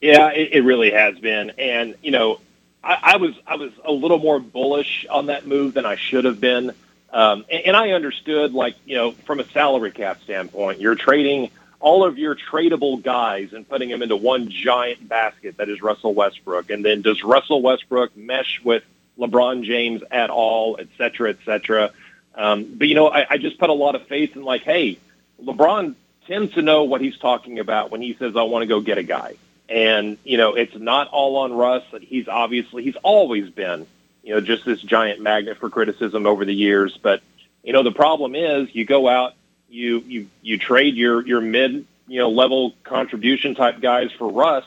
Yeah, 0.00 0.30
it, 0.30 0.54
it 0.54 0.60
really 0.62 0.90
has 0.90 1.18
been, 1.18 1.50
and 1.58 1.94
you 2.02 2.12
know, 2.12 2.40
I, 2.82 2.98
I 3.02 3.16
was 3.18 3.34
I 3.46 3.56
was 3.56 3.72
a 3.84 3.92
little 3.92 4.18
more 4.18 4.40
bullish 4.40 5.04
on 5.10 5.26
that 5.26 5.46
move 5.46 5.74
than 5.74 5.84
I 5.84 5.96
should 5.96 6.24
have 6.24 6.40
been, 6.40 6.72
um, 7.12 7.44
and, 7.50 7.66
and 7.66 7.76
I 7.76 7.90
understood, 7.90 8.54
like 8.54 8.74
you 8.86 8.96
know, 8.96 9.12
from 9.12 9.40
a 9.40 9.44
salary 9.50 9.90
cap 9.90 10.22
standpoint, 10.22 10.80
you're 10.80 10.94
trading 10.94 11.50
all 11.84 12.02
of 12.02 12.18
your 12.18 12.34
tradable 12.34 12.96
guys 13.02 13.52
and 13.52 13.68
putting 13.68 13.90
them 13.90 14.00
into 14.02 14.16
one 14.16 14.48
giant 14.48 15.06
basket 15.06 15.58
that 15.58 15.68
is 15.68 15.82
Russell 15.82 16.14
Westbrook, 16.14 16.70
and 16.70 16.84
then 16.84 17.02
does 17.02 17.22
Russell 17.22 17.60
Westbrook 17.60 18.16
mesh 18.16 18.60
with 18.64 18.82
LeBron 19.18 19.64
James 19.64 20.02
at 20.10 20.30
all, 20.30 20.78
et 20.80 20.88
cetera, 20.98 21.28
et 21.30 21.38
cetera. 21.44 21.90
Um, 22.34 22.64
but 22.78 22.88
you 22.88 22.94
know, 22.94 23.08
I, 23.08 23.26
I 23.34 23.36
just 23.38 23.58
put 23.58 23.68
a 23.68 23.74
lot 23.74 23.94
of 23.94 24.06
faith 24.06 24.34
in 24.34 24.42
like, 24.42 24.62
hey, 24.62 24.98
LeBron 25.42 25.94
tends 26.26 26.54
to 26.54 26.62
know 26.62 26.84
what 26.84 27.00
he's 27.02 27.18
talking 27.18 27.58
about 27.58 27.90
when 27.90 28.00
he 28.00 28.14
says, 28.14 28.34
"I 28.34 28.42
want 28.42 28.62
to 28.62 28.66
go 28.66 28.80
get 28.80 28.98
a 28.98 29.02
guy." 29.02 29.34
And, 29.68 30.18
you 30.24 30.36
know, 30.36 30.54
it's 30.54 30.76
not 30.76 31.08
all 31.08 31.36
on 31.36 31.52
Russ. 31.52 31.84
He's 32.00 32.28
obviously, 32.28 32.82
he's 32.82 32.96
always 33.02 33.48
been, 33.48 33.86
you 34.22 34.34
know, 34.34 34.40
just 34.40 34.64
this 34.64 34.80
giant 34.80 35.20
magnet 35.20 35.56
for 35.58 35.70
criticism 35.70 36.26
over 36.26 36.44
the 36.44 36.54
years. 36.54 36.98
But, 37.00 37.22
you 37.62 37.72
know, 37.72 37.82
the 37.82 37.92
problem 37.92 38.34
is 38.34 38.74
you 38.74 38.84
go 38.84 39.08
out, 39.08 39.32
you, 39.74 40.00
you, 40.06 40.28
you 40.42 40.58
trade 40.58 40.94
your, 40.94 41.26
your 41.26 41.40
mid, 41.40 41.86
you 42.06 42.18
know, 42.18 42.30
level 42.30 42.74
contribution 42.84 43.54
type 43.54 43.80
guys 43.80 44.10
for 44.12 44.30
Russ. 44.30 44.64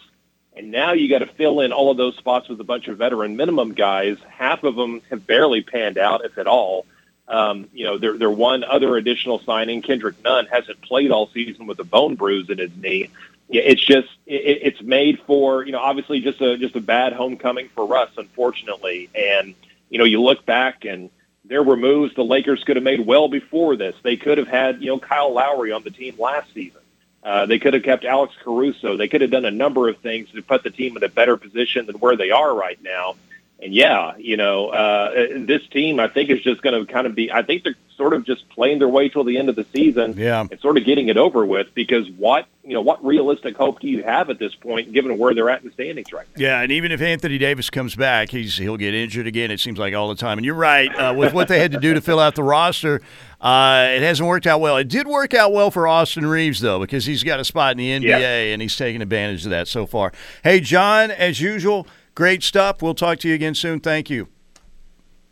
And 0.55 0.71
now 0.71 0.93
you 0.93 1.07
got 1.07 1.19
to 1.19 1.27
fill 1.27 1.61
in 1.61 1.71
all 1.71 1.91
of 1.91 1.97
those 1.97 2.17
spots 2.17 2.49
with 2.49 2.59
a 2.59 2.63
bunch 2.63 2.87
of 2.87 2.97
veteran 2.97 3.35
minimum 3.35 3.73
guys. 3.73 4.17
Half 4.27 4.63
of 4.63 4.75
them 4.75 5.01
have 5.09 5.27
barely 5.27 5.61
panned 5.61 5.97
out, 5.97 6.25
if 6.25 6.37
at 6.37 6.47
all. 6.47 6.85
Um, 7.27 7.69
you 7.73 7.85
know, 7.85 7.97
they're, 7.97 8.17
they're 8.17 8.31
one 8.31 8.63
other 8.63 8.97
additional 8.97 9.39
signing. 9.39 9.81
Kendrick 9.81 10.23
Nunn 10.23 10.47
hasn't 10.47 10.81
played 10.81 11.11
all 11.11 11.27
season 11.27 11.67
with 11.67 11.79
a 11.79 11.83
bone 11.83 12.15
bruise 12.15 12.49
in 12.49 12.57
his 12.57 12.75
knee 12.75 13.09
it's 13.49 13.83
just 13.83 14.09
it, 14.25 14.59
it's 14.63 14.81
made 14.81 15.19
for 15.25 15.65
you 15.65 15.71
know 15.71 15.79
obviously 15.79 16.19
just 16.19 16.41
a 16.41 16.57
just 16.57 16.75
a 16.75 16.81
bad 16.81 17.13
homecoming 17.13 17.69
for 17.69 17.85
Russ, 17.85 18.09
unfortunately. 18.17 19.09
And 19.15 19.55
you 19.89 19.97
know 19.97 20.03
you 20.03 20.21
look 20.21 20.45
back 20.45 20.85
and 20.85 21.09
there 21.47 21.63
were 21.63 21.77
moves 21.77 22.13
the 22.15 22.23
Lakers 22.23 22.63
could 22.63 22.75
have 22.75 22.83
made 22.83 23.05
well 23.05 23.27
before 23.27 23.75
this. 23.75 23.95
They 24.03 24.17
could 24.17 24.37
have 24.37 24.47
had 24.47 24.81
you 24.81 24.87
know 24.87 24.99
Kyle 24.99 25.33
Lowry 25.33 25.71
on 25.71 25.83
the 25.83 25.91
team 25.91 26.15
last 26.19 26.53
season. 26.53 26.81
Uh, 27.23 27.45
they 27.45 27.59
could 27.59 27.73
have 27.73 27.83
kept 27.83 28.05
Alex 28.05 28.33
Caruso. 28.41 28.95
They 28.95 29.07
could 29.07 29.21
have 29.21 29.31
done 29.31 29.45
a 29.45 29.51
number 29.51 29.89
of 29.89 29.97
things 29.97 30.29
to 30.31 30.41
put 30.41 30.63
the 30.63 30.69
team 30.69 30.95
in 30.95 31.03
a 31.03 31.09
better 31.09 31.35
position 31.35 31.85
than 31.85 31.97
where 31.97 32.15
they 32.15 32.31
are 32.31 32.55
right 32.55 32.81
now. 32.81 33.15
And 33.59 33.73
yeah, 33.73 34.15
you 34.17 34.37
know, 34.37 34.67
uh, 34.69 35.29
this 35.39 35.65
team 35.69 35.99
I 35.99 36.07
think 36.07 36.29
is 36.29 36.41
just 36.43 36.61
going 36.61 36.85
to 36.85 36.91
kind 36.91 37.07
of 37.07 37.15
be. 37.15 37.31
I 37.31 37.41
think 37.41 37.63
they're 37.63 37.75
sort 37.95 38.13
of 38.13 38.23
just 38.23 38.47
playing 38.49 38.77
their 38.77 38.87
way 38.87 39.09
till 39.09 39.23
the 39.23 39.39
end 39.39 39.49
of 39.49 39.55
the 39.55 39.65
season. 39.73 40.13
Yeah. 40.15 40.41
and 40.51 40.59
sort 40.59 40.77
of 40.77 40.85
getting 40.85 41.07
it 41.09 41.17
over 41.17 41.43
with 41.43 41.73
because 41.73 42.07
what 42.11 42.45
you 42.63 42.73
know 42.75 42.81
what 42.81 43.03
realistic 43.03 43.57
hope 43.57 43.79
do 43.79 43.87
you 43.87 44.03
have 44.03 44.29
at 44.29 44.37
this 44.37 44.53
point, 44.53 44.91
given 44.93 45.17
where 45.17 45.33
they're 45.33 45.49
at 45.49 45.61
in 45.63 45.67
the 45.69 45.73
standings 45.73 46.13
right 46.13 46.27
now? 46.35 46.39
Yeah, 46.43 46.61
and 46.61 46.71
even 46.71 46.91
if 46.91 47.01
Anthony 47.01 47.39
Davis 47.39 47.71
comes 47.71 47.95
back, 47.95 48.29
he's 48.29 48.57
he'll 48.57 48.77
get 48.77 48.93
injured 48.93 49.25
again. 49.25 49.49
It 49.49 49.59
seems 49.59 49.79
like 49.79 49.95
all 49.95 50.09
the 50.09 50.13
time. 50.15 50.37
And 50.37 50.45
you're 50.45 50.53
right 50.53 50.93
uh, 50.95 51.15
with 51.15 51.33
what 51.33 51.47
they 51.47 51.57
had 51.59 51.71
to 51.71 51.79
do 51.79 51.95
to 51.95 52.01
fill 52.01 52.19
out 52.19 52.35
the 52.35 52.43
roster. 52.43 53.01
Uh, 53.41 53.87
it 53.89 54.03
hasn't 54.03 54.27
worked 54.27 54.45
out 54.45 54.61
well. 54.61 54.77
It 54.77 54.87
did 54.87 55.07
work 55.07 55.33
out 55.33 55.51
well 55.51 55.71
for 55.71 55.87
Austin 55.87 56.27
Reaves 56.27 56.59
though, 56.59 56.79
because 56.79 57.05
he's 57.07 57.23
got 57.23 57.39
a 57.39 57.43
spot 57.43 57.71
in 57.71 57.77
the 57.79 57.89
NBA 57.89 58.19
Yeah. 58.19 58.53
and 58.53 58.61
he's 58.61 58.75
taking 58.75 59.01
advantage 59.01 59.45
of 59.45 59.49
that 59.49 59.67
so 59.67 59.87
far. 59.87 60.11
Hey, 60.43 60.59
John, 60.59 61.09
as 61.09 61.39
usual, 61.41 61.87
great 62.17 62.41
stuff. 62.41 62.81
We'll 62.81 62.95
talk 62.95 63.19
to 63.19 63.29
you 63.29 63.35
again 63.35 63.53
soon. 63.53 63.79
Thank 63.79 64.09
you. 64.09 64.27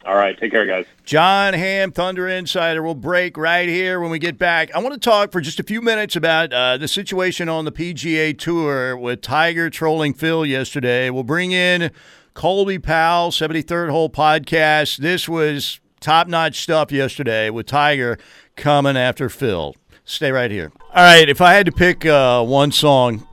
All 0.05 0.15
right, 0.15 0.37
take 0.37 0.51
care, 0.51 0.67
guys. 0.67 0.85
John 1.03 1.55
Ham, 1.55 1.91
Thunder 1.91 2.27
Insider. 2.27 2.83
We'll 2.83 2.93
break 2.93 3.37
right 3.37 3.67
here 3.67 3.99
when 3.99 4.11
we 4.11 4.19
get 4.19 4.37
back. 4.37 4.69
I 4.75 4.77
want 4.77 4.93
to 4.93 4.99
talk 4.99 5.31
for 5.31 5.41
just 5.41 5.59
a 5.59 5.63
few 5.63 5.81
minutes 5.81 6.15
about 6.15 6.53
uh, 6.53 6.77
the 6.77 6.87
situation 6.87 7.49
on 7.49 7.65
the 7.65 7.71
PGA 7.71 8.37
Tour 8.37 8.95
with 8.95 9.21
Tiger 9.21 9.71
trolling 9.71 10.13
Phil 10.13 10.45
yesterday. 10.45 11.09
We'll 11.09 11.23
bring 11.23 11.53
in 11.53 11.89
Colby 12.35 12.77
Powell, 12.77 13.31
73rd 13.31 13.89
Hole 13.89 14.11
Podcast. 14.11 14.97
This 14.97 15.27
was 15.27 15.79
top 16.01 16.27
notch 16.27 16.61
stuff 16.61 16.91
yesterday 16.91 17.49
with 17.49 17.65
Tiger 17.65 18.19
coming 18.55 18.95
after 18.95 19.27
Phil. 19.27 19.73
Stay 20.03 20.31
right 20.31 20.51
here. 20.51 20.71
All 20.93 21.03
right, 21.03 21.27
if 21.27 21.41
I 21.41 21.53
had 21.53 21.65
to 21.65 21.71
pick 21.71 22.05
uh, 22.05 22.43
one 22.43 22.71
song, 22.71 23.27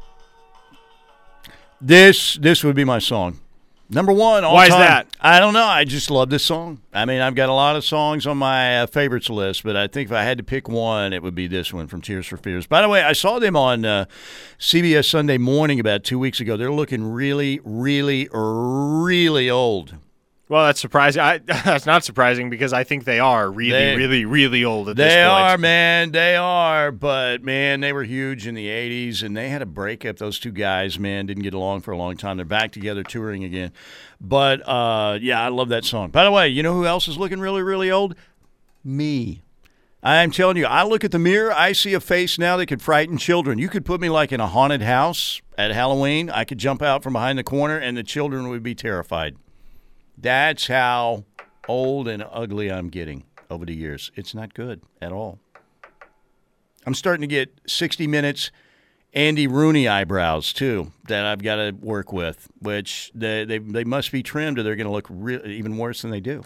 this 1.83 2.37
this 2.37 2.65
would 2.65 2.77
be 2.77 2.85
my 2.85 2.99
song. 2.99 3.41
Number 3.93 4.12
one, 4.12 4.43
all 4.43 4.55
Why 4.55 4.64
is 4.64 4.70
that? 4.70 5.06
I 5.20 5.39
don't 5.39 5.52
know. 5.52 5.66
I 5.66 5.85
just 5.85 6.10
love 6.10 6.31
this 6.31 6.43
song. 6.43 6.81
I 6.94 7.05
mean, 7.05 7.20
I've 7.20 7.35
got 7.35 7.51
a 7.51 7.52
lot 7.52 7.77
of 7.77 7.85
songs 7.85 8.27
on 8.27 8.39
my 8.39 8.81
uh, 8.81 8.86
favorites 8.86 9.28
list, 9.28 9.64
but 9.64 9.77
I 9.77 9.86
think 9.86 10.09
if 10.09 10.16
I 10.16 10.23
had 10.23 10.39
to 10.39 10.44
pick 10.44 10.66
one, 10.66 11.12
it 11.12 11.23
would 11.23 11.35
be 11.35 11.47
this 11.47 11.74
one 11.74 11.89
from 11.89 12.01
Tears 12.01 12.27
for 12.27 12.39
Fears. 12.39 12.66
By 12.66 12.81
the 12.81 12.89
way, 12.89 13.02
I 13.02 13.12
saw 13.12 13.39
them 13.39 13.55
on 13.55 13.85
uh, 13.85 14.06
CBS 14.59 15.10
Sunday 15.10 15.36
Morning 15.36 15.78
about 15.78 16.05
two 16.05 16.19
weeks 16.19 16.40
ago. 16.40 16.56
They're 16.56 16.73
looking 16.73 17.05
really, 17.05 17.60
really, 17.64 18.31
really 18.32 19.51
old. 19.51 19.94
Well, 20.53 20.66
that's 20.66 20.83
surprising. 20.83 21.23
I, 21.23 21.39
that's 21.47 21.87
not 21.87 22.05
surprising 22.05 22.51
because 22.51 22.74
I 22.74 22.85
think 22.85 23.05
they 23.05 23.19
are 23.19 23.51
really, 23.51 23.70
They- 23.70 23.97
really, 23.97 24.27
really 24.27 24.66
old 24.66 24.91
at 24.91 24.97
this 24.97 25.07
point. 25.07 25.15
They 25.15 25.23
are, 25.23 25.57
man. 25.57 26.12
They 26.12 26.37
are. 26.37 26.93
But, 26.93 27.43
man, 27.43 27.81
they 27.81 27.95
were 27.95 28.05
huge 28.05 28.47
in 28.47 28.55
the 28.55 28.66
80s, 28.66 29.23
and 29.23 29.35
they 29.35 29.49
had 29.49 29.62
a 29.62 29.66
breakup. 29.66 30.19
Those 30.19 30.39
two 30.39 30.53
guys, 30.53 30.99
man, 30.99 31.24
didn't 31.24 31.43
get 31.43 31.55
along 31.55 31.81
for 31.81 31.93
a 31.93 31.97
long 31.97 32.19
time. 32.19 32.37
They're 32.37 32.45
back 32.45 32.70
together 32.70 33.03
touring 33.03 33.45
again. 33.45 33.73
But, 34.20 34.61
uh, 34.69 35.19
yeah, 35.23 35.43
I 35.43 35.49
love 35.49 35.70
that 35.70 35.87
song. 35.87 36.11
By 36.11 36.23
the 36.23 36.31
way, 36.31 36.49
you 36.49 36.62
know 36.62 36.74
who 36.74 36.85
else 36.85 37.09
is 37.09 37.16
looking 37.16 37.41
really, 37.41 37.62
really 37.62 37.91
old? 37.91 38.15
Me. 38.85 39.43
I'm 40.03 40.33
telling 40.33 40.59
you, 40.59 40.66
I 40.66 40.83
look 40.83 41.03
at 41.03 41.12
the 41.12 41.19
mirror, 41.19 41.51
I 41.51 41.73
see 41.73 41.95
a 41.95 42.01
face 42.01 42.39
now 42.39 42.59
that 42.59 42.66
could 42.66 42.83
frighten 42.83 43.16
children. 43.16 43.59
You 43.59 43.70
could 43.70 43.87
put 43.87 44.03
me 44.03 44.11
like 44.11 44.33
in 44.33 44.41
a 44.41 44.49
haunted 44.49 44.83
house 44.83 45.41
at 45.57 45.70
Halloween. 45.70 46.29
I 46.29 46.45
could 46.45 46.59
jump 46.59 46.83
out 46.83 47.03
from 47.03 47.15
behind 47.15 47.39
the 47.39 47.43
corner, 47.43 47.79
and 47.79 47.97
the 47.97 48.03
children 48.03 48.51
would 48.51 48.62
be 48.62 48.74
terrified. 48.74 49.37
That's 50.16 50.66
how 50.66 51.24
old 51.68 52.09
and 52.09 52.24
ugly 52.30 52.70
I'm 52.70 52.89
getting 52.89 53.24
over 53.51 53.64
the 53.64 53.74
years. 53.74 54.10
It's 54.14 54.34
not 54.34 54.55
good 54.55 54.82
at 55.01 55.12
all. 55.12 55.39
I'm 56.86 56.94
starting 56.94 57.20
to 57.20 57.26
get 57.26 57.60
60 57.66 58.06
minutes 58.06 58.51
Andy 59.14 59.47
Rooney 59.47 59.86
eyebrows 59.86 60.55
too 60.55 60.93
that 61.06 61.26
I've 61.26 61.43
got 61.43 61.56
to 61.56 61.72
work 61.72 62.12
with, 62.12 62.48
which 62.60 63.10
they 63.14 63.44
they, 63.44 63.59
they 63.59 63.84
must 63.84 64.10
be 64.10 64.22
trimmed 64.22 64.59
or 64.59 64.62
they're 64.62 64.76
going 64.76 64.86
to 64.86 64.93
look 64.93 65.06
re- 65.10 65.43
even 65.44 65.76
worse 65.76 66.02
than 66.02 66.10
they 66.10 66.20
do. 66.20 66.44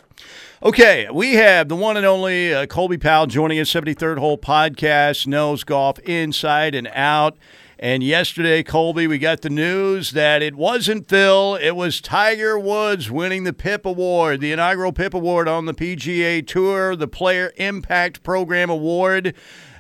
Okay, 0.63 1.09
we 1.13 1.35
have 1.35 1.69
the 1.69 1.77
one 1.77 1.97
and 1.97 2.05
only 2.05 2.53
uh, 2.53 2.67
Colby 2.67 2.99
Powell 2.99 3.27
joining 3.27 3.61
us, 3.61 3.71
73rd 3.71 4.19
Hole 4.19 4.37
Podcast, 4.37 5.29
knows 5.29 5.63
golf 5.63 6.01
inside 6.01 6.75
and 6.75 6.89
out. 6.93 7.37
And 7.79 8.03
yesterday, 8.03 8.63
Colby, 8.63 9.07
we 9.07 9.19
got 9.19 9.43
the 9.43 9.51
news 9.51 10.13
that 10.13 10.41
it 10.41 10.55
wasn't 10.55 11.11
Phil, 11.11 11.57
it 11.57 11.73
was 11.73 12.01
Tiger 12.01 12.59
Woods 12.59 13.11
winning 13.11 13.45
the 13.45 13.53
PIP 13.53 13.85
Award, 13.85 14.41
the 14.41 14.51
inaugural 14.51 14.93
PIP 14.93 15.13
Award 15.13 15.47
on 15.47 15.67
the 15.67 15.75
PGA 15.75 16.47
Tour, 16.47 16.97
the 16.97 17.07
Player 17.07 17.53
Impact 17.59 18.23
Program 18.23 18.71
Award. 18.71 19.35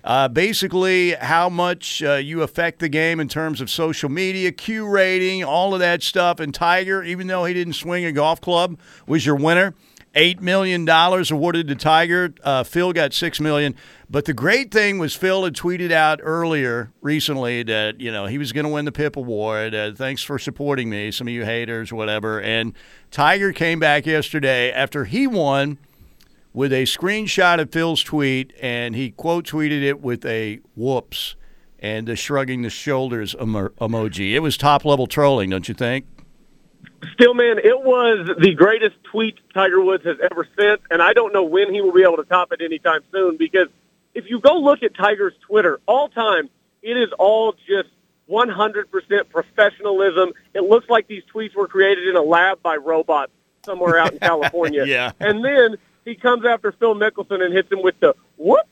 Uh, 0.04 0.28
basically, 0.28 1.12
how 1.12 1.48
much 1.48 2.02
uh, 2.02 2.16
you 2.16 2.42
affect 2.42 2.80
the 2.80 2.90
game 2.90 3.18
in 3.18 3.28
terms 3.28 3.62
of 3.62 3.70
social 3.70 4.10
media, 4.10 4.52
Q 4.52 4.86
rating, 4.86 5.42
all 5.42 5.72
of 5.72 5.80
that 5.80 6.02
stuff. 6.02 6.38
And 6.38 6.52
Tiger, 6.52 7.02
even 7.02 7.28
though 7.28 7.46
he 7.46 7.54
didn't 7.54 7.72
swing 7.72 8.04
a 8.04 8.12
golf 8.12 8.42
club, 8.42 8.78
was 9.06 9.24
your 9.24 9.36
winner. 9.36 9.74
Eight 10.18 10.40
million 10.40 10.86
dollars 10.86 11.30
awarded 11.30 11.68
to 11.68 11.74
Tiger. 11.74 12.32
Uh, 12.42 12.64
Phil 12.64 12.94
got 12.94 13.12
six 13.12 13.38
million. 13.38 13.74
But 14.08 14.24
the 14.24 14.32
great 14.32 14.70
thing 14.70 14.98
was 14.98 15.14
Phil 15.14 15.44
had 15.44 15.54
tweeted 15.54 15.92
out 15.92 16.20
earlier 16.22 16.90
recently 17.02 17.62
that 17.64 18.00
you 18.00 18.10
know 18.10 18.24
he 18.24 18.38
was 18.38 18.52
going 18.52 18.64
to 18.64 18.72
win 18.72 18.86
the 18.86 18.92
PIP 18.92 19.16
award. 19.16 19.74
Uh, 19.74 19.92
thanks 19.92 20.22
for 20.22 20.38
supporting 20.38 20.88
me, 20.88 21.10
some 21.10 21.28
of 21.28 21.34
you 21.34 21.44
haters, 21.44 21.92
whatever. 21.92 22.40
And 22.40 22.72
Tiger 23.10 23.52
came 23.52 23.78
back 23.78 24.06
yesterday 24.06 24.72
after 24.72 25.04
he 25.04 25.26
won 25.26 25.76
with 26.54 26.72
a 26.72 26.84
screenshot 26.84 27.60
of 27.60 27.70
Phil's 27.70 28.02
tweet, 28.02 28.54
and 28.62 28.96
he 28.96 29.10
quote 29.10 29.46
tweeted 29.46 29.82
it 29.82 30.00
with 30.00 30.24
a 30.24 30.60
whoops 30.74 31.36
and 31.78 32.08
a 32.08 32.16
shrugging 32.16 32.62
the 32.62 32.70
shoulders 32.70 33.36
emo- 33.38 33.68
emoji. 33.80 34.32
It 34.32 34.40
was 34.40 34.56
top 34.56 34.86
level 34.86 35.06
trolling, 35.06 35.50
don't 35.50 35.68
you 35.68 35.74
think? 35.74 36.06
Still, 37.14 37.34
man, 37.34 37.58
it 37.58 37.82
was 37.82 38.28
the 38.38 38.54
greatest 38.54 38.96
tweet 39.04 39.38
Tiger 39.52 39.80
Woods 39.80 40.04
has 40.04 40.16
ever 40.30 40.46
sent, 40.58 40.80
and 40.90 41.02
I 41.02 41.12
don't 41.12 41.32
know 41.32 41.44
when 41.44 41.72
he 41.72 41.80
will 41.80 41.92
be 41.92 42.02
able 42.02 42.16
to 42.16 42.24
top 42.24 42.52
it 42.52 42.60
anytime 42.62 43.00
soon 43.12 43.36
because 43.36 43.68
if 44.14 44.30
you 44.30 44.40
go 44.40 44.58
look 44.58 44.82
at 44.82 44.94
Tiger's 44.94 45.34
Twitter, 45.46 45.80
all 45.86 46.08
time, 46.08 46.48
it 46.82 46.96
is 46.96 47.10
all 47.18 47.52
just 47.66 47.88
100% 48.30 49.30
professionalism. 49.30 50.32
It 50.54 50.62
looks 50.62 50.88
like 50.88 51.06
these 51.06 51.22
tweets 51.32 51.54
were 51.54 51.68
created 51.68 52.08
in 52.08 52.16
a 52.16 52.22
lab 52.22 52.62
by 52.62 52.76
robots 52.76 53.32
somewhere 53.64 53.98
out 53.98 54.12
in 54.12 54.18
California. 54.20 54.84
Yeah. 54.86 55.12
And 55.20 55.44
then 55.44 55.76
he 56.04 56.14
comes 56.14 56.44
after 56.46 56.72
Phil 56.72 56.94
Mickelson 56.94 57.42
and 57.42 57.52
hits 57.52 57.70
him 57.70 57.82
with 57.82 57.98
the 58.00 58.14
whoops. 58.36 58.68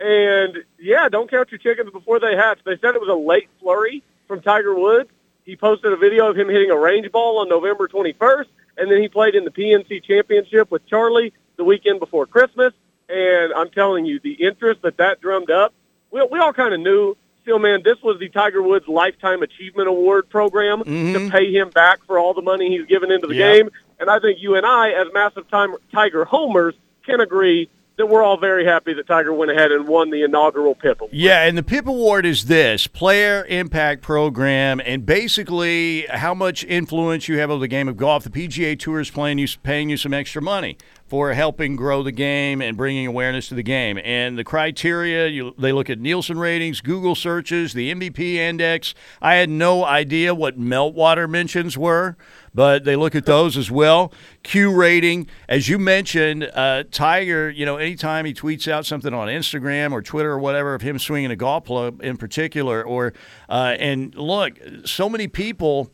And 0.00 0.58
yeah, 0.78 1.08
don't 1.08 1.30
count 1.30 1.50
your 1.50 1.58
chickens 1.58 1.90
before 1.90 2.20
they 2.20 2.36
hatch. 2.36 2.58
They 2.64 2.78
said 2.78 2.94
it 2.94 3.00
was 3.00 3.08
a 3.08 3.14
late 3.14 3.48
flurry 3.60 4.02
from 4.28 4.40
Tiger 4.42 4.74
Woods. 4.74 5.10
He 5.46 5.54
posted 5.56 5.92
a 5.92 5.96
video 5.96 6.28
of 6.28 6.36
him 6.36 6.48
hitting 6.48 6.70
a 6.70 6.76
range 6.76 7.10
ball 7.12 7.38
on 7.38 7.48
November 7.48 7.86
21st, 7.86 8.46
and 8.76 8.90
then 8.90 9.00
he 9.00 9.08
played 9.08 9.36
in 9.36 9.44
the 9.44 9.50
PNC 9.52 10.02
Championship 10.02 10.72
with 10.72 10.84
Charlie 10.86 11.32
the 11.56 11.62
weekend 11.62 12.00
before 12.00 12.26
Christmas. 12.26 12.74
And 13.08 13.52
I'm 13.54 13.70
telling 13.70 14.04
you, 14.04 14.18
the 14.18 14.32
interest 14.32 14.82
that 14.82 14.96
that 14.96 15.20
drummed 15.20 15.50
up, 15.52 15.72
we, 16.10 16.26
we 16.30 16.40
all 16.40 16.52
kind 16.52 16.74
of 16.74 16.80
knew. 16.80 17.16
Still, 17.42 17.60
man, 17.60 17.82
this 17.84 18.02
was 18.02 18.18
the 18.18 18.28
Tiger 18.28 18.60
Woods 18.60 18.88
Lifetime 18.88 19.40
Achievement 19.44 19.86
Award 19.88 20.28
program 20.28 20.80
mm-hmm. 20.80 21.12
to 21.12 21.30
pay 21.30 21.52
him 21.52 21.70
back 21.70 22.04
for 22.04 22.18
all 22.18 22.34
the 22.34 22.42
money 22.42 22.76
he's 22.76 22.88
given 22.88 23.12
into 23.12 23.28
the 23.28 23.36
Yeah. 23.36 23.52
game. 23.54 23.70
And 24.00 24.10
I 24.10 24.18
think 24.18 24.42
you 24.42 24.56
and 24.56 24.66
I, 24.66 24.90
as 24.90 25.06
massive 25.14 25.48
time 25.48 25.76
Tiger 25.92 26.24
homers, 26.24 26.74
can 27.04 27.20
agree 27.20 27.70
that 27.96 28.06
we're 28.06 28.22
all 28.22 28.36
very 28.36 28.64
happy 28.64 28.92
that 28.94 29.06
Tiger 29.06 29.32
went 29.32 29.50
ahead 29.50 29.72
and 29.72 29.88
won 29.88 30.10
the 30.10 30.22
inaugural 30.22 30.74
PIP 30.74 31.00
Award. 31.00 31.12
Yeah, 31.14 31.44
and 31.44 31.56
the 31.56 31.62
PIP 31.62 31.86
Award 31.86 32.26
is 32.26 32.44
this 32.44 32.86
player 32.86 33.44
impact 33.48 34.02
program, 34.02 34.80
and 34.84 35.06
basically 35.06 36.06
how 36.10 36.34
much 36.34 36.64
influence 36.64 37.28
you 37.28 37.38
have 37.38 37.50
over 37.50 37.60
the 37.60 37.68
game 37.68 37.88
of 37.88 37.96
golf. 37.96 38.24
The 38.24 38.30
PGA 38.30 38.78
Tour 38.78 39.00
is 39.00 39.10
playing 39.10 39.38
you, 39.38 39.48
paying 39.62 39.88
you 39.88 39.96
some 39.96 40.12
extra 40.12 40.42
money 40.42 40.76
for 41.06 41.32
helping 41.34 41.76
grow 41.76 42.02
the 42.02 42.12
game 42.12 42.60
and 42.60 42.76
bringing 42.76 43.06
awareness 43.06 43.48
to 43.48 43.54
the 43.54 43.62
game. 43.62 43.98
And 44.02 44.36
the 44.36 44.42
criteria, 44.42 45.28
you, 45.28 45.54
they 45.56 45.72
look 45.72 45.88
at 45.88 46.00
Nielsen 46.00 46.38
ratings, 46.38 46.80
Google 46.80 47.14
searches, 47.14 47.72
the 47.72 47.92
MVP 47.94 48.34
index. 48.34 48.94
I 49.22 49.34
had 49.34 49.48
no 49.48 49.84
idea 49.84 50.34
what 50.34 50.58
meltwater 50.58 51.30
mentions 51.30 51.78
were, 51.78 52.16
but 52.52 52.84
they 52.84 52.96
look 52.96 53.14
at 53.14 53.24
those 53.24 53.56
as 53.56 53.70
well. 53.70 54.12
Q 54.42 54.74
rating, 54.74 55.28
as 55.48 55.68
you 55.68 55.78
mentioned, 55.78 56.50
uh, 56.54 56.84
Tiger. 56.90 57.50
You 57.50 57.66
know, 57.66 57.76
anytime 57.76 58.24
he 58.24 58.34
tweets 58.34 58.66
out 58.66 58.84
something 58.84 59.14
on 59.14 59.28
Instagram 59.28 59.92
or 59.92 60.02
Twitter 60.02 60.32
or 60.32 60.40
whatever 60.40 60.74
of 60.74 60.82
him 60.82 60.98
swinging 60.98 61.30
a 61.30 61.36
golf 61.36 61.66
club 61.66 62.02
in 62.02 62.16
particular, 62.16 62.82
or 62.82 63.12
uh, 63.48 63.76
and 63.78 64.12
look, 64.16 64.58
so 64.84 65.08
many 65.08 65.28
people 65.28 65.90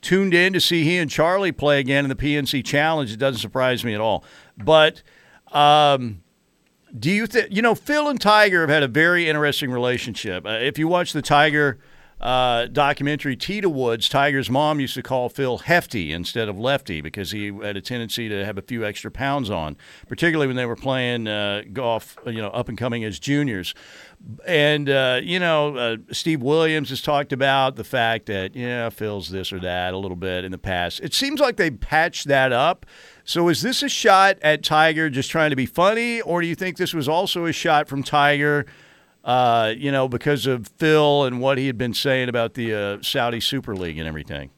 tuned 0.00 0.32
in 0.34 0.52
to 0.52 0.60
see 0.60 0.84
he 0.84 0.96
and 0.96 1.10
Charlie 1.10 1.52
play 1.52 1.80
again 1.80 2.04
in 2.04 2.08
the 2.08 2.16
PNC 2.16 2.64
Challenge. 2.64 3.12
It 3.12 3.18
doesn't 3.18 3.40
surprise 3.40 3.84
me 3.84 3.94
at 3.94 4.00
all. 4.00 4.24
But 4.62 5.02
um, 5.52 6.22
do 6.96 7.10
you 7.10 7.26
think 7.26 7.48
you 7.50 7.62
know 7.62 7.74
Phil 7.74 8.08
and 8.08 8.20
Tiger 8.20 8.60
have 8.62 8.70
had 8.70 8.82
a 8.82 8.88
very 8.88 9.28
interesting 9.28 9.70
relationship? 9.70 10.46
Uh, 10.46 10.50
if 10.50 10.78
you 10.78 10.88
watch 10.88 11.12
the 11.12 11.22
Tiger 11.22 11.78
uh, 12.20 12.66
documentary 12.66 13.36
Tida 13.36 13.66
Woods, 13.66 14.08
Tiger's 14.08 14.50
mom 14.50 14.80
used 14.80 14.94
to 14.94 15.02
call 15.02 15.28
Phil 15.28 15.58
Hefty 15.58 16.12
instead 16.12 16.48
of 16.48 16.58
Lefty 16.58 17.00
because 17.00 17.30
he 17.30 17.52
had 17.62 17.76
a 17.76 17.80
tendency 17.80 18.28
to 18.28 18.44
have 18.44 18.58
a 18.58 18.62
few 18.62 18.84
extra 18.84 19.10
pounds 19.10 19.50
on, 19.50 19.76
particularly 20.08 20.48
when 20.48 20.56
they 20.56 20.66
were 20.66 20.76
playing 20.76 21.28
uh, 21.28 21.62
golf, 21.72 22.16
you 22.26 22.42
know, 22.42 22.48
up 22.48 22.68
and 22.68 22.76
coming 22.76 23.04
as 23.04 23.20
juniors. 23.20 23.72
And 24.46 24.90
uh, 24.90 25.20
you 25.22 25.38
know, 25.38 25.76
uh, 25.76 25.96
Steve 26.10 26.42
Williams 26.42 26.90
has 26.90 27.00
talked 27.00 27.32
about 27.32 27.76
the 27.76 27.84
fact 27.84 28.26
that 28.26 28.56
yeah, 28.56 28.88
Phil's 28.88 29.28
this 29.28 29.52
or 29.52 29.60
that 29.60 29.94
a 29.94 29.98
little 29.98 30.16
bit 30.16 30.44
in 30.44 30.50
the 30.50 30.58
past. 30.58 31.00
It 31.00 31.14
seems 31.14 31.38
like 31.38 31.56
they 31.56 31.70
patched 31.70 32.26
that 32.26 32.52
up. 32.52 32.84
So 33.28 33.50
is 33.50 33.60
this 33.60 33.82
a 33.82 33.90
shot 33.90 34.38
at 34.40 34.62
Tiger 34.62 35.10
just 35.10 35.30
trying 35.30 35.50
to 35.50 35.56
be 35.56 35.66
funny, 35.66 36.22
or 36.22 36.40
do 36.40 36.46
you 36.46 36.54
think 36.54 36.78
this 36.78 36.94
was 36.94 37.10
also 37.10 37.44
a 37.44 37.52
shot 37.52 37.86
from 37.86 38.02
Tiger? 38.02 38.64
Uh, 39.22 39.74
you 39.76 39.92
know, 39.92 40.08
because 40.08 40.46
of 40.46 40.68
Phil 40.78 41.24
and 41.24 41.38
what 41.38 41.58
he 41.58 41.66
had 41.66 41.76
been 41.76 41.92
saying 41.92 42.30
about 42.30 42.54
the 42.54 42.74
uh, 42.74 43.02
Saudi 43.02 43.40
Super 43.40 43.76
League 43.76 43.98
and 43.98 44.08
everything. 44.08 44.48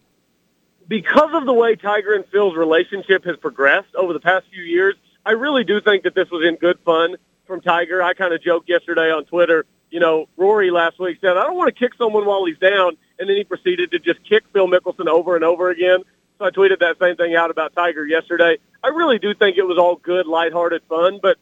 because 0.87 1.31
of 1.35 1.47
the 1.47 1.53
way 1.53 1.75
Tiger 1.75 2.15
and 2.15 2.25
Phil's 2.27 2.57
relationship 2.57 3.25
has 3.25 3.37
progressed 3.39 3.93
over 3.97 4.13
the 4.13 4.21
past 4.21 4.47
few 4.53 4.63
years, 4.63 4.95
I 5.25 5.33
really 5.33 5.65
do 5.65 5.81
think 5.81 6.03
that 6.03 6.15
this 6.15 6.31
was 6.31 6.47
in 6.47 6.57
good 6.57 6.79
fun 6.85 7.17
from 7.47 7.61
Tiger. 7.61 8.03
I 8.03 8.15
kind 8.15 8.35
of 8.35 8.43
joked 8.43 8.69
yesterday 8.69 9.11
on 9.11 9.25
Twitter, 9.25 9.67
you 9.91 10.01
know, 10.01 10.29
Rory 10.37 10.71
last 10.71 10.99
week 10.99 11.19
said, 11.21 11.37
I 11.37 11.43
don't 11.45 11.57
want 11.57 11.75
to 11.75 11.79
kick 11.79 11.95
someone 11.97 12.25
while 12.25 12.45
he's 12.45 12.59
down. 12.59 12.97
And 13.19 13.29
then 13.29 13.37
he 13.37 13.45
proceeded 13.45 13.91
to 13.93 13.99
just 13.99 14.23
kick 14.25 14.45
Phil 14.53 14.67
Mickelson 14.67 15.07
over 15.07 15.35
and 15.37 15.45
over 15.45 15.71
again. 15.71 16.03
So 16.41 16.47
I 16.47 16.51
tweeted 16.51 16.79
that 16.79 16.99
same 16.99 17.17
thing 17.17 17.37
out 17.37 17.51
about 17.51 17.75
Tiger 17.75 18.03
yesterday. 18.07 18.57
I 18.83 18.89
really 18.89 19.19
do 19.19 19.35
think 19.35 19.59
it 19.59 19.67
was 19.67 19.77
all 19.77 19.97
good, 19.97 20.27
lighthearted 20.27 20.83
fun, 20.89 21.21
but 21.21 21.37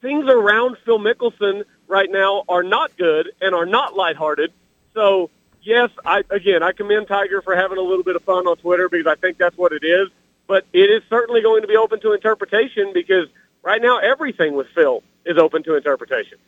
things 0.00 0.24
around 0.26 0.78
Phil 0.86 0.98
Mickelson 0.98 1.64
right 1.86 2.10
now 2.10 2.44
are 2.48 2.62
not 2.62 2.96
good 2.96 3.32
and 3.42 3.54
are 3.54 3.66
not 3.66 3.94
lighthearted. 3.94 4.54
So 4.94 5.28
yes, 5.60 5.90
I 6.06 6.22
again 6.30 6.62
I 6.62 6.72
commend 6.72 7.08
Tiger 7.08 7.42
for 7.42 7.54
having 7.54 7.76
a 7.76 7.82
little 7.82 8.04
bit 8.04 8.16
of 8.16 8.22
fun 8.22 8.46
on 8.46 8.56
Twitter 8.56 8.88
because 8.88 9.06
I 9.06 9.16
think 9.16 9.36
that's 9.36 9.58
what 9.58 9.72
it 9.72 9.84
is. 9.84 10.08
But 10.46 10.64
it 10.72 10.88
is 10.90 11.02
certainly 11.10 11.42
going 11.42 11.60
to 11.60 11.68
be 11.68 11.76
open 11.76 12.00
to 12.00 12.14
interpretation 12.14 12.92
because 12.94 13.28
right 13.62 13.82
now 13.82 13.98
everything 13.98 14.54
with 14.54 14.68
Phil 14.74 15.02
is 15.26 15.36
open 15.36 15.62
to 15.64 15.76
interpretation. 15.76 16.38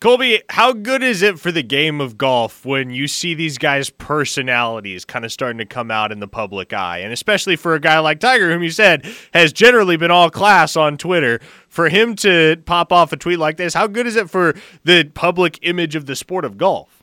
Colby, 0.00 0.42
how 0.50 0.72
good 0.72 1.02
is 1.02 1.22
it 1.22 1.40
for 1.40 1.50
the 1.50 1.64
game 1.64 2.00
of 2.00 2.16
golf 2.16 2.64
when 2.64 2.90
you 2.90 3.08
see 3.08 3.34
these 3.34 3.58
guys' 3.58 3.90
personalities 3.90 5.04
kind 5.04 5.24
of 5.24 5.32
starting 5.32 5.58
to 5.58 5.66
come 5.66 5.90
out 5.90 6.12
in 6.12 6.20
the 6.20 6.28
public 6.28 6.72
eye? 6.72 6.98
And 6.98 7.12
especially 7.12 7.56
for 7.56 7.74
a 7.74 7.80
guy 7.80 7.98
like 7.98 8.20
Tiger, 8.20 8.52
whom 8.52 8.62
you 8.62 8.70
said 8.70 9.04
has 9.34 9.52
generally 9.52 9.96
been 9.96 10.12
all 10.12 10.30
class 10.30 10.76
on 10.76 10.98
Twitter, 10.98 11.40
for 11.68 11.88
him 11.88 12.14
to 12.16 12.62
pop 12.64 12.92
off 12.92 13.12
a 13.12 13.16
tweet 13.16 13.40
like 13.40 13.56
this, 13.56 13.74
how 13.74 13.88
good 13.88 14.06
is 14.06 14.14
it 14.14 14.30
for 14.30 14.54
the 14.84 15.02
public 15.14 15.58
image 15.62 15.96
of 15.96 16.06
the 16.06 16.14
sport 16.14 16.44
of 16.44 16.56
golf? 16.56 17.02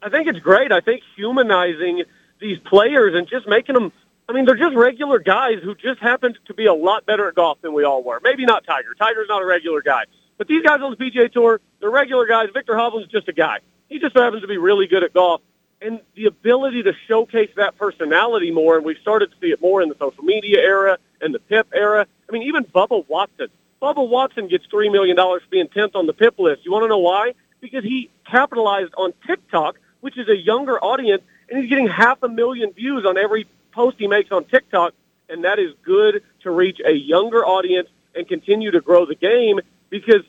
I 0.00 0.08
think 0.08 0.28
it's 0.28 0.38
great. 0.38 0.70
I 0.70 0.80
think 0.80 1.02
humanizing 1.16 2.04
these 2.40 2.60
players 2.60 3.16
and 3.16 3.26
just 3.26 3.48
making 3.48 3.74
them. 3.74 3.92
I 4.28 4.32
mean, 4.32 4.44
they're 4.44 4.54
just 4.54 4.76
regular 4.76 5.18
guys 5.18 5.58
who 5.64 5.74
just 5.74 5.98
happened 5.98 6.38
to 6.44 6.54
be 6.54 6.66
a 6.66 6.74
lot 6.74 7.04
better 7.04 7.26
at 7.26 7.34
golf 7.34 7.60
than 7.62 7.72
we 7.72 7.82
all 7.82 8.04
were. 8.04 8.20
Maybe 8.22 8.44
not 8.44 8.64
Tiger. 8.64 8.94
Tiger's 8.94 9.26
not 9.28 9.42
a 9.42 9.46
regular 9.46 9.82
guy. 9.82 10.04
But 10.38 10.48
these 10.48 10.62
guys 10.62 10.80
on 10.82 10.90
the 10.90 10.96
PGA 10.96 11.32
Tour, 11.32 11.60
they're 11.80 11.90
regular 11.90 12.26
guys. 12.26 12.48
Viktor 12.52 12.74
Hovland's 12.74 13.08
just 13.08 13.28
a 13.28 13.32
guy. 13.32 13.60
He 13.88 13.98
just 13.98 14.16
happens 14.16 14.42
to 14.42 14.48
be 14.48 14.58
really 14.58 14.86
good 14.86 15.04
at 15.04 15.14
golf. 15.14 15.40
And 15.80 16.00
the 16.14 16.26
ability 16.26 16.82
to 16.84 16.92
showcase 17.06 17.50
that 17.56 17.76
personality 17.76 18.50
more, 18.50 18.76
and 18.76 18.84
we've 18.84 18.98
started 18.98 19.30
to 19.30 19.36
see 19.40 19.48
it 19.48 19.60
more 19.60 19.82
in 19.82 19.88
the 19.88 19.96
social 19.98 20.24
media 20.24 20.60
era 20.60 20.98
and 21.20 21.34
the 21.34 21.38
PIP 21.38 21.68
era. 21.74 22.06
I 22.28 22.32
mean, 22.32 22.42
even 22.44 22.64
Bubba 22.64 23.06
Watson. 23.08 23.48
Bubba 23.80 24.08
Watson 24.08 24.48
gets 24.48 24.66
$3 24.68 24.90
million 24.90 25.16
for 25.16 25.40
being 25.50 25.68
10th 25.68 25.94
on 25.94 26.06
the 26.06 26.14
PIP 26.14 26.38
list. 26.38 26.64
You 26.64 26.72
want 26.72 26.84
to 26.84 26.88
know 26.88 26.98
why? 26.98 27.34
Because 27.60 27.84
he 27.84 28.10
capitalized 28.28 28.94
on 28.96 29.12
TikTok, 29.26 29.76
which 30.00 30.16
is 30.16 30.28
a 30.28 30.36
younger 30.36 30.82
audience, 30.82 31.22
and 31.50 31.60
he's 31.60 31.68
getting 31.68 31.88
half 31.88 32.22
a 32.22 32.28
million 32.28 32.72
views 32.72 33.04
on 33.04 33.18
every 33.18 33.46
post 33.72 33.96
he 33.98 34.08
makes 34.08 34.32
on 34.32 34.44
TikTok, 34.44 34.94
and 35.28 35.44
that 35.44 35.58
is 35.58 35.72
good 35.84 36.22
to 36.42 36.50
reach 36.50 36.80
a 36.84 36.92
younger 36.92 37.44
audience 37.44 37.88
and 38.14 38.26
continue 38.26 38.70
to 38.70 38.80
grow 38.80 39.04
the 39.04 39.14
game 39.14 39.60
because 39.90 40.22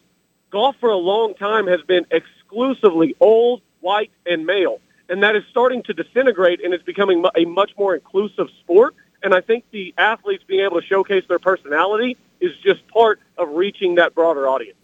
golf 0.49 0.75
for 0.79 0.89
a 0.89 0.97
long 0.97 1.33
time 1.35 1.67
has 1.67 1.81
been 1.81 2.05
exclusively 2.11 3.15
old, 3.19 3.61
white, 3.81 4.11
and 4.25 4.45
male. 4.45 4.79
And 5.09 5.23
that 5.23 5.35
is 5.35 5.43
starting 5.49 5.83
to 5.83 5.93
disintegrate, 5.93 6.63
and 6.63 6.73
it's 6.73 6.83
becoming 6.83 7.23
a 7.35 7.45
much 7.45 7.71
more 7.77 7.95
inclusive 7.95 8.47
sport. 8.59 8.95
And 9.23 9.33
I 9.33 9.41
think 9.41 9.65
the 9.71 9.93
athletes 9.97 10.43
being 10.45 10.65
able 10.65 10.79
to 10.81 10.85
showcase 10.85 11.23
their 11.27 11.39
personality 11.39 12.17
is 12.39 12.51
just 12.63 12.87
part 12.87 13.19
of 13.37 13.49
reaching 13.49 13.95
that 13.95 14.13
broader 14.13 14.47
audience. 14.47 14.77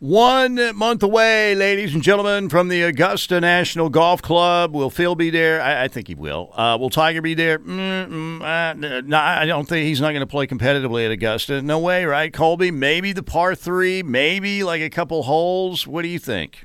One 0.00 0.74
month 0.76 1.02
away, 1.02 1.54
ladies 1.54 1.92
and 1.92 2.02
gentlemen, 2.02 2.48
from 2.48 2.68
the 2.68 2.80
Augusta 2.84 3.38
National 3.38 3.90
Golf 3.90 4.22
Club. 4.22 4.74
Will 4.74 4.88
Phil 4.88 5.14
be 5.14 5.28
there? 5.28 5.60
I, 5.60 5.84
I 5.84 5.88
think 5.88 6.08
he 6.08 6.14
will. 6.14 6.50
Uh, 6.54 6.78
will 6.80 6.88
Tiger 6.88 7.20
be 7.20 7.34
there? 7.34 7.58
Mm, 7.58 8.08
mm, 8.08 8.40
uh, 8.40 9.02
no, 9.02 9.18
I 9.18 9.44
don't 9.44 9.68
think 9.68 9.86
he's 9.86 10.00
not 10.00 10.12
going 10.12 10.20
to 10.20 10.26
play 10.26 10.46
competitively 10.46 11.04
at 11.04 11.10
Augusta. 11.10 11.60
No 11.60 11.78
way, 11.78 12.06
right, 12.06 12.32
Colby? 12.32 12.70
Maybe 12.70 13.12
the 13.12 13.22
par 13.22 13.54
three, 13.54 14.02
maybe 14.02 14.64
like 14.64 14.80
a 14.80 14.88
couple 14.88 15.22
holes. 15.24 15.86
What 15.86 16.00
do 16.00 16.08
you 16.08 16.18
think? 16.18 16.64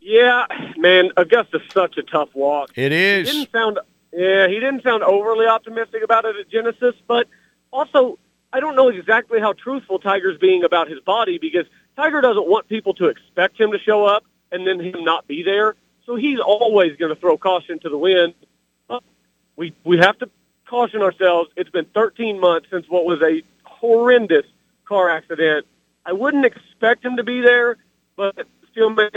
Yeah, 0.00 0.46
man, 0.78 1.10
Augusta's 1.18 1.60
such 1.70 1.98
a 1.98 2.02
tough 2.02 2.30
walk. 2.34 2.70
It 2.76 2.92
is. 2.92 3.30
He 3.30 3.40
didn't 3.40 3.52
sound 3.52 3.78
yeah, 4.10 4.48
he 4.48 4.54
didn't 4.54 4.84
sound 4.84 5.02
overly 5.02 5.44
optimistic 5.44 6.02
about 6.02 6.24
it 6.24 6.36
at 6.36 6.48
Genesis, 6.48 6.94
but 7.06 7.28
also 7.70 8.18
I 8.54 8.60
don't 8.60 8.74
know 8.74 8.88
exactly 8.88 9.38
how 9.38 9.52
truthful 9.52 9.98
Tiger's 9.98 10.38
being 10.38 10.64
about 10.64 10.88
his 10.88 11.00
body 11.00 11.36
because 11.36 11.66
Tiger 11.96 12.20
doesn't 12.20 12.48
want 12.48 12.68
people 12.68 12.94
to 12.94 13.06
expect 13.06 13.60
him 13.60 13.72
to 13.72 13.78
show 13.78 14.04
up 14.04 14.24
and 14.50 14.66
then 14.66 14.80
him 14.80 15.04
not 15.04 15.26
be 15.26 15.42
there. 15.42 15.74
So 16.06 16.16
he's 16.16 16.38
always 16.40 16.96
going 16.96 17.14
to 17.14 17.20
throw 17.20 17.36
caution 17.36 17.78
to 17.80 17.88
the 17.88 17.98
wind. 17.98 18.34
We 19.54 19.74
we 19.84 19.98
have 19.98 20.18
to 20.20 20.30
caution 20.66 21.02
ourselves. 21.02 21.50
It's 21.56 21.68
been 21.68 21.84
13 21.94 22.40
months 22.40 22.68
since 22.70 22.86
what 22.88 23.04
was 23.04 23.20
a 23.20 23.42
horrendous 23.64 24.46
car 24.86 25.10
accident. 25.10 25.66
I 26.06 26.12
wouldn't 26.12 26.46
expect 26.46 27.04
him 27.04 27.16
to 27.18 27.22
be 27.22 27.42
there, 27.42 27.76
but 28.16 28.34
still, 28.70 28.88
man, 28.90 29.10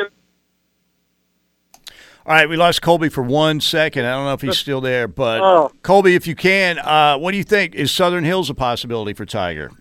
All 2.28 2.34
right, 2.34 2.50
we 2.50 2.58
lost 2.58 2.82
Colby 2.82 3.08
for 3.10 3.22
one 3.24 3.62
second. 3.62 4.06
I 4.06 4.12
don't 4.16 4.26
know 4.26 4.34
if 4.34 4.42
he's 4.42 4.58
still 4.58 4.82
there, 4.82 5.08
but 5.08 5.40
Oh. 5.42 5.72
Colby, 5.84 6.16
if 6.16 6.28
you 6.28 6.36
can, 6.36 6.80
uh, 6.80 7.18
what 7.18 7.32
do 7.32 7.38
you 7.38 7.44
think? 7.44 7.76
Is 7.76 7.92
Southern 7.92 8.26
Hills 8.26 8.50
a 8.50 8.54
possibility 8.54 9.14
for 9.14 9.26
Tiger? 9.26 9.72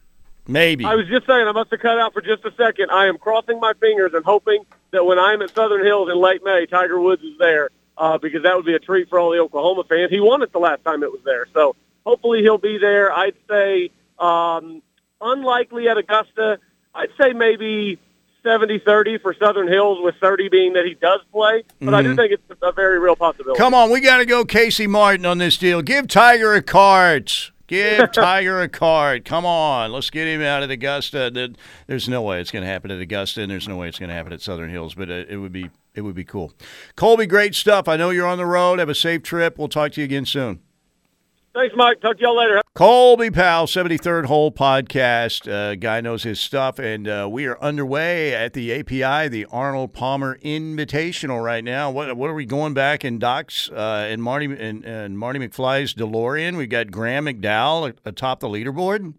Maybe. 0.47 0.85
I 0.85 0.95
was 0.95 1.07
just 1.09 1.27
saying, 1.27 1.47
I 1.49 1.53
must 1.53 1.71
have 1.71 1.81
cut 1.81 1.99
out 1.99 2.13
for 2.13 2.21
just 2.21 2.45
a 2.45 2.53
second. 2.57 2.91
I 2.91 3.07
am 3.07 3.17
crossing 3.19 3.61
my 3.61 3.73
fingers 3.81 4.13
and 4.15 4.25
hoping 4.25 4.65
that 4.91 5.05
when 5.05 5.19
I'm 5.19 5.41
at 5.43 5.55
Southern 5.55 5.85
Hills 5.85 6.11
in 6.11 6.17
late 6.21 6.45
May, 6.45 6.67
Tiger 6.67 7.01
Woods 7.01 7.23
is 7.23 7.39
there 7.39 7.71
uh, 7.97 8.19
because 8.19 8.43
that 8.43 8.55
would 8.55 8.67
be 8.67 8.75
a 8.75 8.79
treat 8.79 9.09
for 9.09 9.19
all 9.19 9.31
the 9.31 9.39
Oklahoma 9.39 9.85
fans. 9.89 10.11
He 10.11 10.21
won 10.21 10.43
it 10.43 10.53
the 10.53 10.59
last 10.59 10.85
time 10.85 11.03
it 11.03 11.11
was 11.11 11.21
there, 11.25 11.47
so 11.55 11.75
hopefully 12.05 12.43
he'll 12.43 12.59
be 12.59 12.77
there. 12.79 13.11
I'd 13.13 13.35
say 13.49 13.91
um, 14.19 14.83
unlikely 15.21 15.89
at 15.89 15.97
Augusta. 15.97 16.59
I'd 16.95 17.09
say 17.19 17.33
maybe 17.33 17.99
70-30 18.45 19.23
for 19.23 19.35
Southern 19.35 19.67
Hills, 19.69 19.99
with 20.03 20.15
30 20.21 20.51
being 20.51 20.75
that 20.75 20.85
he 20.85 20.95
does 20.95 21.21
play. 21.33 21.63
But 21.81 21.95
I 21.95 22.03
do 22.03 22.13
Mhm. 22.13 22.17
think 22.17 22.33
it's 22.33 22.43
a 22.63 22.73
very 22.73 22.99
real 22.99 23.17
possibility. 23.17 23.59
Come 23.59 23.73
on, 23.73 23.91
we 23.91 24.01
got 24.01 24.19
to 24.19 24.27
go 24.27 24.45
Casey 24.45 24.87
Martin 24.87 25.25
on 25.25 25.39
this 25.39 25.57
deal. 25.57 25.81
Give 25.81 26.07
Tiger 26.07 26.53
a 26.53 26.61
card. 26.63 27.33
Give 27.75 28.13
Tiger 28.13 28.61
a 28.61 28.69
card. 28.69 29.25
Come 29.25 29.45
on, 29.47 29.93
let's 29.93 30.11
get 30.11 30.27
him 30.27 30.41
out 30.43 30.63
of 30.63 30.71
Augusta. 30.71 31.31
There- 31.33 31.49
There's 31.87 32.09
no 32.09 32.23
way 32.23 32.41
it's 32.41 32.51
going 32.51 32.65
to 32.65 32.69
happen 32.71 32.91
at 32.91 33.01
Augusta, 33.01 33.43
and 33.43 33.51
there's 33.51 33.69
no 33.69 33.77
way 33.77 33.89
it's 33.89 33.99
going 33.99 34.09
to 34.09 34.15
happen 34.15 34.33
at 34.33 34.41
Southern 34.41 34.71
Hills. 34.71 34.95
But 34.95 35.11
it, 35.11 35.29
it 35.31 35.37
would 35.39 35.53
be 35.53 35.71
it 35.95 36.01
would 36.03 36.15
be 36.15 36.25
cool. 36.25 36.53
Colby, 36.97 37.27
great 37.27 37.55
stuff. 37.55 37.89
I 37.89 37.97
know 37.97 38.11
you're 38.11 38.27
on 38.27 38.39
the 38.39 38.47
road. 38.47 38.79
Have 38.79 38.89
a 38.89 38.95
safe 38.95 39.23
trip. 39.23 39.59
We'll 39.59 39.69
talk 39.69 39.93
to 39.93 40.01
you 40.01 40.05
again 40.05 40.27
soon. 40.27 40.61
Thanks, 41.55 41.73
Mike. 41.77 42.01
Talk 42.01 42.17
to 42.17 42.23
y'all 42.23 42.37
later. 42.37 42.61
Colby 42.75 43.31
Powell, 43.31 43.69
73rd 43.69 44.25
Hole 44.25 44.51
Podcast. 44.51 45.49
Uh, 45.49 45.77
guy 45.77 46.01
knows 46.01 46.25
his 46.25 46.41
stuff, 46.41 46.81
and 46.81 47.07
uh, 47.07 47.29
we 47.31 47.47
are 47.47 47.57
underway 47.61 48.35
at 48.35 48.55
the 48.55 48.73
API, 48.75 49.29
the 49.29 49.47
Arnold 49.53 49.93
Palmer 49.93 50.37
Invitational, 50.39 51.45
right 51.45 51.63
now. 51.63 51.93
What 51.93 52.17
what 52.17 52.29
are 52.29 52.35
we 52.35 52.45
going 52.45 52.75
back 52.75 53.05
in 53.05 53.21
Doc's 53.21 53.71
uh, 53.71 54.09
and 54.11 54.21
Marty 54.21 54.47
and, 54.47 54.85
and 54.85 55.17
Marty 55.17 55.39
McFly's 55.39 55.95
DeLorean? 55.95 56.57
We've 56.57 56.69
got 56.69 56.91
Graeme 56.91 57.27
McDowell 57.27 57.95
atop 58.05 58.41
the 58.41 58.49
leaderboard. 58.49 59.15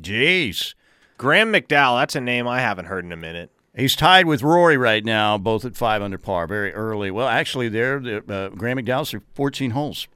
Jeez, 0.00 0.74
Graeme 1.18 1.52
McDowell, 1.52 2.00
that's 2.00 2.14
a 2.14 2.20
name 2.20 2.46
I 2.46 2.60
haven't 2.60 2.84
heard 2.84 3.04
in 3.04 3.10
a 3.10 3.16
minute. 3.16 3.50
He's 3.76 3.96
tied 3.96 4.26
with 4.26 4.44
Rory 4.44 4.76
right 4.76 5.04
now, 5.04 5.36
both 5.38 5.64
at 5.64 5.74
five 5.74 6.02
under 6.02 6.18
par, 6.18 6.46
very 6.46 6.72
early. 6.72 7.10
Well, 7.10 7.26
actually, 7.26 7.68
there, 7.68 7.96
uh, 8.28 8.50
Graeme 8.50 8.78
McDowell's 8.78 9.10
through 9.10 9.22
14 9.34 9.72
holes. 9.72 10.06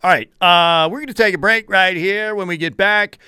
All 0.00 0.10
right, 0.10 0.30
uh, 0.40 0.88
we're 0.88 0.98
going 0.98 1.08
to 1.08 1.14
take 1.14 1.34
a 1.34 1.38
break 1.38 1.68
right 1.68 1.96
here. 1.96 2.32
When 2.32 2.46
we 2.46 2.56
get 2.56 2.76
back, 2.76 3.18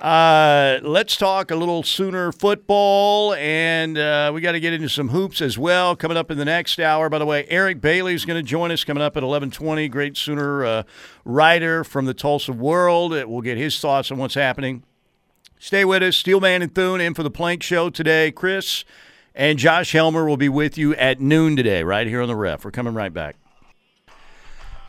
uh, 0.00 0.80
let's 0.82 1.16
talk 1.16 1.52
a 1.52 1.54
little 1.54 1.84
Sooner 1.84 2.32
football, 2.32 3.34
and 3.34 3.96
uh, 3.96 4.32
we 4.34 4.40
got 4.40 4.52
to 4.52 4.60
get 4.60 4.72
into 4.72 4.88
some 4.88 5.10
hoops 5.10 5.40
as 5.40 5.56
well. 5.56 5.94
Coming 5.94 6.16
up 6.16 6.28
in 6.32 6.36
the 6.36 6.44
next 6.44 6.80
hour, 6.80 7.08
by 7.08 7.20
the 7.20 7.26
way, 7.26 7.46
Eric 7.48 7.80
Bailey 7.80 8.12
is 8.12 8.24
going 8.24 8.36
to 8.38 8.42
join 8.42 8.72
us 8.72 8.82
coming 8.82 9.04
up 9.04 9.16
at 9.16 9.22
11:20. 9.22 9.88
Great 9.88 10.16
Sooner 10.16 10.64
uh, 10.64 10.82
writer 11.24 11.84
from 11.84 12.06
the 12.06 12.14
Tulsa 12.14 12.52
World. 12.52 13.12
We'll 13.12 13.40
get 13.40 13.56
his 13.56 13.78
thoughts 13.78 14.10
on 14.10 14.18
what's 14.18 14.34
happening. 14.34 14.82
Stay 15.60 15.84
with 15.84 16.02
us, 16.02 16.16
Steelman 16.16 16.60
and 16.60 16.74
Thune, 16.74 17.00
in 17.00 17.14
for 17.14 17.22
the 17.22 17.30
Plank 17.30 17.62
Show 17.62 17.88
today. 17.88 18.32
Chris 18.32 18.84
and 19.32 19.60
Josh 19.60 19.92
Helmer 19.92 20.26
will 20.26 20.36
be 20.36 20.48
with 20.48 20.76
you 20.76 20.92
at 20.96 21.20
noon 21.20 21.54
today, 21.54 21.84
right 21.84 22.08
here 22.08 22.20
on 22.20 22.26
the 22.26 22.34
ref. 22.34 22.64
We're 22.64 22.72
coming 22.72 22.94
right 22.94 23.14
back. 23.14 23.36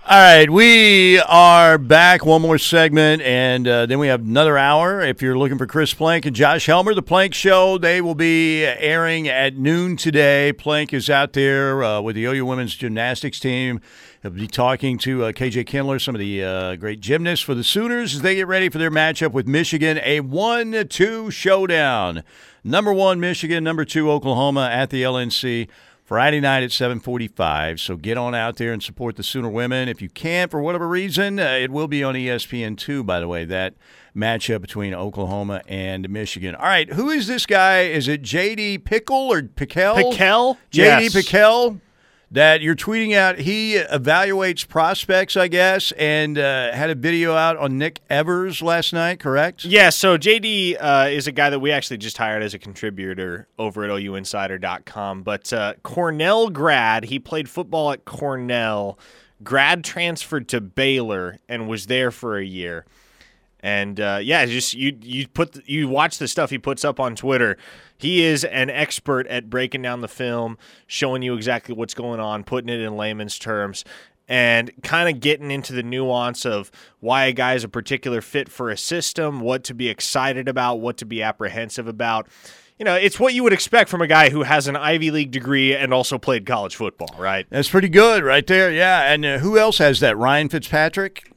All 0.10 0.18
right, 0.18 0.50
we 0.50 1.20
are 1.20 1.78
back. 1.78 2.26
One 2.26 2.42
more 2.42 2.58
segment, 2.58 3.22
and 3.24 3.68
uh, 3.68 3.86
then 3.88 4.00
we 4.00 4.08
have 4.08 4.22
another 4.22 4.58
hour. 4.58 5.02
If 5.02 5.22
you're 5.22 5.38
looking 5.38 5.58
for 5.58 5.68
Chris 5.68 5.94
Plank 5.94 6.26
and 6.26 6.34
Josh 6.34 6.66
Helmer, 6.66 6.94
the 6.94 7.02
Plank 7.02 7.34
Show, 7.34 7.78
they 7.78 8.00
will 8.00 8.16
be 8.16 8.64
airing 8.64 9.28
at 9.28 9.58
noon 9.58 9.98
today. 9.98 10.54
Plank 10.54 10.94
is 10.94 11.10
out 11.10 11.34
there 11.34 11.84
uh, 11.84 12.00
with 12.00 12.16
the 12.16 12.24
OU 12.24 12.46
women's 12.46 12.74
gymnastics 12.74 13.38
team. 13.38 13.82
He'll 14.22 14.32
be 14.32 14.48
talking 14.48 14.98
to 15.00 15.26
uh, 15.26 15.32
KJ 15.34 15.68
Kindler, 15.68 16.00
some 16.00 16.16
of 16.16 16.20
the 16.20 16.42
uh, 16.42 16.76
great 16.78 17.02
gymnasts 17.02 17.44
for 17.44 17.54
the 17.54 17.66
Sooners 17.66 18.16
as 18.16 18.22
they 18.22 18.36
get 18.36 18.48
ready 18.48 18.70
for 18.70 18.78
their 18.78 18.90
matchup 18.90 19.34
with 19.34 19.46
Michigan, 19.46 20.00
a 20.06 20.22
one-two 20.22 21.32
showdown. 21.32 22.24
Number 22.64 22.94
one, 22.94 23.20
Michigan. 23.20 23.62
Number 23.62 23.84
two, 23.84 24.10
Oklahoma 24.10 24.70
at 24.72 24.90
the 24.90 25.04
LNC. 25.04 25.68
Friday 26.08 26.40
night 26.40 26.64
at 26.64 26.72
7:45. 26.72 27.82
So 27.82 27.98
get 27.98 28.18
on 28.18 28.34
out 28.34 28.56
there 28.56 28.72
and 28.72 28.82
support 28.82 29.18
the 29.18 29.24
Sooner 29.24 29.50
women. 29.50 29.90
If 29.90 30.02
you 30.02 30.08
can't, 30.08 30.50
for 30.50 30.62
whatever 30.62 30.88
reason, 30.88 31.38
uh, 31.38 31.44
it 31.60 31.70
will 31.70 31.90
be 31.90 32.02
on 32.02 32.16
ESPN2. 32.16 33.06
By 33.06 33.20
the 33.20 33.28
way, 33.28 33.44
that 33.44 33.74
matchup 34.16 34.62
between 34.62 34.94
Oklahoma 34.94 35.62
and 35.68 36.10
Michigan. 36.10 36.56
All 36.56 36.64
right, 36.64 36.90
who 36.94 37.10
is 37.10 37.28
this 37.28 37.46
guy? 37.46 37.82
Is 37.82 38.08
it 38.08 38.22
JD 38.22 38.86
Pickle 38.86 39.18
or 39.34 39.42
Pickell? 39.42 39.96
Pickell? 40.14 40.56
JD 40.72 40.78
Yes. 40.78 41.14
Pickell. 41.14 41.82
That 42.30 42.62
you're 42.62 42.76
tweeting 42.76 43.16
out. 43.16 43.40
He 43.40 43.76
evaluates 43.76 44.68
prospects, 44.68 45.38
I 45.38 45.48
guess, 45.48 45.94
and 45.94 46.38
uh, 46.38 46.74
had 46.74 46.90
a 46.90 46.96
video 46.96 47.36
out 47.36 47.56
on 47.56 47.78
Nick 47.78 48.02
Evers 48.10 48.62
last 48.62 48.92
night. 48.92 49.22
Correct? 49.22 49.64
Yeah, 49.64 49.90
so 49.92 50.18
JD 50.18 50.76
uh, 50.78 51.08
is 51.10 51.28
a 51.28 51.32
guy 51.32 51.50
that 51.50 51.60
we 51.60 51.72
actually 51.72 52.00
just 52.00 52.18
hired 52.18 52.44
as 52.44 52.54
a 52.54 52.60
contributor 52.60 53.48
over 53.58 53.86
at 53.86 53.90
OUinsider.com. 53.90 55.24
But 55.24 55.54
uh, 55.54 55.76
Cornell 55.84 56.50
grad, 56.50 57.06
he 57.06 57.18
played 57.18 57.48
football 57.50 57.94
at 57.94 58.04
Cornell, 58.04 59.00
grad 59.42 59.86
transferred 59.86 60.50
to 60.50 60.60
Baylor, 60.60 61.38
and 61.48 61.70
was 61.70 61.86
there 61.86 62.12
for 62.12 62.38
a 62.38 62.44
year. 62.44 62.86
And 63.62 64.00
uh, 64.00 64.20
yeah, 64.22 64.46
just 64.46 64.74
you 64.74 64.98
you 65.02 65.28
put 65.28 65.66
you 65.66 65.88
watch 65.88 66.20
the 66.20 66.28
stuff 66.28 66.50
he 66.50 66.58
puts 66.58 66.86
up 66.86 67.00
on 67.00 67.16
Twitter. 67.16 67.58
He 67.98 68.24
is 68.24 68.44
an 68.44 68.70
expert 68.70 69.28
at 69.28 69.50
breaking 69.50 69.82
down 69.82 70.02
the 70.02 70.08
film, 70.08 70.58
showing 70.86 71.22
you 71.22 71.34
exactly 71.34 71.74
what's 71.74 71.94
going 71.94 72.20
on, 72.20 72.44
putting 72.44 72.70
it 72.70 72.80
in 72.80 72.96
layman's 72.96 73.40
terms, 73.40 73.84
and 74.28 74.72
kind 74.84 75.10
of 75.10 75.22
getting 75.22 75.52
into 75.52 75.74
the 75.74 75.84
nuance 75.84 76.46
of 76.46 76.70
why 77.00 77.26
a 77.26 77.34
guy 77.34 77.54
is 77.56 77.64
a 77.64 77.70
particular 77.70 78.22
fit 78.22 78.50
for 78.50 78.70
a 78.70 78.78
system, 78.78 79.40
what 79.40 79.64
to 79.64 79.74
be 79.74 79.90
excited 79.90 80.48
about, 80.48 80.76
what 80.76 80.98
to 80.98 81.06
be 81.06 81.24
apprehensive 81.24 81.88
about. 81.88 82.28
You 82.78 82.86
know, 82.86 82.96
it's 82.96 83.20
what 83.20 83.34
you 83.34 83.42
would 83.44 83.54
expect 83.54 83.90
from 83.90 84.02
a 84.04 84.08
guy 84.08 84.30
who 84.30 84.44
has 84.44 84.68
an 84.68 84.76
Ivy 84.76 85.10
League 85.10 85.32
degree 85.32 85.76
and 85.76 85.92
also 85.94 86.20
played 86.20 86.46
college 86.46 86.76
football, 86.76 87.16
right? 87.18 87.48
That's 87.50 87.70
pretty 87.70 87.90
good 87.90 88.24
right 88.24 88.46
there. 88.46 88.72
Yeah. 88.72 89.12
And 89.12 89.26
uh, 89.26 89.38
who 89.40 89.58
else 89.58 89.80
has 89.80 90.00
that? 90.02 90.16
Ryan 90.16 90.50
Fitzpatrick? 90.50 91.32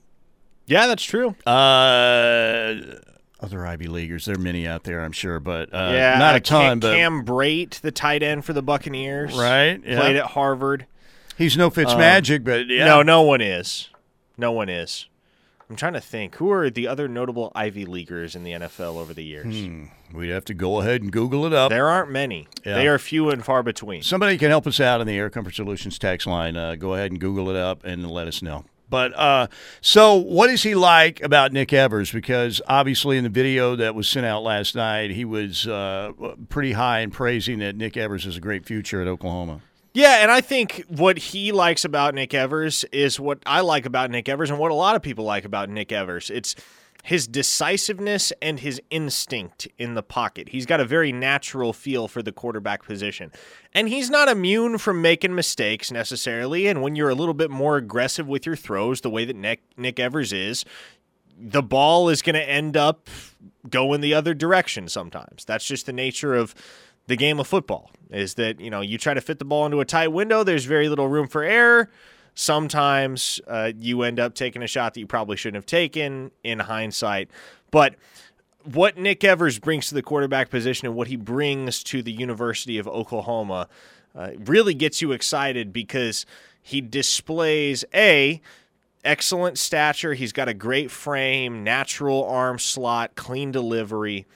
Yeah, 0.67 0.87
that's 0.87 1.03
true. 1.03 1.35
Uh, 1.47 2.75
other 3.43 3.67
Ivy 3.67 3.87
Leaguers. 3.87 4.25
There 4.25 4.35
are 4.35 4.39
many 4.39 4.67
out 4.67 4.85
there, 4.85 5.01
I'm 5.03 5.13
sure, 5.13 5.41
but 5.41 5.73
uh, 5.73 5.91
yeah, 5.93 6.19
not 6.19 6.35
uh, 6.35 6.39
a 6.39 6.41
ton. 6.41 6.63
Cam, 6.63 6.81
but 6.81 6.95
Cam 6.95 7.25
Brate, 7.25 7.81
the 7.81 7.93
tight 7.93 8.23
end 8.23 8.45
for 8.45 8.53
the 8.53 8.63
Buccaneers, 8.63 9.37
Right, 9.37 9.81
yeah. 9.85 9.99
Played 9.99 10.17
at 10.17 10.27
Harvard. 10.27 10.87
He's 11.37 11.57
no 11.57 11.71
Fitzmagic, 11.71 12.45
but 12.45 12.67
yeah. 12.67 12.85
no, 12.85 13.03
no 13.03 13.23
one 13.23 13.41
is. 13.41 13.89
No 14.37 14.53
one 14.53 14.69
is. 14.69 15.07
I'm 15.71 15.77
trying 15.77 15.93
to 15.93 16.01
think 16.01 16.35
who 16.37 16.51
are 16.51 16.69
the 16.69 16.89
other 16.89 17.07
notable 17.07 17.53
Ivy 17.55 17.87
Leaguers 17.87 18.35
in 18.35 18.43
the 18.43 18.51
NFL 18.51 18.97
over 18.97 19.15
the 19.15 19.23
years. 19.23 19.65
Hmm. 19.65 19.85
We'd 20.13 20.31
have 20.31 20.45
to 20.47 20.55
go 20.55 20.81
ahead 20.81 21.01
and 21.01 21.13
Google 21.13 21.47
it 21.47 21.53
up. 21.53 21.71
There 21.71 21.89
aren't 21.89 22.11
many. 22.11 22.49
Yeah. 22.67 22.75
They 22.75 22.89
are 22.89 22.99
few 22.99 23.31
and 23.31 23.45
far 23.45 23.63
between. 23.63 24.03
Somebody 24.03 24.37
can 24.37 24.49
help 24.51 24.67
us 24.67 24.81
out 24.81 25.01
on 25.01 25.07
the 25.07 25.17
Air 25.17 25.31
Comfort 25.31 25.55
Solutions 25.55 25.97
text 25.97 26.27
line. 26.27 26.57
Uh, 26.57 26.75
go 26.75 26.95
ahead 26.95 27.13
and 27.13 27.21
Google 27.21 27.49
it 27.51 27.57
up 27.57 27.85
and 27.85 28.11
let 28.11 28.27
us 28.27 28.43
know. 28.43 28.65
But 28.91 29.17
uh, 29.17 29.47
so, 29.81 30.17
what 30.17 30.51
is 30.51 30.65
he 30.65 30.75
like 30.75 31.23
about 31.23 31.53
Nick 31.53 31.73
Evers? 31.73 32.11
Because 32.11 32.61
obviously, 32.67 33.17
in 33.17 33.25
the 33.25 33.31
video 33.31 33.77
that 33.77 33.95
was 33.95 34.09
sent 34.09 34.27
out 34.27 34.43
last 34.43 34.75
night, 34.75 35.13
he 35.13 35.25
was 35.25 35.67
uh, 35.67 36.13
pretty 36.49 36.73
high 36.73 37.01
in 37.01 37.11
praising 37.11 37.61
that 37.61 37.77
Nick 37.77 37.97
Evers 37.97 38.25
has 38.25 38.37
a 38.37 38.41
great 38.41 38.67
future 38.67 39.01
at 39.01 39.07
Oklahoma. 39.07 39.61
Yeah, 39.93 40.23
and 40.23 40.31
I 40.31 40.41
think 40.41 40.85
what 40.89 41.19
he 41.19 41.51
likes 41.51 41.85
about 41.85 42.15
Nick 42.15 42.33
Evers 42.35 42.85
is 42.93 43.19
what 43.19 43.39
I 43.47 43.61
like 43.61 43.87
about 43.87 44.11
Nick 44.11 44.29
Evers 44.29 44.51
and 44.51 44.59
what 44.59 44.71
a 44.71 44.75
lot 44.75 44.95
of 44.95 45.03
people 45.03 45.25
like 45.25 45.45
about 45.45 45.69
Nick 45.69 45.91
Evers. 45.91 46.31
It's 46.31 46.55
his 47.03 47.27
decisiveness 47.27 48.33
and 48.43 48.61
his 48.61 48.81
instinct 48.91 49.69
in 49.79 49.95
the 49.95 50.03
pocket. 50.03 50.51
He's 50.51 50.67
got 50.67 50.81
a 50.81 50.85
very 50.85 51.13
natural 51.13 51.73
feel 51.73 52.09
for 52.09 52.23
the 52.23 52.33
quarterback 52.33 52.85
position. 52.85 53.33
And 53.73 53.89
he's 53.89 54.11
not 54.11 54.29
immune 54.29 54.79
from 54.79 55.01
making 55.03 55.35
mistakes 55.35 55.91
necessarily. 55.91 56.67
And 56.67 56.83
when 56.83 56.97
you're 56.97 57.11
a 57.11 57.15
little 57.15 57.35
bit 57.35 57.51
more 57.51 57.77
aggressive 57.77 58.29
with 58.29 58.47
your 58.47 58.57
throws, 58.57 59.01
the 59.01 59.11
way 59.11 59.25
that 59.25 59.37
Nick, 59.37 59.63
Nick 59.77 59.99
Evers 59.99 60.33
is, 60.33 60.65
the 61.39 61.63
ball 61.63 62.09
is 62.09 62.23
going 62.23 62.35
to 62.35 62.49
end 62.49 62.77
up 62.77 63.09
going 63.69 64.01
the 64.01 64.15
other 64.15 64.35
direction 64.35 64.89
sometimes. 64.89 65.45
That's 65.45 65.67
just 65.67 65.87
the 65.87 65.93
nature 65.93 66.35
of 66.35 66.55
the 67.07 67.17
game 67.17 67.41
of 67.41 67.47
football 67.47 67.91
is 68.11 68.35
that, 68.35 68.61
you 68.61 68.71
know, 68.71 68.81
you 68.81 68.99
try 68.99 69.15
to 69.15 69.21
fit 69.21 69.39
the 69.39 69.45
ball 69.45 69.67
into 69.67 69.81
a 69.81 69.85
tight 69.85 70.09
window, 70.09 70.45
there's 70.45 70.65
very 70.65 70.89
little 70.89 71.09
room 71.09 71.29
for 71.29 71.43
error. 71.43 71.91
Sometimes 72.41 73.39
uh, 73.47 73.71
you 73.77 74.01
end 74.01 74.19
up 74.19 74.33
taking 74.33 74.63
a 74.63 74.67
shot 74.67 74.95
that 74.95 75.01
you 75.01 75.07
probably 75.07 75.37
shouldn't 75.37 75.57
have 75.57 75.67
taken 75.67 76.31
in 76.43 76.61
hindsight. 76.61 77.29
But 77.71 77.97
what 78.65 78.97
Nick 78.97 79.23
Evers 79.23 79.59
brings 79.59 79.91
to 79.91 79.95
the 79.95 80.01
quarterback 80.01 80.49
position 80.49 80.87
and 80.87 80.97
what 80.97 81.09
he 81.09 81.17
brings 81.17 81.83
to 81.83 82.03
the 82.03 82.13
University 82.13 82.79
of 82.79 82.89
Oklahoma 82.89 83.69
uh, 84.15 84.31
really 84.39 84.73
gets 84.73 85.03
you 85.03 85.13
excited 85.13 85.71
because 85.71 86.25
he 86.63 86.81
displays 86.81 87.85
a 87.93 88.41
excellent 89.05 89.59
stature. 89.59 90.15
He's 90.15 90.33
got 90.33 90.49
a 90.49 90.55
great 90.55 90.91
frame, 90.91 91.63
natural 91.63 92.25
arm 92.25 92.59
slot, 92.59 93.17
clean 93.17 93.53
delivery, 93.53 94.27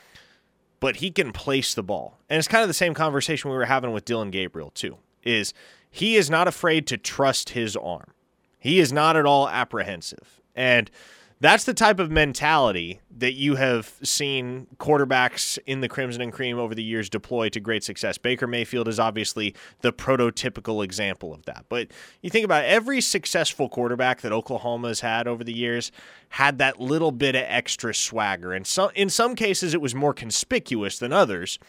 but 0.79 0.97
he 0.97 1.11
can 1.11 1.33
place 1.33 1.73
the 1.73 1.83
ball. 1.83 2.19
And 2.29 2.39
it's 2.39 2.49
kind 2.49 2.61
of 2.61 2.69
the 2.69 2.75
same 2.75 2.93
conversation 2.93 3.51
we 3.51 3.57
were 3.57 3.65
having 3.65 3.93
with 3.93 4.05
Dillon 4.05 4.31
Gabriel 4.31 4.73
too. 4.73 4.99
Is 5.23 5.55
he 5.95 6.17
is 6.17 6.29
not 6.29 6.49
afraid 6.49 6.89
to 6.89 6.97
trust 6.97 7.51
his 7.51 7.77
arm. 7.77 8.11
He 8.59 8.81
is 8.81 8.93
not 8.93 9.15
at 9.15 9.27
all 9.27 9.49
apprehensive. 9.49 10.41
And 10.53 10.91
that's 11.39 11.63
the 11.63 11.73
type 11.73 12.01
of 12.01 12.11
mentality 12.11 12.99
that 13.17 13.35
you 13.35 13.55
have 13.55 13.95
seen 14.03 14.67
quarterbacks 14.79 15.57
in 15.67 15.83
the 15.83 15.89
Crimson 15.89 16.21
and 16.21 16.33
Cream 16.33 16.59
over 16.59 16.75
the 16.75 16.83
years 16.83 17.09
deploy 17.09 17.49
to 17.51 17.61
great 17.61 17.85
success. 17.85 18.19
Baker 18.19 18.49
Mayfield 18.49 18.89
is 18.89 18.99
obviously 18.99 19.55
the 19.83 19.93
prototypical 19.93 20.83
example 20.83 21.33
of 21.33 21.45
that. 21.45 21.67
But 21.69 21.93
you 22.23 22.31
think 22.31 22.45
about 22.45 22.65
it, 22.65 22.71
every 22.71 23.01
successful 23.01 23.69
quarterback 23.69 24.21
that 24.23 24.33
Oklahoma 24.33 24.89
has 24.89 24.99
had 24.99 25.29
over 25.29 25.45
the 25.45 25.55
years 25.55 25.93
had 26.31 26.59
that 26.59 26.81
little 26.81 27.13
bit 27.13 27.37
of 27.37 27.45
extra 27.47 27.95
swagger. 27.95 28.53
And 28.53 28.67
so, 28.67 28.91
in 28.97 29.11
some 29.11 29.37
cases, 29.37 29.75
it 29.75 29.81
was 29.81 29.95
more 29.95 30.13
conspicuous 30.13 30.99
than 30.99 31.13
others. 31.13 31.61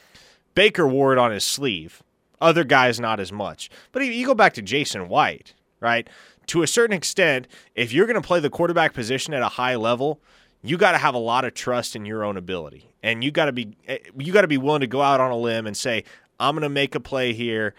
Baker 0.55 0.87
wore 0.87 1.13
it 1.13 1.19
on 1.19 1.29
his 1.29 1.45
sleeve. 1.45 2.01
Other 2.45 2.63
guys, 2.63 2.99
not 2.99 3.19
as 3.19 3.31
much. 3.31 3.69
But 3.91 4.05
you 4.05 4.25
go 4.25 4.35
back 4.35 4.53
to 4.53 4.61
Jason 4.61 5.09
White, 5.09 5.53
right? 5.79 6.07
to 6.47 6.63
a 6.63 6.67
certain 6.67 6.95
extent, 6.95 7.47
if 7.75 7.93
you're 7.93 8.05
going 8.05 8.21
to 8.21 8.25
play 8.25 8.39
the 8.39 8.49
quarterback 8.49 8.93
position 8.93 9.33
at 9.33 9.41
a 9.41 9.49
high 9.49 9.75
level, 9.75 10.19
you 10.63 10.77
got 10.77 10.93
to 10.93 10.97
have 10.97 11.15
a 11.15 11.19
lot 11.19 11.45
of 11.45 11.53
trust 11.53 11.95
in 11.95 12.05
your 12.05 12.23
own 12.23 12.37
ability, 12.37 12.89
and 13.03 13.23
you 13.23 13.31
got 13.31 13.45
to 13.45 13.51
be 13.51 13.75
eh, 13.87 13.99
you 14.17 14.33
got 14.33 14.41
to 14.41 14.47
be 14.47 14.57
willing 14.57 14.81
to 14.81 14.87
go 14.87 15.01
out 15.01 15.19
on 15.19 15.31
a 15.31 15.37
limb 15.37 15.67
and 15.67 15.77
say, 15.77 16.03
"I'm 16.39 16.55
going 16.55 16.63
to 16.63 16.69
make 16.69 16.95
a 16.95 16.99
play 16.99 17.33
here. 17.33 17.75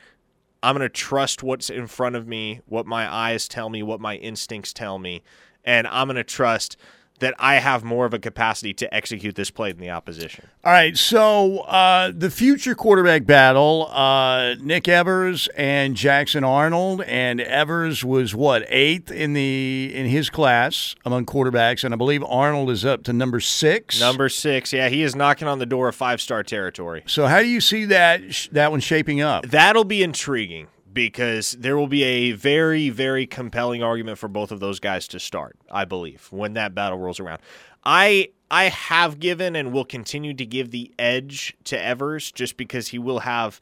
I'm 0.62 0.76
going 0.76 0.88
to 0.88 0.92
trust 0.92 1.42
what's 1.42 1.70
in 1.70 1.86
front 1.86 2.16
of 2.16 2.26
me, 2.26 2.60
what 2.66 2.86
my 2.86 3.12
eyes 3.12 3.48
tell 3.48 3.68
me, 3.70 3.82
what 3.82 4.00
my 4.00 4.16
instincts 4.16 4.72
tell 4.72 4.98
me, 4.98 5.22
and 5.64 5.86
I'm 5.86 6.06
going 6.06 6.16
to 6.16 6.24
trust." 6.24 6.76
That 7.20 7.34
I 7.38 7.56
have 7.56 7.84
more 7.84 8.06
of 8.06 8.14
a 8.14 8.18
capacity 8.18 8.74
to 8.74 8.94
execute 8.94 9.34
this 9.34 9.50
play 9.50 9.72
than 9.72 9.80
the 9.80 9.90
opposition. 9.90 10.46
All 10.64 10.72
right, 10.72 10.96
so 10.96 11.60
uh, 11.60 12.12
the 12.14 12.30
future 12.30 12.74
quarterback 12.74 13.26
battle: 13.26 13.88
uh, 13.90 14.54
Nick 14.60 14.88
Evers 14.88 15.48
and 15.56 15.96
Jackson 15.96 16.44
Arnold, 16.44 17.02
and 17.02 17.40
Evers 17.40 18.04
was 18.04 18.34
what 18.34 18.64
eighth 18.68 19.10
in 19.10 19.32
the 19.32 19.90
in 19.94 20.06
his 20.06 20.30
class 20.30 20.94
among 21.04 21.26
quarterbacks, 21.26 21.84
and 21.84 21.94
I 21.94 21.96
believe 21.96 22.22
Arnold 22.24 22.70
is 22.70 22.84
up 22.84 23.02
to 23.04 23.12
number 23.12 23.40
six. 23.40 24.00
Number 24.00 24.28
six, 24.28 24.72
yeah, 24.72 24.88
he 24.88 25.02
is 25.02 25.14
knocking 25.16 25.48
on 25.48 25.58
the 25.58 25.66
door 25.66 25.88
of 25.88 25.94
five 25.94 26.20
star 26.20 26.42
territory. 26.42 27.02
So 27.06 27.26
how 27.26 27.40
do 27.40 27.48
you 27.48 27.60
see 27.60 27.86
that 27.86 28.48
that 28.52 28.70
one 28.70 28.80
shaping 28.80 29.20
up? 29.20 29.46
That'll 29.46 29.84
be 29.84 30.02
intriguing 30.02 30.68
because 30.96 31.52
there 31.52 31.76
will 31.76 31.88
be 31.88 32.02
a 32.04 32.32
very, 32.32 32.88
very 32.88 33.26
compelling 33.26 33.82
argument 33.82 34.16
for 34.16 34.28
both 34.28 34.50
of 34.50 34.60
those 34.60 34.80
guys 34.80 35.06
to 35.08 35.20
start, 35.20 35.54
I 35.70 35.84
believe, 35.84 36.26
when 36.30 36.54
that 36.54 36.74
battle 36.74 36.98
rolls 36.98 37.20
around. 37.20 37.42
I 37.84 38.30
I 38.50 38.70
have 38.70 39.20
given 39.20 39.54
and 39.54 39.74
will 39.74 39.84
continue 39.84 40.32
to 40.32 40.46
give 40.46 40.70
the 40.70 40.90
edge 40.98 41.54
to 41.64 41.78
Evers 41.78 42.32
just 42.32 42.56
because 42.56 42.88
he 42.88 42.98
will 42.98 43.20
have 43.20 43.60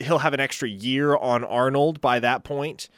he'll 0.00 0.18
have 0.18 0.34
an 0.34 0.40
extra 0.40 0.68
year 0.68 1.16
on 1.16 1.44
Arnold 1.44 1.98
by 2.02 2.20
that 2.20 2.44
point 2.44 2.90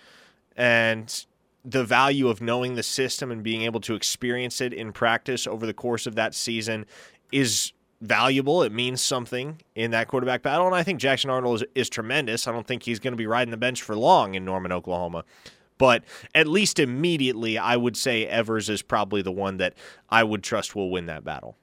and 0.56 1.24
the 1.64 1.84
value 1.84 2.28
of 2.28 2.42
knowing 2.42 2.74
the 2.74 2.82
system 2.82 3.30
and 3.30 3.44
being 3.44 3.62
able 3.62 3.80
to 3.80 3.94
experience 3.94 4.60
it 4.60 4.72
in 4.74 4.92
practice 4.92 5.46
over 5.46 5.66
the 5.66 5.74
course 5.74 6.04
of 6.04 6.16
that 6.16 6.34
season 6.34 6.84
is 7.30 7.72
valuable. 8.00 8.62
It 8.62 8.72
means 8.72 9.00
something 9.00 9.60
in 9.74 9.90
that 9.90 10.08
quarterback 10.08 10.42
battle. 10.42 10.66
And 10.66 10.74
I 10.74 10.82
think 10.82 11.00
Jackson 11.00 11.30
Arnold 11.30 11.62
is, 11.62 11.68
is 11.74 11.88
tremendous. 11.90 12.46
I 12.46 12.52
don't 12.52 12.66
think 12.66 12.82
he's 12.82 12.98
going 12.98 13.12
to 13.12 13.16
be 13.16 13.26
riding 13.26 13.50
the 13.50 13.56
bench 13.56 13.82
for 13.82 13.94
long 13.94 14.34
in 14.34 14.44
Norman, 14.44 14.72
Oklahoma. 14.72 15.24
But 15.78 16.04
at 16.34 16.46
least 16.46 16.78
immediately, 16.78 17.56
I 17.56 17.76
would 17.76 17.96
say 17.96 18.26
Evers 18.26 18.68
is 18.68 18.82
probably 18.82 19.22
the 19.22 19.32
one 19.32 19.56
that 19.58 19.74
I 20.10 20.24
would 20.24 20.42
trust 20.42 20.74
will 20.74 20.90
win 20.90 21.06
that 21.06 21.24
battle. 21.24 21.56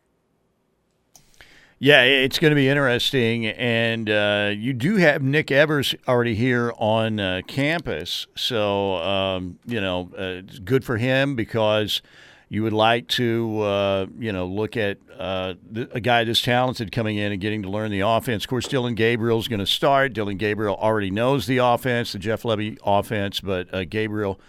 Yeah, 1.80 2.02
it's 2.02 2.40
going 2.40 2.50
to 2.50 2.56
be 2.56 2.68
interesting. 2.68 3.46
And 3.46 4.10
uh, 4.10 4.52
you 4.56 4.74
do 4.74 4.96
have 4.96 5.22
Nick 5.22 5.52
Evers 5.52 5.94
already 6.08 6.34
here 6.34 6.74
on 6.78 7.20
uh, 7.20 7.42
campus. 7.48 8.26
So, 8.36 8.96
um, 8.96 9.60
you 9.68 9.80
know, 9.80 10.10
uh, 10.18 10.42
it's 10.46 10.60
good 10.60 10.84
for 10.84 10.98
him 10.98 11.36
because– 11.36 12.02
you 12.50 12.64
would 12.64 12.74
like 12.74 13.08
to, 13.10 13.60
uh, 13.62 14.06
you 14.18 14.32
know, 14.32 14.46
look 14.46 14.78
at 14.78 14.98
uh, 15.18 15.56
a 15.92 16.00
guy 16.00 16.24
this 16.24 16.42
talented 16.42 16.92
coming 16.92 17.18
in 17.18 17.32
and 17.32 17.42
getting 17.42 17.64
to 17.64 17.70
learn 17.70 17.92
the 17.92 18.00
offense. 18.02 18.46
Of 18.46 18.50
course, 18.50 18.68
Dillon 18.68 18.96
Gabriel 18.96 19.40
is 19.40 19.48
going 19.48 19.60
to 19.60 19.66
start. 19.66 20.14
Dillon 20.14 20.38
Gabriel 20.38 20.76
already 20.76 21.12
knows 21.12 21.46
the 21.46 21.58
offense, 21.58 22.14
the 22.14 22.20
Jeff 22.20 22.44
Lebby 22.44 22.78
offense, 22.86 23.42
but 23.42 23.74
uh, 23.74 23.84
Gabriel, 23.84 24.40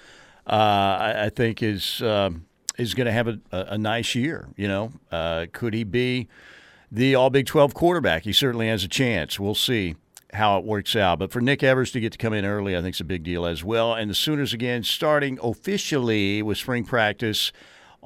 uh, 0.47 0.53
I, 0.53 1.25
I, 1.25 1.29
think, 1.31 1.63
is 1.63 2.01
um, 2.03 2.47
is 2.79 2.95
going 2.95 3.07
to 3.07 3.13
have 3.13 3.27
a, 3.27 3.41
a, 3.51 3.79
nice 3.79 4.15
year. 4.15 4.49
You 4.57 4.69
know, 4.69 4.93
uh, 5.11 5.47
could 5.53 5.75
he 5.75 5.83
be 5.83 6.29
the 6.93 7.17
All 7.17 7.31
Big 7.31 7.47
12 7.47 7.75
quarterback? 7.75 8.23
He 8.23 8.33
certainly 8.33 8.69
has 8.69 8.85
a 8.85 8.89
chance. 8.89 9.41
We'll 9.41 9.57
see 9.57 9.97
how 10.35 10.59
it 10.59 10.65
works 10.65 10.95
out. 10.95 11.19
But 11.19 11.33
for 11.33 11.41
Nick 11.41 11.63
Evers 11.63 11.91
to 11.93 12.01
get 12.01 12.13
to 12.13 12.19
come 12.19 12.33
in 12.33 12.45
early, 12.45 12.77
I 12.77 12.83
think 12.83 12.95
is 12.95 13.01
a 13.01 13.05
big 13.05 13.25
deal 13.25 13.45
as 13.45 13.65
well. 13.65 13.95
And 13.95 14.11
the 14.11 14.15
Sooners 14.15 14.53
again 14.53 14.85
starting 14.85 15.39
officially 15.43 16.43
with 16.43 16.59
spring 16.59 16.85
practice 16.85 17.51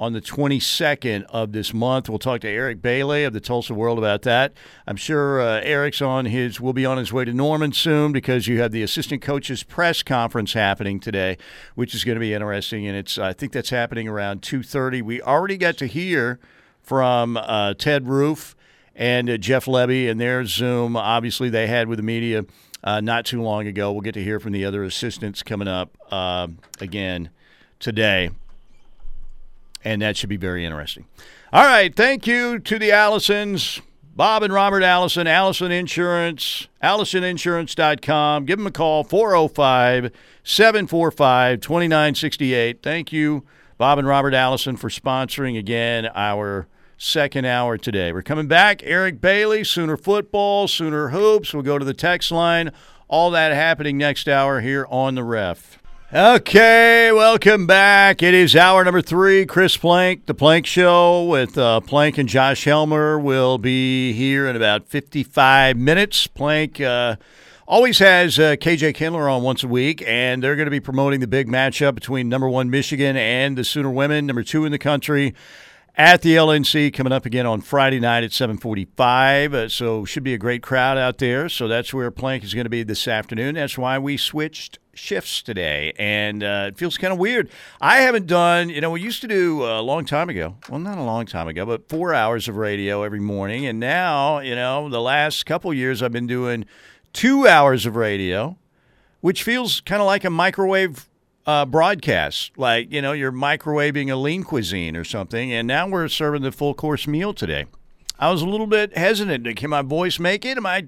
on 0.03 0.13
the 0.13 0.21
22nd 0.21 1.23
of 1.29 1.53
this 1.53 1.73
month. 1.73 2.09
We'll 2.09 2.19
talk 2.19 2.41
to 2.41 2.49
Eric 2.49 2.83
Bailey 2.83 3.23
of 3.23 3.33
the 3.33 3.39
Tulsa 3.39 3.73
World 3.73 3.99
about 3.99 4.23
that. 4.23 4.53
I'm 4.85 4.97
sure 4.97 5.41
uh, 5.41 5.61
Eric's 5.61 6.03
on 6.03 6.25
his 6.25 6.61
will 6.61 6.73
be 6.73 6.85
on 6.85 6.99
his 6.99 7.13
way 7.13 7.25
to 7.25 7.33
Norman 7.33 7.73
soon 7.73 8.11
because 8.11 8.49
you 8.49 8.61
have 8.61 8.73
the 8.73 8.83
assistant 8.83 9.23
coaches 9.23 9.63
press 9.63 10.03
conference 10.03 10.55
happening 10.55 10.99
today, 10.99 11.39
which 11.77 11.95
is 11.95 12.03
going 12.03 12.17
to 12.17 12.21
be 12.21 12.35
interesting. 12.35 12.85
And 12.85 12.97
it's 12.97 13.17
I 13.17 13.33
think 13.33 13.53
that's 13.53 13.71
happening 13.71 14.09
around 14.09 14.43
2:30. 14.43 15.03
We 15.03 15.23
already 15.23 15.57
got 15.57 15.77
to 15.77 15.87
hear 15.87 16.41
from 16.81 17.37
uh, 17.37 17.75
Ted 17.75 18.09
Roof 18.09 18.57
and 18.97 19.31
uh, 19.31 19.37
Jeff 19.37 19.67
Lebby 19.67 20.11
and 20.11 20.21
their 20.21 20.45
Zoom. 20.45 20.97
Obviously, 20.97 21.49
they 21.49 21.69
had 21.69 21.87
with 21.87 21.99
the 21.99 22.03
media 22.03 22.45
uh, 22.83 23.01
not 23.01 23.25
too 23.25 23.41
long 23.41 23.69
ago. 23.69 23.93
We'll 23.93 24.01
get 24.01 24.15
to 24.15 24.25
hear 24.25 24.41
from 24.41 24.51
the 24.51 24.65
other 24.65 24.83
assistants 24.83 25.45
coming 25.45 25.69
up 25.69 25.97
uh, 26.11 26.49
again 26.81 27.31
today 27.79 28.31
and 29.85 30.03
that 30.03 30.17
should 30.17 30.29
be 30.29 30.37
very 30.37 30.65
interesting. 30.65 31.07
All 31.53 31.65
right, 31.65 31.95
thank 31.95 32.27
you 32.27 32.59
to 32.61 32.79
the 32.79 32.91
Allisons, 32.91 33.81
Bob 34.15 34.43
and 34.43 34.53
Robert 34.53 34.83
Allison, 34.83 35.27
Allison 35.27 35.71
Insurance, 35.71 36.69
AllisonInsurance.com. 36.83 38.45
Give 38.47 38.59
them 38.59 38.67
a 38.67 38.71
call, 38.71 39.05
405 39.05 40.13
745 40.45 41.61
2968. 41.61 42.83
Thank 42.83 43.13
you, 43.13 43.45
Bob 43.79 43.99
and 43.99 44.09
Robert 44.09 44.35
Allison, 44.35 44.77
for 44.77 44.89
sponsoring 44.89 45.59
again 45.59 46.09
our 46.15 46.69
second 47.03 47.45
hour 47.45 47.77
today. 47.77 48.13
We're 48.13 48.23
coming 48.23 48.47
back. 48.47 48.83
Eric 48.85 49.21
Bailey, 49.21 49.65
Sooner 49.65 49.97
Football, 49.97 50.69
Sooner 50.69 51.09
Hoops. 51.09 51.53
We'll 51.53 51.65
go 51.65 51.79
to 51.79 51.85
the 51.85 51.95
text 51.95 52.31
line. 52.31 52.71
All 53.09 53.31
that 53.33 53.53
happening 53.53 53.99
next 53.99 54.29
hour 54.29 54.61
here 54.61 54.87
on 54.89 55.17
the 55.17 55.25
ref. 55.25 55.82
Okay, 56.15 57.11
welcome 57.11 57.67
back. 57.67 58.23
It 58.23 58.35
is 58.35 58.55
hour 58.55 58.85
number 58.85 59.01
three. 59.01 59.47
Chris 59.47 59.79
Plank, 59.79 60.27
the 60.27 60.35
Plank 60.35 60.67
Show 60.67 61.25
with 61.25 61.57
uh, 61.57 61.81
Plank 61.81 62.19
and 62.19 62.29
Josh 62.29 62.65
Helmer 62.65 63.19
will 63.19 63.57
be 63.57 64.13
here 64.13 64.47
in 64.47 64.55
about 64.55 64.87
55 64.87 65.79
minutes. 65.79 66.27
Plank 66.27 66.83
uh, 66.83 67.17
always 67.67 67.99
has 68.01 68.39
uh, 68.39 68.57
KJ 68.57 68.95
Kindler 68.95 69.27
on 69.27 69.43
once 69.43 69.65
a 69.65 69.69
week, 69.69 70.05
and 70.07 70.43
they're 70.43 70.55
going 70.55 70.67
to 70.67 70.71
be 70.71 70.81
promoting 70.81 71.21
the 71.21 71.27
big 71.27 71.49
matchup 71.49 71.95
between 71.95 72.29
number 72.29 72.47
one 72.47 72.69
Michigan 72.69 73.17
and 73.17 73.57
the 73.57 73.65
Sooner 73.65 73.89
women, 73.89 74.27
number 74.27 74.43
two 74.43 74.67
in 74.67 74.73
the 74.73 74.79
country 74.79 75.33
at 76.03 76.23
the 76.23 76.35
LNC 76.35 76.93
coming 76.93 77.13
up 77.13 77.25
again 77.25 77.47
on 77.47 77.61
Friday 77.61 78.01
night 78.01 78.25
at 78.25 78.33
7:45. 78.33 79.55
Uh, 79.55 79.69
so 79.69 80.05
should 80.05 80.25
be 80.25 80.35
a 80.35 80.39
great 80.39 80.61
crowd 80.61 80.99
out 80.99 81.19
there. 81.19 81.49
So 81.49 81.69
that's 81.69 81.95
where 81.95 82.11
Plank 82.11 82.43
is 82.43 82.55
going 82.55 82.65
to 82.65 82.71
be 82.71 82.83
this 82.83 83.07
afternoon. 83.07 83.55
That's 83.55 83.79
why 83.79 84.01
we 84.01 84.17
switched 84.17 84.81
shifts 84.95 85.43
today, 85.43 85.93
and 86.01 86.43
uh, 86.43 86.65
it 86.67 86.77
feels 86.77 86.99
kind 86.99 87.13
of 87.13 87.21
weird. 87.21 87.49
I 87.81 87.99
haven't 87.99 88.27
done, 88.27 88.69
you 88.69 88.81
know, 88.81 88.91
we 88.91 89.01
used 89.01 89.21
to 89.21 89.29
do 89.29 89.63
uh, 89.63 89.81
a 89.81 89.83
long 89.83 90.05
time 90.05 90.29
ago. 90.29 90.57
Well, 90.69 90.81
not 90.81 90.99
a 90.99 91.05
long 91.05 91.25
time 91.25 91.47
ago, 91.47 91.65
but 91.65 91.89
four 91.89 92.13
hours 92.13 92.49
of 92.49 92.57
radio 92.57 93.05
every 93.05 93.21
morning, 93.21 93.65
and 93.65 93.79
now, 93.79 94.41
you 94.41 94.57
know, 94.57 94.89
the 94.89 95.01
last 95.01 95.47
couple 95.47 95.73
years 95.73 96.03
I've 96.03 96.11
been 96.11 96.27
doing 96.27 96.65
two 97.13 97.47
hours 97.47 97.87
of 97.87 97.95
radio, 97.95 98.59
which 99.21 99.45
feels 99.45 99.81
kind 99.81 100.03
of 100.03 100.07
like 100.07 100.25
a 100.25 100.31
microwave 100.31 101.09
uh, 101.47 101.67
broadcast, 101.67 102.53
like 102.57 102.93
you 102.93 103.03
know 103.03 103.13
you're 103.13 103.33
microwaving 103.33 104.11
a 104.11 104.17
lean 104.17 104.45
cuisine 104.45 104.97
or 104.97 105.05
something, 105.05 105.53
and 105.53 105.67
now 105.67 105.89
we're 105.89 106.09
serving 106.09 106.43
the 106.43 106.53
full 106.53 106.75
course 106.75 107.07
meal 107.07 107.33
today. 107.33 107.67
I 108.19 108.31
was 108.31 108.43
a 108.43 108.47
little 108.47 108.67
bit 108.67 108.97
hesitant. 108.97 109.57
Can 109.57 109.71
my 109.71 109.83
voice 109.83 110.19
make 110.19 110.45
it? 110.45 110.57
Am 110.57 110.67
I 110.67 110.87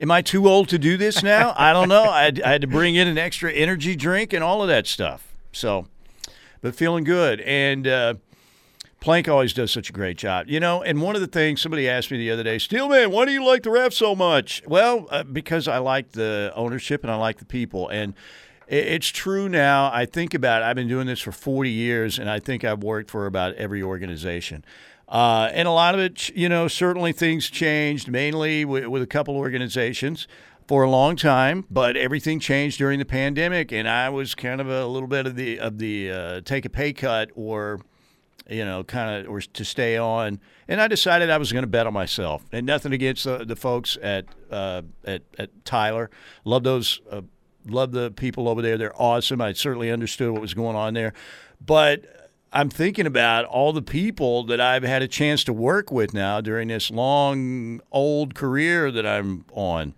am 0.00 0.10
I 0.10 0.22
too 0.22 0.48
old 0.48 0.68
to 0.68 0.78
do 0.78 0.96
this 0.96 1.22
now? 1.24 1.54
I 1.56 1.72
don't 1.72 1.88
know. 1.88 2.04
I 2.04 2.24
had, 2.24 2.42
I 2.42 2.52
had 2.52 2.60
to 2.60 2.66
bring 2.68 2.94
in 2.94 3.08
an 3.08 3.18
extra 3.18 3.52
energy 3.52 3.96
drink 3.96 4.32
and 4.32 4.44
all 4.44 4.62
of 4.62 4.68
that 4.68 4.86
stuff. 4.86 5.34
So, 5.52 5.86
but 6.60 6.74
feeling 6.74 7.04
good. 7.04 7.40
And 7.40 7.86
uh, 7.86 8.14
Plank 9.00 9.28
always 9.28 9.52
does 9.52 9.70
such 9.70 9.90
a 9.90 9.92
great 9.92 10.16
job, 10.16 10.48
you 10.48 10.60
know. 10.60 10.82
And 10.82 11.00
one 11.00 11.14
of 11.14 11.20
the 11.20 11.26
things 11.26 11.60
somebody 11.60 11.88
asked 11.88 12.10
me 12.10 12.18
the 12.18 12.30
other 12.30 12.42
day, 12.42 12.58
Steelman, 12.58 13.10
why 13.10 13.24
do 13.24 13.32
you 13.32 13.44
like 13.44 13.62
the 13.62 13.70
ref 13.70 13.92
so 13.92 14.14
much? 14.14 14.62
Well, 14.66 15.06
uh, 15.10 15.22
because 15.22 15.68
I 15.68 15.78
like 15.78 16.12
the 16.12 16.52
ownership 16.54 17.02
and 17.02 17.10
I 17.10 17.16
like 17.16 17.38
the 17.38 17.44
people 17.44 17.88
and 17.88 18.14
it's 18.68 19.08
true 19.08 19.48
now. 19.48 19.90
I 19.92 20.04
think 20.04 20.34
about 20.34 20.62
it. 20.62 20.66
I've 20.66 20.76
been 20.76 20.88
doing 20.88 21.06
this 21.06 21.20
for 21.20 21.32
40 21.32 21.70
years, 21.70 22.18
and 22.18 22.28
I 22.28 22.38
think 22.38 22.64
I've 22.64 22.82
worked 22.82 23.10
for 23.10 23.26
about 23.26 23.54
every 23.54 23.82
organization. 23.82 24.64
Uh, 25.08 25.48
and 25.54 25.66
a 25.66 25.70
lot 25.70 25.94
of 25.94 26.00
it, 26.00 26.28
you 26.36 26.48
know, 26.48 26.68
certainly 26.68 27.12
things 27.12 27.48
changed, 27.48 28.08
mainly 28.08 28.66
with, 28.66 28.86
with, 28.86 29.00
a 29.00 29.06
couple 29.06 29.36
organizations 29.36 30.28
for 30.66 30.82
a 30.82 30.90
long 30.90 31.16
time. 31.16 31.64
But 31.70 31.96
everything 31.96 32.40
changed 32.40 32.76
during 32.76 32.98
the 32.98 33.06
pandemic, 33.06 33.72
and 33.72 33.88
I 33.88 34.10
was 34.10 34.34
kind 34.34 34.60
of 34.60 34.68
a 34.68 34.86
little 34.86 35.08
bit 35.08 35.26
of 35.26 35.34
the 35.34 35.58
of 35.60 35.78
the 35.78 36.10
uh, 36.10 36.40
take 36.42 36.66
a 36.66 36.68
pay 36.68 36.92
cut 36.92 37.30
or, 37.34 37.80
you 38.50 38.66
know, 38.66 38.84
kind 38.84 39.24
of 39.24 39.32
or 39.32 39.40
to 39.40 39.64
stay 39.64 39.96
on. 39.96 40.40
And 40.68 40.78
I 40.78 40.88
decided 40.88 41.30
I 41.30 41.38
was 41.38 41.52
going 41.52 41.62
to 41.62 41.68
bet 41.68 41.86
on 41.86 41.94
myself. 41.94 42.44
And 42.52 42.66
nothing 42.66 42.92
against 42.92 43.24
the, 43.24 43.46
the 43.46 43.56
folks 43.56 43.96
at 44.02 44.26
uh, 44.50 44.82
at 45.06 45.22
at 45.38 45.64
Tyler. 45.64 46.10
Love 46.44 46.64
those 46.64 47.00
uh, 47.10 47.22
love 47.70 47.92
the 47.92 48.10
people 48.10 48.48
over 48.48 48.62
there. 48.62 48.76
They're 48.76 49.00
awesome. 49.00 49.40
I 49.40 49.52
certainly 49.52 49.90
understood 49.90 50.30
what 50.30 50.40
was 50.40 50.54
going 50.54 50.76
on 50.76 50.94
there. 50.94 51.12
But 51.64 52.04
I'm 52.52 52.70
thinking 52.70 53.06
about 53.06 53.44
all 53.44 53.72
the 53.72 53.82
people 53.82 54.44
that 54.44 54.60
I've 54.60 54.82
had 54.82 55.02
a 55.02 55.08
chance 55.08 55.44
to 55.44 55.52
work 55.52 55.92
with 55.92 56.14
now 56.14 56.40
during 56.40 56.68
this 56.68 56.90
long, 56.90 57.80
old 57.92 58.34
career 58.34 58.90
that 58.90 59.06
I'm 59.06 59.44
on. 59.52 59.94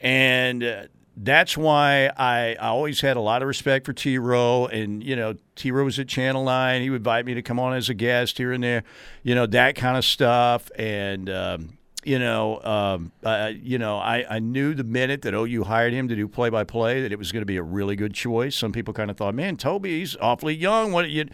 And 0.00 0.64
uh, 0.64 0.82
that's 1.16 1.56
why 1.56 2.10
I, 2.16 2.56
I 2.58 2.68
always 2.68 3.00
had 3.02 3.16
a 3.16 3.20
lot 3.20 3.42
of 3.42 3.48
respect 3.48 3.84
for 3.84 3.92
T 3.92 4.16
Row. 4.16 4.66
And, 4.66 5.04
you 5.04 5.16
know, 5.16 5.34
T 5.54 5.70
Row 5.70 5.84
was 5.84 5.98
at 5.98 6.08
Channel 6.08 6.44
9. 6.44 6.82
He 6.82 6.90
would 6.90 6.96
invite 6.96 7.26
me 7.26 7.34
to 7.34 7.42
come 7.42 7.60
on 7.60 7.74
as 7.74 7.88
a 7.90 7.94
guest 7.94 8.38
here 8.38 8.52
and 8.52 8.64
there, 8.64 8.84
you 9.22 9.34
know, 9.34 9.46
that 9.46 9.74
kind 9.76 9.96
of 9.96 10.04
stuff. 10.04 10.70
And, 10.76 11.28
um, 11.28 11.78
you 12.04 12.18
know, 12.18 12.60
um, 12.62 13.12
uh, 13.22 13.52
you 13.54 13.78
know, 13.78 13.98
I, 13.98 14.24
I 14.28 14.38
knew 14.40 14.74
the 14.74 14.84
minute 14.84 15.22
that 15.22 15.34
OU 15.34 15.64
hired 15.64 15.92
him 15.92 16.08
to 16.08 16.16
do 16.16 16.26
play 16.26 16.50
by 16.50 16.64
play 16.64 17.02
that 17.02 17.12
it 17.12 17.18
was 17.18 17.30
going 17.30 17.42
to 17.42 17.46
be 17.46 17.56
a 17.56 17.62
really 17.62 17.96
good 17.96 18.14
choice. 18.14 18.56
Some 18.56 18.72
people 18.72 18.92
kind 18.92 19.10
of 19.10 19.16
thought, 19.16 19.34
man, 19.34 19.56
Toby's 19.56 20.16
awfully 20.20 20.54
young. 20.54 20.92
What 20.92 21.08
you, 21.10 21.26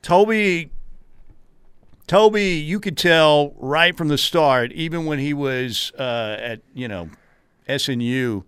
Toby, 0.00 0.70
Toby, 2.06 2.54
you 2.54 2.78
could 2.78 2.96
tell 2.96 3.54
right 3.58 3.96
from 3.96 4.08
the 4.08 4.18
start, 4.18 4.72
even 4.72 5.04
when 5.04 5.18
he 5.18 5.34
was 5.34 5.92
uh, 5.98 6.36
at 6.38 6.60
you 6.74 6.86
know 6.86 7.10
SNU 7.68 8.44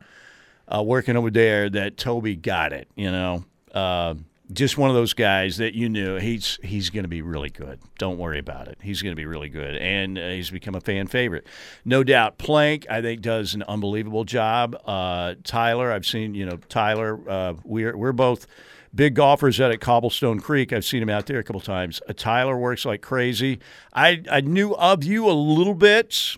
uh, 0.68 0.82
working 0.82 1.16
over 1.16 1.30
there, 1.30 1.68
that 1.70 1.96
Toby 1.96 2.36
got 2.36 2.72
it. 2.72 2.88
You 2.94 3.10
know, 3.10 3.44
uh, 3.72 4.14
just 4.52 4.76
one 4.76 4.90
of 4.90 4.96
those 4.96 5.14
guys 5.14 5.56
that 5.56 5.74
you 5.74 5.88
knew 5.88 6.16
he's 6.16 6.58
he's 6.62 6.90
going 6.90 7.04
to 7.04 7.08
be 7.08 7.22
really 7.22 7.50
good. 7.50 7.80
Don't 7.98 8.18
worry 8.18 8.38
about 8.38 8.68
it. 8.68 8.78
He's 8.82 9.00
going 9.00 9.12
to 9.12 9.16
be 9.16 9.24
really 9.24 9.48
good, 9.48 9.76
and 9.76 10.18
uh, 10.18 10.28
he's 10.28 10.50
become 10.50 10.74
a 10.74 10.80
fan 10.80 11.06
favorite, 11.06 11.46
no 11.84 12.04
doubt. 12.04 12.36
Plank, 12.36 12.86
I 12.90 13.00
think, 13.00 13.22
does 13.22 13.54
an 13.54 13.62
unbelievable 13.62 14.24
job. 14.24 14.76
Uh, 14.84 15.34
Tyler, 15.44 15.90
I've 15.90 16.06
seen 16.06 16.34
you 16.34 16.44
know 16.44 16.58
Tyler. 16.68 17.18
Uh, 17.28 17.54
we're 17.64 17.96
we're 17.96 18.12
both 18.12 18.46
big 18.94 19.14
golfers 19.14 19.60
out 19.60 19.72
at 19.72 19.80
Cobblestone 19.80 20.40
Creek. 20.40 20.72
I've 20.72 20.84
seen 20.84 21.02
him 21.02 21.10
out 21.10 21.26
there 21.26 21.38
a 21.38 21.44
couple 21.44 21.60
times. 21.60 22.02
Uh, 22.08 22.12
Tyler 22.14 22.56
works 22.56 22.84
like 22.84 23.00
crazy. 23.00 23.60
I 23.94 24.22
I 24.30 24.42
knew 24.42 24.74
of 24.74 25.04
you 25.04 25.28
a 25.28 25.32
little 25.32 25.74
bit. 25.74 26.36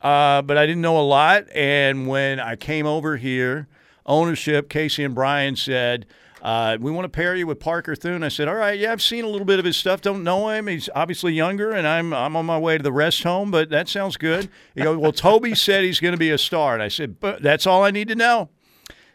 Uh, 0.00 0.42
but 0.42 0.56
I 0.56 0.64
didn't 0.64 0.82
know 0.82 0.96
a 0.96 1.02
lot. 1.02 1.46
And 1.52 2.06
when 2.06 2.38
I 2.38 2.54
came 2.54 2.86
over 2.86 3.16
here, 3.16 3.66
ownership, 4.06 4.68
Casey 4.68 5.02
and 5.02 5.12
Brian 5.12 5.56
said, 5.56 6.06
uh, 6.48 6.78
we 6.80 6.90
want 6.90 7.04
to 7.04 7.08
pair 7.08 7.36
you 7.36 7.46
with 7.46 7.60
Parker 7.60 7.94
Thune. 7.94 8.22
I 8.22 8.28
said, 8.28 8.48
all 8.48 8.54
right, 8.54 8.78
yeah, 8.78 8.92
I've 8.92 9.02
seen 9.02 9.24
a 9.24 9.28
little 9.28 9.44
bit 9.44 9.58
of 9.58 9.64
his 9.64 9.76
stuff. 9.76 10.00
Don't 10.00 10.24
know 10.24 10.48
him. 10.48 10.66
He's 10.66 10.88
obviously 10.94 11.34
younger, 11.34 11.72
and 11.72 11.86
I'm 11.86 12.12
I'm 12.12 12.36
on 12.36 12.46
my 12.46 12.58
way 12.58 12.76
to 12.76 12.82
the 12.82 12.92
rest 12.92 13.22
home, 13.22 13.50
but 13.50 13.70
that 13.70 13.88
sounds 13.88 14.16
good. 14.16 14.48
He 14.74 14.82
goes, 14.82 14.96
well, 14.96 15.12
Toby 15.12 15.54
said 15.54 15.84
he's 15.84 16.00
going 16.00 16.12
to 16.12 16.18
be 16.18 16.30
a 16.30 16.38
star. 16.38 16.74
And 16.74 16.82
I 16.82 16.88
said, 16.88 17.20
but 17.20 17.42
that's 17.42 17.66
all 17.66 17.84
I 17.84 17.90
need 17.90 18.08
to 18.08 18.14
know. 18.14 18.48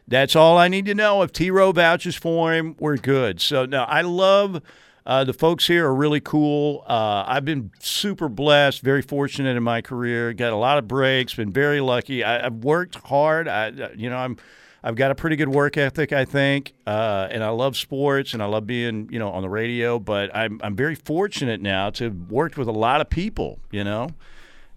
That's 0.08 0.36
all 0.36 0.58
I 0.58 0.68
need 0.68 0.86
to 0.86 0.96
know. 0.96 1.22
If 1.22 1.32
T 1.32 1.50
Row 1.50 1.72
vouches 1.72 2.16
for 2.16 2.54
him, 2.54 2.76
we're 2.80 2.98
good. 2.98 3.42
So, 3.42 3.66
no, 3.66 3.84
I 3.84 4.02
love– 4.02 4.62
uh, 5.06 5.24
the 5.24 5.34
folks 5.34 5.68
here 5.68 5.86
are 5.86 5.96
really 5.96 6.22
cool. 6.22 6.84
Uh, 6.88 7.26
I've 7.28 7.44
been 7.44 7.72
super 7.80 8.30
blessed, 8.30 8.82
very 8.82 9.02
fortunate 9.02 9.58
in 9.58 9.64
my 9.64 9.82
career. 9.82 10.34
Got 10.34 10.54
a 10.54 10.58
lot 10.58 10.78
of 10.78 10.88
breaks. 10.88 11.34
Been 11.34 11.52
very 11.52 11.82
lucky. 11.82 12.24
I, 12.24 12.44
have 12.44 12.64
worked 12.64 12.96
hard. 12.96 13.48
I, 13.48 13.92
you 13.96 14.10
know, 14.10 14.18
I'm. 14.18 14.38
I've 14.84 14.96
got 14.96 15.12
a 15.12 15.16
pretty 15.16 15.36
good 15.36 15.50
work 15.50 15.78
ethic, 15.78 16.12
I 16.12 16.26
think, 16.26 16.74
uh, 16.86 17.28
and 17.32 17.44
I 17.44 17.50
love 17.50 17.78
sports 17.78 18.34
and 18.34 18.44
I 18.44 18.46
love 18.48 18.68
being, 18.68 19.08
you 19.12 19.20
know, 19.20 19.30
on 19.30 19.42
the 19.42 19.50
radio. 19.50 20.00
But 20.00 20.36
I'm 20.36 20.60
I'm 20.64 20.76
very 20.76 20.96
fortunate 20.96 21.62
now 21.62 21.90
to 21.92 22.06
have 22.06 22.16
worked 22.30 22.58
with 22.58 22.68
a 22.68 22.74
lot 22.74 23.00
of 23.00 23.10
people, 23.10 23.60
you 23.72 23.84
know, 23.84 24.10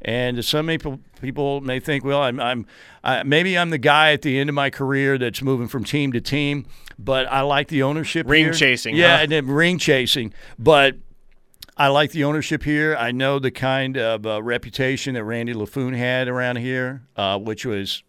and 0.03 0.45
some 0.45 0.69
people 0.69 1.01
people 1.21 1.61
may 1.61 1.81
think, 1.81 2.05
well, 2.05 2.23
I'm 2.23 2.39
I'm 2.39 2.67
I, 3.03 3.23
maybe 3.25 3.59
I'm 3.59 3.71
the 3.71 3.79
guy 3.79 4.13
at 4.13 4.23
the 4.23 4.39
end 4.39 4.49
of 4.49 4.55
my 4.55 4.71
career 4.71 5.19
that's 5.19 5.43
moving 5.43 5.67
from 5.67 5.85
team 5.85 6.13
to 6.13 6.21
team 6.21 6.67
but 6.99 7.27
I 7.27 7.43
like 7.43 7.69
the 7.69 7.83
ownership. 7.83 8.29
Ring 8.29 8.45
here. 8.45 8.53
chasing, 8.53 8.97
yeah, 8.97 9.17
huh? 9.17 9.23
and 9.25 9.33
then 9.33 9.47
ring 9.47 9.79
chasing, 9.79 10.33
but. 10.59 10.97
I 11.79 11.89
like 11.89 12.13
the 12.13 12.25
ownership 12.25 12.63
here. 12.63 12.97
I 12.99 13.13
know 13.13 13.39
the 13.39 13.51
kind 13.51 13.99
of 13.99 14.25
uh, 14.25 14.43
reputation 14.43 15.13
that 15.13 15.25
Randy 15.25 15.53
Laffoon 15.53 15.95
had 15.95 16.27
around 16.27 16.57
here, 16.57 17.03
uh, 17.17 17.39
which 17.39 17.67
was 17.67 18.03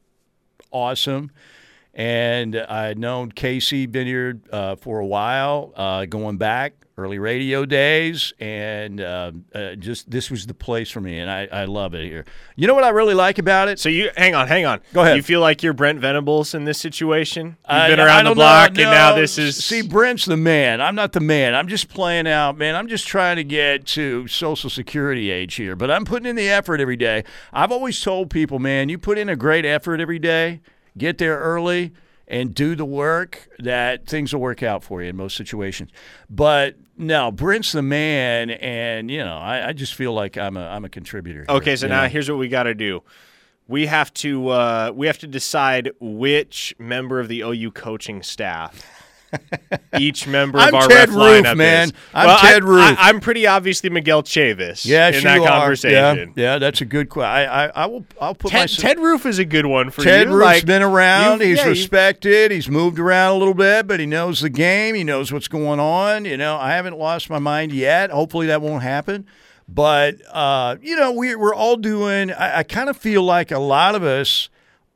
awesome. 0.72 1.32
And 1.98 2.56
I'd 2.56 2.99
known 2.99 3.32
Casey 3.32 3.88
here 3.91 4.40
uh, 4.52 4.76
for 4.76 4.99
a 4.99 5.06
while, 5.06 5.74
uh, 5.76 6.06
going 6.06 6.38
back 6.38 6.74
early 6.99 7.19
radio 7.19 7.64
days, 7.64 8.34
and 8.40 8.99
uh, 8.99 9.32
uh, 9.53 9.76
just 9.76 10.10
this 10.10 10.32
was 10.32 10.48
the 10.48 10.53
place 10.53 10.90
for 10.90 10.99
me, 10.99 11.19
and 11.19 11.30
I, 11.30 11.48
I 11.52 11.65
love 11.65 11.94
it 11.94 12.06
here. 12.06 12.26
You 12.56 12.65
know 12.65 12.74
what 12.74 12.84
I 12.84 12.90
really 12.90 13.14
like 13.14 13.38
about 13.38 13.68
it? 13.68 13.80
So 13.80 13.88
you 13.90 14.10
hang 14.18 14.34
on, 14.34 14.48
hang 14.48 14.65
on. 14.65 14.82
Go 14.94 15.02
ahead. 15.02 15.15
You 15.15 15.22
feel 15.22 15.40
like 15.40 15.61
you're 15.61 15.74
Brent 15.74 15.99
Venables 15.99 16.56
in 16.56 16.65
this 16.65 16.80
situation? 16.80 17.45
You've 17.48 17.57
I- 17.68 17.90
been 17.90 17.99
around 17.99 18.26
the 18.26 18.34
block, 18.34 18.74
know. 18.74 18.84
and 18.84 18.91
now 18.91 19.15
this 19.15 19.38
is 19.38 19.64
see 19.64 19.84
Brent's 19.84 20.26
the 20.26 20.38
man. 20.38 20.82
I'm 20.82 20.95
not 20.95 21.14
the 21.14 21.19
man. 21.19 21.53
I'm 21.53 21.68
just 21.68 21.88
playing 21.88 22.28
out, 22.28 22.57
man. 22.57 22.76
I'm 22.76 22.88
just 22.88 23.07
trying 23.07 23.36
to 23.36 23.44
get 23.44 23.86
to 23.88 24.28
Social 24.28 24.69
Security 24.69 25.30
age 25.30 25.56
here, 25.56 25.76
but 25.76 25.91
I'm 25.91 26.03
putting 26.06 26.28
in 26.28 26.36
the 26.36 26.49
effort 26.49 26.82
every 26.82 26.98
day. 26.98 27.24
I've 27.53 27.72
always 27.72 28.02
told 28.02 28.32
people, 28.32 28.57
man, 28.57 28.90
you 28.90 28.98
put 28.98 29.18
in 29.19 29.30
a 29.30 29.36
great 29.36 29.65
effort 29.65 29.99
every 30.02 30.19
day, 30.19 30.61
get 30.98 31.18
there 31.18 31.38
early, 31.40 31.94
and 32.28 32.53
do 32.53 32.76
the 32.76 32.86
work. 32.86 33.48
That 33.60 34.06
things 34.06 34.34
will 34.34 34.41
work 34.41 34.64
out 34.64 34.84
for 34.84 35.02
you 35.02 35.10
in 35.10 35.15
most 35.15 35.38
situations. 35.38 35.91
But 36.30 36.76
no, 36.98 37.32
Brent's 37.32 37.72
the 37.72 37.82
man, 37.82 38.49
and 38.49 39.10
you 39.11 39.24
know, 39.24 39.38
I, 39.38 39.69
I 39.69 39.74
just 39.74 39.94
feel 39.94 40.14
like 40.14 40.38
I'm 40.38 40.57
a 40.57 40.68
I'm 40.68 40.86
a 40.86 40.90
contributor. 40.90 41.45
here, 41.48 41.57
Okay, 41.57 41.76
so 41.76 41.88
now 41.88 42.03
know? 42.03 42.10
here's 42.10 42.30
what 42.30 42.40
we 42.40 42.48
got 42.48 42.64
to 42.64 42.74
do. 42.74 43.03
We 43.68 43.88
have 43.88 44.14
to 44.15 44.49
uh, 44.49 44.91
we 44.95 45.07
have 45.07 45.19
to 45.19 45.28
decide 45.28 45.91
which 45.99 46.74
member 46.80 47.19
of 47.19 47.28
the 47.28 47.41
OU 47.41 47.72
coaching 47.72 48.24
staff 48.24 48.97
each 49.99 50.27
member 50.27 50.57
I'm 50.57 50.69
of 50.69 50.73
our 50.75 50.87
Ted 50.87 51.09
ref 51.09 51.09
Roof, 51.09 51.45
lineup 51.45 51.57
man. 51.57 51.87
is. 51.89 51.93
I'm 52.13 52.27
Well, 52.27 52.37
Ted 52.39 52.63
I, 52.63 52.65
Roof. 52.65 52.97
I, 52.99 53.09
am 53.09 53.19
pretty 53.19 53.47
obviously 53.47 53.89
Miguel 53.89 54.23
Chavis. 54.23 54.85
Yes, 54.85 55.17
in 55.17 55.23
that 55.23 55.39
conversation. 55.47 56.33
Yeah, 56.35 56.53
yeah, 56.53 56.59
that's 56.59 56.81
a 56.81 56.85
good 56.85 57.09
question. 57.09 57.29
I, 57.49 57.65
I, 57.65 57.71
I 57.83 57.85
will. 57.87 58.05
I'll 58.21 58.35
put 58.35 58.51
Ted, 58.51 58.61
myself. 58.61 58.81
Ted 58.81 58.99
Roof 58.99 59.25
is 59.25 59.39
a 59.39 59.45
good 59.45 59.65
one 59.65 59.89
for 59.89 60.03
Ted 60.03 60.19
you. 60.21 60.25
Ted 60.25 60.33
Roof's 60.33 60.45
Like, 60.45 60.65
been 60.65 60.81
around. 60.81 61.41
you- 61.41 61.47
He's 61.47 61.57
yeah, 61.57 61.67
respected. 61.67 62.51
He's 62.51 62.69
moved 62.69 62.99
around 62.99 63.35
a 63.35 63.39
little 63.39 63.53
bit, 63.53 63.87
but 63.87 63.99
he 63.99 64.05
knows 64.05 64.41
the 64.41 64.49
game. 64.49 64.95
He 64.95 65.03
knows 65.03 65.31
what's 65.31 65.47
going 65.47 65.79
on. 65.79 66.25
You 66.25 66.37
know, 66.37 66.57
I 66.57 66.71
haven't 66.71 66.97
lost 66.97 67.29
my 67.29 67.39
mind 67.39 67.71
yet. 67.71 68.09
Hopefully 68.11 68.47
that 68.47 68.61
won't 68.61 68.83
happen. 68.83 69.25
But 69.69 70.15
uh, 70.31 70.77
you 70.81 70.95
know, 70.95 71.11
we, 71.11 71.35
we're 71.35 71.53
all 71.55 71.75
doing. 71.75 72.31
I, 72.31 72.59
I 72.59 72.63
kind 72.63 72.89
of 72.89 72.95
feel 72.95 73.23
like 73.23 73.51
a 73.51 73.59
lot 73.59 73.95
of 73.95 74.03
us 74.03 74.49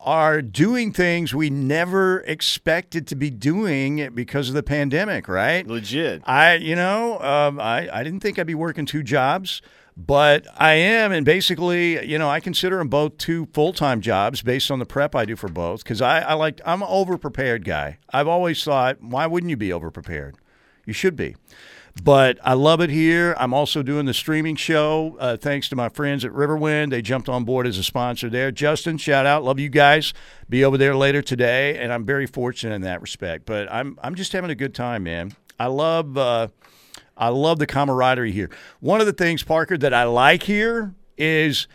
are 0.03 0.41
doing 0.41 0.91
things 0.91 1.33
we 1.33 1.49
never 1.49 2.21
expected 2.21 3.07
to 3.07 3.15
be 3.15 3.29
doing 3.29 4.09
because 4.13 4.49
of 4.49 4.55
the 4.55 4.63
pandemic, 4.63 5.27
right? 5.27 5.65
Legit. 5.67 6.23
I, 6.25 6.55
you 6.55 6.75
know, 6.75 7.19
um, 7.19 7.59
I, 7.59 7.89
I 7.91 8.03
didn't 8.03 8.21
think 8.21 8.39
I'd 8.39 8.47
be 8.47 8.55
working 8.55 8.85
two 8.85 9.03
jobs, 9.03 9.61
but 9.95 10.47
I 10.57 10.73
am. 10.73 11.11
And 11.11 11.25
basically, 11.25 12.03
you 12.05 12.17
know, 12.17 12.29
I 12.29 12.39
consider 12.39 12.77
them 12.77 12.89
both 12.89 13.17
two 13.17 13.47
full 13.53 13.73
time 13.73 14.01
jobs 14.01 14.41
based 14.41 14.71
on 14.71 14.79
the 14.79 14.85
prep 14.85 15.15
I 15.15 15.25
do 15.25 15.35
for 15.35 15.49
both 15.49 15.83
because 15.83 16.01
I, 16.01 16.21
I 16.21 16.33
like, 16.33 16.61
I'm 16.65 16.81
an 16.81 16.87
over 16.89 17.17
prepared 17.17 17.63
guy. 17.63 17.99
I've 18.11 18.27
always 18.27 18.63
thought, 18.63 19.01
why 19.01 19.27
wouldn't 19.27 19.49
you 19.49 19.57
be 19.57 19.71
over 19.71 19.91
prepared? 19.91 20.35
You 20.85 20.93
should 20.93 21.15
be. 21.15 21.35
But 22.03 22.39
I 22.43 22.53
love 22.53 22.81
it 22.81 22.89
here. 22.89 23.35
I'm 23.37 23.53
also 23.53 23.83
doing 23.83 24.05
the 24.05 24.13
streaming 24.13 24.55
show 24.55 25.17
uh, 25.19 25.37
thanks 25.37 25.67
to 25.69 25.75
my 25.75 25.89
friends 25.89 26.23
at 26.23 26.31
Riverwind. 26.31 26.89
They 26.89 27.01
jumped 27.01 27.27
on 27.27 27.43
board 27.43 27.67
as 27.67 27.77
a 27.77 27.83
sponsor 27.83 28.29
there. 28.29 28.51
Justin, 28.51 28.97
shout 28.97 29.25
out. 29.25 29.43
Love 29.43 29.59
you 29.59 29.69
guys. 29.69 30.13
Be 30.49 30.63
over 30.63 30.77
there 30.77 30.95
later 30.95 31.21
today, 31.21 31.77
and 31.77 31.91
I'm 31.91 32.05
very 32.05 32.25
fortunate 32.25 32.75
in 32.75 32.81
that 32.81 33.01
respect. 33.01 33.45
But 33.45 33.71
I'm 33.71 33.99
I'm 34.01 34.15
just 34.15 34.31
having 34.31 34.49
a 34.49 34.55
good 34.55 34.73
time, 34.73 35.03
man. 35.03 35.33
I 35.59 35.67
love 35.67 36.17
uh, 36.17 36.47
I 37.17 37.29
love 37.29 37.59
the 37.59 37.67
camaraderie 37.67 38.31
here. 38.31 38.49
One 38.79 38.99
of 38.99 39.05
the 39.05 39.13
things, 39.13 39.43
Parker, 39.43 39.77
that 39.77 39.93
I 39.93 40.05
like 40.05 40.43
here 40.43 40.95
is 41.17 41.67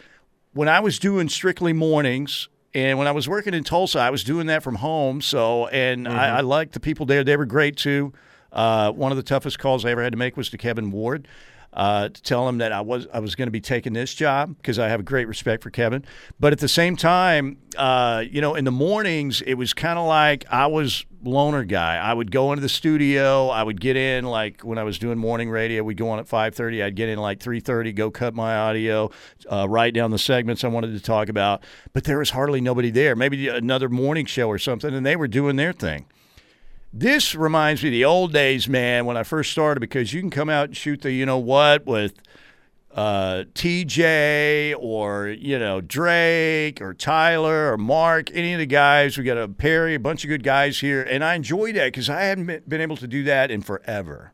when 0.55 0.69
I 0.69 0.81
was 0.81 0.99
doing 0.99 1.29
strictly 1.29 1.73
mornings. 1.73 2.49
And 2.75 2.99
when 2.99 3.07
I 3.07 3.13
was 3.13 3.27
working 3.27 3.55
in 3.55 3.65
Tulsa, 3.65 3.99
I 4.01 4.11
was 4.11 4.23
doing 4.23 4.49
that 4.49 4.63
from 4.63 4.75
home. 4.75 5.23
So, 5.23 5.67
and 5.69 6.07
I, 6.07 6.39
I 6.39 6.41
liked 6.43 6.75
the 6.75 6.81
people 6.81 7.07
there. 7.07 7.25
They 7.25 7.39
were 7.39 7.47
great 7.47 7.79
too. 7.79 8.13
Uh, 8.57 8.91
one 8.91 9.13
of 9.13 9.17
the 9.17 9.23
toughest 9.23 9.59
calls 9.59 9.85
I 9.85 9.91
ever 9.91 10.03
had 10.03 10.13
to 10.13 10.19
make 10.19 10.37
was 10.37 10.49
to 10.51 10.59
Kevin 10.59 10.91
Ward 10.91 11.29
uh, 11.77 12.09
to 12.09 12.23
tell 12.23 12.49
him 12.49 12.59
that 12.59 12.73
I 12.73 12.81
was 12.81 13.07
I 13.13 13.21
was 13.21 13.35
going 13.35 13.49
to 13.49 13.53
be 13.53 13.61
taking 13.61 13.93
this 13.93 14.15
job 14.15 14.57
because 14.57 14.79
I 14.79 14.89
have 14.89 15.01
a 15.01 15.03
great 15.03 15.29
respect 15.29 15.63
for 15.63 15.71
Kevin. 15.71 16.05
But 16.41 16.53
at 16.53 16.59
the 16.59 16.69
same 16.69 16.97
time, 16.97 17.59
uh, 17.77 18.25
you 18.29 18.41
know, 18.41 18.55
in 18.55 18.65
the 18.65 18.71
mornings 18.71 19.43
it 19.43 19.55
was 19.55 19.75
kind 19.75 19.99
of 19.99 20.07
like 20.07 20.47
I 20.51 20.67
was 20.69 21.05
loner 21.23 21.65
guy. 21.65 21.97
I 21.97 22.15
would 22.15 22.31
go 22.31 22.53
into 22.53 22.63
the 22.63 22.69
studio. 22.69 23.49
I 23.49 23.63
would 23.63 23.79
get 23.79 23.97
in 23.97 24.25
like 24.25 24.63
when 24.63 24.79
I 24.79 24.85
was 24.85 24.99
doing 24.99 25.19
morning 25.19 25.51
radio. 25.51 25.83
We'd 25.83 25.99
go 25.99 26.09
on 26.09 26.19
at 26.19 26.27
five 26.27 26.55
thirty. 26.55 26.83
I'd 26.83 26.97
get 26.97 27.11
in 27.11 27.19
like 27.19 27.41
three 27.41 27.61
thirty. 27.61 27.93
Go 27.93 28.11
cut 28.11 28.35
my 28.35 28.57
audio, 28.57 29.11
uh, 29.53 29.67
write 29.69 29.93
down 29.93 30.11
the 30.11 30.19
segments 30.19 30.65
I 30.65 30.69
wanted 30.69 30.95
to 30.95 31.01
talk 31.01 31.29
about. 31.29 31.63
But 31.93 32.05
there 32.05 32.19
was 32.19 32.31
hardly 32.31 32.63
nobody 32.63 32.91
there. 32.91 33.15
Maybe 33.15 33.49
another 33.49 33.91
morning 33.91 34.25
show 34.25 34.49
or 34.49 34.59
something, 34.59 34.95
and 34.95 35.05
they 35.05 35.17
were 35.17 35.29
doing 35.29 35.57
their 35.57 35.75
thing. 35.75 36.07
This 36.99 37.35
reminds 37.35 37.83
me 37.83 37.91
of 37.91 37.93
the 37.93 38.05
old 38.07 38.33
days, 38.33 38.71
man, 38.71 39.05
when 39.05 39.19
I 39.19 39.23
first 39.23 39.53
started, 39.53 39.81
because 39.81 40.15
you 40.15 40.21
can 40.23 40.31
come 40.31 40.49
out 40.49 40.69
and 40.69 40.77
shoot 40.77 41.03
the 41.03 41.13
you 41.13 41.27
know 41.27 41.37
what 41.37 41.85
with 41.85 42.15
uh, 42.95 43.45
TJ 43.53 44.75
or, 44.79 45.29
you 45.29 45.59
know, 45.59 45.83
Drake 45.83 46.81
or 46.81 46.95
Tyler 46.95 47.71
or 47.71 47.77
Mark, 47.77 48.31
any 48.33 48.55
of 48.55 48.61
the 48.61 48.67
guys. 48.67 49.19
We 49.19 49.25
got 49.25 49.37
a 49.37 49.47
Perry, 49.47 49.95
a 49.95 50.01
bunch 50.01 50.25
of 50.25 50.29
good 50.29 50.43
guys 50.43 50.81
here. 50.81 51.03
And 51.03 51.23
I 51.23 51.35
enjoy 51.35 51.75
that 51.75 51.85
because 51.89 52.09
I 52.09 52.23
haven't 52.23 52.67
been- 52.67 52.81
able 52.81 52.97
to 52.97 53.07
do 53.07 53.25
that 53.25 53.51
in 53.51 53.61
forever, 53.61 54.33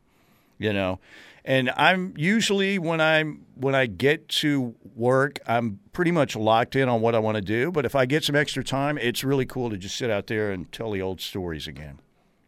you 0.57 0.71
know. 0.71 1.01
And 1.43 1.69
I'm 1.75 2.13
usually 2.15 2.79
when 2.79 3.01
I'm 3.01 3.45
when 3.55 3.75
I 3.75 3.87
get 3.87 4.29
to 4.29 4.73
work, 4.95 5.41
I'm 5.45 5.81
pretty 5.91 6.11
much 6.11 6.37
locked 6.37 6.77
in 6.77 6.87
on 6.87 7.01
what 7.01 7.13
I 7.13 7.19
want 7.19 7.35
to 7.35 7.41
do. 7.41 7.71
But 7.73 7.85
if 7.85 7.93
I 7.93 8.05
get 8.05 8.23
some 8.23 8.37
extra 8.37 8.63
time, 8.63 8.97
it's 8.97 9.21
really 9.21 9.45
cool 9.45 9.69
to 9.69 9.75
just 9.75 9.97
sit 9.97 10.09
out 10.09 10.27
there 10.27 10.53
and 10.53 10.71
tell 10.71 10.91
the 10.91 11.01
old 11.01 11.19
stories 11.19 11.67
again. 11.67 11.99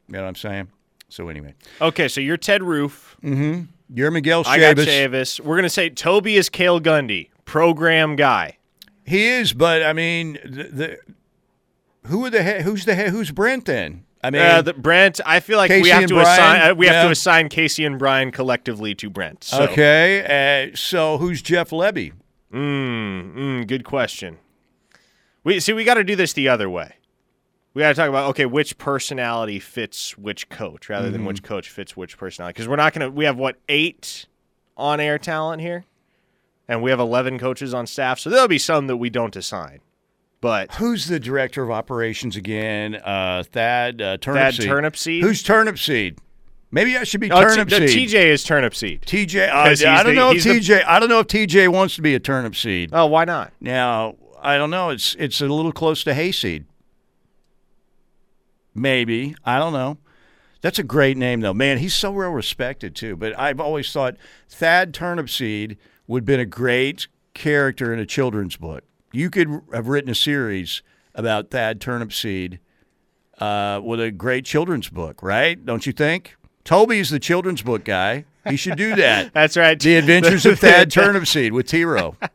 You 0.07 0.13
know 0.13 0.21
what 0.23 0.27
I'm 0.29 0.35
saying? 0.35 0.67
So 1.09 1.29
anyway, 1.29 1.53
Okay, 1.81 2.07
so 2.07 2.19
you're 2.21 2.37
Ted 2.37 2.63
Roof. 2.63 3.15
mm-hmm. 3.23 3.63
you're 3.93 4.11
Miguel 4.11 4.43
I 4.45 4.59
got 4.59 4.75
Chavis. 4.77 4.85
Chavis. 4.85 5.39
We're 5.39 5.55
gonna 5.55 5.69
say 5.69 5.89
Toby 5.89 6.35
is 6.35 6.49
Cale 6.49 6.79
Gundy, 6.81 7.29
program 7.45 8.15
guy. 8.15 8.57
He 9.05 9.25
is, 9.27 9.53
but 9.53 9.83
I 9.83 9.93
mean, 9.93 10.39
the, 10.43 10.63
the 10.63 10.97
who 12.07 12.25
are 12.25 12.29
the 12.29 12.43
he- 12.43 12.63
who's 12.63 12.85
the 12.85 12.95
he- 12.95 13.09
who's 13.09 13.31
Brent 13.31 13.65
then? 13.65 14.03
I 14.23 14.31
mean, 14.31 14.41
uh, 14.41 14.61
the, 14.63 14.73
Brent, 14.73 15.21
I 15.23 15.39
feel 15.39 15.57
like 15.57 15.69
we 15.69 15.89
have 15.89 16.07
to 16.07 16.15
Brian? 16.15 16.27
assign 16.27 16.71
uh, 16.71 16.73
we 16.75 16.87
have 16.87 16.95
Yeah. 16.95 17.03
to 17.03 17.09
assign 17.11 17.47
Casey 17.49 17.85
and 17.85 17.99
Brian 17.99 18.31
collectively 18.31 18.95
to 18.95 19.09
Brent. 19.11 19.43
So. 19.43 19.63
okay. 19.65 20.71
Uh, 20.71 20.75
so 20.75 21.19
who's 21.19 21.43
Jeff 21.43 21.69
Lebby? 21.69 22.13
Mm, 22.51 23.35
mm, 23.35 23.67
good 23.67 23.83
question. 23.85 24.39
We 25.43 25.59
see 25.59 25.73
we 25.73 25.83
got 25.83 25.93
to 25.95 26.03
do 26.03 26.15
this 26.15 26.33
the 26.33 26.47
other 26.49 26.67
way. 26.69 26.95
We 27.75 27.81
got 27.81 27.89
to 27.89 27.93
talk 27.95 28.09
about 28.09 28.29
okay, 28.31 28.45
which 28.47 28.77
personality 28.79 29.59
fits 29.59 30.17
which 30.17 30.49
coach 30.49 30.89
rather 30.89 31.11
than 31.11 31.21
Mhm. 31.21 31.27
which 31.27 31.43
coach 31.43 31.69
fits 31.69 31.95
which 31.95 32.17
personality 32.17 32.53
because 32.53 32.67
we're 32.67 32.77
not 32.77 32.93
going 32.93 33.01
to 33.07 33.11
we 33.15 33.25
have 33.25 33.37
what 33.37 33.57
8 33.69 34.25
on-air 34.77 35.19
talent 35.19 35.61
here 35.61 35.83
and 36.67 36.81
we 36.81 36.89
have 36.89 36.99
11 37.01 37.37
coaches 37.37 37.73
on 37.73 37.85
staff, 37.85 38.17
so 38.19 38.29
there'll 38.29 38.47
be 38.47 38.57
some 38.57 38.87
that 38.87 38.97
we 38.97 39.09
don't 39.11 39.35
assign. 39.35 39.81
But 40.41 40.75
Who's 40.75 41.07
the 41.07 41.19
director 41.19 41.63
of 41.63 41.69
operations 41.71 42.35
again? 42.35 42.95
Uh, 42.95 43.43
Thad 43.43 44.01
uh, 44.01 44.17
Turnipseed. 44.17 44.33
Thad 44.33 44.53
Turnipseed? 44.67 45.21
Who's 45.21 45.43
Turnipseed? 45.43 46.17
Maybe 46.71 46.95
I 46.97 47.03
should 47.03 47.19
be 47.21 47.29
Oh, 47.31 47.39
T- 47.41 47.45
Turnipseed. 47.61 47.71
no, 47.71 47.79
TJ 47.85 48.13
is 48.29 48.45
Turnipseed. 48.45 49.01
TJ. 49.01 49.49
Uh, 49.49 49.53
I 49.89 50.03
don't 50.03 50.05
the- 50.07 50.13
know 50.13 50.29
if 50.31 50.43
he's 50.43 50.45
the- 50.45 50.73
TJ. 50.75 50.83
I 50.85 50.99
don't 50.99 51.09
know 51.09 51.19
if 51.19 51.27
TJ 51.27 51.67
wants 51.67 51.95
to 51.95 52.01
be 52.01 52.15
a 52.15 52.19
turnip 52.19 52.55
seed. 52.55 52.89
Oh, 52.93 53.05
why 53.07 53.25
not? 53.25 53.51
Now 53.59 54.15
I 54.41 54.57
don't 54.57 54.69
know. 54.71 54.91
It's 54.91 55.15
it's 55.19 55.41
a 55.41 55.47
little 55.47 55.71
close 55.73 56.03
to 56.05 56.13
hayseed. 56.13 56.65
Maybe 58.75 59.35
I 59.45 59.57
don't 59.57 59.73
know. 59.73 59.97
That's 60.61 60.79
a 60.79 60.83
great 60.83 61.15
name 61.15 61.41
though, 61.41 61.53
man. 61.53 61.77
He's 61.77 61.93
so 61.93 62.11
well 62.11 62.31
respected 62.31 62.95
too. 62.95 63.15
But 63.15 63.37
I've 63.39 63.59
always 63.59 63.91
thought 63.91 64.17
Thad 64.49 64.93
Turnipseed 64.93 65.77
would 66.07 66.21
have 66.21 66.25
been 66.25 66.39
a 66.39 66.45
great 66.45 67.07
character 67.33 67.93
in 67.93 67.99
a 67.99 68.05
children's 68.05 68.57
book. 68.57 68.83
You 69.11 69.29
could 69.29 69.61
have 69.73 69.87
written 69.87 70.09
a 70.09 70.15
series 70.15 70.83
about 71.13 71.49
Thad 71.49 71.79
Turnipseed 71.79 72.59
uh, 73.39 73.79
with 73.83 74.01
a 74.01 74.11
great 74.11 74.43
children's 74.45 74.89
book, 74.89 75.23
right? 75.23 75.63
Don't 75.63 75.85
you 75.85 75.93
think? 75.93 76.35
Toby's 76.63 77.09
the 77.11 77.19
children's 77.19 77.61
book 77.61 77.83
guy. 77.83 78.25
He 78.49 78.57
should 78.57 78.77
do 78.77 78.95
that. 78.95 79.31
That's 79.33 79.55
right. 79.55 79.79
The 79.79 79.95
Adventures 79.95 80.45
of 80.45 80.59
Thad 80.59 80.89
Turnipseed 80.89 81.51
with 81.51 81.67
Tiro. 81.67 82.17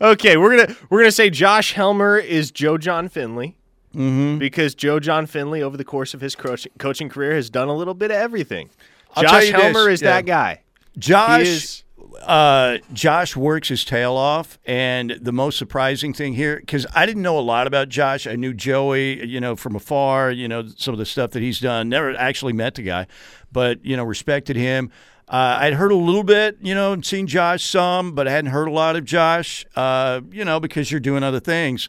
Okay, 0.00 0.36
we're 0.36 0.56
gonna 0.56 0.76
we're 0.88 1.00
gonna 1.00 1.12
say 1.12 1.30
Josh 1.30 1.74
Helmer 1.74 2.18
is 2.18 2.50
Joe 2.50 2.78
Jon 2.78 3.08
Finley 3.08 3.56
Mm-hmm. 3.96 4.38
because 4.38 4.74
Joe 4.74 5.00
Jon 5.00 5.26
Finley, 5.26 5.62
over 5.62 5.76
the 5.76 5.84
course 5.84 6.12
of 6.12 6.20
his 6.20 6.36
coach, 6.36 6.68
coaching 6.78 7.08
career, 7.08 7.34
has 7.34 7.48
done 7.48 7.68
a 7.68 7.74
little 7.74 7.94
bit 7.94 8.10
of 8.10 8.18
everything. 8.18 8.68
I'll 9.14 9.22
Josh 9.22 9.46
you 9.46 9.52
this, 9.52 9.62
Helmer 9.62 9.88
is 9.88 10.02
yeah. 10.02 10.10
that 10.10 10.26
guy. 10.26 10.60
Josh, 10.98 11.84
uh, 12.22 12.78
Josh 12.92 13.36
works 13.36 13.68
his 13.68 13.84
tail 13.84 14.12
off, 14.12 14.58
and 14.66 15.18
the 15.20 15.32
most 15.32 15.58
surprising 15.58 16.12
thing 16.12 16.34
here, 16.34 16.58
because 16.60 16.86
I 16.94 17.06
didn't 17.06 17.22
know 17.22 17.38
a 17.38 17.40
lot 17.40 17.66
about 17.66 17.88
Josh. 17.88 18.26
I 18.26 18.36
knew 18.36 18.52
Joey, 18.52 19.26
you 19.26 19.40
know, 19.40 19.56
from 19.56 19.74
afar. 19.74 20.30
You 20.30 20.48
know, 20.48 20.66
some 20.76 20.92
of 20.92 20.98
the 20.98 21.06
stuff 21.06 21.30
that 21.30 21.42
he's 21.42 21.60
done. 21.60 21.88
Never 21.88 22.14
actually 22.16 22.52
met 22.52 22.74
the 22.74 22.82
guy, 22.82 23.06
but 23.50 23.84
you 23.84 23.96
know, 23.96 24.04
respected 24.04 24.56
him. 24.56 24.90
Uh, 25.28 25.58
I'd 25.60 25.72
heard 25.72 25.90
a 25.90 25.96
little 25.96 26.22
bit, 26.22 26.58
you 26.60 26.74
know, 26.74 26.92
and 26.92 27.04
seen 27.04 27.26
Josh 27.26 27.64
some, 27.64 28.12
but 28.12 28.28
I 28.28 28.30
hadn't 28.30 28.52
heard 28.52 28.68
a 28.68 28.72
lot 28.72 28.94
of 28.94 29.04
Josh. 29.04 29.66
Uh, 29.74 30.20
you 30.30 30.44
know, 30.44 30.60
because 30.60 30.90
you're 30.90 31.00
doing 31.00 31.22
other 31.22 31.40
things. 31.40 31.88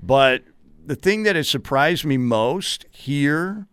But 0.00 0.44
the 0.88 0.96
thing 0.96 1.22
that 1.24 1.36
has 1.36 1.48
surprised 1.48 2.04
me 2.04 2.16
most 2.16 2.86
here 2.90 3.66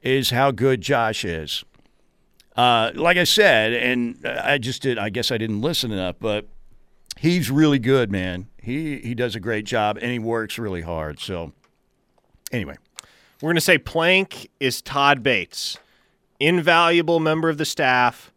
is 0.00 0.30
how 0.30 0.50
good 0.52 0.80
Josh 0.80 1.24
is. 1.24 1.64
Uh, 2.56 2.92
like 2.94 3.16
I 3.16 3.24
said, 3.24 3.72
and 3.72 4.24
I 4.26 4.58
just 4.58 4.80
did. 4.82 4.96
I 4.98 5.08
guess 5.10 5.30
I 5.32 5.38
didn't 5.38 5.60
listen 5.60 5.90
enough, 5.90 6.16
but 6.20 6.46
he's 7.18 7.50
really 7.50 7.78
good, 7.78 8.12
man. 8.12 8.46
He 8.62 8.98
he 8.98 9.14
does 9.14 9.34
a 9.34 9.40
great 9.40 9.64
job, 9.64 9.98
and 10.00 10.12
he 10.12 10.18
works 10.18 10.58
really 10.58 10.82
hard. 10.82 11.18
So, 11.18 11.52
anyway, 12.52 12.76
We're 13.40 13.50
gonna 13.50 13.60
say 13.60 13.78
Plank 13.78 14.48
is 14.60 14.80
Todd 14.82 15.22
Bates, 15.22 15.78
invaluable 16.38 17.18
member 17.20 17.48
of 17.48 17.58
the 17.58 17.64
staff, 17.64 18.30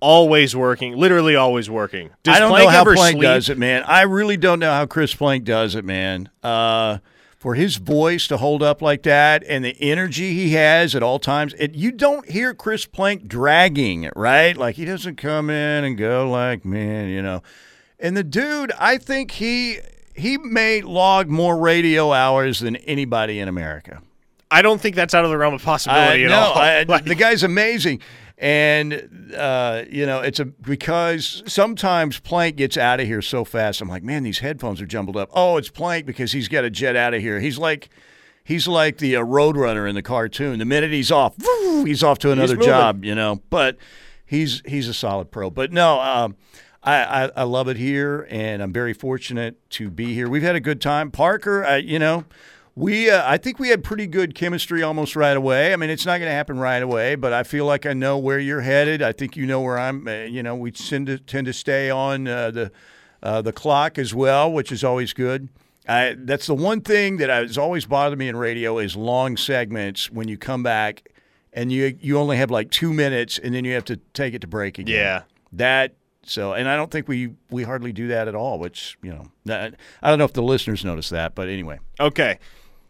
always 0.00 0.56
working, 0.56 0.96
literally 0.96 1.36
always 1.36 1.68
working. 1.70 2.10
Does 2.22 2.36
I 2.36 2.40
don't 2.40 2.50
Plank 2.50 2.64
know 2.64 2.70
how 2.70 2.84
Plank 2.84 3.12
sleep? 3.12 3.22
does 3.22 3.48
it, 3.48 3.58
man. 3.58 3.84
I 3.84 4.02
really 4.02 4.38
don't 4.38 4.58
know 4.58 4.72
how 4.72 4.86
Chris 4.86 5.14
Plank 5.14 5.44
does 5.44 5.74
it, 5.76 5.84
man. 5.84 6.30
Uh, 6.42 6.98
for 7.40 7.54
his 7.54 7.76
voice 7.76 8.26
to 8.28 8.36
hold 8.36 8.62
up 8.62 8.82
like 8.82 9.02
that 9.04 9.42
and 9.48 9.64
the 9.64 9.74
energy 9.80 10.34
he 10.34 10.52
has 10.52 10.94
at 10.94 11.02
all 11.02 11.18
times, 11.18 11.54
it, 11.54 11.74
you 11.74 11.90
don't 11.90 12.28
hear 12.28 12.52
Chris 12.52 12.84
Plank 12.84 13.26
dragging 13.26 14.10
right? 14.14 14.54
Like 14.54 14.76
he 14.76 14.84
doesn't 14.84 15.16
come 15.16 15.48
in 15.48 15.84
and 15.84 15.96
go 15.96 16.30
like, 16.30 16.66
man, 16.66 17.08
you 17.08 17.22
know. 17.22 17.42
And 17.98 18.14
the 18.14 18.22
dude, 18.22 18.72
I 18.78 18.98
think 18.98 19.30
he 19.32 19.78
he 20.14 20.36
may 20.36 20.82
log 20.82 21.28
more 21.28 21.56
radio 21.56 22.12
hours 22.12 22.60
than 22.60 22.76
anybody 22.76 23.40
in 23.40 23.48
America. 23.48 24.02
I 24.50 24.60
don't 24.60 24.80
think 24.80 24.94
that's 24.94 25.14
out 25.14 25.24
of 25.24 25.30
the 25.30 25.38
realm 25.38 25.54
of 25.54 25.62
possibility 25.62 26.24
at 26.24 26.30
no, 26.30 26.36
all. 26.36 26.58
I, 26.58 26.82
Like- 26.88 27.06
the 27.06 27.14
guy's 27.14 27.42
amazing, 27.42 28.02
and 28.40 29.34
uh, 29.36 29.84
you 29.88 30.06
know 30.06 30.20
it's 30.20 30.40
a 30.40 30.46
because 30.46 31.42
sometimes 31.46 32.18
Plank 32.18 32.56
gets 32.56 32.76
out 32.78 32.98
of 32.98 33.06
here 33.06 33.20
so 33.20 33.44
fast. 33.44 33.82
I'm 33.82 33.88
like, 33.88 34.02
man, 34.02 34.22
these 34.22 34.38
headphones 34.38 34.80
are 34.80 34.86
jumbled 34.86 35.16
up. 35.16 35.28
Oh, 35.32 35.58
it's 35.58 35.68
Plank 35.68 36.06
because 36.06 36.32
he's 36.32 36.48
got 36.48 36.62
to 36.62 36.70
jet 36.70 36.96
out 36.96 37.12
of 37.12 37.20
here. 37.20 37.38
He's 37.38 37.58
like, 37.58 37.90
he's 38.42 38.66
like 38.66 38.96
the 38.96 39.16
uh, 39.16 39.20
Roadrunner 39.20 39.86
in 39.86 39.94
the 39.94 40.02
cartoon. 40.02 40.58
The 40.58 40.64
minute 40.64 40.90
he's 40.90 41.12
off, 41.12 41.34
woo, 41.38 41.84
he's 41.86 42.02
off 42.02 42.18
to 42.20 42.32
another 42.32 42.56
job. 42.56 43.04
You 43.04 43.14
know, 43.14 43.42
but 43.50 43.76
he's 44.24 44.62
he's 44.64 44.88
a 44.88 44.94
solid 44.94 45.30
pro. 45.30 45.50
But 45.50 45.70
no. 45.70 46.00
Um, 46.00 46.36
I, 46.82 47.24
I, 47.24 47.30
I 47.36 47.42
love 47.42 47.68
it 47.68 47.76
here, 47.76 48.26
and 48.30 48.62
I'm 48.62 48.72
very 48.72 48.94
fortunate 48.94 49.58
to 49.72 49.90
be 49.90 50.14
here. 50.14 50.30
We've 50.30 50.42
had 50.42 50.56
a 50.56 50.60
good 50.60 50.80
time. 50.80 51.10
Parker, 51.10 51.62
I, 51.62 51.76
you 51.76 51.98
know, 51.98 52.24
we 52.80 53.10
uh, 53.10 53.22
I 53.24 53.36
think 53.36 53.58
we 53.58 53.68
had 53.68 53.84
pretty 53.84 54.06
good 54.06 54.34
chemistry 54.34 54.82
almost 54.82 55.14
right 55.14 55.36
away. 55.36 55.72
I 55.72 55.76
mean, 55.76 55.90
it's 55.90 56.06
not 56.06 56.18
going 56.18 56.30
to 56.30 56.34
happen 56.34 56.58
right 56.58 56.82
away, 56.82 57.14
but 57.14 57.32
I 57.32 57.42
feel 57.42 57.66
like 57.66 57.84
I 57.84 57.92
know 57.92 58.16
where 58.16 58.38
you're 58.38 58.62
headed. 58.62 59.02
I 59.02 59.12
think 59.12 59.36
you 59.36 59.46
know 59.46 59.60
where 59.60 59.78
I'm. 59.78 60.08
Uh, 60.08 60.22
you 60.22 60.42
know, 60.42 60.54
we 60.54 60.70
tend 60.70 61.06
to 61.08 61.18
tend 61.18 61.46
to 61.46 61.52
stay 61.52 61.90
on 61.90 62.26
uh, 62.26 62.50
the 62.50 62.72
uh, 63.22 63.42
the 63.42 63.52
clock 63.52 63.98
as 63.98 64.14
well, 64.14 64.50
which 64.50 64.72
is 64.72 64.82
always 64.82 65.12
good. 65.12 65.50
I, 65.86 66.14
that's 66.18 66.46
the 66.46 66.54
one 66.54 66.80
thing 66.80 67.18
that 67.18 67.28
has 67.28 67.58
always 67.58 67.84
bothered 67.84 68.18
me 68.18 68.28
in 68.28 68.36
radio 68.36 68.78
is 68.78 68.96
long 68.96 69.36
segments 69.36 70.10
when 70.10 70.28
you 70.28 70.38
come 70.38 70.62
back 70.62 71.08
and 71.52 71.70
you 71.70 71.98
you 72.00 72.18
only 72.18 72.38
have 72.38 72.50
like 72.50 72.70
two 72.70 72.94
minutes 72.94 73.38
and 73.38 73.54
then 73.54 73.64
you 73.64 73.74
have 73.74 73.84
to 73.86 73.96
take 74.14 74.32
it 74.32 74.40
to 74.40 74.46
break 74.46 74.78
again. 74.78 74.94
Yeah. 74.94 75.22
that. 75.52 75.94
So, 76.22 76.52
and 76.52 76.68
I 76.68 76.76
don't 76.76 76.90
think 76.90 77.08
we 77.08 77.32
we 77.50 77.62
hardly 77.62 77.92
do 77.92 78.08
that 78.08 78.28
at 78.28 78.34
all. 78.34 78.58
Which 78.58 78.96
you 79.02 79.10
know, 79.10 79.24
I 79.52 80.08
don't 80.08 80.18
know 80.18 80.24
if 80.24 80.32
the 80.32 80.42
listeners 80.42 80.84
notice 80.84 81.08
that, 81.10 81.34
but 81.34 81.48
anyway. 81.48 81.80
Okay. 81.98 82.38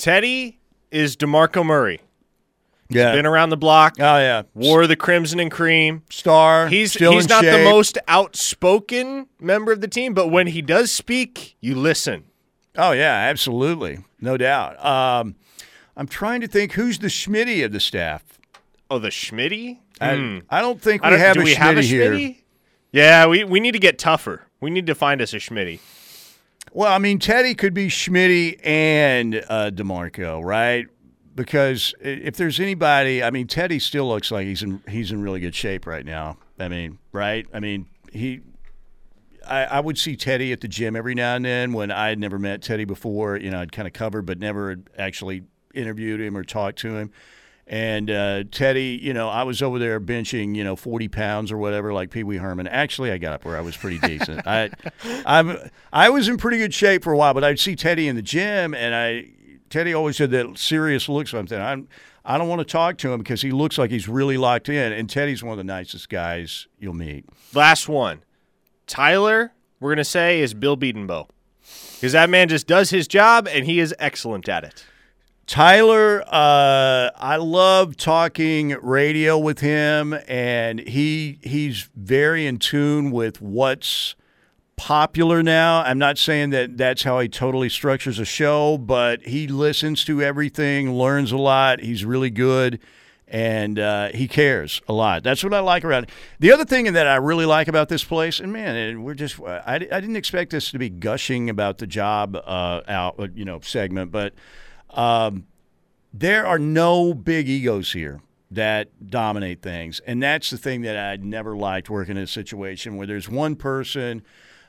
Teddy 0.01 0.59
is 0.91 1.15
DeMarco 1.17 1.65
Murray. 1.65 2.01
Yeah. 2.89 3.13
Been 3.13 3.27
around 3.27 3.51
the 3.51 3.57
block. 3.57 3.97
Oh 4.01 4.19
yeah. 4.19 4.43
Wore 4.55 4.87
the 4.87 4.97
crimson 4.97 5.39
and 5.39 5.51
cream. 5.51 6.03
Star. 6.11 6.67
He's 6.69 6.95
he's 6.95 7.29
not 7.29 7.45
the 7.45 7.63
most 7.65 7.99
outspoken 8.09 9.27
member 9.39 9.71
of 9.73 9.81
the 9.81 9.87
team, 9.89 10.15
but 10.15 10.29
when 10.29 10.49
he 10.49 10.63
does 10.63 10.91
speak, 10.91 11.57
you 11.61 11.75
listen. 11.77 12.25
Oh 12.77 12.93
yeah, 12.93 13.13
absolutely, 13.15 13.99
no 14.21 14.37
doubt. 14.37 14.83
Um, 14.85 15.37
I'm 15.97 16.09
trying 16.09 16.41
to 16.41 16.49
think 16.49 16.73
who's 16.73 16.99
the 16.99 17.09
Schmitty 17.09 17.65
of 17.65 17.71
the 17.73 17.79
staff. 17.81 18.25
Oh, 18.91 18.99
the 18.99 19.09
Schmitty? 19.11 19.79
I, 20.01 20.17
Hmm. 20.17 20.39
I 20.49 20.61
don't 20.61 20.81
think 20.81 21.03
we 21.03 21.09
I 21.09 21.11
don't- 21.11 21.19
have 21.21 21.35
do 21.35 21.43
a 21.43 21.45
we 21.45 21.55
have 21.55 21.77
a 21.77 21.83
here. 21.83 22.11
Schmitty? 22.11 22.37
Yeah, 22.91 23.27
we, 23.27 23.45
we 23.45 23.61
need 23.61 23.73
to 23.73 23.79
get 23.79 23.99
tougher. 23.99 24.47
We 24.61 24.71
need 24.71 24.87
to 24.87 24.95
find 24.97 25.21
us 25.21 25.33
a 25.33 25.37
Schmitty. 25.37 25.79
Well, 26.73 26.93
I 26.93 26.99
mean, 26.99 27.19
Teddy 27.19 27.55
could 27.55 27.75
be 27.75 27.89
Schmitty 27.89 28.65
and 28.65 29.45
uh, 29.49 29.71
Demarco, 29.73 30.43
right? 30.43 30.87
Because 31.35 31.95
if 32.01 32.37
there's 32.37 32.61
anybody, 32.61 33.23
I 33.23 33.31
mean, 33.31 33.49
Teddy 33.49 33.79
still 33.81 34.09
looks 34.09 34.31
like 34.31 34.47
he's 34.47 34.63
in 34.63 34.83
he's 34.89 35.11
in 35.11 35.21
really 35.23 35.41
good 35.41 35.55
shape 35.55 35.87
right 35.87 36.05
now. 36.05 36.37
I 36.59 36.69
mean, 36.69 36.99
right? 37.13 37.47
I 37.53 37.61
mean, 37.61 37.87
he. 38.13 38.41
I, 39.47 39.65
I 39.65 39.81
would 39.81 39.99
see 39.99 40.17
Teddy 40.17 40.53
at 40.53 40.61
the 40.61 40.69
gym 40.69 40.95
every 40.95 41.15
now 41.15 41.35
and 41.35 41.45
then 41.45 41.73
when 41.73 41.91
I 41.91 42.09
had 42.09 42.19
never 42.19 42.39
met 42.39 42.63
Teddy 42.63 42.85
before. 42.85 43.37
You 43.37 43.51
know, 43.51 43.61
I'd 43.61 43.73
kind 43.73 43.89
of 43.89 43.95
covered, 43.95 44.27
but 44.27 44.39
never 44.39 44.77
actually 44.97 45.43
interviewed 45.75 46.21
him 46.21 46.37
or 46.37 46.45
talked 46.45 46.79
to 46.81 46.97
him. 46.97 47.11
And 47.71 48.11
uh, 48.11 48.45
Teddy, 48.51 48.99
you 49.01 49.15
know, 49.15 49.29
I 49.29 49.45
was 49.45 49.63
over 49.63 49.79
there 49.79 50.01
benching, 50.01 50.57
you 50.57 50.65
know, 50.65 50.75
forty 50.75 51.07
pounds 51.07 51.53
or 51.53 51.57
whatever, 51.57 51.93
like 51.93 52.11
Pee 52.11 52.25
Wee 52.25 52.37
Herman. 52.37 52.67
Actually, 52.67 53.13
I 53.13 53.19
got 53.19 53.33
up 53.33 53.45
where 53.45 53.57
I 53.57 53.61
was 53.61 53.77
pretty 53.77 54.01
decent. 54.01 54.45
I, 54.45 54.71
I'm, 55.25 55.57
I 55.93 56.11
was 56.11 56.29
in 56.29 56.37
pretty 56.37 56.59
good 56.59 56.75
shape 56.75 57.05
for 57.05 57.13
a 57.13 57.17
while, 57.17 57.33
but 57.33 57.45
I'd 57.45 57.61
see 57.61 57.77
Teddy 57.77 58.09
in 58.09 58.17
the 58.17 58.23
gym, 58.23 58.75
and 58.75 58.93
I, 58.93 59.31
Teddy 59.71 59.95
always 59.95 60.19
had 60.19 60.33
that 60.33 60.59
serious 60.59 61.09
look. 61.09 61.29
Something. 61.29 61.61
I'm, 61.61 61.87
I 62.25 62.39
don't 62.39 62.49
want 62.49 62.59
to 62.59 62.65
talk 62.65 62.99
to 62.99 63.13
him 63.13 63.19
because 63.19 63.43
he 63.43 63.51
looks 63.51 63.79
like 63.79 63.91
he's 63.91 64.09
really 64.09 64.37
locked 64.37 64.69
in. 64.69 64.93
And 64.93 65.09
Teddy's 65.09 65.43
one 65.43 65.53
of 65.53 65.59
the 65.59 65.65
nicest 65.65 66.09
guys 66.09 66.67
you'll 66.79 66.95
meet. 66.95 67.25
Last 67.55 67.89
one. 67.89 68.23
Tyler, 68.87 69.53
we're 69.79 69.91
going 69.91 69.99
to 69.99 70.05
say, 70.05 70.41
is 70.41 70.55
Bill 70.55 70.77
Bedenbaugh. 70.77 71.29
Because 71.95 72.13
that 72.13 72.29
man 72.29 72.49
just 72.49 72.67
does 72.67 72.91
his 72.91 73.07
job 73.07 73.47
and 73.47 73.65
he 73.65 73.79
is 73.81 73.95
excellent 73.99 74.49
at 74.49 74.65
it. 74.65 74.85
Tyler, 75.51 76.23
uh, 76.29 77.11
I 77.17 77.35
love 77.35 77.97
talking 77.97 78.77
radio 78.83 79.37
with 79.37 79.59
him, 79.59 80.17
and 80.29 80.79
he 80.79 81.41
he's 81.43 81.89
very 81.97 82.47
in 82.47 82.61
tune 82.61 83.11
with 83.11 83.43
what's 83.43 84.15
popular 84.77 85.43
now. 85.43 85.83
I'm 85.83 85.99
not 85.99 86.19
saying 86.19 86.51
that 86.51 86.77
that's 86.77 87.03
how 87.03 87.19
he 87.19 87.29
totally 87.29 87.69
structures 87.69 88.21
a 88.21 88.25
show, 88.25 88.79
but 88.79 89.23
he 89.23 89.49
listens 89.49 90.05
to 90.05 90.23
everything, 90.23 90.93
learns 90.93 91.33
a 91.33 91.37
lot. 91.37 91.81
He's 91.81 92.05
really 92.05 92.31
good, 92.31 92.79
and 93.27 93.77
uh, 93.77 94.11
he 94.15 94.29
cares 94.29 94.81
a 94.87 94.93
lot. 94.93 95.25
That's 95.25 95.43
what 95.43 95.53
I 95.53 95.59
like 95.59 95.85
around 95.85 96.05
it. 96.05 96.11
The 96.39 96.53
other 96.53 96.65
thing 96.65 96.93
that 96.93 97.09
I 97.09 97.17
really 97.17 97.45
like 97.45 97.67
about 97.67 97.89
this 97.89 98.05
place, 98.05 98.39
and 98.39 98.53
man, 98.53 99.03
we're 99.03 99.15
just 99.15 99.41
I, 99.41 99.75
I 99.75 99.79
didn't 99.79 100.15
expect 100.15 100.53
this 100.53 100.71
to 100.71 100.79
be 100.79 100.91
gushing 100.91 101.51
about 101.51 101.79
the 101.79 101.89
job 101.89 102.37
uh, 102.37 102.83
out 102.87 103.19
you 103.35 103.45
know 103.45 103.59
segment, 103.59 104.13
but. 104.13 104.33
Um, 104.95 105.47
there 106.13 106.47
are 106.47 106.59
no 106.59 107.15
big 107.15 107.49
egos 107.49 107.93
here 107.93 108.21
that 108.51 109.11
dominate 109.11 109.63
things. 109.63 110.01
And 110.07 110.23
that's 110.23 110.51
the 110.51 110.59
thing 110.59 110.83
that 110.83 110.97
I 110.97 111.17
never 111.17 111.57
liked 111.57 111.89
working 111.89 112.17
in 112.17 112.25
a 112.25 112.27
situation 112.27 112.97
where 112.97 113.07
there's 113.07 113.29
one 113.29 113.55
person. 113.55 114.23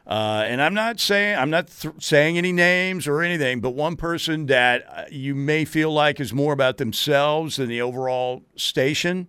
Uh, 0.06 0.44
and 0.46 0.62
I'm 0.62 0.74
not 0.74 1.00
saying 1.00 1.38
I'm 1.38 1.50
not 1.50 1.68
th- 1.68 1.96
saying 2.00 2.38
any 2.38 2.52
names 2.52 3.08
or 3.08 3.22
anything, 3.22 3.60
but 3.60 3.72
one 3.72 3.96
person 3.96 4.48
that 4.48 4.86
uh, 4.88 5.04
you 5.10 5.34
may 5.34 5.66
feel 5.66 5.92
like 5.92 6.20
is 6.20 6.34
more 6.34 6.54
about 6.54 6.78
themselves 6.78 7.56
than 7.56 7.70
the 7.70 7.82
overall 7.82 8.44
station, 8.56 9.28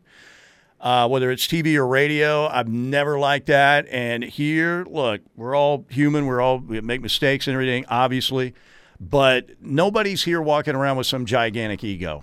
uh, 0.81 1.09
whether 1.09 1.31
it's 1.31 1.47
TV 1.47 1.77
or 1.77 1.87
radio. 1.87 2.47
I've 2.47 2.69
never 2.69 3.19
liked 3.19 3.47
that. 3.47 3.87
And 3.89 4.23
here, 4.23 4.85
look, 4.89 5.21
we're 5.37 5.55
all 5.55 5.87
human. 5.89 6.27
We're 6.27 6.41
all 6.41 6.59
we 6.59 6.81
make 6.81 7.01
mistakes 7.01 7.47
and 7.47 7.55
everything, 7.55 7.87
obviously 7.89 8.55
but 9.11 9.51
nobody's 9.61 10.23
here 10.23 10.41
walking 10.41 10.77
around 10.77 10.97
with 10.97 11.09
some 11.09 11.27
gigantic 11.27 11.83
ego. 11.83 12.23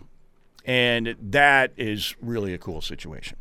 And 0.66 1.16
that 1.20 1.74
is 1.78 2.16
really 2.22 2.54
a 2.54 2.58
cool 2.58 2.80
situation. 2.80 3.38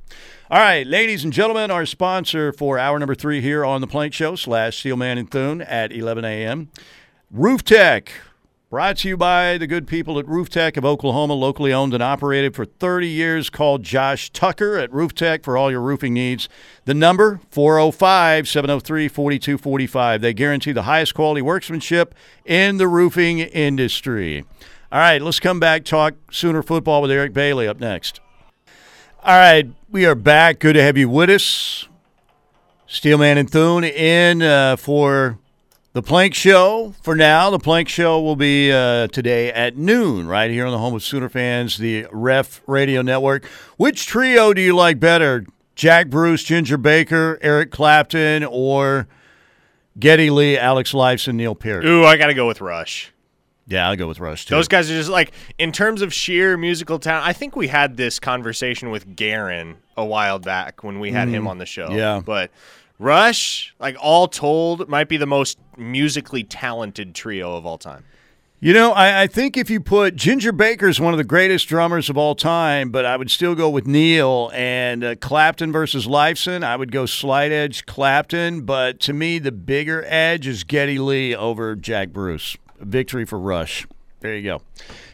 All 0.51 0.59
right, 0.59 0.86
ladies 0.86 1.24
and 1.24 1.32
gentlemen, 1.32 1.70
our 1.70 1.86
sponsor 1.86 2.52
for 2.52 2.78
hour 2.78 2.98
number 2.98 3.15
three 3.15 3.40
here 3.40 3.65
on 3.65 3.81
the 3.81 3.86
Plank 3.86 4.12
Show 4.15 4.35
slash 4.35 4.78
Steelman 4.78 5.19
and 5.19 5.31
Thune 5.31 5.60
at 5.62 5.93
11 5.93 6.24
a.m. 6.24 6.70
Roof 7.31 7.62
Tech. 7.62 8.10
Brought 8.70 8.99
to 8.99 9.09
you 9.09 9.16
by 9.16 9.57
the 9.57 9.66
good 9.66 9.86
people 9.86 10.19
at 10.19 10.28
Roof 10.28 10.51
Tech 10.51 10.77
of 10.77 10.85
Oklahoma, 10.85 11.32
locally 11.32 11.73
owned 11.73 11.95
and 11.95 12.03
operated 12.03 12.55
for 12.55 12.66
30 12.66 13.09
years. 13.09 13.49
Called 13.49 13.82
Josh 13.82 14.28
Tucker 14.28 14.77
at 14.77 14.93
Roof 14.93 15.15
Tech 15.15 15.43
for 15.43 15.57
all 15.57 15.70
your 15.70 15.81
roofing 15.81 16.12
needs. 16.12 16.51
The 16.85 16.93
number 16.93 17.40
405 17.49 18.47
703 18.47 19.09
4245. 19.09 20.20
They 20.20 20.35
guarantee 20.35 20.73
the 20.73 20.82
highest 20.82 21.15
quality 21.15 21.40
workmanship 21.40 22.15
in 22.45 22.77
the 22.77 22.86
roofing 22.89 23.39
industry. 23.39 24.45
All 24.93 24.99
right, 24.99 25.23
let's 25.23 25.40
come 25.40 25.59
back 25.59 25.86
talk 25.86 26.16
Sooner 26.31 26.62
football 26.62 27.01
with 27.01 27.11
Eric 27.11 27.32
Bailey 27.32 27.66
up 27.66 27.81
next. 27.81 28.20
All 29.24 29.39
right, 29.39 29.66
we 29.89 30.05
are 30.05 30.15
back. 30.15 30.59
Good 30.59 30.74
to 30.74 30.82
have 30.82 30.99
you 30.99 31.09
with 31.09 31.31
us. 31.31 31.89
Steelman 32.86 33.39
and 33.39 33.51
Thune 33.51 33.85
in 33.85 34.43
uh, 34.43 34.77
for 34.77 35.39
the 35.98 36.02
Plank 36.06 36.32
Show 36.32 36.94
for 37.02 37.16
now. 37.16 37.50
The 37.50 37.58
Plank 37.58 37.88
Show 37.88 38.20
will 38.20 38.36
be 38.36 38.70
uh, 38.70 39.08
today 39.08 39.50
at 39.50 39.76
noon, 39.76 40.28
right 40.28 40.48
here 40.48 40.64
on 40.64 40.70
the 40.70 40.78
home 40.78 40.94
of 40.94 41.02
Sooner 41.02 41.28
fans, 41.28 41.76
the 41.76 42.06
Ref 42.12 42.62
Radio 42.68 43.02
Network. 43.02 43.44
Which 43.78 44.06
trio 44.06 44.54
do 44.54 44.60
you 44.60 44.76
like 44.76 45.00
better? 45.00 45.44
Jack 45.74 46.08
Bruce, 46.08 46.44
Ginger 46.44 46.76
Baker, 46.76 47.36
Eric 47.42 47.72
Clapton, 47.72 48.44
or 48.44 49.08
Geddy 49.98 50.30
Lee, 50.30 50.56
Alex 50.56 50.92
Lifeson, 50.92 51.34
Neil 51.34 51.56
Peart? 51.56 51.84
Ooh, 51.84 52.04
I 52.04 52.16
got 52.16 52.28
to 52.28 52.34
go 52.34 52.46
with 52.46 52.60
Rush. 52.60 53.12
Yeah, 53.66 53.88
I'll 53.88 53.96
go 53.96 54.06
with 54.06 54.20
Rush 54.20 54.46
too. 54.46 54.54
Those 54.54 54.68
guys 54.68 54.88
are 54.88 54.94
just 54.94 55.10
like 55.10 55.32
in 55.58 55.72
terms 55.72 56.00
of 56.00 56.14
sheer 56.14 56.56
musical 56.56 57.00
talent. 57.00 57.26
I 57.26 57.32
think 57.32 57.56
we 57.56 57.66
had 57.66 57.96
this 57.96 58.20
conversation 58.20 58.90
with 58.90 59.16
Garin 59.16 59.78
a 59.96 60.04
while 60.04 60.38
back 60.38 60.84
when 60.84 61.00
we 61.00 61.10
had 61.10 61.26
Mm, 61.26 61.32
him 61.32 61.48
on 61.48 61.58
the 61.58 61.66
show. 61.66 61.90
yeah. 61.90 62.22
but 62.24 62.52
Rush, 62.98 63.74
like 63.78 63.96
all 64.00 64.28
told, 64.28 64.88
might 64.88 65.08
be 65.08 65.16
the 65.16 65.26
most 65.26 65.58
musically 65.76 66.42
talented 66.42 67.14
trio 67.14 67.56
of 67.56 67.64
all 67.64 67.78
time. 67.78 68.04
You 68.60 68.72
know, 68.72 68.90
I, 68.90 69.22
I 69.22 69.26
think 69.28 69.56
if 69.56 69.70
you 69.70 69.80
put 69.80 70.16
Ginger 70.16 70.50
Baker 70.50 70.88
is 70.88 70.98
one 70.98 71.14
of 71.14 71.18
the 71.18 71.22
greatest 71.22 71.68
drummers 71.68 72.10
of 72.10 72.18
all 72.18 72.34
time, 72.34 72.90
but 72.90 73.04
I 73.04 73.16
would 73.16 73.30
still 73.30 73.54
go 73.54 73.70
with 73.70 73.86
Neil 73.86 74.50
and 74.52 75.04
uh, 75.04 75.14
Clapton 75.14 75.70
versus 75.70 76.08
Lifeson. 76.08 76.64
I 76.64 76.74
would 76.74 76.90
go 76.90 77.06
slight 77.06 77.52
edge 77.52 77.86
Clapton, 77.86 78.62
but 78.62 78.98
to 79.00 79.12
me, 79.12 79.38
the 79.38 79.52
bigger 79.52 80.04
edge 80.08 80.48
is 80.48 80.64
Geddy 80.64 80.98
Lee 80.98 81.36
over 81.36 81.76
Jack 81.76 82.08
Bruce. 82.08 82.56
Victory 82.80 83.24
for 83.24 83.38
Rush. 83.38 83.86
There 84.20 84.34
you 84.34 84.42
go. 84.42 84.62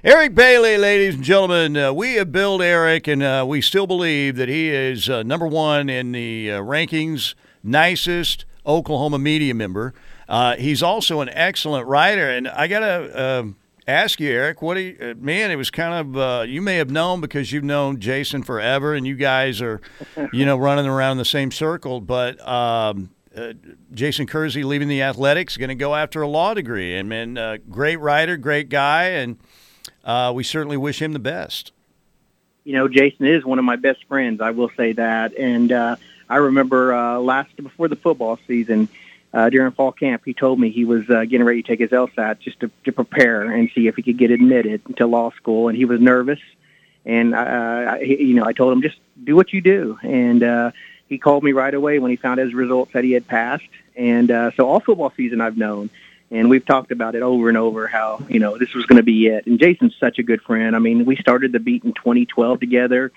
Eric 0.02 0.35
Bailey, 0.35 0.78
ladies 0.78 1.15
and 1.16 1.23
gentlemen, 1.23 1.77
uh, 1.77 1.93
we 1.93 2.15
have 2.15 2.32
billed 2.32 2.62
Eric, 2.62 3.06
and 3.06 3.23
uh, 3.23 3.44
we 3.47 3.61
still 3.61 3.86
believe 3.86 4.36
that 4.36 4.48
he 4.48 4.70
is 4.70 5.11
uh, 5.11 5.23
number 5.23 5.47
one 5.47 5.90
in 5.90 6.12
the 6.12 6.52
uh, 6.52 6.61
rankings, 6.62 7.35
nicest 7.65 8.45
Oklahoma 8.65 9.19
media 9.19 9.55
member. 9.55 9.95
Uh, 10.28 10.57
he's 10.57 10.82
also 10.82 11.20
an 11.20 11.28
excellent 11.31 11.86
writer, 11.86 12.31
and 12.31 12.47
I 12.47 12.66
gotta 12.66 13.16
uh, 13.19 13.45
ask 13.86 14.20
you, 14.20 14.31
Eric, 14.31 14.62
what 14.62 14.74
do 14.74 14.81
you, 14.81 14.97
uh, 15.01 15.15
man? 15.19 15.51
It 15.51 15.57
was 15.57 15.70
kind 15.70 15.95
of 15.95 16.16
uh, 16.16 16.45
you 16.47 16.62
may 16.62 16.77
have 16.77 16.91
known 16.91 17.20
because 17.20 17.53
you've 17.53 17.65
known 17.65 18.01
Jason 18.01 18.43
forever, 18.43 18.95
and 18.95 19.07
you 19.07 19.16
guys 19.16 19.61
are, 19.61 19.81
you 20.32 20.47
know, 20.47 20.57
running 20.57 20.86
around 20.86 21.19
the 21.19 21.24
same 21.24 21.51
circle. 21.51 22.01
But 22.01 22.41
um, 22.47 23.11
uh, 23.36 23.53
Jason 23.93 24.27
Kersey 24.27 24.62
leaving 24.62 24.89
the 24.89 25.03
Athletics, 25.03 25.57
going 25.57 25.69
to 25.69 25.74
go 25.74 25.95
after 25.95 26.23
a 26.23 26.28
law 26.28 26.55
degree, 26.55 26.97
and 26.97 27.09
man, 27.09 27.36
uh, 27.36 27.59
great 27.69 27.97
writer, 27.97 28.36
great 28.39 28.69
guy, 28.70 29.09
and 29.09 29.36
uh, 30.05 30.32
we 30.35 30.43
certainly 30.45 30.77
wish 30.78 31.03
him 31.03 31.12
the 31.12 31.19
best. 31.19 31.73
you 32.65 32.73
know, 32.73 32.89
Jason 32.89 33.27
is 33.27 33.45
one 33.45 33.59
of 33.59 33.65
my 33.66 33.77
best 33.77 34.05
friends. 34.09 34.41
I 34.41 34.53
will 34.53 34.70
say 34.77 34.93
that. 34.93 35.36
And 35.36 35.70
uh, 35.70 35.97
I 36.35 36.39
remember 36.39 36.93
uh, 36.93 37.20
last 37.20 37.55
before 37.55 37.86
the 37.86 37.94
football 37.94 38.40
season, 38.48 38.89
uh, 39.32 39.51
during 39.51 39.70
fall 39.70 39.93
camp, 39.93 40.23
he 40.24 40.35
told 40.35 40.59
me 40.59 40.69
he 40.69 40.85
was 40.85 41.09
uh, 41.09 41.23
getting 41.27 41.44
ready 41.44 41.62
to 41.62 41.69
take 41.69 41.78
his 41.78 41.90
LSAT 41.90 42.40
just 42.40 42.59
to, 42.59 42.73
to 42.86 42.90
prepare 42.90 43.43
and 43.43 43.70
see 43.73 43.86
if 43.86 43.94
he 43.94 44.02
could 44.02 44.19
get 44.19 44.32
admitted 44.32 44.82
to 44.97 45.06
law 45.06 45.31
school. 45.31 45.69
And 45.69 45.78
he 45.78 45.85
was 45.85 46.01
nervous. 46.01 46.40
And 47.05 47.36
uh, 47.36 47.39
I, 47.39 48.01
you 48.01 48.35
know, 48.35 48.44
I 48.44 48.52
told 48.52 48.73
him 48.73 48.82
just 48.82 48.97
do 49.23 49.36
what 49.36 49.52
you 49.52 49.61
do. 49.61 49.97
And 50.02 50.43
uh, 50.43 50.73
he 51.09 51.19
called 51.19 51.44
me 51.44 51.52
right 51.52 51.73
away 51.73 52.01
when 52.01 52.11
he 52.11 52.16
found 52.16 52.40
his 52.40 52.52
results 52.52 52.94
that 52.94 53.05
he 53.05 53.12
had 53.12 53.28
passed. 53.28 53.62
And 53.94 54.28
uh, 54.28 54.51
so 54.56 54.69
all 54.69 54.81
football 54.81 55.12
season 55.16 55.40
I've 55.40 55.56
known. 55.56 55.89
And 56.32 56.51
we've 56.51 56.66
talked 56.66 56.90
about 56.90 57.15
it 57.15 57.23
over 57.23 57.48
and 57.48 57.56
over 57.56 57.86
how, 57.86 58.27
you 58.28 58.40
know, 58.40 58.59
this 58.59 58.74
was 58.74 58.86
going 58.86 58.97
to 58.97 59.05
be 59.05 59.28
it. 59.28 59.47
And 59.47 59.61
Jason's 59.61 59.94
such 60.01 60.19
a 60.19 60.24
good 60.24 60.43
friend. 60.43 60.74
I 60.74 60.81
mean, 60.81 61.05
we 61.05 61.15
started 61.15 61.52
the 61.52 61.61
beat 61.61 61.85
in 61.85 61.93
2012 61.93 62.59
together, 62.59 63.12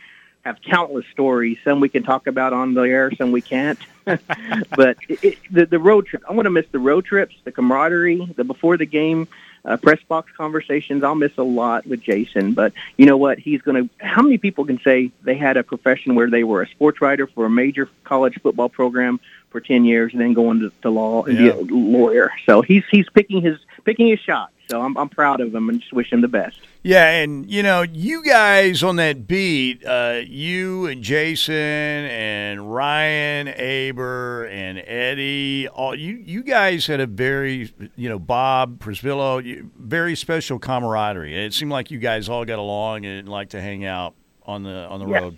have 0.45 0.61
countless 0.61 1.05
stories. 1.11 1.57
Some 1.63 1.79
we 1.79 1.89
can 1.89 2.03
talk 2.03 2.27
about 2.27 2.53
on 2.53 2.73
the 2.73 2.81
air, 2.81 3.11
some 3.11 3.31
we 3.31 3.41
can't. 3.41 3.79
but 4.05 4.97
it, 5.09 5.23
it, 5.23 5.37
the, 5.51 5.65
the 5.65 5.79
road 5.79 6.07
trip, 6.07 6.23
I 6.29 6.33
want 6.33 6.45
to 6.45 6.49
miss 6.49 6.65
the 6.71 6.79
road 6.79 7.05
trips, 7.05 7.35
the 7.43 7.51
camaraderie, 7.51 8.33
the 8.35 8.43
before 8.43 8.77
the 8.77 8.85
game 8.85 9.27
uh, 9.65 9.75
press 9.77 9.99
box 10.07 10.31
conversations. 10.35 11.03
I'll 11.03 11.15
miss 11.15 11.37
a 11.37 11.43
lot 11.43 11.85
with 11.85 12.01
Jason. 12.01 12.53
But 12.53 12.73
you 12.95 13.05
know 13.05 13.17
what? 13.17 13.37
He's 13.37 13.61
going 13.61 13.83
to, 13.83 14.05
how 14.05 14.21
many 14.21 14.37
people 14.37 14.65
can 14.65 14.79
say 14.79 15.11
they 15.23 15.35
had 15.35 15.57
a 15.57 15.63
profession 15.63 16.15
where 16.15 16.29
they 16.29 16.43
were 16.43 16.61
a 16.61 16.67
sports 16.69 17.01
writer 17.01 17.27
for 17.27 17.45
a 17.45 17.49
major 17.49 17.89
college 18.03 18.39
football 18.41 18.69
program? 18.69 19.19
For 19.49 19.61
ten 19.61 19.85
years, 19.85 20.11
and 20.11 20.21
then 20.21 20.33
going 20.33 20.59
to, 20.59 20.73
to 20.81 20.89
law 20.89 21.23
and 21.23 21.37
be 21.37 21.47
a 21.47 21.55
lawyer. 21.55 22.31
So 22.45 22.61
he's 22.61 22.83
he's 22.91 23.09
picking 23.09 23.41
his 23.41 23.57
picking 23.85 24.07
his 24.07 24.19
shot. 24.19 24.51
So 24.69 24.81
I'm 24.81 24.97
I'm 24.97 25.09
proud 25.09 25.39
of 25.41 25.53
him 25.55 25.69
and 25.69 25.79
just 25.79 25.93
wish 25.93 26.11
him 26.11 26.21
the 26.21 26.27
best. 26.27 26.59
Yeah, 26.83 27.09
and 27.09 27.49
you 27.49 27.63
know, 27.63 27.81
you 27.81 28.23
guys 28.23 28.83
on 28.83 28.97
that 28.97 29.27
beat, 29.27 29.85
uh, 29.85 30.21
you 30.25 30.85
and 30.87 31.01
Jason 31.03 31.53
and 31.55 32.73
Ryan 32.73 33.47
Aber 33.49 34.45
and 34.47 34.77
Eddie, 34.85 35.67
all 35.69 35.95
you 35.95 36.15
you 36.15 36.43
guys 36.43 36.85
had 36.87 36.99
a 36.99 37.07
very 37.07 37.71
you 37.95 38.09
know 38.09 38.19
Bob 38.19 38.79
Przybylo, 38.79 39.43
you- 39.43 39.69
very 39.77 40.15
special 40.15 40.59
camaraderie. 40.59 41.45
It 41.45 41.53
seemed 41.53 41.71
like 41.71 41.91
you 41.91 41.99
guys 41.99 42.27
all 42.29 42.45
got 42.45 42.59
along 42.59 43.05
and 43.05 43.27
liked 43.29 43.51
to 43.51 43.61
hang 43.61 43.85
out 43.85 44.13
on 44.45 44.63
the 44.63 44.87
on 44.87 44.99
the 44.99 45.07
Yeah. 45.07 45.19
road. 45.19 45.37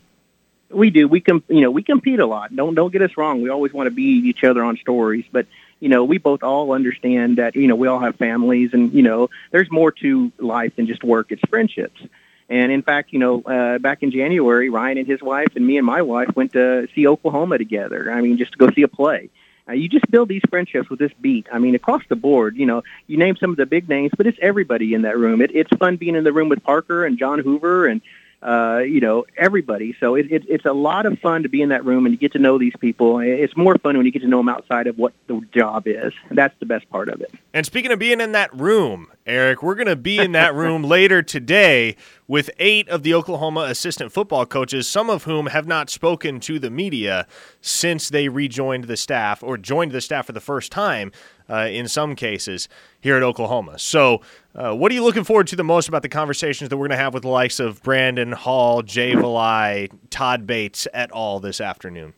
We 0.71 0.91
do. 0.91 1.07
We 1.07 1.19
com- 1.21 1.43
you 1.47 1.61
know, 1.61 1.71
we 1.71 1.81
compete 1.81 2.19
a 2.19 2.27
lot. 2.27 2.55
Don't 2.55 2.75
don't 2.75 2.91
get 2.91 3.01
us 3.01 3.11
wrong. 3.17 3.41
We 3.41 3.49
always 3.49 3.73
want 3.73 3.87
to 3.87 3.91
beat 3.91 4.25
each 4.25 4.43
other 4.43 4.63
on 4.63 4.77
stories, 4.77 5.25
but 5.31 5.47
you 5.79 5.89
know, 5.89 6.03
we 6.03 6.17
both 6.17 6.43
all 6.43 6.71
understand 6.71 7.37
that 7.37 7.55
you 7.55 7.67
know 7.67 7.75
we 7.75 7.87
all 7.87 7.99
have 7.99 8.15
families, 8.15 8.71
and 8.73 8.93
you 8.93 9.01
know, 9.01 9.29
there's 9.51 9.71
more 9.71 9.91
to 9.91 10.31
life 10.37 10.75
than 10.75 10.87
just 10.87 11.03
work. 11.03 11.31
It's 11.31 11.41
friendships. 11.49 12.01
And 12.49 12.71
in 12.71 12.81
fact, 12.81 13.13
you 13.13 13.19
know, 13.19 13.41
uh, 13.41 13.77
back 13.77 14.01
in 14.01 14.11
January, 14.11 14.69
Ryan 14.69 14.97
and 14.97 15.07
his 15.07 15.21
wife 15.21 15.49
and 15.55 15.65
me 15.65 15.77
and 15.77 15.85
my 15.85 16.01
wife 16.01 16.35
went 16.35 16.53
to 16.53 16.87
see 16.95 17.05
Oklahoma 17.05 17.59
together. 17.59 18.11
I 18.11 18.21
mean, 18.21 18.37
just 18.37 18.53
to 18.53 18.57
go 18.57 18.71
see 18.71 18.81
a 18.81 18.87
play. 18.87 19.29
Uh, 19.69 19.73
you 19.73 19.87
just 19.87 20.09
build 20.09 20.29
these 20.29 20.41
friendships 20.49 20.89
with 20.89 20.97
this 20.97 21.11
beat. 21.21 21.45
I 21.51 21.59
mean, 21.59 21.75
across 21.75 22.01
the 22.09 22.15
board, 22.15 22.57
you 22.57 22.65
know, 22.65 22.81
you 23.05 23.17
name 23.17 23.35
some 23.35 23.51
of 23.51 23.57
the 23.57 23.67
big 23.67 23.87
names, 23.87 24.11
but 24.17 24.25
it's 24.25 24.39
everybody 24.41 24.95
in 24.95 25.03
that 25.03 25.17
room. 25.17 25.41
It, 25.41 25.51
it's 25.53 25.69
fun 25.77 25.97
being 25.97 26.15
in 26.15 26.23
the 26.23 26.33
room 26.33 26.49
with 26.49 26.63
Parker 26.63 27.05
and 27.05 27.19
John 27.19 27.37
Hoover 27.37 27.85
and 27.85 28.01
uh, 28.41 28.79
you 28.85 29.01
know, 29.01 29.25
everybody. 29.37 29.95
So 29.99 30.15
it, 30.15 30.31
it, 30.31 30.43
it's 30.47 30.65
a 30.65 30.73
lot 30.73 31.05
of 31.05 31.19
fun 31.19 31.43
to 31.43 31.49
be 31.49 31.61
in 31.61 31.69
that 31.69 31.85
room 31.85 32.05
and 32.05 32.13
to 32.13 32.19
get 32.19 32.33
to 32.33 32.39
know 32.39 32.57
these 32.57 32.75
people. 32.79 33.19
It's 33.19 33.55
more 33.57 33.77
fun 33.77 33.97
when 33.97 34.05
you 34.05 34.11
get 34.11 34.21
to 34.21 34.27
know 34.27 34.37
them 34.37 34.49
outside 34.49 34.87
of 34.87 34.97
what 34.97 35.13
the 35.27 35.41
job 35.51 35.87
is. 35.87 36.13
That's 36.31 36.57
the 36.59 36.65
best 36.65 36.89
part 36.89 37.09
of 37.09 37.21
it. 37.21 37.33
And 37.51 37.65
speaking 37.65 37.91
of 37.91 37.97
being 37.97 38.21
in 38.21 38.31
that 38.33 38.53
room, 38.53 39.07
Eric, 39.25 39.63
we're 39.63 39.73
going 39.73 39.87
to 39.87 39.95
be 39.95 40.19
in 40.19 40.33
that 40.33 40.53
room 40.53 40.83
later 40.83 41.23
today 41.23 41.95
with 42.27 42.51
eight 42.59 42.87
of 42.89 43.01
the 43.01 43.15
Oklahoma 43.15 43.61
assistant 43.61 44.11
football 44.11 44.45
coaches, 44.45 44.87
some 44.87 45.09
of 45.09 45.23
whom 45.23 45.47
have 45.47 45.65
not 45.65 45.89
spoken 45.89 46.39
to 46.41 46.59
the 46.59 46.69
media 46.69 47.25
since 47.59 48.09
they 48.09 48.29
rejoined 48.29 48.83
the 48.83 48.95
staff 48.95 49.41
or 49.41 49.57
joined 49.57 49.91
the 49.93 50.01
staff 50.01 50.27
for 50.27 50.31
the 50.31 50.39
first 50.39 50.71
time 50.71 51.11
uh, 51.49 51.67
in 51.71 51.87
some 51.87 52.15
cases 52.15 52.69
here 53.01 53.17
at 53.17 53.23
Oklahoma. 53.23 53.79
So, 53.79 54.21
uh, 54.53 54.75
what 54.75 54.91
are 54.91 54.95
you 54.95 55.03
looking 55.03 55.23
forward 55.23 55.47
to 55.47 55.55
the 55.55 55.63
most 55.63 55.87
about 55.87 56.03
the 56.03 56.09
conversations 56.09 56.69
that 56.69 56.77
we're 56.77 56.87
going 56.87 56.97
to 56.97 57.03
have 57.03 57.15
with 57.15 57.23
the 57.23 57.29
likes 57.29 57.59
of 57.59 57.81
Brandon 57.81 58.31
Hall, 58.31 58.83
Jay 58.83 59.13
Valai, 59.13 59.89
Todd 60.11 60.45
Bates 60.45 60.87
et 60.93 61.09
al. 61.15 61.39
this 61.39 61.59
afternoon? 61.59 62.13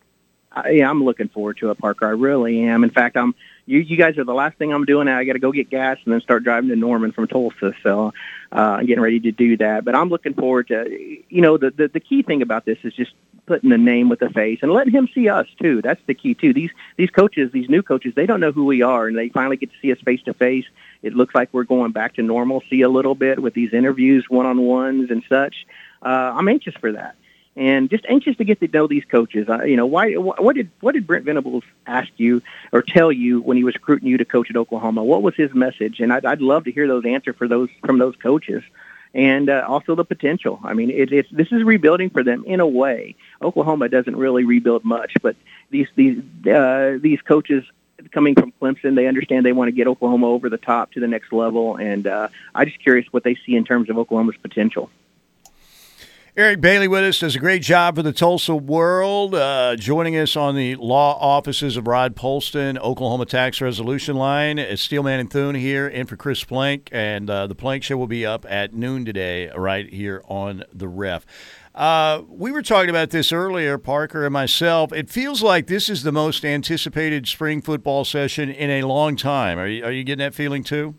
I, 0.51 0.71
yeah, 0.71 0.89
I'm 0.89 1.05
looking 1.05 1.29
forward 1.29 1.57
to 1.59 1.71
it, 1.71 1.77
Parker. 1.77 2.05
I 2.05 2.11
really 2.11 2.61
am. 2.63 2.83
In 2.83 2.89
fact, 2.89 3.15
I'm 3.15 3.33
you, 3.65 3.79
you 3.79 3.97
guys 3.97 4.17
are 4.17 4.23
the 4.23 4.33
last 4.33 4.57
thing 4.57 4.73
I'm 4.73 4.85
doing. 4.85 5.07
I 5.07 5.23
got 5.23 5.33
to 5.33 5.39
go 5.39 5.51
get 5.51 5.69
gas 5.69 5.97
and 6.03 6.13
then 6.13 6.21
start 6.21 6.43
driving 6.43 6.69
to 6.69 6.75
Norman 6.75 7.11
from 7.11 7.27
Tulsa. 7.27 7.73
So 7.83 8.13
uh, 8.51 8.55
I'm 8.55 8.85
getting 8.85 9.03
ready 9.03 9.19
to 9.21 9.31
do 9.31 9.57
that. 9.57 9.85
But 9.85 9.95
I'm 9.95 10.09
looking 10.09 10.33
forward 10.33 10.67
to, 10.69 10.89
you 11.29 11.41
know, 11.41 11.57
the, 11.57 11.71
the 11.71 11.87
the 11.87 11.99
key 11.99 12.23
thing 12.23 12.41
about 12.41 12.65
this 12.65 12.77
is 12.83 12.93
just 12.93 13.11
putting 13.45 13.69
the 13.69 13.77
name 13.77 14.09
with 14.09 14.19
the 14.19 14.29
face 14.29 14.59
and 14.61 14.71
letting 14.71 14.93
him 14.93 15.09
see 15.13 15.29
us 15.29 15.47
too. 15.61 15.81
That's 15.81 16.01
the 16.07 16.13
key 16.13 16.33
too. 16.33 16.53
These 16.53 16.71
these 16.97 17.09
coaches, 17.09 17.51
these 17.51 17.69
new 17.69 17.83
coaches, 17.83 18.13
they 18.15 18.25
don't 18.25 18.39
know 18.39 18.51
who 18.51 18.65
we 18.65 18.81
are, 18.81 19.07
and 19.07 19.17
they 19.17 19.29
finally 19.29 19.57
get 19.57 19.71
to 19.71 19.77
see 19.81 19.91
us 19.91 19.99
face 20.03 20.21
to 20.23 20.33
face. 20.33 20.65
It 21.01 21.13
looks 21.13 21.33
like 21.35 21.49
we're 21.51 21.63
going 21.63 21.91
back 21.91 22.15
to 22.15 22.21
normalcy 22.21 22.81
a 22.81 22.89
little 22.89 23.15
bit 23.15 23.41
with 23.41 23.53
these 23.53 23.73
interviews, 23.73 24.25
one 24.29 24.45
on 24.45 24.61
ones, 24.61 25.09
and 25.11 25.23
such. 25.27 25.65
Uh, 26.03 26.33
I'm 26.35 26.47
anxious 26.47 26.75
for 26.79 26.91
that 26.93 27.15
and 27.55 27.89
just 27.89 28.05
anxious 28.07 28.37
to 28.37 28.43
get 28.43 28.59
to 28.61 28.67
know 28.67 28.87
these 28.87 29.03
coaches. 29.05 29.49
Uh, 29.49 29.63
you 29.63 29.75
know, 29.75 29.85
why? 29.85 30.13
What 30.13 30.55
did 30.55 30.69
what 30.79 30.93
did 30.93 31.05
Brent 31.05 31.25
Venables 31.25 31.63
ask 31.85 32.09
you 32.17 32.41
or 32.71 32.81
tell 32.81 33.11
you 33.11 33.41
when 33.41 33.57
he 33.57 33.63
was 33.63 33.75
recruiting 33.75 34.07
you 34.07 34.17
to 34.17 34.25
coach 34.25 34.49
at 34.49 34.55
Oklahoma? 34.55 35.03
What 35.03 35.21
was 35.21 35.35
his 35.35 35.53
message? 35.53 35.99
And 35.99 36.13
I'd, 36.13 36.25
I'd 36.25 36.41
love 36.41 36.65
to 36.65 36.71
hear 36.71 36.87
those 36.87 37.05
answer 37.05 37.33
for 37.33 37.47
those 37.47 37.69
from 37.85 37.97
those 37.97 38.15
coaches, 38.15 38.63
and 39.13 39.49
uh, 39.49 39.65
also 39.67 39.95
the 39.95 40.05
potential. 40.05 40.59
I 40.63 40.73
mean, 40.73 40.89
it, 40.89 41.11
it's 41.11 41.29
this 41.29 41.51
is 41.51 41.63
rebuilding 41.63 42.09
for 42.09 42.23
them 42.23 42.45
in 42.45 42.61
a 42.61 42.67
way. 42.67 43.15
Oklahoma 43.41 43.89
doesn't 43.89 44.15
really 44.15 44.45
rebuild 44.45 44.85
much, 44.85 45.13
but 45.21 45.35
these 45.69 45.87
these 45.95 46.19
uh, 46.47 46.97
these 47.01 47.21
coaches 47.21 47.65
coming 48.11 48.33
from 48.33 48.51
Clemson, 48.61 48.95
they 48.95 49.07
understand 49.07 49.45
they 49.45 49.51
want 49.51 49.67
to 49.67 49.73
get 49.73 49.87
Oklahoma 49.87 50.27
over 50.27 50.49
the 50.49 50.57
top 50.57 50.91
to 50.93 50.99
the 50.99 51.07
next 51.07 51.31
level, 51.33 51.75
and 51.75 52.07
uh, 52.07 52.29
I'm 52.55 52.67
just 52.67 52.81
curious 52.81 53.05
what 53.11 53.23
they 53.23 53.35
see 53.45 53.55
in 53.55 53.65
terms 53.65 53.89
of 53.89 53.97
Oklahoma's 53.97 54.37
potential. 54.37 54.89
Eric 56.37 56.61
Bailey 56.61 56.87
with 56.87 57.03
us 57.03 57.19
does 57.19 57.35
a 57.35 57.39
great 57.39 57.61
job 57.61 57.97
for 57.97 58.03
the 58.03 58.13
Tulsa 58.13 58.55
World, 58.55 59.35
uh, 59.35 59.75
joining 59.75 60.15
us 60.15 60.37
on 60.37 60.55
the 60.55 60.75
law 60.75 61.17
offices 61.19 61.75
of 61.75 61.87
Rod 61.87 62.15
Polston, 62.15 62.77
Oklahoma 62.77 63.25
Tax 63.25 63.59
Resolution 63.59 64.15
Line. 64.15 64.57
It's 64.57 64.81
Steelman 64.81 65.19
and 65.19 65.29
Thune 65.29 65.55
here, 65.55 65.89
in 65.89 66.07
for 66.07 66.15
Chris 66.15 66.45
Plank, 66.45 66.87
and 66.93 67.29
uh, 67.29 67.47
the 67.47 67.55
Plank 67.55 67.83
Show 67.83 67.97
will 67.97 68.07
be 68.07 68.25
up 68.25 68.45
at 68.49 68.73
noon 68.73 69.03
today, 69.03 69.49
right 69.57 69.91
here 69.91 70.23
on 70.25 70.63
the 70.71 70.87
Ref. 70.87 71.25
Uh, 71.75 72.21
we 72.29 72.49
were 72.49 72.61
talking 72.61 72.89
about 72.89 73.09
this 73.09 73.33
earlier, 73.33 73.77
Parker 73.77 74.23
and 74.23 74.31
myself. 74.31 74.93
It 74.93 75.09
feels 75.09 75.43
like 75.43 75.67
this 75.67 75.89
is 75.89 76.03
the 76.03 76.13
most 76.13 76.45
anticipated 76.45 77.27
spring 77.27 77.61
football 77.61 78.05
session 78.05 78.49
in 78.49 78.69
a 78.69 78.83
long 78.83 79.17
time. 79.17 79.59
Are 79.59 79.67
you, 79.67 79.83
are 79.83 79.91
you 79.91 80.05
getting 80.05 80.23
that 80.23 80.33
feeling 80.33 80.63
too? 80.63 80.95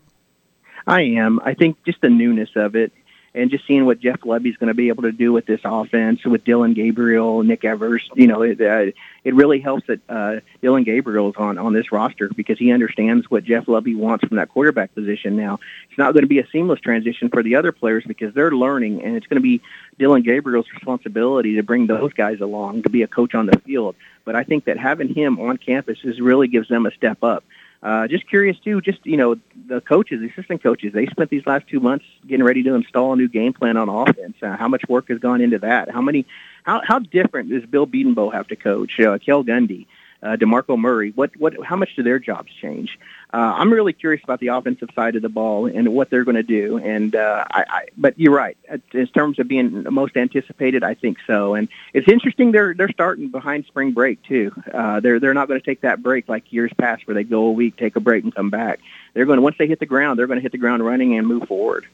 I 0.85 1.01
am. 1.01 1.39
I 1.43 1.55
think 1.55 1.83
just 1.85 2.01
the 2.01 2.09
newness 2.09 2.49
of 2.55 2.75
it 2.75 2.91
and 3.35 3.49
just 3.49 3.65
seeing 3.65 3.85
what 3.85 3.99
Jeff 3.99 4.21
Lebby's 4.21 4.57
going 4.57 4.67
to 4.67 4.73
be 4.73 4.89
able 4.89 5.03
to 5.03 5.11
do 5.11 5.33
with 5.33 5.45
this 5.45 5.61
offense 5.63 6.23
with 6.23 6.43
Dillon 6.43 6.73
Gabriel, 6.73 7.41
Nick 7.43 7.65
Evers, 7.65 8.07
you 8.13 8.27
know, 8.27 8.43
it, 8.43 8.61
uh, 8.61 8.91
it 9.23 9.33
really 9.33 9.59
helps 9.59 9.87
that 9.87 9.99
uh, 10.07 10.39
Dillon 10.61 10.83
Gabriel 10.83 11.29
is 11.29 11.35
on 11.37 11.57
on 11.57 11.73
this 11.73 11.91
roster 11.91 12.29
because 12.29 12.59
he 12.59 12.71
understands 12.71 13.29
what 13.31 13.43
Jeff 13.43 13.65
Lebby 13.65 13.95
wants 13.95 14.25
from 14.25 14.37
that 14.37 14.49
quarterback 14.49 14.93
position. 14.93 15.35
Now, 15.35 15.59
it's 15.89 15.97
not 15.97 16.13
going 16.13 16.23
to 16.23 16.27
be 16.27 16.39
a 16.39 16.47
seamless 16.47 16.79
transition 16.79 17.29
for 17.29 17.41
the 17.41 17.55
other 17.55 17.71
players 17.71 18.03
because 18.05 18.33
they're 18.33 18.51
learning, 18.51 19.03
and 19.03 19.15
it's 19.15 19.27
going 19.27 19.41
to 19.41 19.41
be 19.41 19.61
Dillon 19.97 20.21
Gabriel's 20.21 20.71
responsibility 20.71 21.55
to 21.55 21.63
bring 21.63 21.87
those 21.87 22.13
guys 22.13 22.39
along 22.39 22.83
to 22.83 22.89
be 22.89 23.01
a 23.01 23.07
coach 23.07 23.33
on 23.33 23.47
the 23.47 23.57
field. 23.59 23.95
But 24.25 24.35
I 24.35 24.43
think 24.43 24.65
that 24.65 24.77
having 24.77 25.13
him 25.13 25.39
on 25.39 25.57
campus 25.57 25.99
is 26.03 26.21
really 26.21 26.47
gives 26.47 26.69
them 26.69 26.85
a 26.85 26.91
step 26.91 27.23
up. 27.23 27.43
Uh, 27.83 28.07
just 28.07 28.25
curious 28.29 28.57
too. 28.59 28.79
Just 28.79 29.05
you 29.05 29.17
know, 29.17 29.35
the 29.67 29.81
coaches, 29.81 30.21
the 30.21 30.29
assistant 30.29 30.63
coaches, 30.63 30.93
they 30.93 31.05
spent 31.07 31.29
these 31.29 31.45
last 31.45 31.67
two 31.67 31.81
months 31.81 32.05
getting 32.25 32.45
ready 32.45 32.63
to 32.63 32.73
install 32.75 33.11
a 33.11 33.15
new 33.17 33.27
game 33.27 33.51
plan 33.51 33.75
on 33.75 33.89
offense. 33.89 34.37
Uh, 34.41 34.55
how 34.55 34.69
much 34.69 34.83
work 34.87 35.09
has 35.09 35.19
gone 35.19 35.41
into 35.41 35.59
that? 35.59 35.91
How 35.91 36.01
many? 36.01 36.25
How 36.63 36.81
how 36.81 36.99
different 36.99 37.49
does 37.49 37.65
Bill 37.65 37.85
Bedenbaugh 37.85 38.33
have 38.33 38.47
to 38.47 38.55
coach? 38.55 38.97
Uh, 39.01 39.17
Cale 39.17 39.43
Gundy, 39.43 39.87
uh, 40.21 40.37
Demarco 40.37 40.79
Murray. 40.79 41.11
What 41.11 41.31
what? 41.37 41.55
How 41.61 41.75
much 41.75 41.93
do 41.97 42.03
their 42.03 42.19
jobs 42.19 42.53
change? 42.61 42.97
Uh, 43.33 43.55
I'm 43.57 43.73
really 43.73 43.93
curious 43.93 44.23
about 44.23 44.39
the 44.39 44.47
offensive 44.49 44.89
side 44.93 45.15
of 45.15 45.23
the 45.23 45.29
ball 45.29 45.65
and 45.65 45.89
what 45.89 46.11
they're 46.11 46.23
going 46.23 46.35
to 46.35 46.43
do. 46.43 46.77
And 46.77 47.15
uh, 47.15 47.43
I, 47.49 47.65
I, 47.67 47.85
but 47.97 48.17
you're 48.19 48.33
right. 48.33 48.55
In 48.93 49.07
terms 49.07 49.39
of 49.39 49.47
being 49.47 49.85
most 49.91 50.15
anticipated, 50.15 50.83
I 50.83 50.93
think 50.93 51.17
so. 51.25 51.55
And 51.55 51.67
it's 51.93 52.07
interesting 52.07 52.51
they're 52.51 52.75
they're 52.75 52.91
starting 52.91 53.29
behind 53.29 53.65
spring 53.65 53.91
break 53.91 54.21
too. 54.23 54.51
Uh, 54.71 54.99
they're 54.99 55.19
they're 55.19 55.33
not 55.33 55.47
going 55.47 55.59
to 55.59 55.65
take 55.65 55.81
that 55.81 56.03
break 56.03 56.29
like 56.29 56.53
years 56.53 56.71
past 56.77 57.07
where 57.07 57.15
they 57.15 57.23
go 57.23 57.45
a 57.45 57.51
week, 57.51 57.75
take 57.75 57.95
a 57.95 57.99
break, 57.99 58.23
and 58.23 58.35
come 58.35 58.51
back. 58.51 58.79
They're 59.15 59.25
going 59.25 59.41
once 59.41 59.55
they 59.57 59.67
hit 59.67 59.79
the 59.79 59.87
ground, 59.87 60.19
they're 60.19 60.27
going 60.27 60.37
to 60.37 60.43
hit 60.43 60.51
the 60.51 60.59
ground 60.59 60.85
running 60.85 61.17
and 61.17 61.25
move 61.25 61.47
forward. 61.47 61.87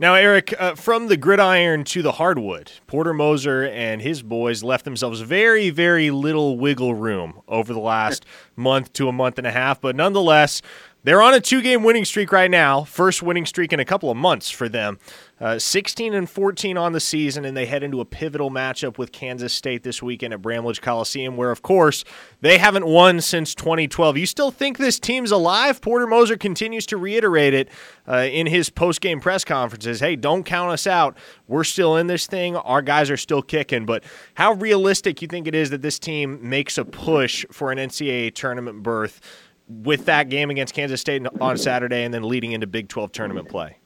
Now, 0.00 0.14
Eric, 0.14 0.54
uh, 0.60 0.76
from 0.76 1.08
the 1.08 1.16
gridiron 1.16 1.82
to 1.86 2.02
the 2.02 2.12
hardwood, 2.12 2.70
Porter 2.86 3.12
Moser 3.12 3.66
and 3.66 4.00
his 4.00 4.22
boys 4.22 4.62
left 4.62 4.84
themselves 4.84 5.22
very, 5.22 5.70
very 5.70 6.12
little 6.12 6.56
wiggle 6.56 6.94
room 6.94 7.40
over 7.48 7.72
the 7.72 7.80
last 7.80 8.24
month 8.56 8.92
to 8.92 9.08
a 9.08 9.12
month 9.12 9.38
and 9.38 9.46
a 9.46 9.50
half. 9.50 9.80
But 9.80 9.96
nonetheless, 9.96 10.62
they're 11.04 11.22
on 11.22 11.32
a 11.32 11.40
two 11.40 11.62
game 11.62 11.84
winning 11.84 12.04
streak 12.04 12.32
right 12.32 12.50
now. 12.50 12.84
First 12.84 13.22
winning 13.22 13.46
streak 13.46 13.72
in 13.72 13.80
a 13.80 13.84
couple 13.84 14.10
of 14.10 14.16
months 14.16 14.50
for 14.50 14.68
them. 14.68 14.98
Uh, 15.40 15.56
16 15.56 16.14
and 16.14 16.28
14 16.28 16.76
on 16.76 16.90
the 16.90 16.98
season, 16.98 17.44
and 17.44 17.56
they 17.56 17.66
head 17.66 17.84
into 17.84 18.00
a 18.00 18.04
pivotal 18.04 18.50
matchup 18.50 18.98
with 18.98 19.12
Kansas 19.12 19.52
State 19.52 19.84
this 19.84 20.02
weekend 20.02 20.34
at 20.34 20.42
Bramlage 20.42 20.80
Coliseum, 20.80 21.36
where, 21.36 21.52
of 21.52 21.62
course, 21.62 22.02
they 22.40 22.58
haven't 22.58 22.84
won 22.84 23.20
since 23.20 23.54
2012. 23.54 24.18
You 24.18 24.26
still 24.26 24.50
think 24.50 24.78
this 24.78 24.98
team's 24.98 25.30
alive? 25.30 25.80
Porter 25.80 26.08
Moser 26.08 26.36
continues 26.36 26.86
to 26.86 26.96
reiterate 26.96 27.54
it 27.54 27.68
uh, 28.08 28.26
in 28.28 28.48
his 28.48 28.68
post 28.68 29.00
game 29.00 29.20
press 29.20 29.44
conferences. 29.44 30.00
Hey, 30.00 30.16
don't 30.16 30.42
count 30.42 30.72
us 30.72 30.88
out. 30.88 31.16
We're 31.46 31.62
still 31.62 31.96
in 31.96 32.08
this 32.08 32.26
thing. 32.26 32.56
Our 32.56 32.82
guys 32.82 33.08
are 33.08 33.16
still 33.16 33.42
kicking. 33.42 33.86
But 33.86 34.02
how 34.34 34.54
realistic 34.54 35.22
you 35.22 35.28
think 35.28 35.46
it 35.46 35.54
is 35.54 35.70
that 35.70 35.82
this 35.82 36.00
team 36.00 36.40
makes 36.48 36.76
a 36.76 36.84
push 36.84 37.46
for 37.52 37.70
an 37.70 37.78
NCAA 37.78 38.34
tournament 38.34 38.82
berth? 38.82 39.20
With 39.68 40.06
that 40.06 40.28
game 40.28 40.50
against 40.50 40.74
Kansas 40.74 41.00
State 41.00 41.26
on 41.40 41.58
Saturday 41.58 42.04
and 42.04 42.12
then 42.12 42.22
leading 42.22 42.52
into 42.52 42.66
Big 42.66 42.88
12 42.88 43.12
tournament 43.12 43.48
play? 43.48 43.78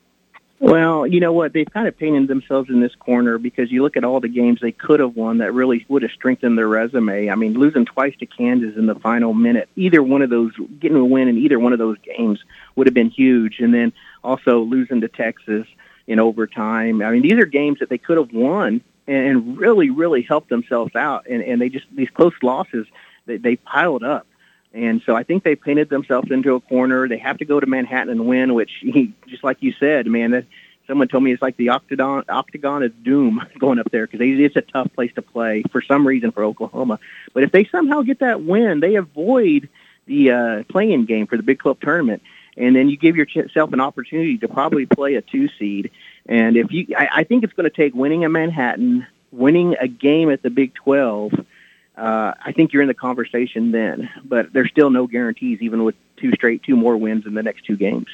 Well, 0.62 1.08
you 1.08 1.18
know 1.18 1.32
what? 1.32 1.52
They've 1.52 1.68
kind 1.68 1.88
of 1.88 1.98
painted 1.98 2.28
themselves 2.28 2.70
in 2.70 2.80
this 2.80 2.94
corner 2.94 3.36
because 3.36 3.72
you 3.72 3.82
look 3.82 3.96
at 3.96 4.04
all 4.04 4.20
the 4.20 4.28
games 4.28 4.60
they 4.62 4.70
could 4.70 5.00
have 5.00 5.16
won 5.16 5.38
that 5.38 5.52
really 5.52 5.84
would 5.88 6.02
have 6.02 6.12
strengthened 6.12 6.56
their 6.56 6.68
resume. 6.68 7.28
I 7.30 7.34
mean, 7.34 7.54
losing 7.54 7.84
twice 7.84 8.14
to 8.20 8.26
Kansas 8.26 8.76
in 8.76 8.86
the 8.86 8.94
final 8.94 9.34
minute, 9.34 9.68
either 9.74 10.04
one 10.04 10.22
of 10.22 10.30
those, 10.30 10.52
getting 10.78 10.98
a 10.98 11.04
win 11.04 11.26
in 11.26 11.36
either 11.36 11.58
one 11.58 11.72
of 11.72 11.80
those 11.80 11.96
games 11.98 12.38
would 12.76 12.86
have 12.86 12.94
been 12.94 13.10
huge. 13.10 13.58
And 13.58 13.74
then 13.74 13.92
also 14.22 14.60
losing 14.60 15.00
to 15.00 15.08
Texas 15.08 15.66
in 16.06 16.20
overtime. 16.20 17.02
I 17.02 17.10
mean, 17.10 17.22
these 17.22 17.40
are 17.40 17.46
games 17.46 17.80
that 17.80 17.88
they 17.88 17.98
could 17.98 18.18
have 18.18 18.32
won 18.32 18.82
and 19.08 19.58
really, 19.58 19.90
really 19.90 20.22
helped 20.22 20.48
themselves 20.48 20.94
out. 20.94 21.26
And, 21.28 21.42
and 21.42 21.60
they 21.60 21.70
just, 21.70 21.86
these 21.96 22.10
close 22.10 22.34
losses, 22.40 22.86
they, 23.26 23.36
they 23.36 23.56
piled 23.56 24.04
up. 24.04 24.28
And 24.74 25.02
so 25.04 25.14
I 25.14 25.22
think 25.22 25.44
they 25.44 25.54
painted 25.54 25.90
themselves 25.90 26.30
into 26.30 26.54
a 26.54 26.60
corner. 26.60 27.06
They 27.06 27.18
have 27.18 27.38
to 27.38 27.44
go 27.44 27.60
to 27.60 27.66
Manhattan 27.66 28.08
and 28.08 28.26
win, 28.26 28.54
which, 28.54 28.70
just 29.28 29.44
like 29.44 29.58
you 29.60 29.72
said, 29.78 30.06
man, 30.06 30.30
that 30.30 30.46
someone 30.86 31.08
told 31.08 31.22
me 31.22 31.32
it's 31.32 31.42
like 31.42 31.56
the 31.56 31.68
octagon 31.70 32.24
octagon 32.28 32.82
of 32.82 33.04
doom 33.04 33.40
going 33.58 33.78
up 33.78 33.90
there 33.90 34.06
because 34.06 34.20
it's 34.22 34.56
a 34.56 34.62
tough 34.62 34.92
place 34.94 35.12
to 35.14 35.22
play 35.22 35.62
for 35.70 35.82
some 35.82 36.06
reason 36.06 36.32
for 36.32 36.44
Oklahoma. 36.44 36.98
But 37.34 37.42
if 37.42 37.52
they 37.52 37.64
somehow 37.66 38.02
get 38.02 38.20
that 38.20 38.42
win, 38.42 38.80
they 38.80 38.96
avoid 38.96 39.68
the 40.06 40.30
uh, 40.30 40.62
playing 40.68 41.04
game 41.04 41.26
for 41.26 41.36
the 41.36 41.42
Big 41.42 41.60
12 41.60 41.80
tournament, 41.80 42.22
and 42.56 42.74
then 42.74 42.88
you 42.88 42.96
give 42.96 43.16
yourself 43.16 43.72
an 43.72 43.80
opportunity 43.80 44.38
to 44.38 44.48
probably 44.48 44.86
play 44.86 45.14
a 45.14 45.22
two 45.22 45.48
seed. 45.58 45.90
And 46.26 46.56
if 46.56 46.72
you, 46.72 46.86
I, 46.96 47.08
I 47.16 47.24
think 47.24 47.44
it's 47.44 47.52
going 47.52 47.70
to 47.70 47.76
take 47.76 47.94
winning 47.94 48.22
in 48.22 48.32
Manhattan, 48.32 49.06
winning 49.30 49.76
a 49.80 49.88
game 49.88 50.30
at 50.30 50.42
the 50.42 50.50
Big 50.50 50.74
12 50.74 51.32
uh, 51.96 52.32
I 52.44 52.52
think 52.52 52.72
you're 52.72 52.82
in 52.82 52.88
the 52.88 52.94
conversation 52.94 53.70
then. 53.72 54.08
But 54.24 54.52
there's 54.52 54.70
still 54.70 54.90
no 54.90 55.06
guarantees, 55.06 55.60
even 55.60 55.84
with 55.84 55.94
two 56.16 56.32
straight, 56.32 56.62
two 56.62 56.76
more 56.76 56.96
wins 56.96 57.26
in 57.26 57.34
the 57.34 57.42
next 57.42 57.64
two 57.64 57.76
games. 57.76 58.06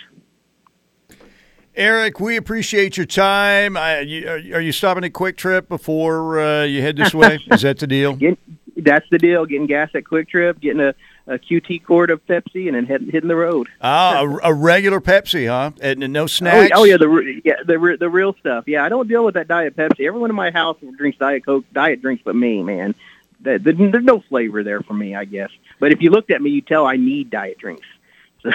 Eric, 1.74 2.18
we 2.18 2.36
appreciate 2.36 2.96
your 2.96 3.06
time. 3.06 3.76
I, 3.76 4.00
you, 4.00 4.28
are 4.28 4.60
you 4.60 4.72
stopping 4.72 5.04
at 5.04 5.12
QuikTrip 5.12 5.68
before 5.68 6.40
uh, 6.40 6.64
you 6.64 6.82
head 6.82 6.96
this 6.96 7.14
way? 7.14 7.38
Is 7.52 7.62
that 7.62 7.78
the 7.78 7.86
deal? 7.86 8.16
Get, 8.16 8.36
that's 8.76 9.08
the 9.10 9.18
deal. 9.18 9.46
Getting 9.46 9.66
gas 9.68 9.90
at 9.94 10.04
QuikTrip, 10.04 10.60
getting 10.60 10.80
a 10.80 10.94
a 11.28 11.38
QT 11.38 11.84
quart 11.84 12.08
of 12.10 12.24
Pepsi 12.26 12.68
and 12.68 12.74
then 12.74 12.86
head, 12.86 13.02
hitting 13.02 13.28
the 13.28 13.36
road. 13.36 13.68
Ah, 13.82 14.22
a, 14.22 14.50
a 14.50 14.54
regular 14.54 14.98
Pepsi, 14.98 15.46
huh? 15.46 15.72
And, 15.78 16.02
and 16.02 16.10
no 16.10 16.22
Oh, 16.22 16.26
snacks. 16.26 16.72
oh 16.74 16.84
yeah, 16.84 16.96
the 16.96 17.40
yeah 17.44 17.56
the 17.66 17.96
the 18.00 18.08
real 18.08 18.34
stuff. 18.40 18.64
Yeah, 18.66 18.82
I 18.82 18.88
don't 18.88 19.06
deal 19.08 19.24
with 19.26 19.34
that 19.34 19.46
diet 19.46 19.76
Pepsi. 19.76 20.06
Everyone 20.06 20.30
in 20.30 20.36
my 20.36 20.50
house 20.50 20.78
drinks 20.96 21.18
diet 21.18 21.44
Coke, 21.44 21.66
diet 21.74 22.00
drinks, 22.00 22.22
but 22.24 22.34
me, 22.34 22.62
man, 22.62 22.94
there's 23.40 24.04
no 24.04 24.20
flavor 24.28 24.62
there 24.64 24.80
for 24.80 24.94
me, 24.94 25.14
I 25.14 25.24
guess. 25.24 25.50
But 25.80 25.92
if 25.92 26.00
you 26.02 26.10
looked 26.10 26.30
at 26.30 26.42
me, 26.42 26.50
you 26.50 26.60
tell 26.60 26.86
I 26.86 26.96
need 26.96 27.30
diet 27.30 27.58
drinks. 27.58 27.86
So, 28.44 28.50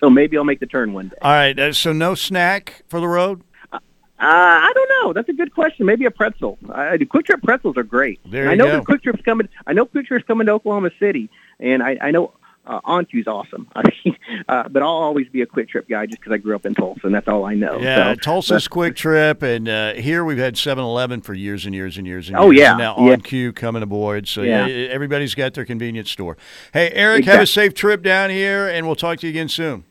so 0.00 0.08
maybe 0.10 0.38
I'll 0.38 0.44
make 0.44 0.60
the 0.60 0.66
turn 0.66 0.94
one 0.94 1.08
day. 1.08 1.16
All 1.20 1.30
right. 1.30 1.58
Uh, 1.58 1.70
so 1.74 1.92
no 1.92 2.14
snack 2.14 2.82
for 2.88 3.00
the 3.00 3.08
road. 3.08 3.42
Uh, 3.70 3.78
I 4.18 4.72
don't 4.74 4.88
know. 4.88 5.12
That's 5.12 5.28
a 5.28 5.34
good 5.34 5.52
question. 5.54 5.84
Maybe 5.84 6.06
a 6.06 6.10
pretzel. 6.10 6.56
I, 6.72 6.96
the 6.96 7.04
QuikTrip 7.04 7.42
pretzels 7.42 7.76
are 7.76 7.82
great. 7.82 8.18
There 8.24 8.42
And 8.44 8.50
I 8.50 8.54
know 8.54 8.64
go. 8.64 8.78
the 8.80 8.86
QuikTrip's 9.10 9.22
coming. 9.26 9.46
I 9.66 9.74
know 9.74 9.84
QuikTrip's 9.84 10.24
coming 10.26 10.46
to 10.46 10.52
Oklahoma 10.54 10.90
City, 10.98 11.28
and 11.60 11.82
I, 11.82 11.98
I 12.00 12.10
know 12.12 12.32
uh, 12.66 12.80
OnCue's 12.82 13.26
awesome. 13.26 13.68
I 13.76 13.82
mean, 14.04 14.16
uh, 14.48 14.68
but 14.68 14.82
I'll 14.82 14.88
always 14.88 15.28
be 15.28 15.42
a 15.42 15.46
QuikTrip 15.46 15.88
guy 15.88 16.06
just 16.06 16.20
because 16.20 16.32
I 16.32 16.38
grew 16.38 16.54
up 16.54 16.66
in 16.66 16.74
Tulsa, 16.74 17.00
and 17.04 17.14
that's 17.14 17.28
all 17.28 17.44
I 17.44 17.54
know. 17.54 17.78
Yeah, 17.80 18.12
So, 18.12 18.14
Tulsa's 18.16 18.68
QuikTrip, 18.68 19.42
and 19.42 19.68
uh, 19.68 19.94
here 19.94 20.24
we've 20.24 20.38
had 20.38 20.54
7-Eleven 20.54 21.20
for 21.22 21.34
years 21.34 21.64
and 21.66 21.74
years 21.74 21.96
and 21.98 22.06
years 22.06 22.28
and 22.28 22.36
Oh, 22.36 22.50
years. 22.50 22.60
yeah, 22.62 22.70
and 22.72 22.78
now 22.78 22.96
yeah. 22.98 23.16
OnCue 23.16 23.54
coming 23.54 23.82
aboard, 23.82 24.28
so 24.28 24.42
yeah. 24.42 24.66
Yeah. 24.66 24.88
everybody's 24.88 25.34
got 25.34 25.54
their 25.54 25.64
convenience 25.64 26.10
store. 26.10 26.36
Hey, 26.72 26.90
Eric, 26.90 27.24
have 27.26 27.40
a 27.42 27.46
safe 27.46 27.74
trip 27.74 28.02
down 28.02 28.30
here, 28.30 28.68
and 28.68 28.86
we'll 28.86 28.96
talk 28.96 29.18
to 29.20 29.26
you 29.26 29.30
again 29.30 29.48
soon. 29.48 29.84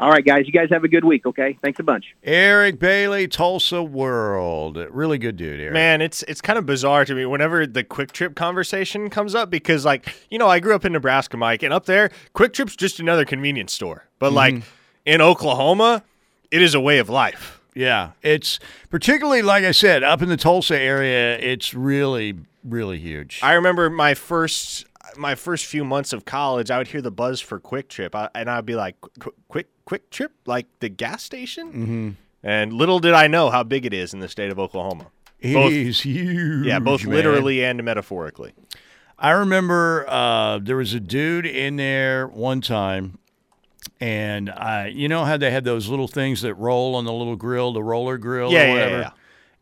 All 0.00 0.10
right, 0.10 0.24
guys. 0.24 0.46
You 0.46 0.52
guys 0.52 0.68
have 0.70 0.82
a 0.82 0.88
good 0.88 1.04
week. 1.04 1.24
Okay. 1.24 1.56
Thanks 1.62 1.78
a 1.78 1.82
bunch. 1.82 2.16
Eric 2.22 2.78
Bailey, 2.78 3.28
Tulsa 3.28 3.82
World, 3.82 4.76
really 4.90 5.18
good 5.18 5.36
dude, 5.36 5.60
Eric. 5.60 5.72
Man, 5.72 6.02
it's 6.02 6.22
it's 6.24 6.40
kind 6.40 6.58
of 6.58 6.66
bizarre 6.66 7.04
to 7.04 7.14
me 7.14 7.24
whenever 7.26 7.66
the 7.66 7.84
QuikTrip 7.84 8.34
conversation 8.34 9.08
comes 9.08 9.34
up 9.34 9.50
because 9.50 9.84
like, 9.84 10.14
you 10.30 10.38
know, 10.38 10.48
I 10.48 10.58
grew 10.58 10.74
up 10.74 10.84
in 10.84 10.92
Nebraska, 10.92 11.36
Mike, 11.36 11.62
and 11.62 11.72
up 11.72 11.86
there, 11.86 12.10
QuikTrip's 12.34 12.76
just 12.76 12.98
another 12.98 13.24
convenience 13.24 13.72
store. 13.72 14.06
But 14.18 14.28
mm-hmm. 14.28 14.36
like 14.36 14.62
in 15.04 15.20
Oklahoma, 15.20 16.02
it 16.50 16.60
is 16.60 16.74
a 16.74 16.80
way 16.80 16.98
of 16.98 17.08
life. 17.08 17.60
Yeah, 17.74 18.12
it's 18.22 18.58
particularly 18.90 19.42
like 19.42 19.64
I 19.64 19.72
said 19.72 20.02
up 20.02 20.22
in 20.22 20.28
the 20.28 20.36
Tulsa 20.36 20.78
area. 20.78 21.38
It's 21.38 21.72
really, 21.72 22.34
really 22.64 22.98
huge. 22.98 23.40
I 23.42 23.52
remember 23.54 23.90
my 23.90 24.14
first 24.14 24.86
my 25.16 25.34
first 25.34 25.66
few 25.66 25.84
months 25.84 26.12
of 26.12 26.24
college, 26.24 26.70
I 26.70 26.78
would 26.78 26.88
hear 26.88 27.00
the 27.02 27.10
buzz 27.10 27.40
for 27.40 27.58
QuikTrip, 27.60 28.14
I, 28.14 28.28
and 28.34 28.50
I'd 28.50 28.66
be 28.66 28.74
like, 28.74 28.96
"Qu- 29.18 29.34
"Quick, 29.48 29.68
QuikTrip, 29.86 30.30
like 30.46 30.66
the 30.80 30.88
gas 30.88 31.22
station." 31.22 31.68
Mm-hmm. 31.72 32.10
And 32.42 32.72
little 32.72 32.98
did 32.98 33.14
I 33.14 33.26
know 33.26 33.50
how 33.50 33.62
big 33.62 33.86
it 33.86 33.94
is 33.94 34.12
in 34.12 34.20
the 34.20 34.28
state 34.28 34.50
of 34.50 34.58
Oklahoma. 34.58 35.06
It 35.40 35.54
Both- 35.54 35.72
is 35.72 36.00
huge. 36.02 36.66
Yeah, 36.66 36.78
both 36.78 37.04
man. 37.04 37.14
literally 37.14 37.64
and 37.64 37.82
metaphorically. 37.82 38.52
I 39.18 39.30
remember 39.30 40.04
uh, 40.08 40.58
there 40.58 40.76
was 40.76 40.92
a 40.94 41.00
dude 41.00 41.46
in 41.46 41.76
there 41.76 42.26
one 42.26 42.60
time, 42.60 43.18
and 44.00 44.50
I, 44.50 44.88
you 44.88 45.08
know 45.08 45.24
how 45.24 45.36
they 45.36 45.50
had 45.50 45.64
those 45.64 45.88
little 45.88 46.08
things 46.08 46.42
that 46.42 46.54
roll 46.54 46.94
on 46.96 47.04
the 47.04 47.12
little 47.12 47.36
grill, 47.36 47.72
the 47.72 47.82
roller 47.82 48.18
grill 48.18 48.50
Yeah, 48.52 48.72
or 48.72 48.76
yeah, 48.76 48.88
yeah. 48.88 49.10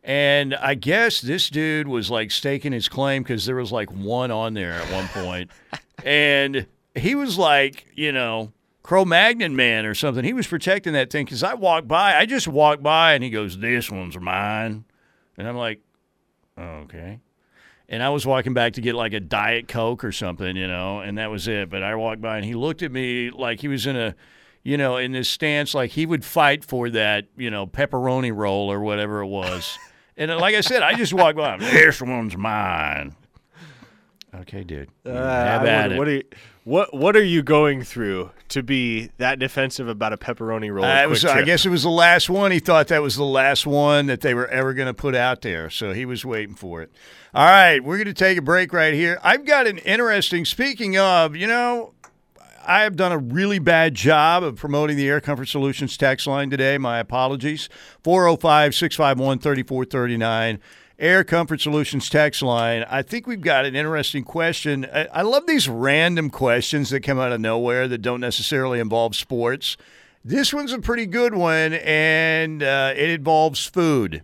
And 0.03 0.53
I 0.55 0.75
guess 0.75 1.21
this 1.21 1.49
dude 1.49 1.87
was 1.87 2.11
like 2.11 2.29
staking 2.31 2.73
his 2.73 2.89
claim 2.89 3.23
because 3.23 3.45
there 3.45 3.55
was 3.55 3.71
like 3.71 3.89
one 3.91 4.31
on 4.31 4.53
there 4.53 4.73
at 4.73 4.91
one 4.91 5.07
point, 5.07 5.51
and 6.05 6.67
he 6.93 7.15
was 7.15 7.37
like, 7.37 7.85
you 7.95 8.11
know, 8.11 8.51
Cro-Magnon 8.83 9.55
man 9.55 9.85
or 9.85 9.95
something. 9.95 10.25
He 10.25 10.33
was 10.33 10.45
protecting 10.45 10.91
that 10.93 11.09
thing 11.09 11.25
because 11.25 11.41
I 11.41 11.53
walked 11.53 11.87
by. 11.87 12.17
I 12.17 12.25
just 12.25 12.49
walked 12.49 12.83
by, 12.83 13.13
and 13.13 13.23
he 13.23 13.29
goes, 13.29 13.57
"This 13.57 13.89
one's 13.89 14.19
mine," 14.19 14.83
and 15.37 15.47
I'm 15.47 15.55
like, 15.55 15.79
oh, 16.57 16.83
"Okay." 16.83 17.19
and 17.89 18.01
I 18.01 18.09
was 18.09 18.25
walking 18.25 18.53
back 18.55 18.73
to 18.73 18.81
get 18.81 18.95
like 18.95 19.13
a 19.13 19.19
diet 19.19 19.67
coke 19.67 20.03
or 20.03 20.11
something, 20.11 20.55
you 20.55 20.67
know, 20.67 21.01
and 21.01 21.17
that 21.17 21.29
was 21.29 21.47
it. 21.47 21.69
But 21.69 21.83
I 21.83 21.93
walked 21.95 22.21
by 22.21 22.37
and 22.37 22.45
he 22.45 22.55
looked 22.55 22.81
at 22.81 22.91
me 22.91 23.29
like 23.29 23.59
he 23.59 23.67
was 23.67 23.85
in 23.85 23.95
a, 23.95 24.15
you 24.63 24.77
know, 24.77 24.97
in 24.97 25.11
this 25.11 25.29
stance 25.29 25.75
like 25.75 25.91
he 25.91 26.05
would 26.05 26.25
fight 26.25 26.63
for 26.65 26.89
that, 26.89 27.25
you 27.37 27.51
know, 27.51 27.67
pepperoni 27.67 28.35
roll 28.35 28.71
or 28.71 28.79
whatever 28.79 29.21
it 29.21 29.27
was. 29.27 29.77
and 30.17 30.31
uh, 30.31 30.39
like 30.39 30.55
I 30.55 30.61
said, 30.61 30.83
I 30.83 30.95
just 30.95 31.13
walked 31.13 31.37
by. 31.37 31.57
This 31.59 32.01
one's 32.01 32.37
mine. 32.37 33.15
Okay, 34.35 34.63
dude. 34.63 34.89
Uh, 35.05 35.11
Have 35.13 35.65
at 35.65 35.91
it. 35.91 35.97
what 35.97 36.07
are 36.07 36.11
you, 36.11 36.23
what 36.63 36.93
what 36.93 37.15
are 37.15 37.23
you 37.23 37.43
going 37.43 37.83
through 37.83 38.31
to 38.49 38.63
be 38.63 39.11
that 39.17 39.37
defensive 39.37 39.87
about 39.87 40.11
a 40.11 40.17
pepperoni 40.17 40.73
roll? 40.73 40.85
Uh, 40.85 41.07
was, 41.07 41.23
I 41.23 41.43
guess 41.43 41.65
it 41.65 41.69
was 41.69 41.83
the 41.83 41.89
last 41.89 42.29
one. 42.29 42.51
He 42.51 42.59
thought 42.59 42.87
that 42.87 43.01
was 43.01 43.15
the 43.15 43.23
last 43.25 43.67
one 43.67 44.07
that 44.07 44.21
they 44.21 44.33
were 44.33 44.47
ever 44.47 44.73
going 44.73 44.87
to 44.87 44.93
put 44.93 45.13
out 45.13 45.41
there. 45.41 45.69
So 45.69 45.93
he 45.93 46.05
was 46.05 46.25
waiting 46.25 46.55
for 46.55 46.81
it. 46.81 46.91
All 47.35 47.45
right, 47.45 47.83
we're 47.83 47.97
going 47.97 48.07
to 48.07 48.13
take 48.13 48.37
a 48.37 48.41
break 48.41 48.73
right 48.73 48.93
here. 48.93 49.19
I've 49.23 49.45
got 49.45 49.67
an 49.67 49.77
interesting, 49.79 50.45
speaking 50.45 50.97
of, 50.97 51.35
you 51.35 51.47
know, 51.47 51.93
I 52.65 52.83
have 52.83 52.95
done 52.95 53.11
a 53.11 53.17
really 53.17 53.59
bad 53.59 53.93
job 53.93 54.43
of 54.43 54.55
promoting 54.55 54.95
the 54.95 55.09
Air 55.09 55.19
Comfort 55.19 55.47
Solutions 55.47 55.97
text 55.97 56.27
line 56.27 56.49
today. 56.49 56.77
My 56.77 56.99
apologies. 56.99 57.67
405 58.03 58.73
651 58.73 59.39
3439. 59.39 60.59
Air 60.99 61.23
Comfort 61.23 61.59
Solutions 61.59 62.09
text 62.09 62.41
line. 62.41 62.85
I 62.89 63.01
think 63.01 63.27
we've 63.27 63.41
got 63.41 63.65
an 63.65 63.75
interesting 63.75 64.23
question. 64.23 64.87
I, 64.93 65.05
I 65.05 65.21
love 65.23 65.45
these 65.47 65.67
random 65.67 66.29
questions 66.29 66.89
that 66.91 67.01
come 67.01 67.19
out 67.19 67.31
of 67.31 67.41
nowhere 67.41 67.87
that 67.87 67.97
don't 67.97 68.21
necessarily 68.21 68.79
involve 68.79 69.15
sports. 69.15 69.75
This 70.23 70.53
one's 70.53 70.71
a 70.71 70.79
pretty 70.79 71.05
good 71.05 71.35
one, 71.35 71.73
and 71.73 72.63
uh, 72.63 72.93
it 72.95 73.09
involves 73.09 73.65
food. 73.65 74.23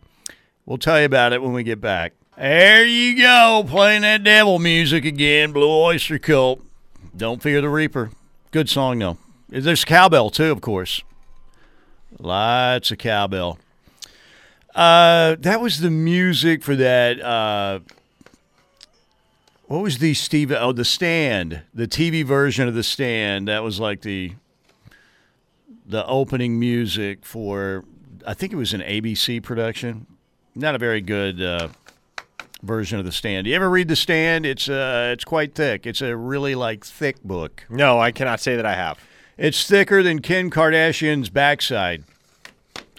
We'll 0.65 0.77
tell 0.77 0.99
you 0.99 1.05
about 1.05 1.33
it 1.33 1.41
when 1.41 1.51
we 1.51 1.63
get 1.63 1.81
back. 1.81 2.13
There 2.37 2.85
you 2.85 3.17
go, 3.17 3.65
playing 3.67 4.03
that 4.03 4.23
devil 4.23 4.59
music 4.59 5.03
again, 5.03 5.51
Blue 5.51 5.69
Oyster 5.69 6.19
Cult. 6.19 6.63
Don't 7.17 7.41
fear 7.41 7.59
the 7.59 7.67
Reaper. 7.67 8.11
Good 8.51 8.67
song, 8.67 8.97
though. 8.97 9.17
There's 9.47 9.85
cowbell, 9.85 10.31
too, 10.31 10.51
of 10.51 10.59
course. 10.59 11.03
Lots 12.17 12.89
of 12.89 12.97
cowbell. 12.97 13.59
Uh, 14.73 15.35
that 15.39 15.61
was 15.61 15.81
the 15.81 15.91
music 15.91 16.63
for 16.63 16.76
that. 16.76 17.21
Uh, 17.21 17.80
what 19.65 19.84
was 19.84 19.99
the 19.99 20.15
Steve? 20.15 20.51
Oh, 20.51 20.71
the 20.71 20.84
Stand, 20.84 21.61
the 21.76 21.88
TV 21.88 22.26
version 22.26 22.67
of 22.67 22.73
the 22.73 22.81
Stand. 22.81 23.47
That 23.47 23.61
was 23.63 23.80
like 23.80 24.01
the 24.01 24.34
the 25.85 26.05
opening 26.07 26.59
music 26.59 27.26
for. 27.26 27.84
I 28.26 28.34
think 28.34 28.51
it 28.51 28.55
was 28.55 28.73
an 28.73 28.81
ABC 28.81 29.43
production. 29.43 30.07
Not 30.55 30.73
a 30.73 30.80
very 30.80 31.01
good 31.01 31.39
uh, 31.39 31.67
version 32.61 32.99
of 32.99 33.06
the 33.06 33.11
Stand. 33.11 33.48
You 33.48 33.56
ever 33.56 33.69
read 33.69 33.88
the 33.88 33.95
Stand? 33.95 34.45
It's 34.45 34.68
uh, 34.69 35.11
it's 35.14 35.23
quite 35.23 35.56
thick. 35.56 35.86
It's 35.88 36.02
a 36.02 36.15
really 36.15 36.56
like 36.56 36.86
thick 36.86 37.23
book. 37.23 37.65
No, 37.69 37.99
I 37.99 38.11
cannot 38.11 38.40
say 38.40 38.56
that 38.56 38.65
I 38.65 38.76
have. 38.76 38.99
It's 39.38 39.65
thicker 39.68 40.03
than 40.03 40.22
Kim 40.22 40.49
Kardashian's 40.52 41.30
backside. 41.30 42.03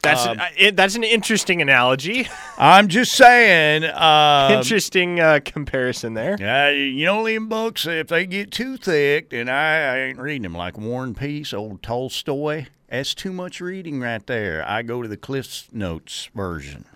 That's 0.02 0.24
Um, 0.24 0.40
an, 0.40 0.46
it, 0.56 0.76
that's 0.76 0.96
an 0.96 1.04
interesting 1.04 1.60
analogy. 1.60 2.26
I'm 2.58 2.88
just 2.88 3.12
saying. 3.12 3.84
Uh, 3.84 4.48
interesting 4.56 5.20
uh, 5.20 5.40
comparison 5.44 6.14
there. 6.14 6.38
Uh, 6.40 6.70
you 6.70 7.04
know, 7.04 7.26
them 7.26 7.48
books, 7.50 7.86
if 7.86 8.08
they 8.08 8.24
get 8.24 8.50
too 8.50 8.78
thick, 8.78 9.34
and 9.34 9.50
I, 9.50 9.94
I 9.94 9.98
ain't 9.98 10.18
reading 10.18 10.42
them. 10.42 10.54
Like 10.54 10.78
War 10.78 11.04
and 11.04 11.14
Peace, 11.14 11.52
old 11.52 11.82
Tolstoy. 11.82 12.66
That's 12.88 13.14
too 13.14 13.32
much 13.32 13.60
reading 13.60 14.00
right 14.00 14.26
there. 14.26 14.64
I 14.66 14.80
go 14.80 15.02
to 15.02 15.08
the 15.08 15.18
Cliff's 15.18 15.68
Notes 15.70 16.30
version. 16.34 16.86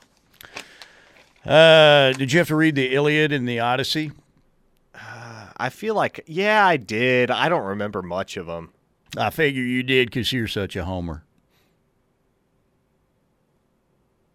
Uh, 1.46 2.12
did 2.12 2.32
you 2.32 2.38
have 2.38 2.48
to 2.48 2.56
read 2.56 2.74
the 2.74 2.94
Iliad 2.94 3.32
and 3.32 3.46
the 3.48 3.60
Odyssey? 3.60 4.12
Uh, 4.94 5.46
I 5.56 5.68
feel 5.68 5.94
like 5.94 6.24
yeah, 6.26 6.66
I 6.66 6.76
did. 6.76 7.30
I 7.30 7.48
don't 7.48 7.64
remember 7.64 8.02
much 8.02 8.36
of 8.36 8.46
them. 8.46 8.72
I 9.16 9.30
figure 9.30 9.62
you 9.62 9.82
did 9.82 10.08
because 10.08 10.32
you're 10.32 10.48
such 10.48 10.74
a 10.74 10.84
homer. 10.84 11.24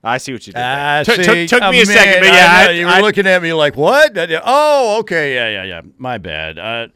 I 0.04 0.18
see 0.18 0.32
what 0.32 0.48
you 0.48 0.54
did. 0.54 0.62
I 0.62 1.04
there. 1.04 1.16
Took- 1.16 1.26
see. 1.26 1.48
took, 1.48 1.60
took 1.62 1.72
me 1.72 1.82
a, 1.82 1.86
man, 1.86 1.86
second, 1.86 2.20
but 2.22 2.28
yeah, 2.28 2.64
know. 2.64 2.70
I, 2.70 2.72
you 2.72 2.86
were 2.86 2.92
I- 2.92 3.02
looking 3.02 3.28
at 3.28 3.42
me 3.42 3.52
like, 3.54 3.76
what? 3.76 4.14
Oh, 4.46 5.00
okay, 5.00 5.36
yeah, 5.36 5.50
yeah, 5.50 5.64
yeah. 5.64 5.82
My 5.98 6.18
bad. 6.18 6.58
Uh, 6.58 6.88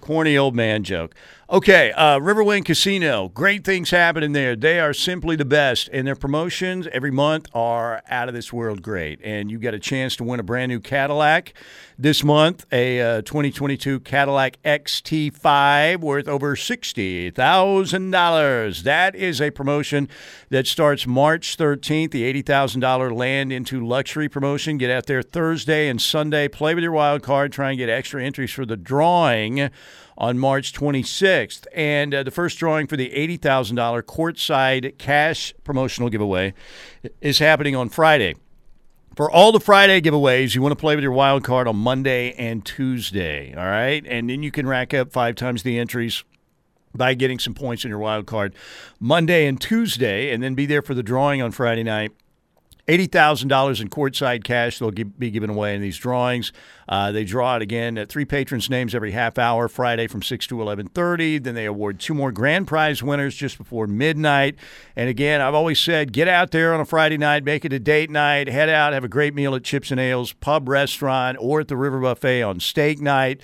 corny 0.00 0.38
old 0.38 0.54
man 0.54 0.82
joke. 0.84 1.14
Okay, 1.50 1.92
uh, 1.92 2.18
Riverwind 2.18 2.66
Casino. 2.66 3.30
Great 3.30 3.64
things 3.64 3.88
happening 3.88 4.32
there. 4.32 4.54
They 4.54 4.80
are 4.80 4.92
simply 4.92 5.34
the 5.34 5.46
best, 5.46 5.88
and 5.94 6.06
their 6.06 6.14
promotions 6.14 6.86
every 6.92 7.10
month 7.10 7.46
are 7.54 8.02
out 8.10 8.28
of 8.28 8.34
this 8.34 8.52
world 8.52 8.82
great. 8.82 9.18
And 9.24 9.50
you 9.50 9.58
got 9.58 9.72
a 9.72 9.78
chance 9.78 10.14
to 10.16 10.24
win 10.24 10.40
a 10.40 10.42
brand 10.42 10.68
new 10.68 10.78
Cadillac 10.78 11.54
this 11.98 12.22
month, 12.22 12.66
a 12.70 13.00
uh, 13.00 13.22
2022 13.22 14.00
Cadillac 14.00 14.58
XT5 14.62 16.00
worth 16.00 16.28
over 16.28 16.54
$60,000. 16.54 18.82
That 18.82 19.14
is 19.14 19.40
a 19.40 19.50
promotion 19.50 20.10
that 20.50 20.66
starts 20.66 21.06
March 21.06 21.56
13th, 21.56 22.10
the 22.10 22.30
$80,000 22.42 23.16
land 23.16 23.54
into 23.54 23.86
luxury 23.86 24.28
promotion. 24.28 24.76
Get 24.76 24.90
out 24.90 25.06
there 25.06 25.22
Thursday 25.22 25.88
and 25.88 25.98
Sunday, 25.98 26.46
play 26.46 26.74
with 26.74 26.84
your 26.84 26.92
wild 26.92 27.22
card, 27.22 27.52
try 27.52 27.70
and 27.70 27.78
get 27.78 27.88
extra 27.88 28.22
entries 28.22 28.50
for 28.50 28.66
the 28.66 28.76
drawing 28.76 29.70
on 30.18 30.38
March 30.38 30.72
26th. 30.72 31.66
And 31.74 32.12
uh, 32.12 32.22
the 32.24 32.30
first 32.30 32.58
drawing 32.58 32.88
for 32.88 32.96
the 32.96 33.10
$80,000 33.10 34.02
courtside 34.02 34.98
cash 34.98 35.54
promotional 35.64 36.10
giveaway 36.10 36.52
is 37.20 37.38
happening 37.38 37.74
on 37.74 37.88
Friday. 37.88 38.34
For 39.16 39.30
all 39.30 39.50
the 39.50 39.60
Friday 39.60 40.00
giveaways, 40.00 40.54
you 40.54 40.62
want 40.62 40.72
to 40.72 40.76
play 40.76 40.94
with 40.94 41.02
your 41.02 41.12
wild 41.12 41.42
card 41.42 41.66
on 41.66 41.76
Monday 41.76 42.34
and 42.34 42.64
Tuesday, 42.64 43.54
all 43.56 43.64
right? 43.64 44.04
And 44.06 44.28
then 44.28 44.42
you 44.42 44.50
can 44.50 44.66
rack 44.66 44.92
up 44.92 45.12
five 45.12 45.34
times 45.34 45.62
the 45.62 45.78
entries 45.78 46.22
by 46.94 47.14
getting 47.14 47.38
some 47.38 47.54
points 47.54 47.84
in 47.84 47.90
your 47.90 47.98
wild 47.98 48.26
card 48.26 48.54
Monday 49.00 49.46
and 49.46 49.60
Tuesday, 49.60 50.32
and 50.32 50.42
then 50.42 50.54
be 50.54 50.66
there 50.66 50.82
for 50.82 50.94
the 50.94 51.02
drawing 51.02 51.42
on 51.42 51.52
Friday 51.52 51.82
night. 51.82 52.12
$80,000 52.88 53.80
in 53.82 53.88
courtside 53.90 54.42
cash 54.44 54.78
they'll 54.78 54.90
be 54.90 55.30
given 55.30 55.50
away 55.50 55.74
in 55.74 55.82
these 55.82 55.98
drawings. 55.98 56.52
Uh, 56.88 57.12
they 57.12 57.22
draw 57.22 57.56
it 57.56 57.62
again 57.62 57.98
at 57.98 58.08
three 58.08 58.24
patrons' 58.24 58.70
names 58.70 58.94
every 58.94 59.10
half 59.10 59.36
hour, 59.36 59.68
Friday 59.68 60.06
from 60.06 60.22
6 60.22 60.46
to 60.46 60.56
11.30. 60.56 61.42
Then 61.42 61.54
they 61.54 61.66
award 61.66 62.00
two 62.00 62.14
more 62.14 62.32
grand 62.32 62.66
prize 62.66 63.02
winners 63.02 63.36
just 63.36 63.58
before 63.58 63.86
midnight. 63.86 64.56
And 64.96 65.10
again, 65.10 65.42
I've 65.42 65.54
always 65.54 65.78
said, 65.78 66.12
get 66.14 66.28
out 66.28 66.50
there 66.50 66.72
on 66.72 66.80
a 66.80 66.86
Friday 66.86 67.18
night, 67.18 67.44
make 67.44 67.66
it 67.66 67.74
a 67.74 67.78
date 67.78 68.10
night, 68.10 68.48
head 68.48 68.70
out, 68.70 68.94
have 68.94 69.04
a 69.04 69.08
great 69.08 69.34
meal 69.34 69.54
at 69.54 69.64
Chips 69.64 69.90
and 69.90 70.00
Ales 70.00 70.32
Pub 70.32 70.66
Restaurant 70.66 71.36
or 71.40 71.60
at 71.60 71.68
the 71.68 71.76
River 71.76 72.00
Buffet 72.00 72.42
on 72.42 72.58
steak 72.58 73.00
night 73.00 73.42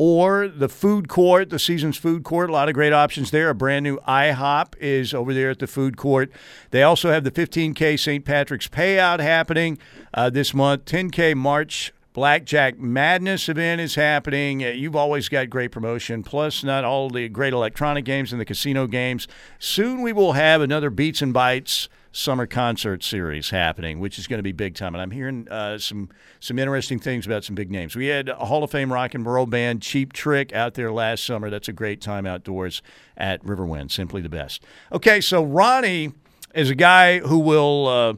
or 0.00 0.46
the 0.46 0.68
food 0.68 1.08
court, 1.08 1.50
the 1.50 1.58
season's 1.58 1.96
food 1.96 2.22
court. 2.22 2.48
A 2.48 2.52
lot 2.52 2.68
of 2.68 2.74
great 2.74 2.92
options 2.92 3.32
there. 3.32 3.50
A 3.50 3.54
brand 3.54 3.82
new 3.82 3.98
IHOP 4.06 4.74
is 4.78 5.12
over 5.12 5.34
there 5.34 5.50
at 5.50 5.58
the 5.58 5.66
food 5.66 5.96
court. 5.96 6.30
They 6.70 6.84
also 6.84 7.10
have 7.10 7.24
the 7.24 7.32
15K 7.32 7.98
St. 7.98 8.24
Patrick's 8.24 8.68
payout 8.68 9.18
happening 9.18 9.76
uh, 10.14 10.30
this 10.30 10.54
month. 10.54 10.84
10K 10.84 11.34
March 11.34 11.92
Blackjack 12.12 12.78
Madness 12.78 13.48
event 13.48 13.80
is 13.80 13.96
happening. 13.96 14.64
Uh, 14.64 14.68
you've 14.68 14.94
always 14.94 15.28
got 15.28 15.50
great 15.50 15.72
promotion, 15.72 16.22
plus 16.22 16.62
not 16.62 16.84
all 16.84 17.10
the 17.10 17.28
great 17.28 17.52
electronic 17.52 18.04
games 18.04 18.30
and 18.30 18.40
the 18.40 18.44
casino 18.44 18.86
games. 18.86 19.26
Soon 19.58 20.00
we 20.00 20.12
will 20.12 20.34
have 20.34 20.60
another 20.60 20.90
Beats 20.90 21.22
and 21.22 21.34
Bites 21.34 21.88
summer 22.18 22.46
concert 22.46 23.04
series 23.04 23.50
happening, 23.50 24.00
which 24.00 24.18
is 24.18 24.26
going 24.26 24.38
to 24.38 24.42
be 24.42 24.50
big 24.50 24.74
time. 24.74 24.92
And 24.92 25.00
I'm 25.00 25.12
hearing 25.12 25.46
uh, 25.48 25.78
some 25.78 26.08
some 26.40 26.58
interesting 26.58 26.98
things 26.98 27.26
about 27.26 27.44
some 27.44 27.54
big 27.54 27.70
names. 27.70 27.94
We 27.94 28.06
had 28.06 28.28
a 28.28 28.46
Hall 28.46 28.64
of 28.64 28.70
Fame 28.72 28.92
rock 28.92 29.14
and 29.14 29.24
roll 29.24 29.46
band 29.46 29.82
Cheap 29.82 30.12
Trick 30.12 30.52
out 30.52 30.74
there 30.74 30.90
last 30.90 31.24
summer. 31.24 31.48
That's 31.48 31.68
a 31.68 31.72
great 31.72 32.00
time 32.00 32.26
outdoors 32.26 32.82
at 33.16 33.42
Riverwind. 33.44 33.92
Simply 33.92 34.20
the 34.20 34.28
best. 34.28 34.64
Okay, 34.92 35.20
so 35.20 35.44
Ronnie 35.44 36.12
is 36.54 36.70
a 36.70 36.74
guy 36.74 37.20
who 37.20 37.38
will. 37.38 37.86
Uh, 37.86 38.14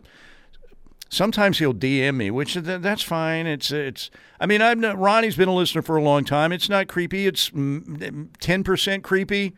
sometimes 1.10 1.58
he'll 1.58 1.74
DM 1.74 2.16
me, 2.16 2.30
which 2.30 2.54
that's 2.54 3.02
fine. 3.02 3.46
It's 3.46 3.70
it's. 3.70 4.10
I 4.40 4.46
mean, 4.46 4.62
I've 4.62 4.78
not, 4.78 4.98
Ronnie's 4.98 5.36
been 5.36 5.48
a 5.48 5.54
listener 5.54 5.82
for 5.82 5.96
a 5.96 6.02
long 6.02 6.24
time. 6.24 6.52
It's 6.52 6.70
not 6.70 6.88
creepy. 6.88 7.26
It's 7.26 7.50
ten 7.50 8.64
percent 8.64 9.04
creepy. 9.04 9.54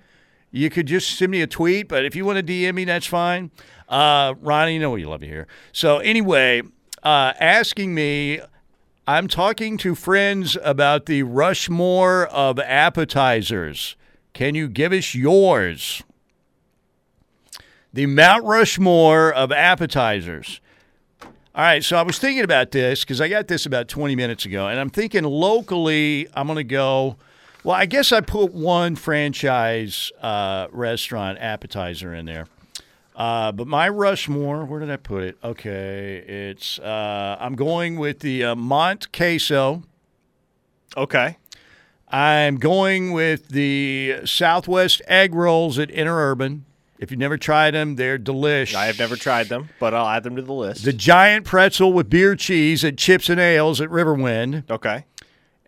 You 0.54 0.68
could 0.68 0.86
just 0.86 1.16
send 1.16 1.30
me 1.30 1.40
a 1.40 1.46
tweet, 1.46 1.88
but 1.88 2.04
if 2.04 2.14
you 2.14 2.26
want 2.26 2.36
to 2.36 2.42
DM 2.42 2.74
me, 2.74 2.84
that's 2.84 3.06
fine. 3.06 3.50
Uh, 3.92 4.34
Ronnie, 4.40 4.72
you 4.72 4.80
know 4.80 4.90
we 4.90 5.04
love 5.04 5.22
you 5.22 5.28
here. 5.28 5.46
So 5.70 5.98
anyway, 5.98 6.62
uh, 7.02 7.34
asking 7.38 7.94
me, 7.94 8.40
I'm 9.06 9.28
talking 9.28 9.76
to 9.78 9.94
friends 9.94 10.56
about 10.64 11.04
the 11.04 11.24
Rushmore 11.24 12.26
of 12.28 12.58
appetizers. 12.58 13.96
Can 14.32 14.54
you 14.54 14.68
give 14.68 14.92
us 14.92 15.14
yours? 15.14 16.02
The 17.92 18.06
Mount 18.06 18.44
Rushmore 18.44 19.30
of 19.30 19.52
appetizers. 19.52 20.62
All 21.22 21.30
right, 21.62 21.84
so 21.84 21.98
I 21.98 22.02
was 22.02 22.18
thinking 22.18 22.44
about 22.44 22.70
this 22.70 23.04
because 23.04 23.20
I 23.20 23.28
got 23.28 23.46
this 23.46 23.66
about 23.66 23.88
20 23.88 24.16
minutes 24.16 24.46
ago, 24.46 24.68
and 24.68 24.80
I'm 24.80 24.88
thinking 24.88 25.24
locally, 25.24 26.28
I'm 26.32 26.46
going 26.46 26.56
to 26.56 26.64
go. 26.64 27.16
Well, 27.62 27.76
I 27.76 27.84
guess 27.84 28.10
I 28.10 28.22
put 28.22 28.54
one 28.54 28.96
franchise 28.96 30.10
uh, 30.22 30.68
restaurant 30.72 31.36
appetizer 31.40 32.14
in 32.14 32.24
there. 32.24 32.46
Uh, 33.14 33.52
but 33.52 33.66
my 33.66 33.88
Rushmore, 33.88 34.64
where 34.64 34.80
did 34.80 34.90
I 34.90 34.96
put 34.96 35.22
it? 35.22 35.36
Okay, 35.44 36.16
it's 36.26 36.78
uh, 36.78 37.36
I'm 37.38 37.54
going 37.54 37.98
with 37.98 38.20
the 38.20 38.44
uh, 38.44 38.54
Mont 38.54 39.12
Queso. 39.12 39.82
Okay. 40.96 41.36
I'm 42.08 42.58
going 42.58 43.12
with 43.12 43.48
the 43.48 44.20
Southwest 44.26 45.00
egg 45.06 45.34
rolls 45.34 45.78
at 45.78 45.88
Interurban. 45.88 46.62
If 46.98 47.10
you've 47.10 47.18
never 47.18 47.38
tried 47.38 47.72
them, 47.72 47.96
they're 47.96 48.18
delish. 48.18 48.74
I 48.74 48.86
have 48.86 48.98
never 48.98 49.16
tried 49.16 49.48
them, 49.48 49.70
but 49.80 49.92
I'll 49.94 50.06
add 50.06 50.22
them 50.22 50.36
to 50.36 50.42
the 50.42 50.52
list. 50.52 50.84
The 50.84 50.92
giant 50.92 51.46
pretzel 51.46 51.92
with 51.92 52.08
beer 52.10 52.36
cheese 52.36 52.84
at 52.84 52.96
Chips 52.96 53.28
and 53.28 53.40
Ales 53.40 53.80
at 53.80 53.88
Riverwind. 53.88 54.70
Okay. 54.70 55.06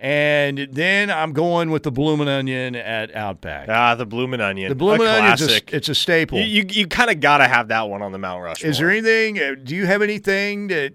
And 0.05 0.69
then 0.71 1.11
I'm 1.11 1.33
going 1.33 1.71
with 1.71 1.83
the 1.83 1.91
bloomin' 1.91 2.29
onion 2.29 2.77
at 2.77 3.17
Outback. 3.17 3.71
Ah, 3.71 3.95
the 3.95 4.05
bloomin' 4.05 4.39
onion. 4.39 4.69
The 4.69 4.75
bloomin' 4.75 5.07
onion 5.07 5.33
is 5.33 5.41
a, 5.51 5.75
it's 5.75 5.89
a 5.89 5.95
staple. 5.95 6.39
You 6.39 6.45
you, 6.45 6.67
you 6.69 6.87
kind 6.87 7.11
of 7.11 7.21
got 7.21 7.39
to 7.39 7.49
have 7.49 7.69
that 7.69 7.89
one 7.89 8.03
on 8.03 8.13
the 8.13 8.19
Mount 8.19 8.43
Rushmore. 8.43 8.71
Is 8.71 8.77
there 8.77 8.91
anything? 8.91 9.39
uh, 9.39 9.55
Do 9.63 9.75
you 9.75 9.87
have 9.87 10.03
anything 10.03 10.67
that 10.67 10.93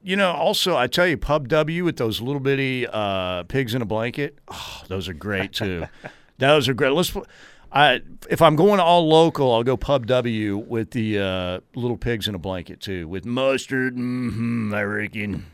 you 0.00 0.14
know? 0.14 0.30
Also, 0.30 0.76
I 0.76 0.86
tell 0.86 1.08
you, 1.08 1.16
Pub 1.16 1.48
W 1.48 1.82
with 1.84 1.96
those 1.96 2.20
little 2.20 2.38
bitty 2.38 2.86
uh, 2.86 3.42
pigs 3.48 3.74
in 3.74 3.82
a 3.82 3.84
blanket. 3.84 4.38
Oh, 4.46 4.82
those 4.86 5.08
are 5.08 5.12
great 5.12 5.52
too. 5.52 5.86
those 6.38 6.68
are 6.68 6.74
great. 6.74 6.90
Let's. 6.92 7.12
I, 7.72 8.00
if 8.30 8.40
I'm 8.42 8.54
going 8.54 8.78
all 8.78 9.08
local, 9.08 9.52
I'll 9.52 9.64
go 9.64 9.76
Pub 9.76 10.06
W 10.06 10.56
with 10.56 10.92
the 10.92 11.18
uh, 11.18 11.60
little 11.74 11.96
pigs 11.96 12.28
in 12.28 12.36
a 12.36 12.38
blanket 12.38 12.78
too, 12.78 13.08
with 13.08 13.26
mustard. 13.26 13.96
Mm-hmm, 13.96 14.72
I 14.72 14.84
reckon. 14.84 15.46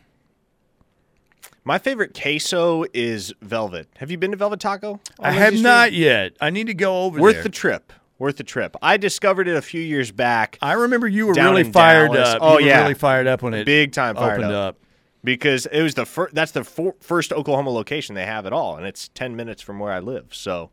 My 1.68 1.78
favorite 1.78 2.14
queso 2.14 2.84
is 2.94 3.34
Velvet. 3.43 3.88
Have 3.97 4.09
you 4.12 4.18
been 4.18 4.30
to 4.30 4.36
Velvet 4.36 4.60
Taco? 4.60 5.01
I 5.18 5.32
have 5.32 5.52
not 5.60 5.93
yet. 5.93 6.36
I 6.40 6.51
need 6.51 6.68
to 6.68 6.74
go 6.74 7.02
over 7.02 7.20
Worth 7.20 7.34
there. 7.34 7.43
the 7.43 7.48
trip. 7.48 7.93
Worth 8.20 8.36
the 8.36 8.44
trip. 8.44 8.76
I 8.80 8.97
discovered 8.98 9.48
it 9.48 9.56
a 9.56 9.60
few 9.62 9.80
years 9.80 10.12
back. 10.12 10.59
I 10.62 10.74
remember 10.74 11.09
you 11.09 11.26
were 11.26 11.34
really 11.34 11.64
fired 11.64 12.12
Dallas. 12.12 12.28
up. 12.28 12.38
Oh 12.40 12.59
You 12.59 12.66
were 12.66 12.70
yeah, 12.70 12.82
really 12.82 12.94
fired 12.94 13.26
up 13.26 13.43
when 13.43 13.52
it 13.52 13.64
big 13.66 13.90
time 13.93 14.14
fired 14.14 14.38
opened 14.38 14.52
up. 14.55 14.76
up. 14.76 14.80
because 15.24 15.66
it 15.66 15.82
was 15.82 15.94
the 15.94 16.06
first. 16.06 16.36
That's 16.36 16.52
the 16.52 16.62
fir- 16.62 16.94
first 17.01 17.32
Oklahoma 17.32 17.70
location 17.70 18.14
they 18.14 18.26
have 18.26 18.47
at 18.47 18.52
all, 18.52 18.76
and 18.76 18.86
it's 18.86 19.09
ten 19.09 19.34
minutes 19.34 19.60
from 19.60 19.80
where 19.80 19.90
I 19.93 19.98
live. 19.98 20.28
So, 20.30 20.70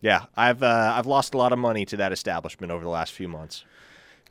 yeah, 0.00 0.26
I've 0.36 0.62
uh, 0.62 0.92
I've 0.96 1.06
lost 1.06 1.34
a 1.34 1.36
lot 1.36 1.52
of 1.52 1.58
money 1.58 1.84
to 1.86 1.96
that 1.96 2.12
establishment 2.12 2.70
over 2.70 2.84
the 2.84 2.90
last 2.90 3.12
few 3.12 3.26
months. 3.28 3.64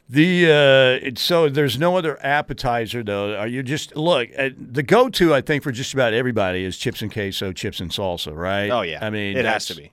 The 0.09 0.45
uh, 0.45 1.05
it's, 1.05 1.21
so 1.21 1.49
there's 1.49 1.77
no 1.77 1.97
other 1.97 2.17
appetizer 2.25 3.03
though. 3.03 3.35
Are 3.35 3.47
you 3.47 3.61
just 3.61 3.95
look 3.95 4.29
uh, 4.38 4.49
the 4.57 4.84
go-to? 4.84 5.34
I 5.34 5.41
think 5.41 5.63
for 5.63 5.71
just 5.71 5.93
about 5.93 6.13
everybody 6.13 6.63
is 6.63 6.77
chips 6.77 7.01
and 7.01 7.11
queso, 7.11 7.51
chips 7.51 7.81
and 7.81 7.91
salsa, 7.91 8.34
right? 8.34 8.69
Oh 8.69 8.84
yeah, 8.84 8.99
I 9.05 9.09
mean 9.09 9.35
it 9.35 9.45
has 9.45 9.65
to 9.65 9.75
be. 9.75 9.91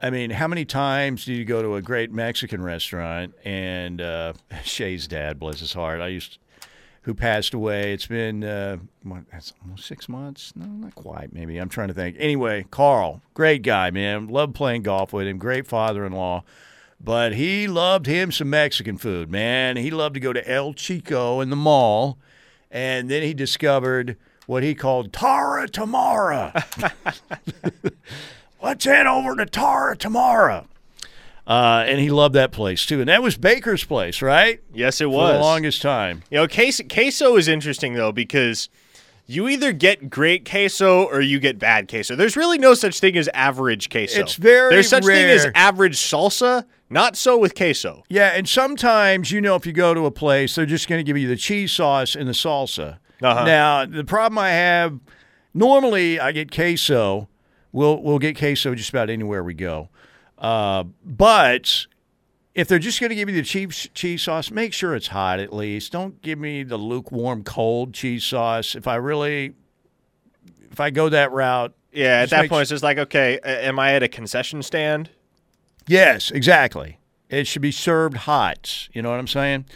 I 0.00 0.10
mean, 0.10 0.30
how 0.30 0.46
many 0.46 0.66
times 0.66 1.24
do 1.24 1.32
you 1.32 1.46
go 1.46 1.62
to 1.62 1.76
a 1.76 1.82
great 1.82 2.12
Mexican 2.12 2.62
restaurant 2.62 3.34
and 3.44 4.00
uh, 4.02 4.34
Shay's 4.62 5.08
dad, 5.08 5.38
bless 5.38 5.60
his 5.60 5.72
heart, 5.72 6.02
I 6.02 6.08
used, 6.08 6.36
who 7.02 7.14
passed 7.14 7.54
away. 7.54 7.94
It's 7.94 8.06
been 8.06 8.44
uh, 8.44 8.76
what, 9.04 9.22
that's 9.32 9.54
almost 9.62 9.86
six 9.86 10.06
months. 10.06 10.52
No, 10.54 10.66
not 10.66 10.94
quite. 10.94 11.32
Maybe 11.32 11.56
I'm 11.56 11.70
trying 11.70 11.88
to 11.88 11.94
think. 11.94 12.16
Anyway, 12.18 12.66
Carl, 12.70 13.22
great 13.32 13.62
guy, 13.62 13.90
man. 13.90 14.28
Loved 14.28 14.54
playing 14.54 14.82
golf 14.82 15.14
with 15.14 15.26
him. 15.26 15.38
Great 15.38 15.66
father-in-law. 15.66 16.44
But 17.00 17.34
he 17.34 17.68
loved 17.68 18.06
him 18.06 18.32
some 18.32 18.50
Mexican 18.50 18.96
food, 18.98 19.30
man. 19.30 19.76
He 19.76 19.90
loved 19.90 20.14
to 20.14 20.20
go 20.20 20.32
to 20.32 20.50
El 20.50 20.72
Chico 20.72 21.40
in 21.40 21.50
the 21.50 21.56
mall, 21.56 22.18
and 22.70 23.10
then 23.10 23.22
he 23.22 23.34
discovered 23.34 24.16
what 24.46 24.62
he 24.62 24.74
called 24.74 25.12
Tara 25.12 25.68
Tamara. 25.68 26.64
Let's 28.62 28.84
head 28.84 29.06
over 29.06 29.36
to 29.36 29.46
Tara 29.46 29.96
Tamara. 29.96 30.66
Uh, 31.46 31.84
and 31.86 32.00
he 32.00 32.10
loved 32.10 32.34
that 32.34 32.50
place 32.50 32.84
too. 32.84 33.00
And 33.00 33.08
that 33.08 33.22
was 33.22 33.36
Baker's 33.36 33.84
place, 33.84 34.20
right? 34.20 34.60
Yes, 34.74 35.00
it 35.00 35.04
For 35.04 35.10
was 35.10 35.34
the 35.34 35.40
longest 35.40 35.80
time. 35.80 36.22
You 36.30 36.38
know, 36.38 36.48
queso, 36.48 36.82
queso 36.84 37.36
is 37.36 37.46
interesting 37.46 37.94
though 37.94 38.10
because 38.10 38.68
you 39.26 39.48
either 39.48 39.72
get 39.72 40.10
great 40.10 40.48
queso 40.48 41.04
or 41.04 41.20
you 41.20 41.38
get 41.38 41.58
bad 41.58 41.88
queso. 41.88 42.16
There's 42.16 42.36
really 42.36 42.58
no 42.58 42.74
such 42.74 42.98
thing 42.98 43.16
as 43.16 43.28
average 43.28 43.90
queso. 43.90 44.20
It's 44.20 44.34
very 44.34 44.74
There's 44.74 44.88
such 44.88 45.04
thing 45.04 45.30
as 45.30 45.46
average 45.54 45.96
salsa. 45.96 46.64
Not 46.88 47.16
so 47.16 47.36
with 47.36 47.54
queso. 47.54 48.04
Yeah, 48.08 48.28
and 48.28 48.48
sometimes 48.48 49.32
you 49.32 49.40
know 49.40 49.56
if 49.56 49.66
you 49.66 49.72
go 49.72 49.92
to 49.92 50.06
a 50.06 50.10
place, 50.10 50.54
they're 50.54 50.66
just 50.66 50.88
going 50.88 50.98
to 50.98 51.04
give 51.04 51.18
you 51.18 51.26
the 51.26 51.36
cheese 51.36 51.72
sauce 51.72 52.14
and 52.14 52.28
the 52.28 52.32
salsa. 52.32 52.98
Uh-huh. 53.22 53.44
Now 53.44 53.84
the 53.86 54.04
problem 54.04 54.38
I 54.38 54.50
have, 54.50 54.98
normally 55.52 56.20
I 56.20 56.32
get 56.32 56.52
queso. 56.52 57.28
We'll 57.72 58.00
we'll 58.02 58.18
get 58.18 58.38
queso 58.38 58.74
just 58.74 58.90
about 58.90 59.10
anywhere 59.10 59.42
we 59.42 59.52
go, 59.54 59.88
uh, 60.38 60.84
but 61.04 61.86
if 62.54 62.68
they're 62.68 62.78
just 62.78 63.00
going 63.00 63.10
to 63.10 63.16
give 63.16 63.28
you 63.28 63.34
the 63.34 63.42
cheese 63.42 63.90
cheese 63.92 64.22
sauce, 64.22 64.50
make 64.50 64.72
sure 64.72 64.94
it's 64.94 65.08
hot 65.08 65.40
at 65.40 65.52
least. 65.52 65.92
Don't 65.92 66.22
give 66.22 66.38
me 66.38 66.62
the 66.62 66.78
lukewarm 66.78 67.42
cold 67.44 67.92
cheese 67.92 68.24
sauce. 68.24 68.74
If 68.74 68.86
I 68.86 68.94
really, 68.94 69.54
if 70.70 70.80
I 70.80 70.88
go 70.90 71.10
that 71.10 71.32
route, 71.32 71.74
Yeah, 71.92 72.20
at 72.20 72.30
that 72.30 72.48
point, 72.48 72.62
it's 72.62 72.70
just 72.70 72.82
like, 72.82 72.96
okay, 72.96 73.38
am 73.42 73.78
I 73.78 73.92
at 73.94 74.02
a 74.02 74.08
concession 74.08 74.62
stand? 74.62 75.10
Yes, 75.88 76.30
exactly. 76.30 76.98
It 77.28 77.46
should 77.46 77.62
be 77.62 77.72
served 77.72 78.18
hot. 78.18 78.88
You 78.92 79.02
know 79.02 79.10
what 79.10 79.18
I'm 79.18 79.26
saying? 79.26 79.66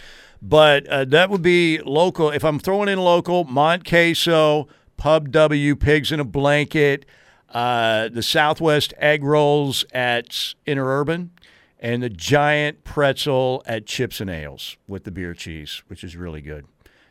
But 0.42 0.86
uh, 0.86 1.04
that 1.06 1.30
would 1.30 1.42
be 1.42 1.78
local. 1.84 2.30
If 2.30 2.44
I'm 2.44 2.58
throwing 2.58 2.88
in 2.88 2.98
local, 2.98 3.44
Mont 3.44 3.88
Queso, 3.88 4.68
Pub 4.96 5.30
W, 5.30 5.76
Pigs 5.76 6.12
in 6.12 6.20
a 6.20 6.24
Blanket, 6.24 7.06
uh, 7.50 8.08
the 8.08 8.22
Southwest 8.22 8.94
Egg 8.98 9.22
Rolls 9.24 9.84
at 9.92 10.54
Interurban, 10.66 11.30
and 11.78 12.02
the 12.02 12.08
giant 12.08 12.84
pretzel 12.84 13.62
at 13.66 13.86
Chips 13.86 14.20
and 14.20 14.30
Ales 14.30 14.76
with 14.86 15.04
the 15.04 15.10
beer 15.10 15.34
cheese, 15.34 15.82
which 15.88 16.04
is 16.04 16.16
really 16.16 16.40
good. 16.40 16.66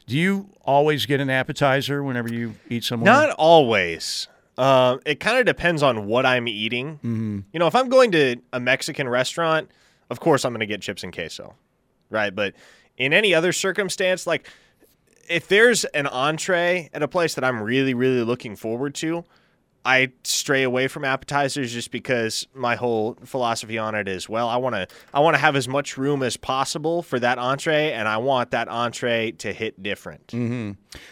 Do 0.07 0.17
you 0.17 0.49
always 0.63 1.05
get 1.05 1.19
an 1.19 1.29
appetizer 1.29 2.03
whenever 2.03 2.33
you 2.33 2.55
eat 2.67 2.83
somewhere? 2.83 3.13
Not 3.13 3.29
always. 3.31 4.27
Uh, 4.59 4.97
it 5.05 5.21
kind 5.21 5.39
of 5.39 5.45
depends 5.45 5.81
on 5.81 6.05
what 6.05 6.25
I'm 6.25 6.45
eating. 6.45 6.95
Mm-hmm. 6.95 7.39
You 7.53 7.59
know, 7.59 7.67
if 7.67 7.75
I'm 7.75 7.87
going 7.87 8.11
to 8.11 8.35
a 8.51 8.59
Mexican 8.59 9.07
restaurant, 9.07 9.71
of 10.09 10.19
course 10.19 10.43
I'm 10.43 10.51
going 10.51 10.59
to 10.59 10.65
get 10.65 10.81
chips 10.81 11.01
and 11.01 11.13
queso, 11.13 11.55
right? 12.09 12.35
But 12.35 12.55
in 12.97 13.13
any 13.13 13.33
other 13.33 13.53
circumstance, 13.53 14.27
like 14.27 14.49
if 15.29 15.47
there's 15.47 15.85
an 15.85 16.07
entree 16.07 16.89
at 16.93 17.01
a 17.01 17.07
place 17.07 17.35
that 17.35 17.45
I'm 17.45 17.61
really, 17.61 17.93
really 17.93 18.21
looking 18.21 18.57
forward 18.57 18.95
to, 18.95 19.23
I 19.85 20.11
stray 20.25 20.63
away 20.63 20.89
from 20.89 21.05
appetizers 21.05 21.71
just 21.71 21.89
because 21.89 22.45
my 22.53 22.75
whole 22.75 23.17
philosophy 23.23 23.77
on 23.77 23.95
it 23.95 24.09
is 24.09 24.27
well, 24.27 24.49
I 24.49 24.57
want 24.57 24.75
to 24.75 24.87
I 25.13 25.21
want 25.21 25.35
to 25.35 25.39
have 25.39 25.55
as 25.55 25.69
much 25.69 25.97
room 25.97 26.21
as 26.21 26.35
possible 26.35 27.01
for 27.01 27.17
that 27.19 27.37
entree, 27.37 27.93
and 27.93 28.09
I 28.09 28.17
want 28.17 28.51
that 28.51 28.67
entree 28.67 29.31
to 29.37 29.53
hit 29.53 29.81
different. 29.81 30.27
Mm-hmm. 30.27 30.71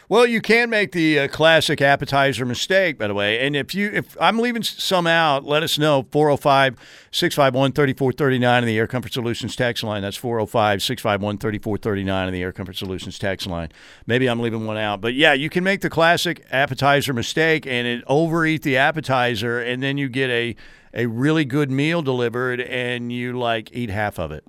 Well, 0.10 0.26
you 0.26 0.41
can 0.41 0.72
make 0.72 0.91
the 0.91 1.20
uh, 1.20 1.28
classic 1.28 1.80
appetizer 1.82 2.45
mistake, 2.45 2.98
by 2.98 3.06
the 3.08 3.14
way. 3.14 3.45
And 3.45 3.56
if 3.56 3.76
you 3.76 3.91
if 3.94 4.18
I'm 4.20 4.40
leaving 4.40 4.64
some 4.64 5.06
out, 5.06 5.44
let 5.44 5.62
us 5.62 5.78
know 5.78 6.02
405-651-3439 6.04 8.60
in 8.60 8.66
the 8.66 8.78
Air 8.78 8.88
Comfort 8.88 9.14
Solutions 9.14 9.56
text 9.56 9.84
line. 9.84 10.02
That's 10.02 10.18
405-651-3439 10.18 12.28
in 12.28 12.34
the 12.34 12.41
Air 12.41 12.52
Comfort 12.52 12.76
Solutions 12.76 13.20
text 13.20 13.45
line. 13.45 13.70
Maybe 14.08 14.26
I'm 14.28 14.40
leaving 14.40 14.66
one 14.66 14.78
out. 14.78 14.99
But 14.99 15.14
yeah, 15.14 15.34
you 15.34 15.49
can 15.49 15.64
make 15.64 15.82
the 15.82 15.91
classic 15.91 16.44
appetizer 16.49 17.14
mistake 17.14 17.68
and 17.68 17.86
it 17.88 18.04
overeat 18.08 18.64
the 18.64 18.78
appetizer 18.78 19.60
and 19.60 19.84
then 19.84 19.99
you 19.99 20.10
get 20.10 20.32
a 20.32 20.56
a 20.94 21.06
really 21.06 21.44
good 21.45 21.70
meal 21.70 22.02
delivered 22.02 22.62
and 22.62 23.12
you 23.12 23.38
like 23.38 23.70
eat 23.74 23.91
half 23.91 24.18
of 24.18 24.32
it. 24.32 24.44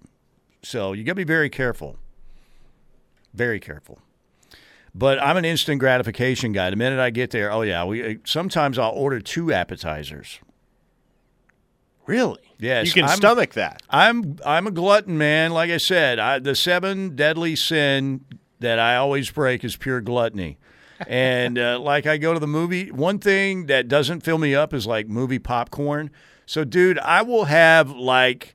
So, 0.62 0.94
you 0.94 1.05
got 1.05 1.12
to 1.12 1.16
be 1.16 1.24
very 1.24 1.50
careful. 1.50 1.98
Very 3.34 3.60
careful. 3.60 3.98
But 4.98 5.22
I'm 5.22 5.36
an 5.36 5.44
instant 5.44 5.78
gratification 5.78 6.50
guy. 6.50 6.70
The 6.70 6.76
minute 6.76 6.98
I 6.98 7.10
get 7.10 7.30
there, 7.30 7.52
oh 7.52 7.62
yeah, 7.62 7.84
we 7.84 8.18
sometimes 8.24 8.78
I'll 8.80 8.90
order 8.90 9.20
two 9.20 9.52
appetizers. 9.52 10.40
Really? 12.06 12.40
Yes, 12.58 12.86
You 12.88 12.92
can 12.94 13.04
I'm- 13.04 13.16
stomach 13.16 13.52
that. 13.52 13.82
I'm 13.90 14.38
I'm 14.44 14.66
a 14.66 14.70
glutton, 14.70 15.16
man. 15.18 15.52
Like 15.52 15.70
I 15.70 15.76
said, 15.76 16.18
I, 16.18 16.38
the 16.40 16.54
seven 16.56 17.14
deadly 17.14 17.54
sin 17.54 18.24
that 18.60 18.78
I 18.80 18.96
always 18.96 19.30
break 19.30 19.62
is 19.62 19.76
pure 19.76 20.00
gluttony. 20.00 20.58
and 21.06 21.58
uh, 21.58 21.78
like 21.92 22.06
I 22.06 22.16
go 22.16 22.34
to 22.34 22.40
the 22.40 22.48
movie, 22.48 22.90
one 22.90 23.18
thing 23.20 23.66
that 23.66 23.86
doesn't 23.86 24.22
fill 24.22 24.38
me 24.38 24.54
up 24.54 24.74
is 24.74 24.86
like 24.86 25.06
movie 25.06 25.38
popcorn. 25.38 26.10
So, 26.44 26.64
dude, 26.64 26.98
I 27.00 27.22
will 27.22 27.44
have 27.44 27.90
like 27.90 28.54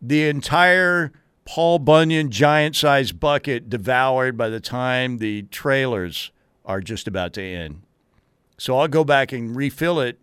the 0.00 0.28
entire 0.28 1.10
Paul 1.50 1.80
Bunyan 1.80 2.30
giant 2.30 2.76
sized 2.76 3.18
bucket 3.18 3.68
devoured 3.68 4.36
by 4.36 4.48
the 4.48 4.60
time 4.60 5.18
the 5.18 5.42
trailers 5.42 6.30
are 6.64 6.80
just 6.80 7.08
about 7.08 7.32
to 7.32 7.42
end. 7.42 7.82
So 8.56 8.78
I'll 8.78 8.86
go 8.86 9.02
back 9.02 9.32
and 9.32 9.56
refill 9.56 9.98
it 9.98 10.20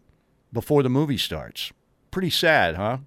before 0.54 0.84
the 0.84 0.90
movie 0.90 1.18
starts. 1.18 1.74
Pretty 2.12 2.30
sad, 2.30 2.76
huh? 2.76 3.00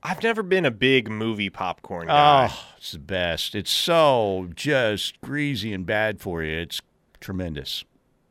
I've 0.00 0.22
never 0.22 0.44
been 0.44 0.64
a 0.64 0.70
big 0.70 1.10
movie 1.10 1.50
popcorn 1.50 2.06
ah, 2.08 2.46
guy. 2.46 2.54
Oh, 2.54 2.74
it's 2.76 2.92
the 2.92 3.00
best. 3.00 3.56
It's 3.56 3.72
so 3.72 4.48
just 4.54 5.20
greasy 5.20 5.72
and 5.72 5.84
bad 5.84 6.20
for 6.20 6.44
you. 6.44 6.56
It's 6.56 6.80
tremendous. 7.18 7.84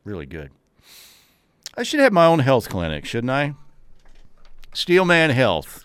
Really 0.04 0.24
good. 0.24 0.50
I 1.76 1.82
should 1.82 2.00
have 2.00 2.14
my 2.14 2.24
own 2.24 2.38
health 2.38 2.70
clinic, 2.70 3.04
shouldn't 3.04 3.30
I? 3.30 3.54
Steelman 4.72 5.28
Health. 5.28 5.84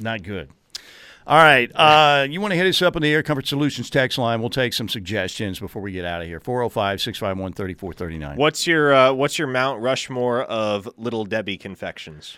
Not 0.00 0.22
good. 0.22 0.50
All 1.26 1.38
right. 1.42 1.70
Uh, 1.74 2.26
you 2.30 2.40
want 2.40 2.52
to 2.52 2.56
hit 2.56 2.66
us 2.66 2.80
up 2.82 2.94
on 2.94 3.02
the 3.02 3.12
Air 3.12 3.22
Comfort 3.22 3.48
Solutions 3.48 3.90
text 3.90 4.16
line? 4.16 4.38
We'll 4.40 4.48
take 4.50 4.72
some 4.72 4.88
suggestions 4.88 5.58
before 5.58 5.82
we 5.82 5.90
get 5.90 6.04
out 6.04 6.22
of 6.22 6.28
here. 6.28 6.38
405 6.38 7.00
651 7.00 7.52
3439. 7.54 8.36
What's 8.36 8.66
your 8.66 8.94
uh, 8.94 9.12
What's 9.12 9.36
your 9.38 9.48
Mount 9.48 9.80
Rushmore 9.82 10.42
of 10.44 10.88
Little 10.96 11.24
Debbie 11.24 11.56
confections? 11.56 12.36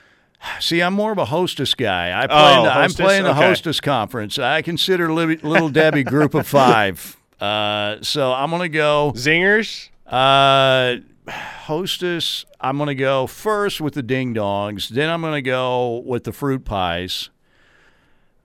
See, 0.60 0.80
I'm 0.80 0.94
more 0.94 1.10
of 1.12 1.18
a 1.18 1.26
hostess 1.26 1.74
guy. 1.74 2.18
I 2.18 2.26
play 2.28 2.36
Oh, 2.58 2.62
the, 2.62 2.72
I'm 2.72 2.90
playing 2.92 3.24
the 3.24 3.30
Okay. 3.30 3.40
hostess 3.48 3.80
conference. 3.80 4.38
I 4.38 4.62
consider 4.62 5.12
Li- 5.12 5.36
Little 5.42 5.68
Debbie 5.68 6.04
group 6.04 6.32
of 6.34 6.46
five. 6.46 7.16
Uh, 7.40 7.96
so 8.02 8.32
I'm 8.32 8.48
going 8.50 8.62
to 8.62 8.68
go. 8.68 9.12
Zingers? 9.16 9.88
Uh, 10.06 10.98
hostess, 11.28 12.44
I'm 12.60 12.76
going 12.78 12.86
to 12.88 12.94
go 12.94 13.26
first 13.26 13.80
with 13.80 13.94
the 13.94 14.02
ding 14.02 14.34
dongs. 14.34 14.88
Then 14.88 15.10
I'm 15.10 15.20
going 15.20 15.34
to 15.34 15.42
go 15.42 15.98
with 16.06 16.24
the 16.24 16.32
fruit 16.32 16.64
pies. 16.64 17.30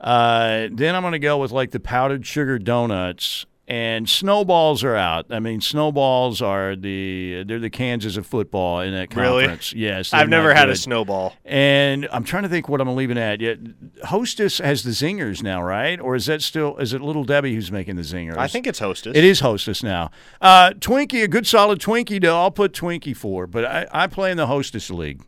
Uh, 0.04 0.68
then 0.72 0.96
I'm 0.96 1.02
going 1.02 1.14
to 1.14 1.20
go 1.20 1.38
with 1.38 1.52
like 1.52 1.72
the 1.72 1.80
powdered 1.80 2.26
sugar 2.26 2.60
donuts. 2.60 3.46
And 3.66 4.10
snowballs 4.10 4.84
are 4.84 4.98
out. 4.98 5.28
I 5.30 5.40
mean, 5.40 5.62
snowballs 5.62 6.42
are 6.42 6.76
the 6.76 7.46
they're 7.48 7.60
the 7.60 7.70
Kansas 7.70 8.18
of 8.18 8.28
football 8.28 8.82
in 8.82 8.92
that 8.94 9.16
Really? 9.16 9.44
conference. 9.44 9.72
Yes, 9.72 10.14
I've 10.14 10.28
never 10.28 10.54
had 10.54 10.68
a 10.70 10.76
snowball. 10.76 11.34
And 11.46 12.06
I'm 12.12 12.26
trying 12.26 12.44
to 12.44 12.50
think 12.50 12.68
what 12.68 12.82
I'm 12.82 12.94
leaving 12.94 13.18
at. 13.18 13.40
Yet, 13.40 13.60
Hostess 14.04 14.58
has 14.58 14.84
the 14.84 14.92
zingers 14.92 15.42
now, 15.42 15.64
right? 15.64 15.98
Or 16.02 16.14
is 16.14 16.26
that 16.26 16.42
still 16.42 16.76
is 16.76 16.92
it 16.94 17.00
Little 17.02 17.24
Debbie 17.24 17.56
who's 17.56 17.72
making 17.72 17.96
the 17.96 18.02
zingers? 18.02 18.36
I 18.36 18.50
think 18.50 18.68
it's 18.68 18.80
Hostess. 18.80 19.16
It 19.16 19.24
is 19.24 19.40
Hostess 19.40 19.82
now. 19.82 20.12
Uh, 20.42 20.72
Twinkie, 20.72 21.24
a 21.24 21.30
good 21.30 21.48
solid 21.48 21.80
Twinkie. 21.80 22.22
Though 22.22 22.38
I'll 22.42 22.52
put 22.52 22.74
Twinkie 22.74 23.16
for, 23.16 23.48
but 23.48 23.64
I, 23.64 23.88
I 23.94 24.08
play 24.08 24.30
in 24.30 24.36
the 24.36 24.48
Hostess 24.48 24.90
league. 24.90 25.22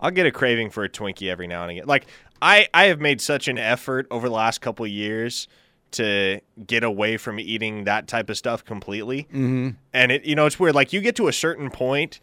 I'll 0.00 0.10
get 0.10 0.26
a 0.26 0.30
craving 0.30 0.70
for 0.70 0.84
a 0.84 0.88
Twinkie 0.88 1.30
every 1.30 1.46
now 1.46 1.62
and 1.62 1.70
again. 1.72 1.86
Like 1.86 2.06
I, 2.44 2.68
I 2.74 2.84
have 2.84 3.00
made 3.00 3.22
such 3.22 3.48
an 3.48 3.56
effort 3.56 4.06
over 4.10 4.28
the 4.28 4.34
last 4.34 4.60
couple 4.60 4.84
of 4.84 4.90
years 4.90 5.48
to 5.92 6.42
get 6.66 6.84
away 6.84 7.16
from 7.16 7.40
eating 7.40 7.84
that 7.84 8.06
type 8.06 8.28
of 8.28 8.36
stuff 8.36 8.64
completely. 8.64 9.22
Mm-hmm. 9.24 9.70
And 9.94 10.12
it, 10.12 10.26
you 10.26 10.34
know, 10.34 10.44
it's 10.44 10.60
weird. 10.60 10.74
Like 10.74 10.92
you 10.92 11.00
get 11.00 11.16
to 11.16 11.28
a 11.28 11.32
certain 11.32 11.70
point, 11.70 12.20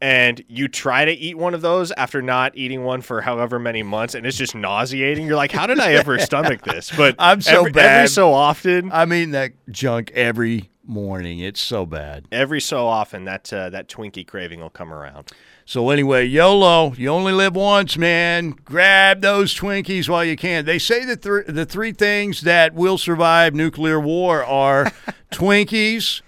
and 0.00 0.42
you 0.48 0.66
try 0.66 1.04
to 1.04 1.12
eat 1.12 1.36
one 1.36 1.52
of 1.52 1.60
those 1.60 1.92
after 1.92 2.22
not 2.22 2.56
eating 2.56 2.84
one 2.84 3.02
for 3.02 3.20
however 3.20 3.58
many 3.58 3.82
months, 3.82 4.14
and 4.14 4.24
it's 4.24 4.38
just 4.38 4.54
nauseating. 4.54 5.26
You're 5.26 5.36
like, 5.36 5.52
how 5.52 5.66
did 5.66 5.78
I 5.78 5.92
ever 5.92 6.18
stomach 6.20 6.62
this? 6.62 6.90
But 6.96 7.16
I'm 7.18 7.42
so 7.42 7.60
every, 7.60 7.72
bad. 7.72 7.96
every 7.98 8.08
so 8.08 8.32
often. 8.32 8.90
i 8.92 9.04
mean 9.04 9.32
that 9.32 9.52
junk 9.70 10.10
every 10.14 10.70
morning. 10.86 11.40
It's 11.40 11.60
so 11.60 11.84
bad. 11.84 12.26
Every 12.32 12.62
so 12.62 12.86
often, 12.86 13.24
that 13.26 13.52
uh, 13.52 13.68
that 13.70 13.88
Twinkie 13.88 14.26
craving 14.26 14.60
will 14.60 14.70
come 14.70 14.92
around. 14.92 15.30
So 15.70 15.90
anyway, 15.90 16.26
YOLO, 16.26 16.94
you 16.94 17.06
only 17.10 17.32
live 17.32 17.54
once, 17.54 17.96
man. 17.96 18.56
Grab 18.64 19.20
those 19.20 19.54
Twinkies 19.54 20.08
while 20.08 20.24
you 20.24 20.36
can. 20.36 20.64
They 20.64 20.80
say 20.80 21.04
that 21.04 21.22
th- 21.22 21.46
the 21.46 21.64
three 21.64 21.92
things 21.92 22.40
that 22.40 22.74
will 22.74 22.98
survive 22.98 23.54
nuclear 23.54 24.00
war 24.00 24.44
are 24.44 24.86
Twinkies, 25.30 26.22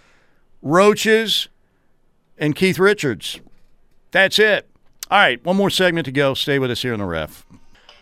roaches, 0.63 1.49
and 2.39 2.55
Keith 2.55 2.79
Richards. 2.79 3.41
That's 4.13 4.39
it. 4.39 4.71
All 5.11 5.19
right, 5.19 5.45
one 5.45 5.57
more 5.57 5.71
segment 5.71 6.05
to 6.05 6.13
go. 6.13 6.35
Stay 6.35 6.61
with 6.61 6.71
us 6.71 6.83
here 6.83 6.93
on 6.93 7.01
the 7.01 7.05
ref. 7.05 7.45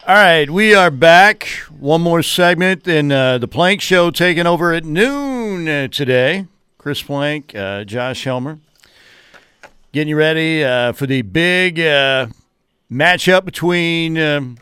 All 0.07 0.15
right, 0.17 0.51
we 0.51 0.75
are 0.75 0.91
back. 0.91 1.45
One 1.71 2.03
more 2.03 2.23
segment 2.23 2.87
in 2.87 3.11
uh, 3.11 3.39
the 3.39 3.49
Plank 3.49 3.81
Show 3.81 4.11
taking 4.11 4.47
over 4.47 4.75
at 4.75 4.85
noon 4.85 5.67
uh, 5.67 5.89
today. 5.89 6.49
Chris 6.77 7.03
Plank, 7.03 7.55
uh, 7.55 7.85
Josh 7.85 8.25
Helmer 8.25 8.59
getting 9.93 10.09
you 10.09 10.17
ready 10.17 10.63
uh, 10.65 10.93
for 10.93 11.07
the 11.07 11.23
big 11.23 11.81
uh, 11.81 12.29
matchup 12.91 13.45
between 13.45 14.17
um, 14.19 14.57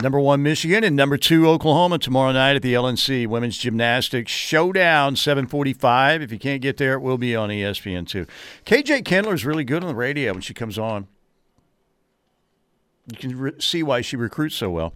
number 0.00 0.18
one 0.18 0.42
Michigan 0.42 0.82
and 0.82 0.96
number 0.96 1.16
two 1.16 1.46
Oklahoma 1.48 1.98
tomorrow 1.98 2.32
night 2.32 2.56
at 2.56 2.62
the 2.62 2.74
LNC 2.74 3.26
Women's 3.26 3.58
Gymnastics 3.58 4.32
Showdown, 4.32 5.16
seven 5.16 5.46
forty-five. 5.46 6.22
If 6.22 6.32
you 6.32 6.38
can't 6.38 6.62
get 6.62 6.78
there, 6.78 6.94
it 6.94 7.00
will 7.00 7.18
be 7.18 7.36
on 7.36 7.50
ESPN 7.50 8.08
two. 8.08 8.26
KJ 8.64 9.04
Kindler 9.04 9.34
is 9.34 9.44
really 9.44 9.64
good 9.64 9.82
on 9.82 9.88
the 9.88 9.94
radio 9.94 10.32
when 10.32 10.42
she 10.42 10.54
comes 10.54 10.78
on. 10.78 11.06
You 13.10 13.16
can 13.16 13.36
re- 13.38 13.52
see 13.58 13.82
why 13.82 14.00
she 14.00 14.16
recruits 14.16 14.54
so 14.54 14.70
well. 14.70 14.94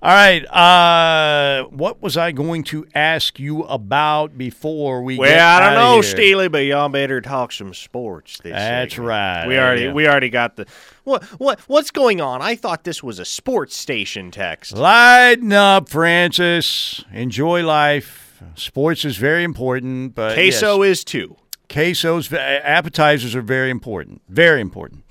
All 0.00 0.12
right. 0.12 0.44
Uh, 0.46 1.64
what 1.70 2.00
was 2.02 2.16
I 2.16 2.30
going 2.32 2.62
to 2.64 2.86
ask 2.94 3.38
you 3.38 3.62
about 3.64 4.36
before 4.38 5.02
we? 5.02 5.18
Well, 5.18 5.48
I 5.48 5.60
don't 5.66 5.74
know, 5.74 5.94
here? 5.94 6.02
Steely, 6.04 6.48
but 6.48 6.58
y'all 6.58 6.88
better 6.88 7.20
talk 7.20 7.50
some 7.52 7.74
sports. 7.74 8.38
This 8.42 8.52
That's 8.52 8.94
segment. 8.94 9.08
right. 9.08 9.46
We 9.48 9.58
already 9.58 9.82
Yeah. 9.84 9.92
we 9.92 10.06
already 10.08 10.30
got 10.30 10.56
the 10.56 10.66
what 11.04 11.24
what 11.40 11.60
what's 11.68 11.90
going 11.90 12.20
on? 12.20 12.42
I 12.42 12.54
thought 12.54 12.84
this 12.84 13.02
was 13.02 13.18
a 13.18 13.24
sports 13.24 13.76
station 13.76 14.30
text. 14.30 14.72
Lighten 14.76 15.52
up, 15.52 15.88
Francis. 15.88 17.04
Enjoy 17.12 17.64
life. 17.64 18.42
Sports 18.54 19.04
is 19.04 19.16
very 19.16 19.42
important, 19.42 20.14
but 20.14 20.34
Queso 20.34 20.82
yes. 20.82 20.98
is 20.98 21.04
too. 21.04 21.36
quesos, 21.68 22.32
appetizers 22.32 23.34
are 23.34 23.42
very 23.42 23.70
important. 23.70 24.22
Very 24.28 24.60
important. 24.60 25.02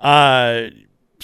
Uh, 0.00 0.70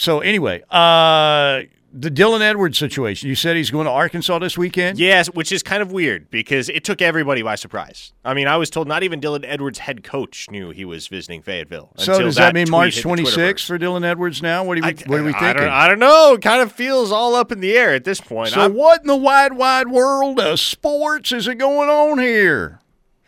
so 0.00 0.20
anyway, 0.20 0.62
uh, 0.70 1.60
the 1.92 2.10
Dylan 2.10 2.40
Edwards 2.40 2.78
situation. 2.78 3.28
You 3.28 3.34
said 3.34 3.54
he's 3.56 3.70
going 3.70 3.84
to 3.84 3.90
Arkansas 3.90 4.38
this 4.38 4.56
weekend. 4.56 4.98
Yes, 4.98 5.26
which 5.28 5.52
is 5.52 5.62
kind 5.62 5.82
of 5.82 5.92
weird 5.92 6.30
because 6.30 6.70
it 6.70 6.84
took 6.84 7.02
everybody 7.02 7.42
by 7.42 7.54
surprise. 7.56 8.14
I 8.24 8.32
mean, 8.32 8.46
I 8.48 8.56
was 8.56 8.70
told 8.70 8.88
not 8.88 9.02
even 9.02 9.20
Dylan 9.20 9.44
Edwards' 9.44 9.80
head 9.80 10.02
coach 10.02 10.48
knew 10.50 10.70
he 10.70 10.86
was 10.86 11.06
visiting 11.08 11.42
Fayetteville. 11.42 11.92
So 11.96 12.18
does 12.18 12.36
that, 12.36 12.54
mean 12.54 12.70
March 12.70 12.94
hit 12.94 13.04
26th 13.04 13.66
for 13.66 13.78
Dylan 13.78 14.02
Edwards 14.04 14.40
now? 14.40 14.64
What 14.64 14.76
do, 14.76 14.82
we, 14.82 14.94
what 15.06 15.20
are 15.20 15.24
we 15.24 15.34
I 15.34 15.38
thinking? 15.38 15.64
don't, 15.64 15.68
I 15.72 15.86
don't 15.86 15.98
know. 15.98 16.32
It 16.34 16.40
kind 16.40 16.62
of 16.62 16.72
feels 16.72 17.12
all 17.12 17.34
up 17.34 17.52
in 17.52 17.60
the 17.60 17.76
air 17.76 17.92
at 17.92 18.04
this 18.04 18.22
point. 18.22 18.50
so 18.50 18.62
I'm- 18.62 18.74
what 18.74 19.02
in 19.02 19.06
the 19.06 19.16
wide, 19.16 19.52
wide 19.52 19.88
world 19.88 20.40
of 20.40 20.60
sports 20.60 21.30
is 21.30 21.46
it 21.46 21.56
going 21.56 21.90
on 21.90 22.18
here? 22.20 22.80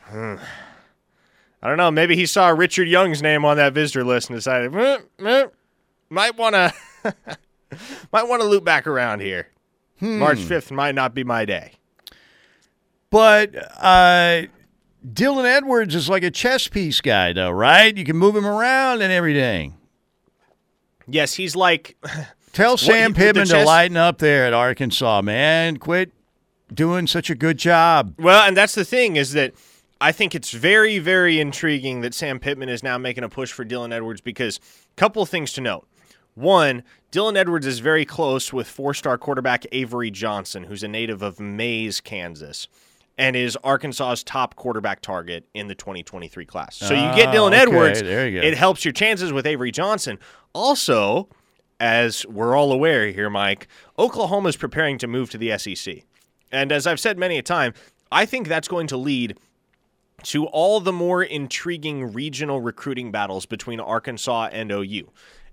I 0.10 1.68
don't 1.68 1.76
know. 1.76 1.90
Maybe 1.90 2.16
he 2.16 2.26
saw 2.26 2.48
Richard 2.48 2.88
Young's 2.88 3.22
name 3.22 3.44
on 3.44 3.56
that 3.56 3.72
visitor 3.72 4.04
list 4.04 4.30
and 4.30 4.36
decided 4.36 4.74
"Eh, 4.74 4.98
eh, 5.20 5.46
might 6.12 6.36
want 6.36 6.54
to 6.54 6.72
might 8.12 8.28
want 8.28 8.42
to 8.42 8.48
loop 8.48 8.64
back 8.64 8.86
around 8.86 9.20
here. 9.20 9.48
Hmm. 9.98 10.18
March 10.18 10.38
fifth 10.38 10.70
might 10.70 10.94
not 10.94 11.14
be 11.14 11.24
my 11.24 11.44
day. 11.44 11.72
But 13.10 13.54
uh, 13.78 14.42
Dylan 15.06 15.44
Edwards 15.44 15.94
is 15.94 16.08
like 16.08 16.22
a 16.22 16.30
chess 16.30 16.68
piece 16.68 17.00
guy, 17.00 17.32
though, 17.32 17.50
right? 17.50 17.96
You 17.96 18.04
can 18.04 18.16
move 18.16 18.34
him 18.34 18.46
around 18.46 19.02
and 19.02 19.12
everything. 19.12 19.76
Yes, 21.06 21.34
he's 21.34 21.56
like. 21.56 21.96
Tell 22.52 22.76
Sam 22.76 23.12
the 23.12 23.18
Pittman 23.18 23.46
to 23.46 23.64
lighten 23.64 23.96
up 23.96 24.18
there 24.18 24.46
at 24.46 24.52
Arkansas, 24.52 25.22
man. 25.22 25.78
Quit 25.78 26.12
doing 26.72 27.06
such 27.06 27.30
a 27.30 27.34
good 27.34 27.56
job. 27.56 28.14
Well, 28.18 28.46
and 28.46 28.54
that's 28.54 28.74
the 28.74 28.84
thing 28.84 29.16
is 29.16 29.32
that 29.32 29.54
I 30.02 30.12
think 30.12 30.34
it's 30.34 30.50
very, 30.50 30.98
very 30.98 31.40
intriguing 31.40 32.02
that 32.02 32.12
Sam 32.12 32.38
Pittman 32.38 32.68
is 32.68 32.82
now 32.82 32.98
making 32.98 33.24
a 33.24 33.30
push 33.30 33.52
for 33.52 33.64
Dylan 33.64 33.92
Edwards 33.92 34.20
because 34.20 34.58
a 34.58 34.96
couple 34.96 35.22
of 35.22 35.30
things 35.30 35.54
to 35.54 35.62
note. 35.62 35.86
One, 36.34 36.82
Dylan 37.10 37.36
Edwards 37.36 37.66
is 37.66 37.80
very 37.80 38.04
close 38.04 38.52
with 38.52 38.66
four-star 38.66 39.18
quarterback 39.18 39.64
Avery 39.72 40.10
Johnson, 40.10 40.64
who's 40.64 40.82
a 40.82 40.88
native 40.88 41.20
of 41.22 41.38
Maize, 41.38 42.00
Kansas, 42.00 42.68
and 43.18 43.36
is 43.36 43.56
Arkansas's 43.62 44.24
top 44.24 44.56
quarterback 44.56 45.02
target 45.02 45.46
in 45.52 45.68
the 45.68 45.74
2023 45.74 46.46
class. 46.46 46.76
So 46.76 46.94
you 46.94 47.00
get 47.14 47.28
Ah, 47.28 47.32
Dylan 47.34 47.48
okay, 47.48 47.56
Edwards, 47.62 48.00
there 48.00 48.26
you 48.28 48.40
go. 48.40 48.46
it 48.46 48.56
helps 48.56 48.84
your 48.84 48.92
chances 48.92 49.32
with 49.32 49.46
Avery 49.46 49.70
Johnson. 49.70 50.18
Also, 50.54 51.28
as 51.78 52.24
we're 52.26 52.56
all 52.56 52.72
aware 52.72 53.08
here, 53.08 53.28
Mike, 53.28 53.68
Oklahoma 53.98 54.48
is 54.48 54.56
preparing 54.56 54.96
to 54.98 55.06
move 55.06 55.28
to 55.30 55.38
the 55.38 55.56
SEC. 55.58 56.04
And 56.50 56.72
as 56.72 56.86
I've 56.86 57.00
said 57.00 57.18
many 57.18 57.36
a 57.38 57.42
time, 57.42 57.74
I 58.10 58.24
think 58.24 58.48
that's 58.48 58.68
going 58.68 58.86
to 58.88 58.96
lead 58.96 59.36
to 60.24 60.46
all 60.46 60.80
the 60.80 60.92
more 60.92 61.22
intriguing 61.22 62.12
regional 62.12 62.60
recruiting 62.60 63.10
battles 63.10 63.44
between 63.44 63.80
Arkansas 63.80 64.48
and 64.52 64.70
OU. 64.70 65.08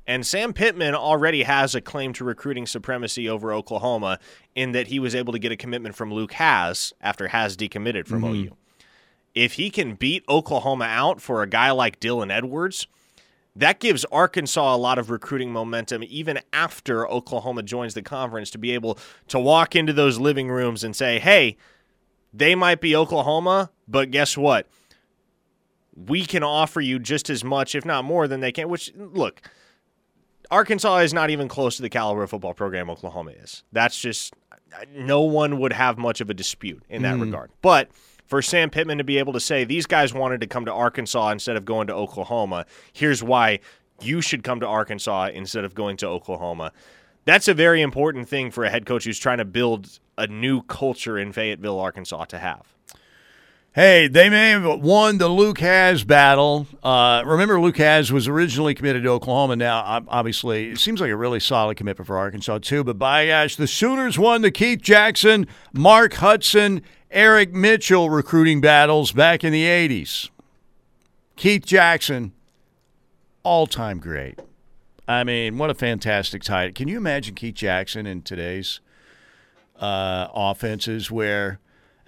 And 0.09 0.25
Sam 0.25 0.53
Pittman 0.53 0.95
already 0.95 1.43
has 1.43 1.75
a 1.75 1.81
claim 1.81 2.13
to 2.13 2.23
recruiting 2.23 2.65
supremacy 2.65 3.29
over 3.29 3.53
Oklahoma 3.53 4.17
in 4.55 4.71
that 4.71 4.87
he 4.87 4.97
was 4.97 5.13
able 5.13 5.33
to 5.33 5.37
get 5.37 5.51
a 5.51 5.55
commitment 5.55 5.93
from 5.95 6.11
Luke 6.11 6.33
Hasz 6.33 6.93
after 6.99 7.27
Hasz 7.27 7.55
decommitted 7.55 8.07
from 8.07 8.23
Mhm. 8.23 8.33
OU. 8.33 8.57
If 9.35 9.53
he 9.53 9.69
can 9.69 9.93
beat 9.93 10.23
Oklahoma 10.27 10.85
out 10.85 11.21
for 11.21 11.43
a 11.43 11.47
guy 11.47 11.69
like 11.69 11.99
Dylan 11.99 12.31
Edwards, 12.31 12.87
that 13.55 13.79
gives 13.79 14.03
Arkansas 14.05 14.73
a 14.73 14.77
lot 14.77 14.97
of 14.97 15.11
recruiting 15.11 15.53
momentum 15.53 16.03
even 16.09 16.39
after 16.51 17.07
Oklahoma 17.07 17.61
joins 17.61 17.93
the 17.93 18.01
conference 18.01 18.49
to 18.49 18.57
be 18.57 18.71
able 18.71 18.97
to 19.27 19.37
walk 19.37 19.75
into 19.75 19.93
those 19.93 20.17
living 20.17 20.49
rooms 20.49 20.83
and 20.83 20.95
say, 20.95 21.19
hey, 21.19 21.55
they 22.33 22.55
might 22.55 22.81
be 22.81 22.95
Oklahoma, 22.95 23.69
but 23.87 24.09
guess 24.09 24.35
what? 24.35 24.65
We 25.95 26.25
can 26.25 26.41
offer 26.41 26.81
you 26.81 26.97
just 26.97 27.29
as 27.29 27.43
much, 27.43 27.75
if 27.75 27.85
not 27.85 28.05
more, 28.05 28.27
than 28.27 28.39
they 28.39 28.51
can. 28.51 28.69
Which, 28.69 28.91
look, 28.95 29.43
Arkansas 30.51 30.97
is 30.99 31.13
not 31.13 31.29
even 31.29 31.47
close 31.47 31.75
to 31.77 31.81
the 31.81 31.89
caliber 31.89 32.23
of 32.23 32.29
football 32.31 32.53
program 32.53 32.89
Oklahoma 32.89 33.31
is. 33.31 33.63
That's 33.71 33.99
just, 33.99 34.33
no 34.95 35.21
one 35.21 35.59
would 35.59 35.73
have 35.73 35.97
much 35.97 36.21
of 36.21 36.29
a 36.29 36.33
dispute 36.33 36.83
in 36.89 37.03
that 37.03 37.15
Mm. 37.17 37.21
regard. 37.21 37.51
But 37.61 37.89
for 38.25 38.41
Sam 38.41 38.69
Pittman 38.69 38.97
to 38.97 39.03
be 39.03 39.17
able 39.19 39.33
to 39.33 39.39
say, 39.39 39.63
these 39.63 39.85
guys 39.85 40.13
wanted 40.13 40.41
to 40.41 40.47
come 40.47 40.65
to 40.65 40.73
Arkansas 40.73 41.29
instead 41.29 41.55
of 41.55 41.65
going 41.65 41.87
to 41.87 41.93
Oklahoma, 41.93 42.65
here's 42.93 43.21
why 43.23 43.59
you 44.01 44.21
should 44.21 44.43
come 44.43 44.59
to 44.61 44.67
Arkansas 44.67 45.29
instead 45.33 45.65
of 45.65 45.75
going 45.75 45.97
to 45.97 46.07
Oklahoma. 46.07 46.71
That's 47.25 47.47
a 47.47 47.53
very 47.53 47.81
important 47.81 48.27
thing 48.27 48.49
for 48.49 48.63
a 48.63 48.69
head 48.69 48.85
coach 48.85 49.03
who's 49.03 49.19
trying 49.19 49.37
to 49.39 49.45
build 49.45 49.99
a 50.17 50.25
new 50.25 50.61
culture 50.63 51.17
in 51.19 51.31
Fayetteville, 51.31 51.79
Arkansas 51.79 52.25
to 52.25 52.39
have. 52.39 52.75
Hey, 53.73 54.07
they 54.07 54.29
may 54.29 54.49
have 54.49 54.81
won 54.81 55.19
the 55.19 55.27
Luke 55.27 55.59
Hasz 55.59 56.03
battle. 56.03 56.65
Uh, 56.81 57.21
remember, 57.23 57.61
Luke 57.61 57.77
Hasz 57.77 58.09
was 58.11 58.27
originally 58.27 58.73
committed 58.73 59.03
to 59.03 59.09
Oklahoma. 59.09 59.55
Now, 59.55 60.03
obviously, 60.07 60.71
it 60.71 60.79
seems 60.79 60.99
like 60.99 61.11
a 61.11 61.15
really 61.15 61.39
solid 61.39 61.77
commitment 61.77 62.07
for 62.07 62.17
Arkansas, 62.17 62.59
too. 62.59 62.83
But 62.83 62.97
by 62.97 63.27
gosh, 63.27 63.55
the 63.55 63.67
Sooners 63.67 64.17
won 64.17 64.41
the 64.41 64.49
Keith 64.49 64.81
Jackson, 64.81 65.47
Mark 65.71 66.15
Hudson, 66.15 66.81
Eric 67.11 67.53
Mitchell 67.53 68.09
recruiting 68.09 68.59
battles 68.59 69.11
back 69.11 69.43
in 69.43 69.51
the 69.51 69.65
80s. 69.65 70.29
Keith 71.35 71.65
Jackson, 71.65 72.33
all 73.43 73.67
time 73.67 73.99
great. 73.99 74.39
I 75.07 75.23
mean, 75.23 75.57
what 75.59 75.69
a 75.69 75.75
fantastic 75.75 76.43
tight. 76.43 76.75
Can 76.75 76.87
you 76.87 76.97
imagine 76.97 77.35
Keith 77.35 77.55
Jackson 77.55 78.05
in 78.05 78.23
today's 78.23 78.79
uh, 79.79 80.27
offenses 80.33 81.09
where, 81.09 81.59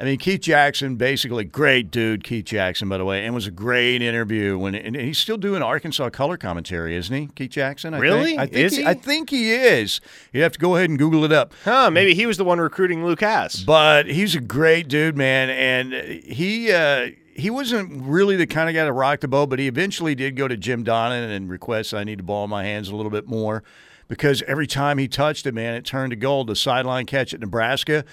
I 0.01 0.03
mean, 0.03 0.17
Keith 0.17 0.41
Jackson, 0.41 0.95
basically 0.95 1.43
great 1.43 1.91
dude, 1.91 2.23
Keith 2.23 2.45
Jackson, 2.45 2.89
by 2.89 2.97
the 2.97 3.05
way, 3.05 3.23
and 3.23 3.35
was 3.35 3.45
a 3.45 3.51
great 3.51 4.01
interview. 4.01 4.57
When 4.57 4.73
and 4.73 4.95
he's 4.95 5.19
still 5.19 5.37
doing 5.37 5.61
Arkansas 5.61 6.09
color 6.09 6.37
commentary, 6.37 6.95
isn't 6.95 7.15
he, 7.15 7.27
Keith 7.27 7.51
Jackson? 7.51 7.93
I 7.93 7.99
Really? 7.99 8.23
Think? 8.23 8.39
I 8.39 8.45
think 8.47 8.57
Is 8.57 8.75
he? 8.77 8.85
I 8.85 8.95
think 8.95 9.29
he 9.29 9.51
is. 9.51 10.01
You 10.33 10.41
have 10.41 10.53
to 10.53 10.59
go 10.59 10.75
ahead 10.75 10.89
and 10.89 10.97
Google 10.97 11.23
it 11.23 11.31
up. 11.31 11.53
Huh, 11.63 11.91
maybe 11.91 12.15
he 12.15 12.25
was 12.25 12.37
the 12.37 12.43
one 12.43 12.59
recruiting 12.59 13.05
Luke 13.05 13.21
Hasz. 13.21 13.63
But 13.63 14.07
he's 14.07 14.33
a 14.33 14.41
great 14.41 14.87
dude, 14.87 15.15
man, 15.15 15.51
and 15.51 15.93
he 16.23 16.71
uh, 16.71 17.09
he 17.35 17.51
wasn't 17.51 18.01
really 18.03 18.35
the 18.35 18.47
kind 18.47 18.69
of 18.69 18.73
guy 18.73 18.85
to 18.85 18.91
rock 18.91 19.19
the 19.19 19.27
boat, 19.27 19.51
but 19.51 19.59
he 19.59 19.67
eventually 19.67 20.15
did 20.15 20.35
go 20.35 20.47
to 20.47 20.57
Jim 20.57 20.83
Donnan 20.83 21.29
and 21.29 21.47
request 21.47 21.93
I 21.93 22.03
need 22.05 22.17
the 22.17 22.23
ball 22.23 22.45
in 22.45 22.49
my 22.49 22.63
hands 22.63 22.89
a 22.89 22.95
little 22.95 23.11
bit 23.11 23.27
more 23.27 23.63
because 24.07 24.41
every 24.47 24.65
time 24.65 24.97
he 24.97 25.07
touched 25.07 25.45
it, 25.45 25.53
man, 25.53 25.75
it 25.75 25.85
turned 25.85 26.09
to 26.09 26.15
gold. 26.15 26.47
The 26.47 26.55
sideline 26.55 27.05
catch 27.05 27.35
at 27.35 27.39
Nebraska, 27.39 28.03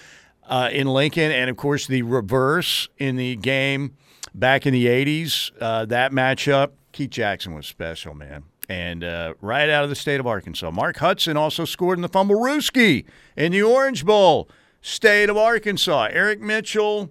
uh, 0.48 0.70
in 0.72 0.86
Lincoln, 0.86 1.30
and 1.30 1.48
of 1.48 1.56
course 1.56 1.86
the 1.86 2.02
reverse 2.02 2.88
in 2.98 3.16
the 3.16 3.36
game 3.36 3.94
back 4.34 4.66
in 4.66 4.72
the 4.72 4.86
'80s. 4.86 5.50
Uh, 5.60 5.84
that 5.86 6.12
matchup, 6.12 6.70
Keith 6.92 7.10
Jackson 7.10 7.54
was 7.54 7.66
special, 7.66 8.14
man. 8.14 8.44
And 8.68 9.02
uh, 9.02 9.34
right 9.40 9.70
out 9.70 9.84
of 9.84 9.90
the 9.90 9.96
state 9.96 10.20
of 10.20 10.26
Arkansas, 10.26 10.70
Mark 10.70 10.98
Hudson 10.98 11.38
also 11.38 11.64
scored 11.64 11.96
in 11.96 12.02
the 12.02 12.08
Fumble 12.08 12.36
Rooski 12.36 13.06
in 13.34 13.52
the 13.52 13.62
Orange 13.62 14.04
Bowl, 14.04 14.48
state 14.82 15.30
of 15.30 15.38
Arkansas. 15.38 16.08
Eric 16.10 16.40
Mitchell, 16.40 17.10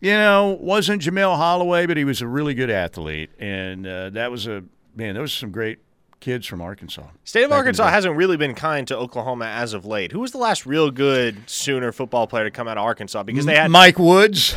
you 0.00 0.12
know, 0.12 0.58
wasn't 0.60 1.00
Jamelle 1.00 1.38
Holieway, 1.38 1.86
but 1.86 1.96
he 1.96 2.04
was 2.04 2.20
a 2.20 2.26
really 2.26 2.52
good 2.52 2.68
athlete, 2.68 3.30
and 3.38 3.86
uh, 3.86 4.10
that 4.10 4.30
was 4.30 4.46
a 4.46 4.64
man. 4.94 5.14
There 5.14 5.22
was 5.22 5.32
some 5.32 5.50
great 5.50 5.78
kids 6.24 6.46
from 6.46 6.62
Arkansas. 6.62 7.02
State 7.24 7.44
of 7.44 7.44
back 7.44 7.44
in 7.44 7.50
the 7.50 7.56
Arkansas 7.56 7.90
hasn't 7.90 8.16
really 8.16 8.38
been 8.38 8.54
kind 8.54 8.88
to 8.88 8.96
Oklahoma 8.96 9.44
as 9.44 9.74
of 9.74 9.84
late. 9.84 10.10
Who 10.10 10.20
was 10.20 10.32
the 10.32 10.38
last 10.38 10.64
real 10.64 10.90
good 10.90 11.48
Sooner 11.48 11.92
football 11.92 12.26
player 12.26 12.44
to 12.44 12.50
come 12.50 12.66
out 12.66 12.78
of 12.78 12.84
Arkansas? 12.84 13.22
Because 13.24 13.44
they 13.44 13.54
had 13.54 13.70
Mike 13.70 13.98
Woods. 13.98 14.56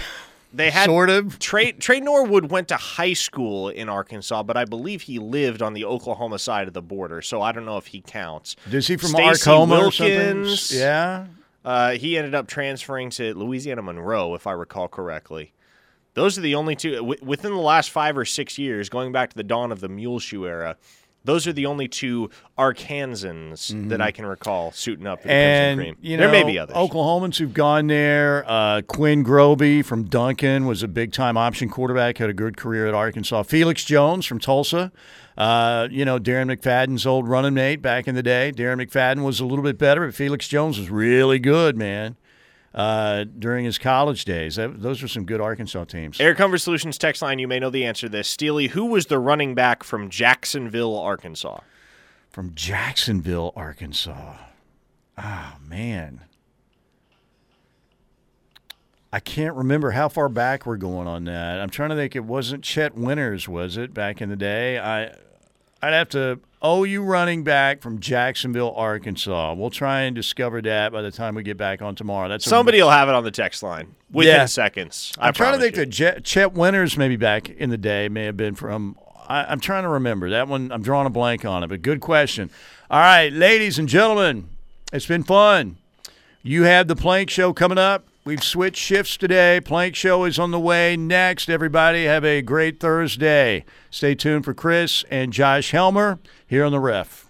They 0.54 0.72
had 0.72 0.86
sort 0.86 1.10
of. 1.10 1.40
Trey 1.40 1.74
Tre 1.74 2.00
Norwood 2.00 2.50
went 2.50 2.70
to 2.70 2.78
high 2.78 3.12
school 3.12 3.68
in 3.68 3.90
Arkansas, 3.90 4.44
but 4.44 4.56
I 4.56 4.64
believe 4.64 5.02
he 5.02 5.20
lived 5.20 5.62
on 5.62 5.74
the 5.74 5.84
Oklahoma 5.84 6.40
side 6.40 6.70
of 6.70 6.74
the 6.74 6.82
border, 6.82 7.22
so 7.22 7.42
I 7.42 7.52
don't 7.52 7.66
know 7.66 7.78
if 7.78 7.88
he 7.88 8.00
counts. 8.00 8.56
Is 8.72 8.88
he 8.88 8.96
from 8.96 9.10
Stacey 9.10 9.50
Arkoma 9.50 9.88
or 9.88 9.92
something? 9.92 10.80
Yeah. 10.80 11.28
Uh, 11.66 11.92
he 11.92 12.18
ended 12.18 12.34
up 12.34 12.48
transferring 12.48 13.10
to 13.10 13.34
Louisiana 13.34 13.82
Monroe, 13.82 14.36
if 14.36 14.48
I 14.48 14.54
recall 14.54 14.88
correctly. 14.88 15.52
Those 16.14 16.38
are 16.38 16.42
the 16.42 16.56
only 16.56 16.78
two 16.78 16.96
w- 16.96 17.20
within 17.22 17.52
the 17.52 17.60
last 17.60 17.92
five 17.92 18.18
or 18.18 18.24
six 18.24 18.58
years, 18.58 18.88
going 18.88 19.12
back 19.12 19.32
to 19.32 19.36
the 19.36 19.44
dawn 19.44 19.74
of 19.74 19.82
the 19.82 19.90
mule 19.90 20.20
shoe 20.20 20.48
era. 20.48 20.78
Those 21.28 21.46
are 21.46 21.54
the 21.54 21.68
only 21.68 21.88
two 21.88 22.32
Arkansans 22.58 23.90
that 23.90 24.02
I 24.02 24.12
can 24.12 24.26
recall 24.26 24.72
suiting 24.72 25.06
up 25.06 25.20
Mm-hmm. 25.20 25.30
and 25.30 25.78
Crimson 25.80 25.96
Cream. 25.96 26.12
you 26.12 26.18
there 26.18 26.32
may 26.32 26.44
be 26.44 26.58
others. 26.60 26.76
Oklahomans 26.76 27.38
who've 27.38 27.54
gone 27.54 27.88
there. 27.88 28.44
Uh, 28.48 28.82
Quinn 28.88 29.24
Grovey 29.24 29.84
from 29.84 30.04
Duncan 30.06 30.66
was 30.66 30.84
a 30.84 30.88
big 30.88 31.12
time 31.12 31.38
option 31.38 31.70
quarterback. 31.70 32.18
Had 32.18 32.30
a 32.30 32.34
good 32.34 32.56
career 32.58 32.88
at 32.88 32.94
Arkansas. 32.94 33.44
Felix 33.44 33.84
Jones 33.84 34.26
from 34.26 34.40
Tulsa. 34.40 34.92
Uh, 35.38 35.88
you 35.92 36.04
know, 36.06 36.18
Darren 36.20 36.52
McFadden's 36.56 37.06
old 37.06 37.28
running 37.28 37.54
mate 37.54 37.82
back 37.82 38.08
in 38.08 38.16
the 38.16 38.24
day. 38.24 38.52
Darren 38.56 38.82
McFadden 38.84 39.24
was 39.24 39.40
a 39.40 39.46
little 39.46 39.64
bit 39.64 39.78
better, 39.78 40.06
but 40.06 40.16
Felix 40.16 40.48
Jones 40.48 40.80
was 40.80 40.90
really 40.90 41.40
good, 41.40 41.76
man. 41.78 42.16
Uh, 42.74 43.24
during 43.24 43.66
his 43.66 43.78
college 43.78 44.24
days, 44.26 44.58
that, 44.58 44.82
those 44.82 45.02
were 45.02 45.08
some 45.08 45.26
good 45.26 45.42
Arkansas 45.42 45.86
teams. 45.86 46.20
Air 46.20 46.36
Comfort 46.36 46.60
Solutions 46.60 46.98
text 46.98 47.22
line, 47.22 47.40
you 47.40 47.48
may 47.48 47.60
know 47.60 47.70
the 47.70 47.86
answer 47.86 48.08
to 48.08 48.12
this. 48.12 48.28
Steely, 48.28 48.68
who 48.68 48.86
was 48.86 49.08
the 49.08 49.18
running 49.18 49.56
back 49.56 49.84
from 49.84 50.10
Jacksonville, 50.10 50.96
Arkansas? 50.96 51.62
From 52.30 52.54
Jacksonville, 52.54 53.52
Arkansas. 53.56 54.36
Oh, 55.18 55.54
man. 55.66 56.22
I 59.12 59.20
can't 59.20 59.56
remember 59.56 59.92
how 59.92 60.10
far 60.10 60.30
back 60.30 60.66
we're 60.66 60.78
going 60.78 61.08
on 61.08 61.24
that. 61.24 61.60
I'm 61.60 61.70
trying 61.70 61.90
to 61.90 61.96
think. 61.96 62.16
It 62.16 62.26
wasn't 62.26 62.64
Chet 62.64 62.94
Winters, 62.94 63.48
was 63.48 63.78
it, 63.78 63.94
back 63.94 64.22
in 64.22 64.30
the 64.30 64.36
day? 64.36 64.78
I 64.78 65.16
I'd 65.82 65.94
have 65.94 66.10
to 66.10 66.40
OU 66.68 67.04
running 67.04 67.44
back 67.44 67.82
from 67.82 68.00
Jacksonville, 68.00 68.74
Arkansas. 68.76 69.54
We'll 69.54 69.70
try 69.70 70.02
and 70.02 70.16
discover 70.16 70.62
that 70.64 70.92
by 70.92 71.02
the 71.02 71.12
time 71.12 71.36
we 71.36 71.44
get 71.44 71.56
back 71.58 71.82
on 71.82 71.96
tomorrow. 71.96 72.28
That's 72.28 72.46
a- 72.46 72.50
Somebody 72.50 72.82
will 72.82 72.90
have 72.90 73.08
it 73.08 73.16
on 73.16 73.24
the 73.24 73.32
text 73.32 73.64
line 73.64 73.96
within 74.12 74.36
Yeah. 74.36 74.46
seconds. 74.46 75.14
I 75.18 75.28
I'm 75.30 75.34
trying 75.34 75.54
to 75.54 75.60
think 75.60 75.76
that 75.76 75.90
Je- 75.90 76.20
Chet 76.24 76.54
Winters 76.54 76.98
maybe 76.98 77.16
back 77.16 77.50
in 77.50 77.70
the 77.70 77.78
day 77.78 78.10
may 78.10 78.26
have 78.26 78.36
been 78.38 78.56
from. 78.56 78.98
I, 79.30 79.46
I'm 79.46 79.60
trying 79.60 79.84
to 79.84 79.90
remember 79.90 80.30
that 80.32 80.48
one. 80.48 80.72
I'm 80.72 80.82
drawing 80.82 81.08
a 81.08 81.10
blank 81.10 81.46
on 81.46 81.64
it, 81.64 81.68
but 81.68 81.82
good 81.82 82.02
question. 82.02 82.50
All 82.92 83.00
right, 83.00 83.32
ladies 83.32 83.78
and 83.80 83.88
gentlemen, 83.88 84.50
it's 84.92 85.06
been 85.06 85.24
fun. 85.24 85.78
You 86.44 86.64
have 86.64 86.88
the 86.88 86.96
Plank 86.96 87.30
Show 87.30 87.52
coming 87.54 87.78
up. 87.78 88.06
We've 88.28 88.44
switched 88.44 88.82
shifts 88.82 89.16
today. 89.16 89.62
Plank 89.62 89.96
Show 89.96 90.26
is 90.26 90.38
on 90.38 90.52
the 90.52 90.60
way 90.60 90.98
next. 90.98 91.50
Everybody 91.50 92.04
have 92.04 92.26
a 92.26 92.42
great 92.42 92.78
Thursday. 92.78 93.64
Stay 93.90 94.16
tuned 94.16 94.44
for 94.44 94.54
Chris 94.54 95.06
and 95.10 95.32
Josh 95.32 95.72
Helmer 95.72 96.20
here 96.46 96.66
on 96.66 96.74
the 96.74 96.80
Ref. 96.82 97.27